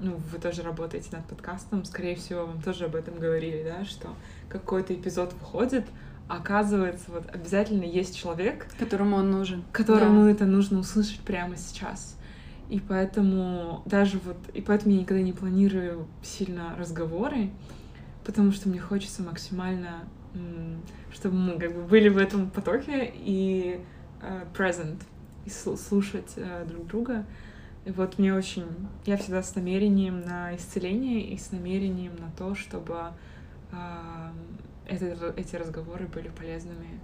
ну, 0.00 0.16
вы 0.30 0.38
тоже 0.38 0.62
работаете 0.62 1.08
над 1.12 1.26
подкастом, 1.26 1.84
скорее 1.84 2.16
всего, 2.16 2.46
вам 2.46 2.60
тоже 2.60 2.84
об 2.86 2.94
этом 2.94 3.18
говорили, 3.18 3.62
да, 3.64 3.84
что 3.84 4.08
какой-то 4.48 4.94
эпизод 4.94 5.32
выходит, 5.34 5.86
оказывается, 6.28 7.10
вот 7.10 7.24
обязательно 7.34 7.84
есть 7.84 8.16
человек, 8.16 8.66
которому 8.78 9.16
он 9.16 9.30
нужен, 9.30 9.64
которому 9.72 10.24
да. 10.24 10.30
это 10.30 10.46
нужно 10.46 10.78
услышать 10.78 11.20
прямо 11.20 11.56
сейчас. 11.56 12.16
И 12.70 12.80
поэтому 12.80 13.82
даже 13.84 14.18
вот, 14.24 14.36
и 14.54 14.62
поэтому 14.62 14.94
я 14.94 15.00
никогда 15.02 15.22
не 15.22 15.32
планирую 15.32 16.06
сильно 16.22 16.74
разговоры, 16.78 17.50
потому 18.24 18.52
что 18.52 18.70
мне 18.70 18.80
хочется 18.80 19.22
максимально, 19.22 20.04
чтобы 21.12 21.36
мы 21.36 21.58
как 21.58 21.74
бы 21.74 21.82
были 21.82 22.08
в 22.08 22.18
этом 22.18 22.50
потоке 22.50 23.12
и 23.14 23.80
uh, 24.20 24.46
present, 24.56 25.00
и 25.44 25.50
слушать 25.50 26.34
uh, 26.36 26.66
друг 26.66 26.86
друга. 26.86 27.24
И 27.84 27.90
вот 27.90 28.18
мне 28.18 28.34
очень... 28.34 28.66
Я 29.04 29.16
всегда 29.16 29.42
с 29.42 29.54
намерением 29.54 30.22
на 30.22 30.56
исцеление 30.56 31.20
и 31.20 31.36
с 31.36 31.52
намерением 31.52 32.16
на 32.16 32.30
то, 32.36 32.54
чтобы 32.54 33.12
это, 34.86 35.34
эти 35.36 35.56
разговоры 35.56 36.06
были 36.06 36.28
полезными 36.28 37.00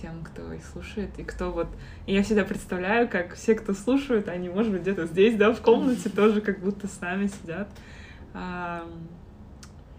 тем, 0.00 0.22
кто 0.22 0.52
их 0.52 0.64
слушает, 0.64 1.18
и 1.18 1.24
кто 1.24 1.50
вот... 1.50 1.68
И 2.06 2.14
я 2.14 2.22
всегда 2.22 2.44
представляю, 2.44 3.08
как 3.08 3.34
все, 3.34 3.54
кто 3.54 3.74
слушают, 3.74 4.28
они, 4.28 4.48
может 4.48 4.72
быть, 4.72 4.82
где-то 4.82 5.06
здесь, 5.06 5.36
да, 5.36 5.52
в 5.52 5.60
комнате 5.60 6.08
тоже 6.08 6.40
как 6.40 6.60
будто 6.60 6.86
с 6.86 7.00
нами 7.00 7.26
сидят. 7.26 7.68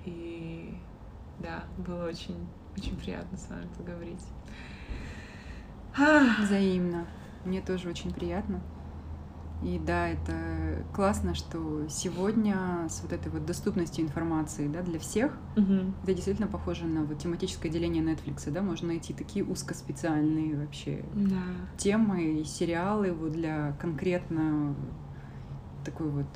И 0.06 0.74
да, 1.40 1.66
было 1.78 2.08
очень, 2.08 2.48
очень 2.78 2.96
приятно 2.96 3.38
с 3.38 3.50
вами 3.50 3.68
поговорить. 3.78 4.24
Взаимно. 6.42 7.08
Мне 7.46 7.62
тоже 7.62 7.90
очень 7.90 8.14
приятно. 8.14 8.62
И 9.64 9.80
да, 9.80 10.10
это 10.10 10.84
классно, 10.94 11.36
что 11.36 11.88
сегодня 11.90 12.88
с 12.90 13.02
вот 13.02 13.14
этой 13.14 13.32
вот 13.32 13.46
доступностью 13.46 14.04
информации 14.04 14.68
да, 14.68 14.82
для 14.82 15.00
всех, 15.00 15.32
угу. 15.56 15.94
это 16.04 16.14
действительно 16.14 16.50
похоже 16.50 16.86
на 16.86 17.04
вот 17.04 17.20
тематическое 17.20 17.72
деление 17.72 18.04
Netflix, 18.04 18.52
да, 18.52 18.62
можно 18.62 18.90
найти 18.90 19.14
такие 19.14 19.46
узкоспециальные 19.46 20.58
вообще 20.58 21.06
да. 21.14 21.44
темы 21.78 22.42
и 22.42 22.44
сериалы 22.44 23.14
вот 23.14 23.32
для 23.32 23.72
конкретно 23.80 24.76
такой 25.86 26.10
вот 26.10 26.28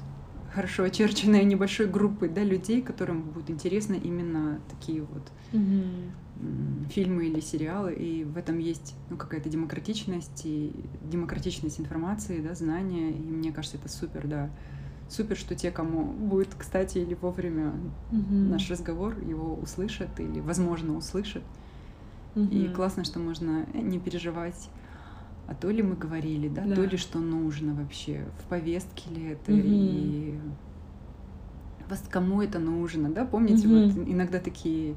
хорошо 0.54 0.84
очерченной 0.84 1.44
небольшой 1.44 1.88
группы 1.88 2.30
да, 2.30 2.44
людей, 2.44 2.82
которым 2.82 3.24
будет 3.24 3.50
интересно 3.50 3.96
именно 3.96 4.62
такие 4.70 5.02
вот 5.02 5.30
угу 5.52 6.14
фильмы 6.90 7.28
или 7.28 7.40
сериалы, 7.40 7.94
и 7.94 8.24
в 8.24 8.38
этом 8.38 8.60
есть 8.60 8.96
ну, 9.10 9.18
какая-то 9.18 9.50
демократичность 9.50 10.46
и 10.46 10.74
демократичность 11.04 11.80
информации, 11.80 12.40
да, 12.40 12.54
знания, 12.54 13.12
и 13.12 13.20
мне 13.20 13.52
кажется, 13.52 13.78
это 13.78 13.90
супер, 13.90 14.28
да. 14.28 14.50
Супер, 15.10 15.38
что 15.38 15.56
те, 15.56 15.72
кому 15.72 16.04
будет, 16.04 16.50
кстати, 16.58 16.98
или 16.98 17.14
вовремя 17.14 17.74
mm-hmm. 18.12 18.50
наш 18.50 18.70
разговор, 18.70 19.18
его 19.20 19.56
услышат 19.56 20.20
или, 20.20 20.42
возможно, 20.42 20.98
услышат. 20.98 21.44
Mm-hmm. 22.36 22.72
И 22.72 22.74
классно, 22.74 23.06
что 23.06 23.20
можно 23.20 23.66
не 23.74 24.00
переживать, 24.00 24.70
а 25.48 25.56
то 25.56 25.70
ли 25.70 25.82
мы 25.82 25.96
говорили, 25.96 26.50
да, 26.50 26.66
да. 26.66 26.76
то 26.76 26.84
ли 26.84 26.98
что 26.98 27.20
нужно 27.20 27.74
вообще, 27.74 28.26
в 28.44 28.50
повестке 28.50 29.10
ли 29.10 29.28
это, 29.30 29.52
mm-hmm. 29.52 29.64
и 29.66 30.40
вас 31.90 32.04
кому 32.10 32.42
это 32.42 32.60
нужно, 32.60 33.10
да, 33.10 33.26
помните, 33.26 33.68
mm-hmm. 33.68 33.94
вот 33.94 34.10
иногда 34.10 34.40
такие 34.40 34.96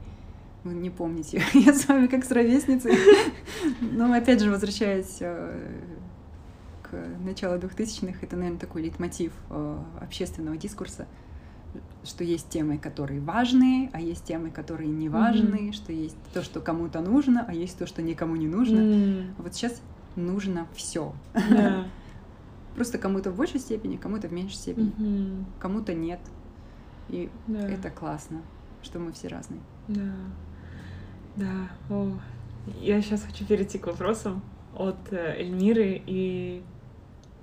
вы 0.64 0.74
не 0.74 0.90
помните, 0.90 1.42
я 1.54 1.72
с 1.72 1.88
вами 1.88 2.06
как 2.06 2.24
с 2.24 2.30
ровесницей. 2.30 2.92
Но 3.80 4.12
опять 4.12 4.40
же, 4.40 4.50
возвращаясь 4.50 5.18
э, 5.20 5.80
к 6.82 6.92
началу 7.24 7.58
2000-х, 7.58 8.18
это, 8.20 8.36
наверное, 8.36 8.60
такой 8.60 8.82
лейтмотив 8.82 9.32
э, 9.48 9.78
общественного 10.00 10.56
дискурса, 10.56 11.06
что 12.04 12.24
есть 12.24 12.48
темы, 12.50 12.78
которые 12.78 13.20
важные, 13.20 13.90
а 13.92 14.00
есть 14.00 14.24
темы, 14.24 14.50
которые 14.50 14.90
не 14.90 15.08
важные, 15.08 15.68
mm-hmm. 15.68 15.72
что 15.72 15.92
есть 15.92 16.16
то, 16.34 16.42
что 16.42 16.60
кому-то 16.60 17.00
нужно, 17.00 17.44
а 17.46 17.54
есть 17.54 17.78
то, 17.78 17.86
что 17.86 18.02
никому 18.02 18.36
не 18.36 18.48
нужно. 18.48 18.78
Mm-hmm. 18.78 19.30
Вот 19.38 19.54
сейчас 19.54 19.80
нужно 20.16 20.66
все. 20.74 21.14
Yeah. 21.34 21.86
Просто 22.74 22.98
кому-то 22.98 23.30
в 23.30 23.36
большей 23.36 23.60
степени, 23.60 23.96
кому-то 23.96 24.28
в 24.28 24.32
меньшей 24.32 24.56
степени, 24.56 24.92
mm-hmm. 24.92 25.44
кому-то 25.58 25.94
нет. 25.94 26.20
И 27.08 27.30
yeah. 27.48 27.66
это 27.66 27.90
классно, 27.90 28.42
что 28.82 28.98
мы 28.98 29.12
все 29.12 29.28
разные. 29.28 29.60
Yeah. 29.88 30.12
Да, 31.36 31.70
о. 31.88 32.18
Я 32.80 33.00
сейчас 33.00 33.22
хочу 33.22 33.46
перейти 33.46 33.78
к 33.78 33.86
вопросам 33.86 34.42
от 34.74 35.12
э, 35.12 35.36
Эльмиры 35.38 36.02
и 36.06 36.62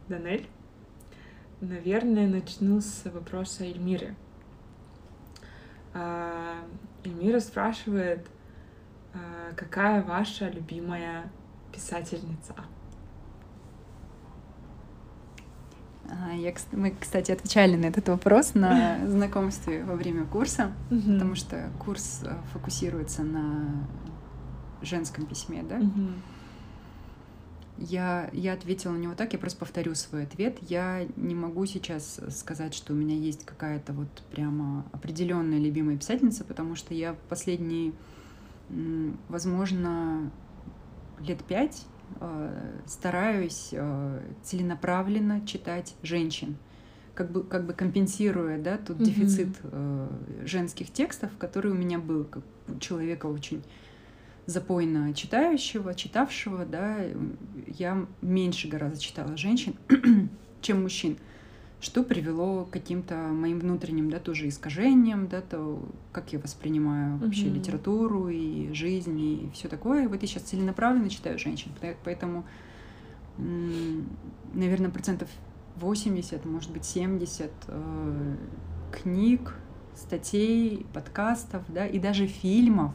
Данель. 0.08 0.48
Наверное, 1.62 2.28
начну 2.28 2.82
с 2.82 3.06
вопроса 3.06 3.64
Эльмиры. 3.64 4.16
А, 5.94 6.58
Эльмира 7.04 7.40
спрашивает, 7.40 8.28
а, 9.14 9.54
какая 9.56 10.04
ваша 10.04 10.50
любимая 10.50 11.32
писательница? 11.74 12.56
Я, 16.36 16.54
мы, 16.72 16.94
кстати, 16.98 17.32
отвечали 17.32 17.76
на 17.76 17.88
этот 17.88 18.08
вопрос 18.08 18.54
на 18.54 19.00
знакомстве 19.08 19.84
во 19.84 19.96
время 19.96 20.26
курса, 20.26 20.72
mm-hmm. 20.90 21.14
потому 21.14 21.36
что 21.36 21.70
курс 21.80 22.22
э, 22.24 22.34
фокусируется 22.54 23.24
на 23.24 23.86
женском 24.82 25.26
письме, 25.26 25.64
да? 25.64 25.80
Mm-hmm. 25.80 26.14
Я, 27.80 28.30
я 28.34 28.54
ответила 28.54 28.94
на 28.94 28.98
него 28.98 29.14
так, 29.14 29.34
я 29.34 29.40
просто 29.40 29.60
повторю 29.60 29.94
свой 29.96 30.24
ответ. 30.24 30.58
Я 30.62 31.06
не 31.16 31.36
могу 31.36 31.66
сейчас 31.66 32.20
сказать, 32.32 32.74
что 32.74 32.94
у 32.94 32.96
меня 32.96 33.16
есть 33.16 33.46
какая-то 33.46 33.94
вот 33.94 34.10
прямо 34.32 34.86
определенная 34.94 35.60
любимая 35.60 35.98
писательница, 35.98 36.44
потому 36.44 36.76
что 36.76 36.96
я 36.96 37.16
последние, 37.30 37.94
возможно, 39.30 40.32
лет 41.20 41.44
пять 41.44 41.86
стараюсь 42.86 43.70
э, 43.72 44.22
целенаправленно 44.44 45.46
читать 45.46 45.96
женщин, 46.04 46.58
как 47.14 47.32
бы, 47.32 47.44
как 47.44 47.66
бы 47.66 47.74
компенсируя, 47.74 48.58
да, 48.58 48.78
тот 48.78 48.98
mm-hmm. 48.98 49.04
дефицит 49.04 49.50
э, 49.64 50.08
женских 50.46 50.92
текстов, 50.92 51.32
который 51.38 51.72
у 51.72 51.76
меня 51.76 52.00
был, 52.00 52.24
как 52.24 52.44
у 52.68 52.80
человека 52.80 53.28
очень 53.28 53.64
запойно 54.46 55.14
читающего, 55.14 55.94
читавшего, 55.94 56.66
да, 56.66 56.98
я 57.68 58.06
меньше 58.22 58.68
гораздо 58.68 59.00
читала 59.00 59.36
женщин, 59.36 59.76
чем 60.62 60.84
мужчин, 60.84 61.18
что 61.80 62.04
привело 62.04 62.66
к 62.66 62.72
каким-то 62.72 63.16
моим 63.16 63.60
внутренним, 63.60 64.10
да, 64.10 64.20
тоже 64.20 64.48
искажениям, 64.48 65.28
да, 65.28 65.42
то, 65.42 65.80
как 66.12 66.34
я 66.34 66.40
воспринимаю 66.40 67.18
вообще 67.18 67.46
mm-hmm. 67.46 67.54
литературу 67.54 68.30
и 68.30 68.74
жизнь 68.74 69.20
и 69.20 69.50
все 69.54 69.68
такое. 69.68 70.06
И 70.06 70.08
вот 70.08 70.22
я 70.22 70.28
сейчас 70.28 70.44
целенаправленно 70.44 71.10
читаю 71.10 71.38
женщин, 71.38 71.72
поэтому, 72.04 72.46
наверное, 74.54 74.90
процентов 74.90 75.30
80, 75.76 76.46
может 76.46 76.72
быть, 76.72 76.86
70 76.86 77.52
э, 77.68 78.36
книг, 78.92 79.56
статей, 79.96 80.86
подкастов, 80.94 81.64
да, 81.68 81.86
и 81.86 82.00
даже 82.00 82.26
фильмов, 82.26 82.94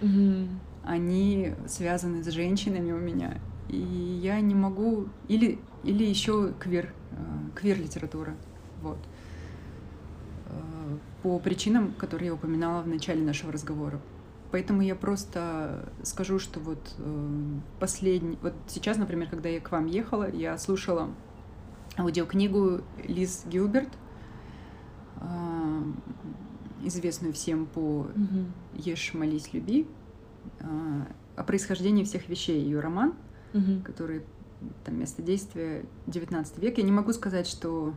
mm-hmm. 0.00 0.48
они 0.84 1.54
связаны 1.68 2.24
с 2.24 2.28
женщинами 2.30 2.90
у 2.90 2.98
меня. 2.98 3.38
И 3.68 3.76
я 4.22 4.40
не 4.40 4.54
могу... 4.54 5.08
Или, 5.28 5.58
или 5.82 6.04
еще 6.04 6.52
квир, 6.58 6.92
э, 7.12 7.16
квир-литература. 7.54 8.34
Вот. 8.82 8.98
Э, 10.46 10.96
по 11.22 11.38
причинам, 11.38 11.92
которые 11.94 12.28
я 12.28 12.34
упоминала 12.34 12.82
в 12.82 12.88
начале 12.88 13.22
нашего 13.22 13.52
разговора. 13.52 14.00
Поэтому 14.52 14.82
я 14.82 14.94
просто 14.94 15.88
скажу, 16.02 16.38
что 16.38 16.60
вот 16.60 16.94
э, 16.98 17.58
последний... 17.80 18.38
Вот 18.42 18.54
сейчас, 18.68 18.96
например, 18.96 19.28
когда 19.28 19.48
я 19.48 19.60
к 19.60 19.72
вам 19.72 19.86
ехала, 19.86 20.30
я 20.30 20.56
слушала 20.58 21.10
аудиокнигу 21.98 22.82
Лиз 23.04 23.44
Гилберт, 23.46 23.88
известную 26.82 27.32
всем 27.32 27.64
по 27.64 28.06
«Ешь, 28.74 29.14
молись, 29.14 29.54
люби», 29.54 29.88
о 31.36 31.42
происхождении 31.42 32.04
всех 32.04 32.28
вещей, 32.28 32.60
ее 32.60 32.80
роман, 32.80 33.14
который 33.84 34.22
там 34.84 34.98
место 34.98 35.22
действия 35.22 35.84
19 36.06 36.58
век. 36.58 36.78
Я 36.78 36.84
не 36.84 36.92
могу 36.92 37.12
сказать, 37.12 37.46
что 37.46 37.94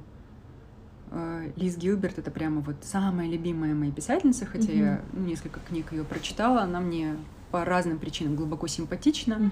а, 1.11 1.44
Лиз 1.56 1.77
Гилберт 1.77 2.19
это 2.19 2.31
прямо 2.31 2.61
вот 2.61 2.77
самая 2.81 3.27
любимая 3.27 3.73
моя 3.73 3.91
писательница, 3.91 4.45
хотя 4.45 4.72
я 4.72 5.02
ну, 5.14 5.26
несколько 5.26 5.60
книг 5.61 5.91
ее 5.91 6.03
прочитала, 6.03 6.61
она 6.61 6.80
мне 6.80 7.15
по 7.52 7.65
разным 7.65 7.98
причинам 7.98 8.36
глубоко 8.36 8.68
симпатична. 8.68 9.52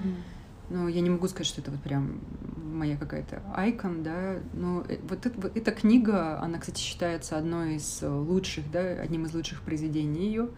Но 0.70 0.90
я 0.90 1.00
не 1.00 1.10
могу 1.10 1.30
сказать, 1.30 1.48
что 1.48 1.62
это 1.62 1.72
вот 1.72 1.82
прям 1.82 2.20
моя 2.58 2.98
какая-то 2.98 3.42
айкон, 3.56 4.04
да. 4.04 4.36
Но 4.54 4.84
э, 4.88 5.00
вот, 5.10 5.26
это, 5.26 5.40
вот 5.40 5.56
эта 5.56 5.72
книга, 5.72 6.42
она, 6.42 6.60
кстати, 6.60 6.82
считается 6.82 7.38
одной 7.38 7.76
из 7.76 8.02
лучших, 8.02 8.70
да, 8.70 8.82
одним 8.82 9.26
из 9.26 9.34
лучших 9.34 9.62
произведений 9.62 10.28
ее. 10.28 10.50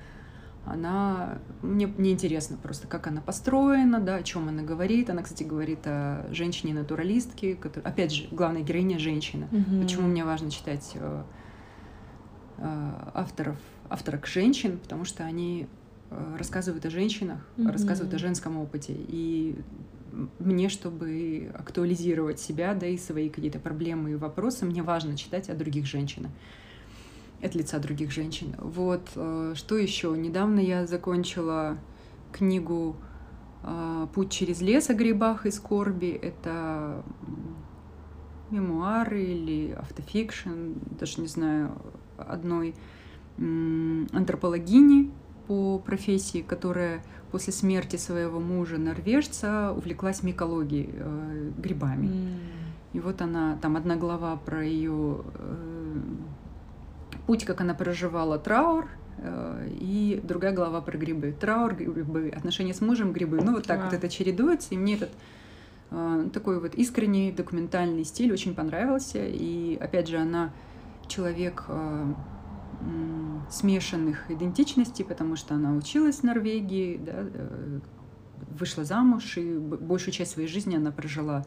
Она 0.66 1.40
мне, 1.62 1.88
мне 1.88 2.12
интересно 2.12 2.58
просто, 2.62 2.88
как 2.88 3.08
она 3.08 3.22
построена, 3.22 4.00
да, 4.00 4.16
о 4.16 4.24
чем 4.24 4.48
она 4.48 4.62
говорит. 4.62 5.10
Она, 5.10 5.24
кстати, 5.24 5.44
говорит 5.44 5.80
о 5.86 6.28
женщине-натуралистке, 6.32 7.56
которая, 7.56 7.92
опять 7.92 8.14
же, 8.14 8.28
главная 8.32 8.62
героиня 8.62 9.00
женщина. 9.00 9.48
Mm-hmm. 9.52 9.82
Почему 9.82 10.08
мне 10.08 10.24
важно 10.24 10.52
читать 10.52 10.92
э, 10.96 11.24
э, 12.58 12.92
авторов, 13.14 13.58
авторок 13.90 14.28
женщин, 14.28 14.78
потому 14.78 15.06
что 15.06 15.24
они 15.24 15.68
э, 16.12 16.36
рассказывают 16.38 16.86
о 16.86 16.90
женщинах, 16.90 17.40
mm-hmm. 17.58 17.72
рассказывают 17.72 18.14
о 18.14 18.20
женском 18.20 18.58
опыте. 18.58 18.94
И 18.96 19.56
мне, 20.40 20.70
чтобы 20.70 21.52
актуализировать 21.58 22.40
себя, 22.40 22.74
да, 22.74 22.88
и 22.88 22.98
свои 22.98 23.30
какие-то 23.30 23.60
проблемы 23.60 24.12
и 24.12 24.16
вопросы, 24.16 24.66
мне 24.66 24.84
важно 24.84 25.18
читать 25.18 25.50
о 25.50 25.56
других 25.56 25.86
женщинах 25.86 26.32
от 27.42 27.56
лица 27.56 27.80
других 27.80 28.12
женщин. 28.12 28.56
Вот, 28.58 29.10
э, 29.16 29.54
что 29.56 29.78
еще? 29.78 30.16
Недавно 30.18 30.60
я 30.60 30.86
закончила 30.86 31.78
книгу 32.32 32.96
э, 33.64 34.08
«Путь 34.14 34.32
через 34.32 34.62
лес 34.62 34.90
о 34.90 34.94
грибах 34.94 35.46
и 35.46 35.52
скорби». 35.52 36.10
Это 36.10 37.04
мемуары 38.50 39.24
или 39.24 39.72
автофикшн, 39.72 40.74
даже 41.00 41.22
не 41.22 41.28
знаю, 41.28 41.72
одной 42.18 42.76
антропологини 43.38 45.12
по 45.48 45.80
профессии, 45.80 46.42
которая 46.42 47.02
после 47.32 47.54
смерти 47.54 47.96
своего 47.96 48.40
мужа 48.40 48.78
норвежца 48.78 49.74
увлеклась 49.76 50.24
микологией, 50.24 50.90
э, 50.94 51.52
грибами. 51.58 52.08
Mm. 52.08 52.38
И 52.94 53.00
вот 53.00 53.22
она, 53.22 53.58
там 53.62 53.78
одна 53.78 53.96
глава 53.96 54.36
про 54.36 54.64
ее 54.64 55.22
э, 55.36 56.02
путь, 57.30 57.46
как 57.46 57.62
она 57.62 57.76
проживала 57.76 58.40
траур, 58.40 58.88
э, 59.20 59.70
и 59.80 60.20
другая 60.24 60.52
глава 60.52 60.82
про 60.82 60.98
грибы. 60.98 61.32
Траур, 61.40 61.76
грибы, 61.76 62.34
отношения 62.36 62.74
с 62.74 62.82
мужем, 62.82 63.14
грибы. 63.14 63.40
Ну 63.40 63.52
вот 63.52 63.68
так 63.68 63.82
wow. 63.82 63.84
вот 63.84 63.94
это 63.94 64.10
чередуется, 64.10 64.70
и 64.72 64.78
мне 64.78 64.96
этот 64.96 65.12
э, 65.92 66.30
такой 66.34 66.60
вот 66.60 66.74
искренний 66.74 67.32
документальный 67.32 68.04
стиль 68.04 68.34
очень 68.34 68.56
понравился. 68.56 69.20
И 69.24 69.78
опять 69.80 70.08
же, 70.08 70.18
она 70.18 70.52
человек 71.08 71.66
э, 71.68 72.14
смешанных 73.52 74.32
идентичностей, 74.32 75.06
потому 75.06 75.36
что 75.36 75.54
она 75.54 75.74
училась 75.74 76.22
в 76.22 76.24
Норвегии, 76.24 76.98
да, 76.98 77.26
вышла 78.60 78.86
замуж, 78.86 79.38
и 79.38 79.56
большую 79.60 80.16
часть 80.16 80.32
своей 80.32 80.48
жизни 80.48 80.78
она 80.78 80.92
прожила 80.92 81.46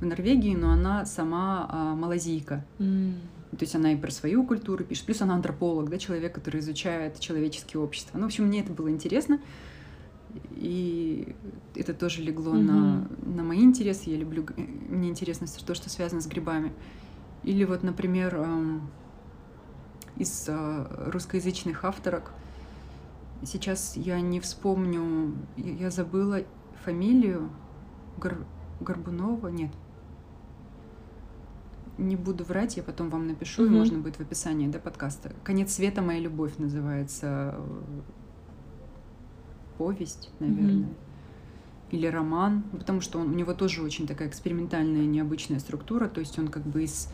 в 0.00 0.06
Норвегии, 0.06 0.54
но 0.54 0.70
она 0.70 1.04
сама 1.04 1.66
а, 1.68 1.94
малазийка. 1.96 2.64
Mm. 2.78 3.14
То 3.52 3.58
есть 3.60 3.74
она 3.74 3.92
и 3.92 3.96
про 3.96 4.10
свою 4.10 4.44
культуру 4.44 4.84
пишет, 4.84 5.06
плюс 5.06 5.22
она 5.22 5.34
антрополог, 5.34 5.88
да, 5.88 5.98
человек, 5.98 6.34
который 6.34 6.60
изучает 6.60 7.20
человеческие 7.20 7.80
общества. 7.80 8.18
Ну, 8.18 8.24
в 8.24 8.26
общем, 8.26 8.44
мне 8.44 8.60
это 8.60 8.72
было 8.72 8.90
интересно, 8.90 9.40
и 10.56 11.34
это 11.74 11.94
тоже 11.94 12.22
легло 12.22 12.54
mm-hmm. 12.54 12.62
на, 12.62 13.08
на 13.24 13.42
мои 13.44 13.62
интересы. 13.62 14.10
Я 14.10 14.16
люблю, 14.16 14.46
мне 14.56 15.08
интересно 15.08 15.46
то, 15.64 15.74
что 15.74 15.88
связано 15.88 16.20
с 16.20 16.26
грибами. 16.26 16.72
Или 17.44 17.64
вот, 17.64 17.82
например, 17.82 18.34
эм, 18.36 18.90
из 20.16 20.46
э, 20.48 20.86
русскоязычных 21.12 21.84
авторок. 21.84 22.32
Сейчас 23.44 23.96
я 23.96 24.20
не 24.20 24.40
вспомню, 24.40 25.34
я 25.56 25.90
забыла 25.90 26.42
фамилию 26.84 27.50
Гор, 28.16 28.38
Горбунова, 28.80 29.48
нет. 29.48 29.70
Не 31.98 32.16
буду 32.16 32.44
врать, 32.44 32.76
я 32.76 32.82
потом 32.82 33.08
вам 33.08 33.26
напишу, 33.26 33.64
угу. 33.64 33.72
и 33.72 33.76
можно 33.76 33.98
будет 33.98 34.16
в 34.16 34.20
описании 34.20 34.68
да, 34.68 34.78
подкаста. 34.78 35.32
«Конец 35.44 35.72
света. 35.72 36.02
Моя 36.02 36.20
любовь» 36.20 36.58
называется 36.58 37.54
э, 37.56 38.00
повесть, 39.78 40.30
наверное. 40.38 40.86
Угу. 40.86 40.94
Или 41.92 42.06
роман, 42.08 42.64
потому 42.72 43.00
что 43.00 43.18
он, 43.18 43.30
у 43.30 43.34
него 43.34 43.54
тоже 43.54 43.82
очень 43.82 44.06
такая 44.06 44.28
экспериментальная, 44.28 45.06
необычная 45.06 45.60
структура, 45.60 46.08
то 46.08 46.20
есть 46.20 46.38
он 46.38 46.48
как 46.48 46.64
бы 46.64 46.82
из 46.82 47.08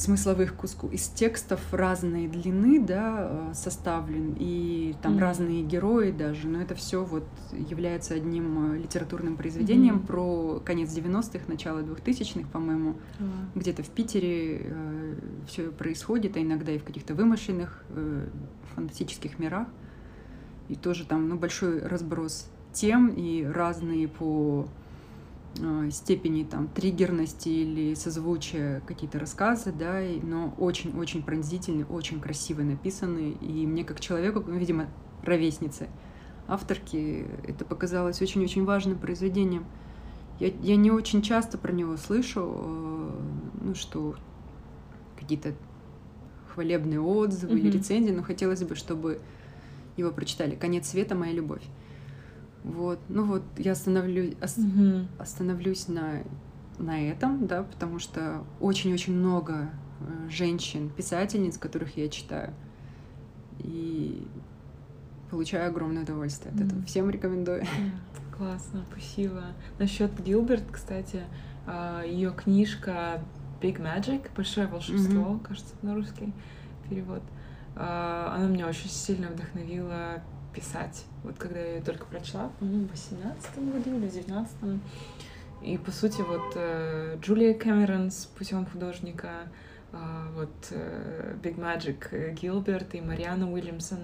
смысловых 0.00 0.54
кусков, 0.54 0.92
из 0.92 1.08
текстов 1.08 1.60
разной 1.72 2.28
длины, 2.28 2.80
да, 2.80 3.28
э, 3.50 3.54
составлен, 3.54 4.34
и 4.38 4.94
там 5.02 5.16
mm-hmm. 5.16 5.20
разные 5.20 5.62
герои 5.62 6.10
даже, 6.12 6.46
но 6.46 6.60
это 6.60 6.74
все 6.74 7.04
вот 7.04 7.26
является 7.52 8.14
одним 8.14 8.74
э, 8.74 8.78
литературным 8.78 9.36
произведением 9.36 9.96
mm-hmm. 9.96 10.06
про 10.06 10.60
конец 10.64 10.90
90-х, 10.90 11.44
начало 11.48 11.80
2000-х, 11.80 12.48
по-моему, 12.50 12.96
mm-hmm. 13.18 13.48
где-то 13.56 13.82
в 13.82 13.88
Питере 13.90 14.60
э, 14.64 15.14
все 15.48 15.70
происходит, 15.70 16.36
а 16.36 16.42
иногда 16.42 16.72
и 16.72 16.78
в 16.78 16.84
каких-то 16.84 17.14
вымышленных 17.14 17.84
э, 17.90 18.28
фантастических 18.74 19.38
мирах, 19.38 19.68
и 20.68 20.76
тоже 20.76 21.06
там, 21.06 21.28
ну, 21.28 21.36
большой 21.36 21.80
разброс 21.80 22.50
тем 22.72 23.08
и 23.08 23.42
разные 23.42 24.06
по 24.06 24.68
степени 25.90 26.44
там 26.44 26.68
триггерности 26.68 27.48
или 27.48 27.94
созвучия 27.94 28.80
какие-то 28.86 29.18
рассказы, 29.18 29.72
да, 29.72 30.00
но 30.22 30.54
очень-очень 30.58 31.22
пронзительные, 31.22 31.84
очень 31.86 32.20
красиво 32.20 32.62
написаны, 32.62 33.36
и 33.40 33.66
мне 33.66 33.84
как 33.84 34.00
человеку, 34.00 34.44
ну, 34.46 34.56
видимо, 34.56 34.88
ровеснице 35.22 35.88
авторки, 36.46 37.26
это 37.46 37.64
показалось 37.64 38.22
очень-очень 38.22 38.64
важным 38.64 38.98
произведением. 38.98 39.66
Я, 40.40 40.48
я 40.62 40.76
не 40.76 40.90
очень 40.90 41.22
часто 41.22 41.58
про 41.58 41.72
него 41.72 41.96
слышу, 41.96 42.40
э, 42.40 43.10
ну, 43.60 43.74
что 43.74 44.14
какие-то 45.18 45.54
хвалебные 46.54 47.00
отзывы 47.00 47.54
mm-hmm. 47.54 47.60
или 47.60 47.70
рецензии, 47.70 48.12
но 48.12 48.22
хотелось 48.22 48.62
бы, 48.62 48.74
чтобы 48.76 49.20
его 49.96 50.10
прочитали. 50.10 50.54
«Конец 50.54 50.88
света. 50.88 51.14
Моя 51.14 51.32
любовь». 51.32 51.62
Вот, 52.68 52.98
ну 53.08 53.24
вот 53.24 53.42
я 53.56 53.72
остановлюсь, 53.72 54.34
ос, 54.42 54.58
угу. 54.58 55.06
остановлюсь 55.18 55.88
на, 55.88 56.22
на 56.78 57.00
этом, 57.08 57.46
да, 57.46 57.62
потому 57.62 57.98
что 57.98 58.44
очень-очень 58.60 59.14
много 59.14 59.70
э, 60.00 60.28
женщин, 60.28 60.90
писательниц, 60.90 61.56
которых 61.56 61.96
я 61.96 62.10
читаю, 62.10 62.52
и 63.58 64.22
получаю 65.30 65.68
огромное 65.68 66.02
удовольствие 66.02 66.54
от 66.54 66.60
этого. 66.60 66.82
Всем 66.82 67.08
рекомендую. 67.08 67.64
Классно, 68.36 68.84
спасибо. 68.92 69.44
Насчет 69.78 70.22
Гилберт, 70.22 70.64
кстати, 70.70 71.22
а, 71.66 72.02
ее 72.04 72.32
книжка 72.32 73.22
Big 73.62 73.80
Magic, 73.80 74.28
большое 74.36 74.66
волшебство, 74.66 75.22
mm-hmm. 75.22 75.42
кажется, 75.42 75.74
на 75.80 75.94
русский 75.94 76.34
перевод. 76.88 77.22
Uh, 77.74 78.34
она 78.34 78.48
меня 78.48 78.66
очень 78.66 78.88
сильно 78.88 79.28
вдохновила 79.28 80.20
писать. 80.58 81.04
Вот 81.22 81.36
когда 81.38 81.60
я 81.60 81.76
ее 81.76 81.82
только 81.82 82.04
прочла, 82.04 82.50
по-моему, 82.58 82.88
в 82.88 82.90
18 82.90 83.58
году 83.72 83.96
или 83.96 84.08
в 84.08 84.12
19 84.12 84.80
и, 85.62 85.76
по 85.76 85.90
сути, 85.90 86.20
вот 86.20 86.52
э, 86.54 87.18
Джулия 87.20 87.52
Кэмерон 87.54 88.10
с 88.10 88.26
путем 88.26 88.64
художника, 88.64 89.48
э, 89.92 89.96
вот 90.34 90.54
э, 90.70 91.36
Big 91.42 91.56
Magic 91.56 92.34
Гилберт 92.34 92.94
и 92.94 93.00
Мариана 93.00 93.50
Уильямсон, 93.50 93.98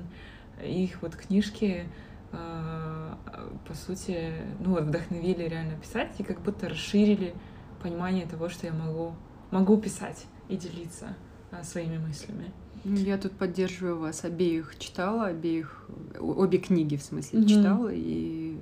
их 0.62 1.02
вот 1.02 1.16
книжки, 1.16 1.88
по 2.30 3.74
сути, 3.74 4.32
ну 4.60 4.70
вот 4.70 4.84
вдохновили 4.84 5.44
реально 5.44 5.76
писать 5.76 6.10
и 6.18 6.24
как 6.24 6.40
будто 6.40 6.68
расширили 6.68 7.34
понимание 7.80 8.26
того, 8.26 8.48
что 8.48 8.66
я 8.66 8.72
могу, 8.72 9.14
могу 9.50 9.76
писать 9.76 10.26
и 10.48 10.56
делиться 10.56 11.16
своими 11.62 11.98
мыслями. 11.98 12.52
Я 12.84 13.18
тут 13.18 13.32
поддерживаю 13.32 13.98
вас. 13.98 14.24
Обеих 14.24 14.78
читала, 14.78 15.26
обеих, 15.26 15.86
обе 16.18 16.58
книги, 16.58 16.96
в 16.96 17.02
смысле, 17.02 17.40
mm-hmm. 17.40 17.46
читала, 17.46 17.90
и 17.92 18.58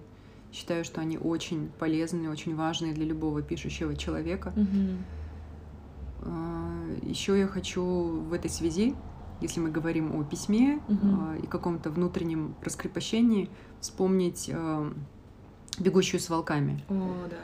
считаю, 0.53 0.85
что 0.85 1.01
они 1.01 1.19
очень 1.19 1.70
полезные, 1.78 2.31
очень 2.31 2.55
важные 2.55 2.93
для 2.93 3.05
любого 3.05 3.43
пишущего 3.43 3.97
человека. 3.97 4.53
Mm-hmm. 4.57 4.99
Еще 7.03 7.39
я 7.39 7.49
хочу 7.49 7.82
в 7.82 8.32
этой 8.32 8.51
связи, 8.51 8.94
если 9.40 9.61
мы 9.61 9.70
говорим 9.70 10.15
о 10.15 10.24
письме 10.24 10.81
mm-hmm. 10.86 11.43
и 11.44 11.47
каком-то 11.47 11.90
внутреннем 11.90 12.55
раскрепощении, 12.62 13.51
вспомнить 13.81 14.49
а, 14.55 14.93
«Бегущую 15.81 16.20
с 16.20 16.31
волками». 16.31 16.85
О, 16.89 17.27
да 17.28 17.39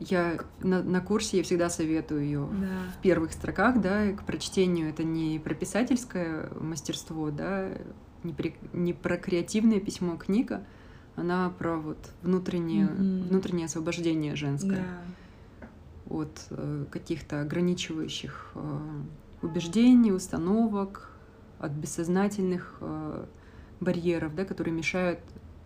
я 0.00 0.38
на, 0.60 0.82
на 0.82 1.00
курсе 1.00 1.38
я 1.38 1.42
всегда 1.42 1.68
советую 1.68 2.22
ее 2.22 2.48
да. 2.52 2.92
в 2.96 3.02
первых 3.02 3.32
строках, 3.32 3.80
да, 3.80 4.12
к 4.12 4.24
прочтению. 4.24 4.90
Это 4.90 5.02
не 5.02 5.38
про 5.38 5.54
писательское 5.54 6.50
мастерство, 6.60 7.30
да, 7.30 7.70
не, 8.22 8.32
при, 8.32 8.56
не 8.72 8.92
про 8.92 9.16
креативное 9.16 9.80
письмо, 9.80 10.16
книга. 10.16 10.64
Она 11.16 11.50
про 11.50 11.76
вот 11.76 11.98
внутреннее, 12.22 12.86
mm-hmm. 12.86 13.28
внутреннее 13.28 13.66
освобождение 13.66 14.36
женское 14.36 14.86
да. 15.60 15.66
от 16.08 16.46
э, 16.50 16.84
каких-то 16.90 17.40
ограничивающих 17.40 18.52
э, 18.54 18.80
убеждений, 19.42 20.12
установок, 20.12 21.10
от 21.58 21.72
бессознательных 21.72 22.76
э, 22.80 23.24
барьеров, 23.80 24.36
да, 24.36 24.44
которые 24.44 24.72
мешают 24.72 25.18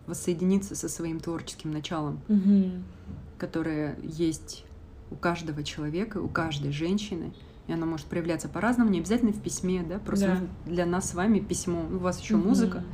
воссоединиться 0.06 0.74
со 0.74 0.88
своим 0.88 1.20
творческим 1.20 1.70
началом. 1.70 2.20
Mm-hmm 2.28 2.82
которое 3.42 3.98
есть 4.04 4.64
у 5.10 5.16
каждого 5.16 5.64
человека, 5.64 6.18
у 6.18 6.28
каждой 6.28 6.70
женщины, 6.70 7.32
и 7.66 7.72
оно 7.72 7.86
может 7.86 8.06
проявляться 8.06 8.48
по-разному, 8.48 8.88
не 8.88 9.00
обязательно 9.00 9.32
в 9.32 9.42
письме, 9.42 9.82
да, 9.82 9.98
просто 9.98 10.38
да. 10.64 10.72
для 10.72 10.86
нас 10.86 11.10
с 11.10 11.14
вами 11.14 11.40
письмо, 11.40 11.84
у 11.90 11.98
вас 11.98 12.20
еще 12.20 12.34
mm-hmm. 12.34 12.46
музыка. 12.46 12.84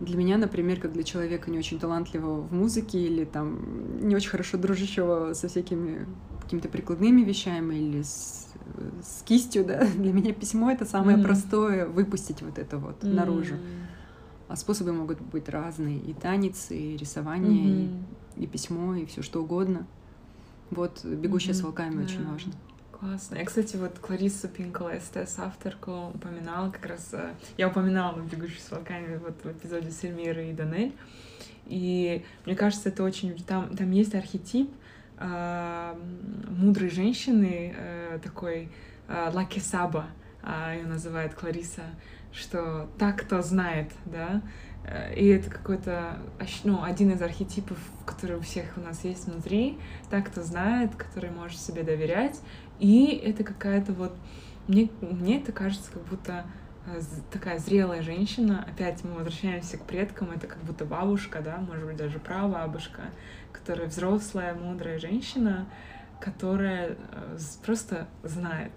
Для 0.00 0.16
меня, 0.16 0.38
например, 0.38 0.80
как 0.80 0.94
для 0.94 1.02
человека 1.02 1.50
не 1.50 1.58
очень 1.58 1.78
талантливого 1.78 2.40
в 2.40 2.54
музыке 2.54 2.98
или 2.98 3.26
там 3.26 3.98
не 4.00 4.16
очень 4.16 4.30
хорошо 4.30 4.56
дружащего 4.56 5.34
со 5.34 5.48
всякими 5.48 6.06
какими-то 6.40 6.70
прикладными 6.70 7.20
вещами 7.20 7.74
или 7.74 8.00
с, 8.00 8.48
с 9.02 9.22
кистью, 9.24 9.66
да, 9.66 9.86
для 9.96 10.14
меня 10.14 10.32
письмо 10.32 10.70
это 10.70 10.86
самое 10.86 11.18
mm-hmm. 11.18 11.22
простое 11.22 11.86
выпустить 11.86 12.40
вот 12.40 12.58
это 12.58 12.78
вот 12.78 13.04
mm-hmm. 13.04 13.12
наружу. 13.12 13.56
А 14.48 14.56
способы 14.56 14.94
могут 14.94 15.20
быть 15.20 15.50
разные, 15.50 15.98
и 15.98 16.14
танец, 16.14 16.70
и 16.70 16.96
рисование, 16.96 17.88
mm-hmm 17.88 18.23
и 18.36 18.46
письмо, 18.46 18.94
и 18.94 19.06
все 19.06 19.22
что 19.22 19.42
угодно. 19.42 19.86
Вот 20.70 21.04
«Бегущая 21.04 21.52
mm-hmm. 21.52 21.54
с 21.54 21.62
волками» 21.62 22.00
yeah. 22.00 22.04
очень 22.04 22.30
важно. 22.30 22.52
Классно. 22.90 23.36
Я, 23.36 23.44
кстати, 23.44 23.76
вот 23.76 23.98
Клариссу 23.98 24.48
Пинкола, 24.48 24.92
СТС 24.98 25.38
авторку, 25.38 26.10
упоминала 26.14 26.70
как 26.70 26.86
раз... 26.86 27.10
Э, 27.12 27.34
я 27.56 27.68
упоминала 27.68 28.18
«Бегущую 28.20 28.60
с 28.60 28.70
волками» 28.70 29.16
вот 29.16 29.44
в 29.44 29.52
эпизоде 29.52 29.90
с 29.90 30.02
Эльмирой 30.04 30.50
и 30.50 30.52
Данель. 30.52 30.94
И 31.66 32.24
мне 32.46 32.56
кажется, 32.56 32.88
это 32.88 33.02
очень... 33.02 33.36
Там, 33.44 33.76
там 33.76 33.90
есть 33.90 34.14
архетип 34.14 34.70
э, 35.18 35.94
мудрой 36.48 36.90
женщины, 36.90 37.74
э, 37.76 38.18
такой 38.22 38.68
э, 39.08 39.30
Лаки 39.32 39.60
Саба, 39.60 40.06
э, 40.42 40.76
ее 40.78 40.86
называет 40.86 41.34
Клариса, 41.34 41.82
что 42.32 42.88
так, 42.98 43.22
кто 43.22 43.42
знает, 43.42 43.92
да, 44.06 44.42
и 45.16 45.28
это 45.28 45.48
какой-то, 45.48 46.18
ну, 46.64 46.82
один 46.82 47.12
из 47.12 47.22
архетипов, 47.22 47.78
который 48.04 48.36
у 48.36 48.40
всех 48.40 48.76
у 48.76 48.80
нас 48.80 49.02
есть 49.04 49.26
внутри, 49.26 49.78
так 50.10 50.26
кто 50.26 50.42
знает, 50.42 50.94
который 50.94 51.30
может 51.30 51.58
себе 51.58 51.82
доверять. 51.82 52.40
И 52.78 53.06
это 53.06 53.44
какая-то 53.44 53.92
вот, 53.92 54.14
мне, 54.68 54.90
мне 55.00 55.40
это 55.40 55.52
кажется, 55.52 55.90
как 55.90 56.02
будто 56.04 56.44
э, 56.86 57.00
такая 57.32 57.58
зрелая 57.58 58.02
женщина, 58.02 58.62
опять 58.68 59.02
мы 59.04 59.14
возвращаемся 59.14 59.78
к 59.78 59.84
предкам, 59.84 60.32
это 60.32 60.46
как 60.46 60.62
будто 60.64 60.84
бабушка, 60.84 61.40
да, 61.40 61.58
может 61.58 61.86
быть, 61.86 61.96
даже 61.96 62.18
прабабушка, 62.18 63.02
которая 63.52 63.88
взрослая, 63.88 64.54
мудрая 64.54 64.98
женщина, 64.98 65.66
которая 66.20 66.98
э, 67.10 67.38
просто 67.64 68.06
знает. 68.22 68.72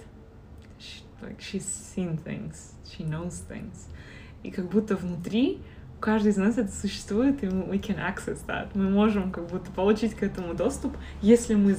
She, 0.79 1.01
like, 1.21 1.39
she's 1.39 1.65
seen 1.65 2.23
things, 2.23 2.75
she 2.85 3.05
knows 3.05 3.43
things. 3.49 3.89
И 4.43 4.51
как 4.51 4.69
будто 4.69 4.95
внутри 4.95 5.59
каждый 6.07 6.31
из 6.31 6.37
нас 6.37 6.57
это 6.57 6.71
существует, 6.71 7.43
и 7.43 7.47
мы 7.47 7.75
can 7.75 7.99
access 7.99 8.39
that. 8.47 8.69
Мы 8.75 8.89
можем 8.89 9.29
как 9.29 9.45
будто 9.47 9.69
получить 9.71 10.15
к 10.15 10.23
этому 10.23 10.53
доступ, 10.53 10.95
если 11.21 11.53
мы, 11.53 11.75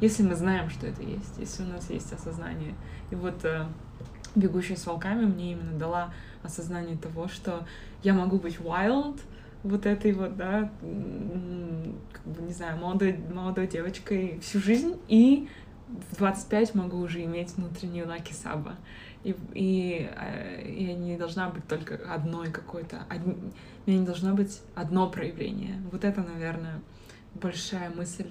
если 0.00 0.22
мы 0.22 0.36
знаем, 0.36 0.70
что 0.70 0.86
это 0.86 1.02
есть, 1.02 1.36
если 1.36 1.64
у 1.64 1.66
нас 1.66 1.90
есть 1.90 2.12
осознание. 2.12 2.76
И 3.10 3.16
вот 3.16 3.44
э, 3.44 3.66
«Бегущая 4.36 4.76
с 4.76 4.86
волками» 4.86 5.24
мне 5.24 5.50
именно 5.50 5.76
дала 5.76 6.14
осознание 6.44 6.96
того, 6.96 7.26
что 7.26 7.66
я 8.04 8.14
могу 8.14 8.38
быть 8.38 8.58
wild, 8.58 9.18
вот 9.64 9.84
этой 9.84 10.12
вот, 10.12 10.36
да, 10.36 10.70
как 12.12 12.24
бы, 12.24 12.42
не 12.42 12.52
знаю, 12.52 12.78
молодой, 12.78 13.18
молодой 13.34 13.66
девочкой 13.66 14.38
всю 14.42 14.60
жизнь, 14.60 14.96
и 15.08 15.48
в 16.12 16.18
25 16.18 16.76
могу 16.76 16.98
уже 16.98 17.24
иметь 17.24 17.56
внутреннюю 17.56 18.06
лаки 18.06 18.32
саба 18.32 18.76
и, 19.24 19.36
и, 19.54 20.10
э, 20.14 20.72
я 20.72 20.94
не 20.94 21.16
должна 21.16 21.48
быть 21.48 21.66
только 21.66 21.96
одной 22.12 22.50
какой-то, 22.50 23.06
од... 23.10 23.26
у 23.26 23.90
меня 23.90 24.00
не 24.00 24.06
должно 24.06 24.34
быть 24.34 24.60
одно 24.74 25.10
проявление. 25.10 25.82
Вот 25.90 26.04
это, 26.04 26.22
наверное, 26.22 26.80
большая 27.34 27.90
мысль, 27.90 28.30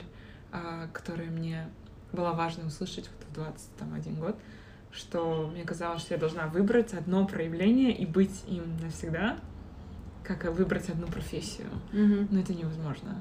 а, 0.52 0.88
которая 0.94 1.30
мне 1.30 1.68
была 2.12 2.34
важно 2.34 2.68
услышать 2.68 3.10
вот 3.10 3.28
в 3.30 3.34
21 3.34 4.16
год, 4.16 4.38
что 4.92 5.50
мне 5.52 5.64
казалось, 5.64 6.02
что 6.02 6.14
я 6.14 6.20
должна 6.20 6.48
выбрать 6.48 6.94
одно 6.94 7.28
проявление 7.28 7.96
и 7.96 8.06
быть 8.06 8.44
им 8.48 8.78
навсегда, 8.78 9.38
как 10.24 10.46
выбрать 10.46 10.90
одну 10.90 11.08
профессию. 11.08 11.68
Mm-hmm. 11.92 12.28
Но 12.32 12.40
это 12.40 12.54
невозможно. 12.54 13.20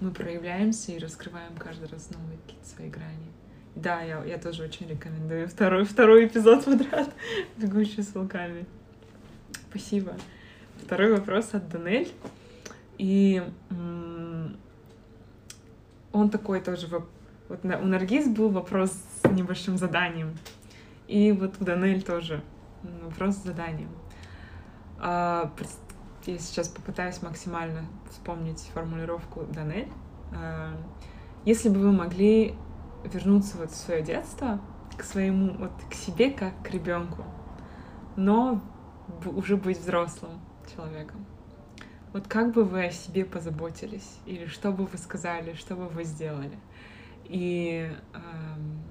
Мы 0.00 0.10
проявляемся 0.10 0.92
и 0.92 0.98
раскрываем 0.98 1.54
каждый 1.58 1.88
раз 1.88 2.10
новые 2.10 2.38
какие-то 2.38 2.66
свои 2.66 2.88
грани. 2.88 3.30
Да, 3.74 4.02
я, 4.02 4.24
я 4.24 4.38
тоже 4.38 4.64
очень 4.64 4.88
рекомендую 4.88 5.48
второй, 5.48 5.84
второй 5.84 6.26
эпизод 6.26 6.64
подряд 6.64 7.14
«Бегущий 7.56 8.02
с 8.02 8.14
волками». 8.14 8.66
Спасибо. 9.70 10.14
Второй 10.84 11.12
вопрос 11.14 11.54
от 11.54 11.68
Данель. 11.68 12.10
И 12.98 13.42
он 16.12 16.30
такой 16.30 16.60
тоже... 16.60 16.88
Вот 17.48 17.64
у 17.64 17.86
Наргиз 17.86 18.28
был 18.28 18.50
вопрос 18.50 18.90
с 18.90 19.30
небольшим 19.30 19.78
заданием. 19.78 20.36
И 21.08 21.32
вот 21.32 21.54
у 21.60 21.64
Данель 21.64 22.02
тоже 22.02 22.42
вопрос 23.02 23.36
с 23.36 23.44
заданием. 23.44 23.90
А, 24.98 25.52
я 26.26 26.38
сейчас 26.38 26.68
попытаюсь 26.68 27.22
максимально 27.22 27.86
вспомнить 28.10 28.60
формулировку 28.74 29.44
Данель. 29.44 29.88
А, 30.32 30.76
если 31.44 31.68
бы 31.68 31.80
вы 31.80 31.92
могли 31.92 32.54
вернуться 33.04 33.56
вот 33.58 33.70
в 33.70 33.76
свое 33.76 34.02
детство, 34.02 34.60
к 34.96 35.02
своему, 35.02 35.54
вот 35.54 35.72
к 35.90 35.94
себе, 35.94 36.30
как 36.30 36.52
к 36.62 36.70
ребенку, 36.70 37.24
но 38.16 38.60
уже 39.24 39.56
быть 39.56 39.78
взрослым 39.78 40.40
человеком. 40.74 41.26
Вот 42.12 42.26
как 42.26 42.52
бы 42.52 42.64
вы 42.64 42.86
о 42.86 42.90
себе 42.90 43.24
позаботились, 43.24 44.18
или 44.26 44.46
что 44.46 44.72
бы 44.72 44.84
вы 44.84 44.98
сказали, 44.98 45.54
что 45.54 45.76
бы 45.76 45.86
вы 45.88 46.04
сделали. 46.04 46.58
И 47.24 47.88
эм, 48.12 48.82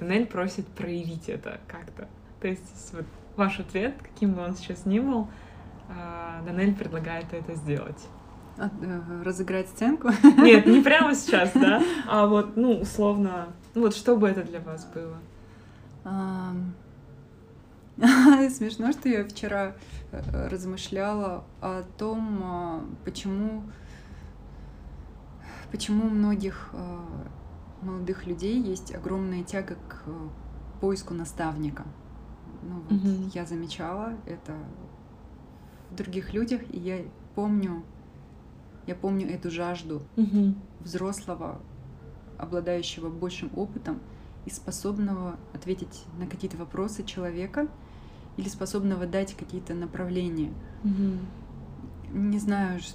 Данель 0.00 0.26
просит 0.26 0.66
проявить 0.66 1.28
это 1.28 1.60
как-то. 1.68 2.08
То 2.40 2.48
есть 2.48 2.92
вот 2.94 3.04
ваш 3.36 3.60
ответ, 3.60 3.94
каким 4.02 4.32
бы 4.32 4.42
он 4.42 4.56
сейчас 4.56 4.86
ни 4.86 4.98
был, 4.98 5.28
э, 5.88 6.42
Данель 6.46 6.74
предлагает 6.74 7.32
это 7.32 7.54
сделать. 7.54 8.08
Э, 8.58 9.22
разыграть 9.22 9.68
сценку? 9.68 10.08
Нет, 10.38 10.66
не 10.66 10.80
прямо 10.82 11.14
сейчас, 11.14 11.52
да, 11.54 11.80
а 12.08 12.26
вот, 12.26 12.56
ну, 12.56 12.80
условно, 12.80 13.48
ну 13.74 13.82
вот 13.82 13.94
что 13.94 14.16
бы 14.16 14.28
это 14.28 14.42
для 14.42 14.60
вас 14.60 14.84
было? 14.86 15.18
Смешно, 18.50 18.92
что 18.92 19.08
я 19.08 19.24
вчера 19.24 19.74
э, 20.10 20.48
размышляла 20.48 21.44
о 21.60 21.82
том, 21.98 22.40
а, 22.42 22.84
почему, 23.04 23.62
почему 25.70 26.06
у 26.06 26.10
многих 26.10 26.70
у 27.82 27.86
молодых 27.86 28.26
людей 28.26 28.60
есть 28.60 28.94
огромная 28.94 29.44
тяга 29.44 29.76
к 29.88 30.04
поиску 30.80 31.14
наставника. 31.14 31.84
Ну 32.62 32.80
вот 32.80 32.90
Мгм. 32.92 33.30
я 33.34 33.44
замечала 33.44 34.14
это 34.26 34.52
в 35.90 35.96
других 35.96 36.32
людях, 36.34 36.60
и 36.70 36.78
я 36.78 36.98
помню, 37.34 37.82
я 38.88 38.94
помню 38.96 39.28
эту 39.30 39.50
жажду 39.50 40.02
Мгм. 40.16 40.56
взрослого, 40.80 41.60
обладающего 42.38 43.08
большим 43.10 43.50
опытом 43.54 44.00
и 44.46 44.50
способного 44.50 45.36
ответить 45.54 46.04
на 46.18 46.26
какие-то 46.26 46.56
вопросы 46.56 47.04
человека 47.04 47.68
или 48.38 48.48
способного 48.48 49.06
дать 49.06 49.34
какие-то 49.34 49.74
направления. 49.74 50.52
Мгм. 50.82 51.18
Не 52.12 52.38
знаю, 52.38 52.80
ш- 52.80 52.94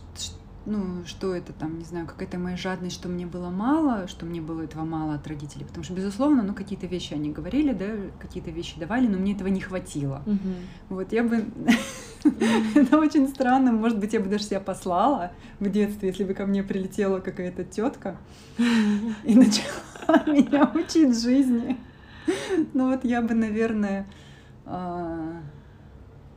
ну, 0.65 1.03
что 1.05 1.35
это 1.35 1.51
там, 1.51 1.77
не 1.77 1.83
знаю, 1.83 2.07
какая-то 2.07 2.37
моя 2.37 2.55
жадность, 2.55 2.95
что 2.95 3.09
мне 3.09 3.25
было 3.25 3.49
мало, 3.49 4.07
что 4.07 4.25
мне 4.25 4.39
было 4.39 4.61
этого 4.61 4.85
мало 4.85 5.15
от 5.15 5.27
родителей. 5.27 5.65
Потому 5.65 5.83
что, 5.83 5.93
безусловно, 5.93 6.41
ну, 6.41 6.53
какие-то 6.53 6.87
вещи 6.87 7.13
они 7.13 7.31
говорили, 7.31 7.73
да, 7.73 7.87
какие-то 8.19 8.51
вещи 8.51 8.79
давали, 8.79 9.07
но 9.07 9.17
мне 9.17 9.33
этого 9.33 9.49
не 9.49 9.59
хватило. 9.59 10.21
Мгм. 10.25 10.55
Вот 10.89 11.11
я 11.11 11.23
бы... 11.23 11.45
Это 12.75 12.97
очень 12.97 13.27
странно. 13.27 13.73
Может 13.73 13.99
быть, 13.99 14.13
я 14.13 14.21
бы 14.21 14.29
даже 14.29 14.45
себя 14.45 14.61
послала 14.61 15.33
в 15.59 15.69
детстве, 15.69 16.09
если 16.09 16.23
бы 16.23 16.33
ко 16.33 16.45
мне 16.45 16.63
прилетела 16.63 17.19
какая-то 17.19 17.65
тетка 17.65 18.17
и 18.57 19.35
начала 19.35 20.23
меня 20.27 20.71
учить 20.73 21.21
жизни. 21.21 21.77
Ну 22.73 22.89
вот 22.89 23.03
я 23.03 23.21
бы, 23.21 23.33
наверное... 23.33 24.07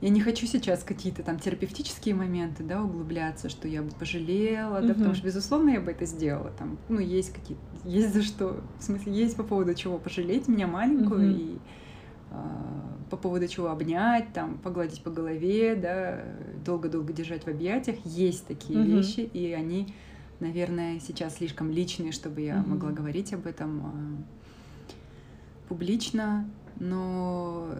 Я 0.07 0.11
не 0.13 0.21
хочу 0.21 0.47
сейчас 0.47 0.85
какие-то 0.85 1.25
там 1.25 1.41
терапевтические 1.41 2.15
моменты, 2.15 2.63
да, 2.63 2.81
углубляться, 2.81 3.49
что 3.49 3.67
я 3.67 3.83
бы 3.83 3.91
пожалела, 3.91 4.81
да, 4.81 4.95
потому 4.95 5.17
что, 5.17 5.27
безусловно, 5.27 5.71
я 5.71 5.81
бы 5.81 5.91
это 5.91 6.07
сделала. 6.07 6.53
Там, 6.57 6.79
ну, 6.89 7.01
есть 7.01 7.33
какие-то, 7.33 7.61
есть 7.83 8.15
за 8.15 8.23
что, 8.23 8.63
в 8.79 8.85
смысле, 8.85 9.13
есть 9.13 9.37
по 9.37 9.43
поводу 9.43 9.75
чего 9.75 9.99
пожалеть 9.99 10.47
меня 10.47 10.69
маленькую 10.69 11.31
Мгм. 11.31 11.37
и 11.41 11.59
а, 12.31 12.97
по 13.11 13.17
поводу 13.17 13.49
чего 13.49 13.69
обнять, 13.69 14.33
там, 14.33 14.59
погладить 14.59 15.03
по 15.03 15.11
голове, 15.11 15.75
да, 15.75 16.23
долго-долго 16.65 17.13
держать 17.13 17.43
в 17.43 17.49
объятиях. 17.49 17.97
Есть 18.05 18.47
такие 18.47 18.79
Мгм. 18.79 18.99
вещи, 18.99 19.29
и 19.33 19.51
они, 19.55 19.93
наверное, 20.39 21.01
сейчас 21.01 21.39
слишком 21.39 21.73
личные, 21.73 22.13
чтобы 22.13 22.43
я 22.43 22.59
Мгм. 22.59 22.71
могла 22.71 22.93
говорить 22.93 23.35
об 23.35 23.45
этом 23.45 23.83
а, 23.85 23.93
публично. 25.67 26.49
Но 26.79 27.71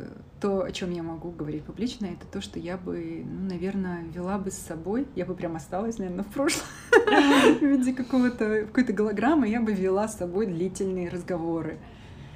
то, 0.41 0.63
о 0.63 0.73
чем 0.73 0.91
я 0.93 1.03
могу 1.03 1.31
говорить 1.31 1.65
публично, 1.65 2.07
это 2.07 2.27
то, 2.31 2.41
что 2.41 2.59
я 2.59 2.77
бы, 2.77 3.25
ну, 3.25 3.49
наверное, 3.49 4.05
вела 4.05 4.39
бы 4.39 4.51
с 4.51 4.59
собой. 4.59 5.07
Я 5.15 5.25
бы 5.25 5.35
прям 5.35 5.57
осталась, 5.57 5.99
наверное, 5.99 6.25
в 6.25 6.29
прошлом 6.29 6.67
в 6.91 7.63
виде 7.63 7.93
какого-то 7.93 8.67
какой-то 8.67 8.93
голограммы. 8.93 9.49
Я 9.49 9.61
бы 9.61 9.73
вела 9.73 10.09
с 10.09 10.19
собой 10.19 10.47
длительные 10.47 11.09
разговоры 11.09 11.79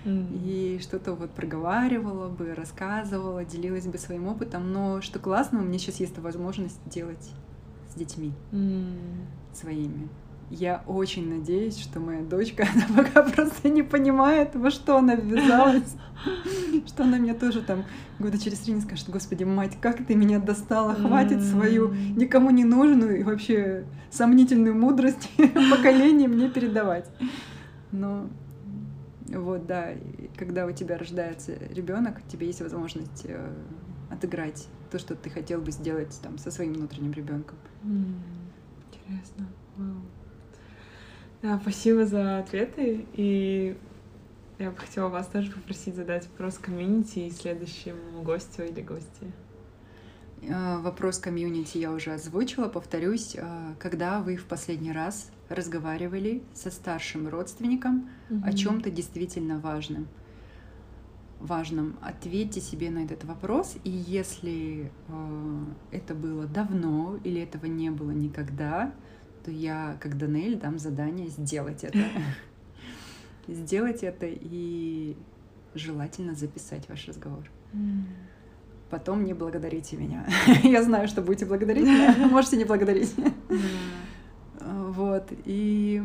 и 0.05 0.79
что-то 0.81 1.13
вот 1.13 1.31
проговаривала 1.31 2.29
бы, 2.29 2.55
рассказывала, 2.55 3.45
делилась 3.45 3.87
бы 3.87 3.99
своим 3.99 4.29
опытом. 4.29 4.73
Но 4.73 5.01
что 5.03 5.19
классно, 5.19 5.61
у 5.61 5.63
меня 5.63 5.79
сейчас 5.79 6.01
есть 6.01 6.19
возможность 6.19 6.81
делать 6.87 7.31
с 7.91 7.95
детьми 7.95 8.33
своими. 9.53 10.09
Я 10.51 10.83
очень 10.89 11.29
надеюсь, 11.29 11.79
что 11.79 12.01
моя 12.01 12.23
дочка, 12.23 12.67
она 12.75 13.05
пока 13.05 13.23
просто 13.23 13.69
не 13.69 13.85
понимает, 13.85 14.57
во 14.57 14.71
что 14.71 14.97
она 14.99 15.15
ввязалась, 15.15 15.95
что 16.87 17.05
она 17.05 17.19
мне 17.19 17.35
тоже 17.35 17.63
там 17.63 17.85
года 18.19 18.37
через 18.37 18.59
три 18.59 18.75
не 18.75 18.81
скажет, 18.81 19.09
господи, 19.09 19.45
мать, 19.45 19.79
как 19.81 20.05
ты 20.05 20.17
меня 20.17 20.41
достала, 20.41 20.95
хватит 20.95 21.41
свою 21.43 21.95
никому 22.17 22.51
не 22.51 22.65
нужную 22.65 23.21
и 23.21 23.23
вообще 23.23 23.85
сомнительную 24.11 24.75
мудрость 24.75 25.31
поколения 25.71 26.27
мне 26.27 26.51
передавать. 26.51 27.09
Но 27.93 28.29
вот, 29.29 29.67
да, 29.67 29.91
когда 30.37 30.67
у 30.67 30.73
тебя 30.73 30.99
рождается 30.99 31.53
ребенок, 31.71 32.23
тебе 32.27 32.49
есть 32.49 32.61
возможность 32.61 33.25
э, 33.25 33.53
отыграть 34.11 34.67
то, 34.91 34.99
что 34.99 35.15
ты 35.15 35.31
хотел 35.31 35.61
бы 35.61 35.71
сделать 35.71 36.19
там 36.23 36.39
со 36.39 36.51
своим 36.51 36.73
внутренним 36.73 37.13
ребенком. 37.13 37.57
Интересно. 38.91 39.47
Вау. 39.77 40.03
Да, 41.43 41.59
спасибо 41.63 42.05
за 42.07 42.39
ответы. 42.39 43.07
И 43.15 43.77
я 44.59 44.71
бы 44.71 44.77
хотела 44.77 45.09
вас 45.09 45.27
тоже 45.29 45.51
попросить 45.51 45.95
задать 45.97 46.27
вопрос 46.29 46.59
комьюнити 46.59 47.21
и 47.21 47.31
следующему 47.31 48.23
гостю 48.23 48.65
или 48.65 48.83
гости. 48.83 49.33
Э, 50.43 50.79
Вопрос 50.79 51.19
комьюнити 51.19 51.79
я 51.79 51.93
уже 51.93 52.13
озвучила, 52.13 52.69
повторюсь. 52.69 53.37
э, 53.37 53.75
Когда 53.79 54.21
вы 54.21 54.37
в 54.37 54.45
последний 54.45 54.93
раз 54.93 55.31
разговаривали 55.49 56.43
со 56.55 56.71
старшим 56.71 57.29
родственником 57.29 58.09
о 58.45 58.53
чем-то 58.53 58.91
действительно 58.91 59.59
важном? 59.59 60.09
важном. 61.41 61.97
Ответьте 62.03 62.61
себе 62.61 62.91
на 62.91 62.99
этот 62.99 63.25
вопрос, 63.25 63.77
и 63.83 63.89
если 63.89 64.93
э, 65.09 65.65
это 65.91 66.15
было 66.15 66.45
давно 66.45 67.19
или 67.25 67.41
этого 67.41 67.65
не 67.65 67.89
было 67.91 68.11
никогда, 68.11 68.93
то 69.45 69.51
я, 69.51 69.97
как 70.01 70.17
Данель, 70.17 70.59
дам 70.59 70.79
задание 70.79 71.29
сделать 71.29 71.85
это. 71.85 71.99
Сделать 73.49 74.05
это 74.05 74.27
и 74.29 75.17
желательно 75.75 76.35
записать 76.35 76.89
ваш 76.89 77.09
разговор. 77.09 77.51
Потом 78.91 79.25
не 79.25 79.35
благодарите 79.35 79.97
меня. 79.97 80.27
Я 80.63 80.83
знаю, 80.83 81.09
что 81.09 81.23
будете 81.23 81.47
благодарить 81.47 81.85
меня. 81.85 82.15
Можете 82.31 82.57
не 82.57 82.65
благодарить. 82.65 83.15
Да. 83.17 83.33
Вот. 84.61 85.33
И 85.45 86.03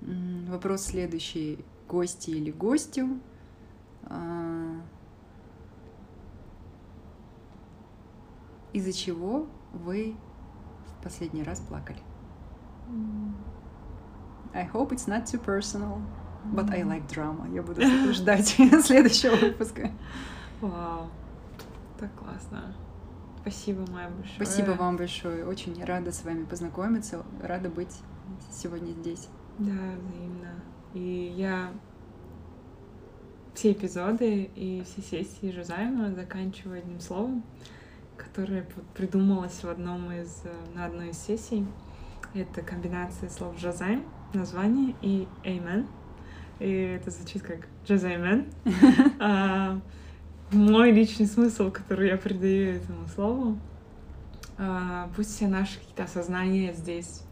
вопрос 0.00 0.84
следующий. 0.84 1.64
Гости 1.88 2.30
или 2.30 2.50
гостю? 2.50 3.20
А, 4.04 4.80
Из-за 8.72 8.92
чего 8.92 9.46
вы 9.72 10.16
в 10.86 11.02
последний 11.02 11.42
раз 11.42 11.60
плакали? 11.60 11.98
I 14.54 14.64
hope 14.64 14.92
it's 14.92 15.06
not 15.06 15.26
too 15.26 15.38
personal, 15.38 16.02
but 16.44 16.70
I 16.70 16.82
like 16.82 17.08
drama. 17.08 17.48
Я 17.52 17.62
буду 17.62 17.80
ждать 18.12 18.48
следующего 18.84 19.36
выпуска. 19.36 19.90
Вау. 20.60 21.08
Так 21.98 22.14
классно. 22.14 22.74
Спасибо, 23.40 23.84
Майя, 23.90 24.08
большое. 24.10 24.36
Спасибо 24.36 24.70
вам 24.72 24.96
большое. 24.96 25.46
Очень 25.46 25.82
рада 25.84 26.12
с 26.12 26.24
вами 26.24 26.44
познакомиться. 26.44 27.24
Рада 27.42 27.68
быть 27.68 27.96
сегодня 28.52 28.92
здесь. 28.92 29.28
Да, 29.58 29.72
взаимно. 29.72 30.54
И 30.94 31.34
я 31.36 31.70
все 33.54 33.72
эпизоды 33.72 34.50
и 34.54 34.82
все 34.84 35.02
сессии 35.02 35.50
Жозайма 35.50 36.12
заканчиваю 36.14 36.78
одним 36.78 37.00
словом, 37.00 37.42
которое 38.16 38.66
придумалось 38.94 39.62
в 39.62 39.68
одном 39.68 40.10
из, 40.12 40.42
э, 40.44 40.52
на 40.74 40.86
одной 40.86 41.10
из 41.10 41.18
сессий. 41.18 41.66
Это 42.34 42.62
комбинация 42.62 43.28
слов 43.28 43.58
Жозайм, 43.58 44.04
название, 44.32 44.94
и 45.02 45.28
Amen. 45.44 45.86
И 46.60 46.70
это 46.70 47.10
звучит 47.10 47.42
как 47.42 47.66
Жозаймен. 47.86 48.46
А, 49.20 49.80
Мой 50.50 50.92
личный 50.92 51.26
смысл, 51.26 51.70
который 51.70 52.08
я 52.08 52.16
придаю 52.16 52.76
этому 52.76 53.06
слову, 53.08 53.58
а, 54.58 55.10
пусть 55.14 55.36
все 55.36 55.46
наши 55.46 55.78
какие-то 55.78 56.04
осознания 56.04 56.72
здесь, 56.72 57.22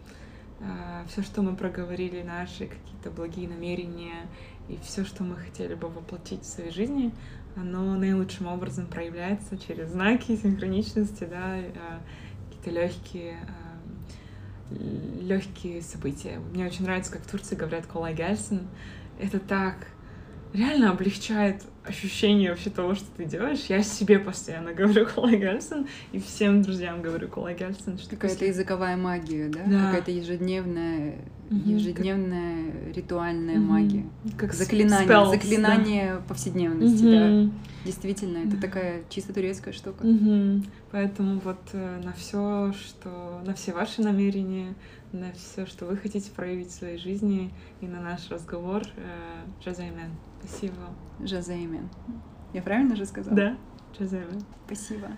все, 1.09 1.23
что 1.23 1.41
мы 1.41 1.57
проговорили, 1.57 2.23
наши 2.23 2.67
какие-то 2.67 3.11
благие 3.11 3.49
намерения 3.49 4.27
и 4.69 4.79
все, 4.83 5.07
что 5.07 5.25
мы 5.25 5.37
хотели 5.37 5.75
бы 5.75 5.89
воплотить 5.89 6.43
в 6.43 6.47
своей 6.47 6.71
жизни, 6.71 7.13
оно 7.57 7.97
наилучшим 7.97 8.47
образом 8.47 8.87
проявляется 8.87 9.59
через 9.59 9.91
знаки, 9.91 10.37
синхроничности, 10.37 11.25
да, 11.25 11.57
э, 11.57 11.73
какие-то 12.49 12.71
легкие 12.71 13.39
легкие 14.71 15.83
события. 15.83 16.39
Мне 16.53 16.67
очень 16.67 16.85
нравится, 16.85 17.13
как 17.13 17.23
в 17.23 17.31
Турции 17.31 17.57
говорят 17.57 17.87
«Колай 17.87 18.15
Гельсен». 18.15 18.69
Это 19.19 19.39
так 19.39 19.89
реально 20.53 20.91
облегчает 20.91 21.63
ощущение 21.91 22.51
вообще 22.51 22.71
того, 22.71 22.95
что 22.95 23.07
ты 23.17 23.25
делаешь. 23.25 23.65
Я 23.69 23.83
себе 23.83 24.19
постоянно 24.19 24.73
говорю 24.81 25.07
«Колай 25.07 25.37
Гельсен», 25.37 25.87
и 26.13 26.19
всем 26.19 26.63
друзьям 26.63 27.03
говорю 27.03 27.29
«Колай 27.29 27.55
Гельсен». 27.55 27.99
Что 27.99 28.11
Какая-то 28.17 28.37
после- 28.37 28.49
языковая 28.49 28.97
магия, 28.97 29.49
да? 29.49 29.61
Да. 29.67 29.87
Какая-то 29.87 30.11
ежедневная, 30.11 31.17
Мгм, 31.51 31.69
ежедневная 31.77 32.93
ритуальная 32.95 33.57
Мгм. 33.59 33.67
магия. 33.67 34.07
Как 34.39 34.53
Заклинание, 34.55 35.09
spells, 35.09 35.31
заклинание 35.31 36.23
повседневности, 36.29 37.03
да. 37.03 37.29
да. 37.45 37.51
Действительно, 37.85 38.39
это 38.39 38.57
Да. 38.57 38.61
такая 38.67 39.03
чисто 39.09 39.33
турецкая 39.35 39.73
штука. 39.75 40.07
Мгм. 40.07 40.65
Поэтому 40.93 41.41
вот 41.41 41.59
э, 41.73 42.01
на 42.05 42.13
все, 42.13 42.73
что 42.79 43.41
на 43.45 43.55
все 43.55 43.73
ваши 43.73 44.01
намерения, 44.03 44.75
на 45.13 45.33
все, 45.33 45.67
что 45.67 45.87
вы 45.87 45.97
хотите 45.97 46.31
проявить 46.31 46.69
в 46.69 46.75
своей 46.75 46.99
жизни, 46.99 47.53
и 47.81 47.87
на 47.87 48.01
наш 48.01 48.31
разговор, 48.31 48.83
э, 48.97 49.63
Джазаймен. 49.63 50.11
Спасибо. 50.41 50.95
Жазеймен. 51.21 51.89
Я 52.53 52.63
правильно 52.63 52.97
же 52.97 53.07
сказала? 53.07 53.37
Да, 53.37 53.57
Джазаймен. 53.99 54.43
Спасибо. 54.67 55.09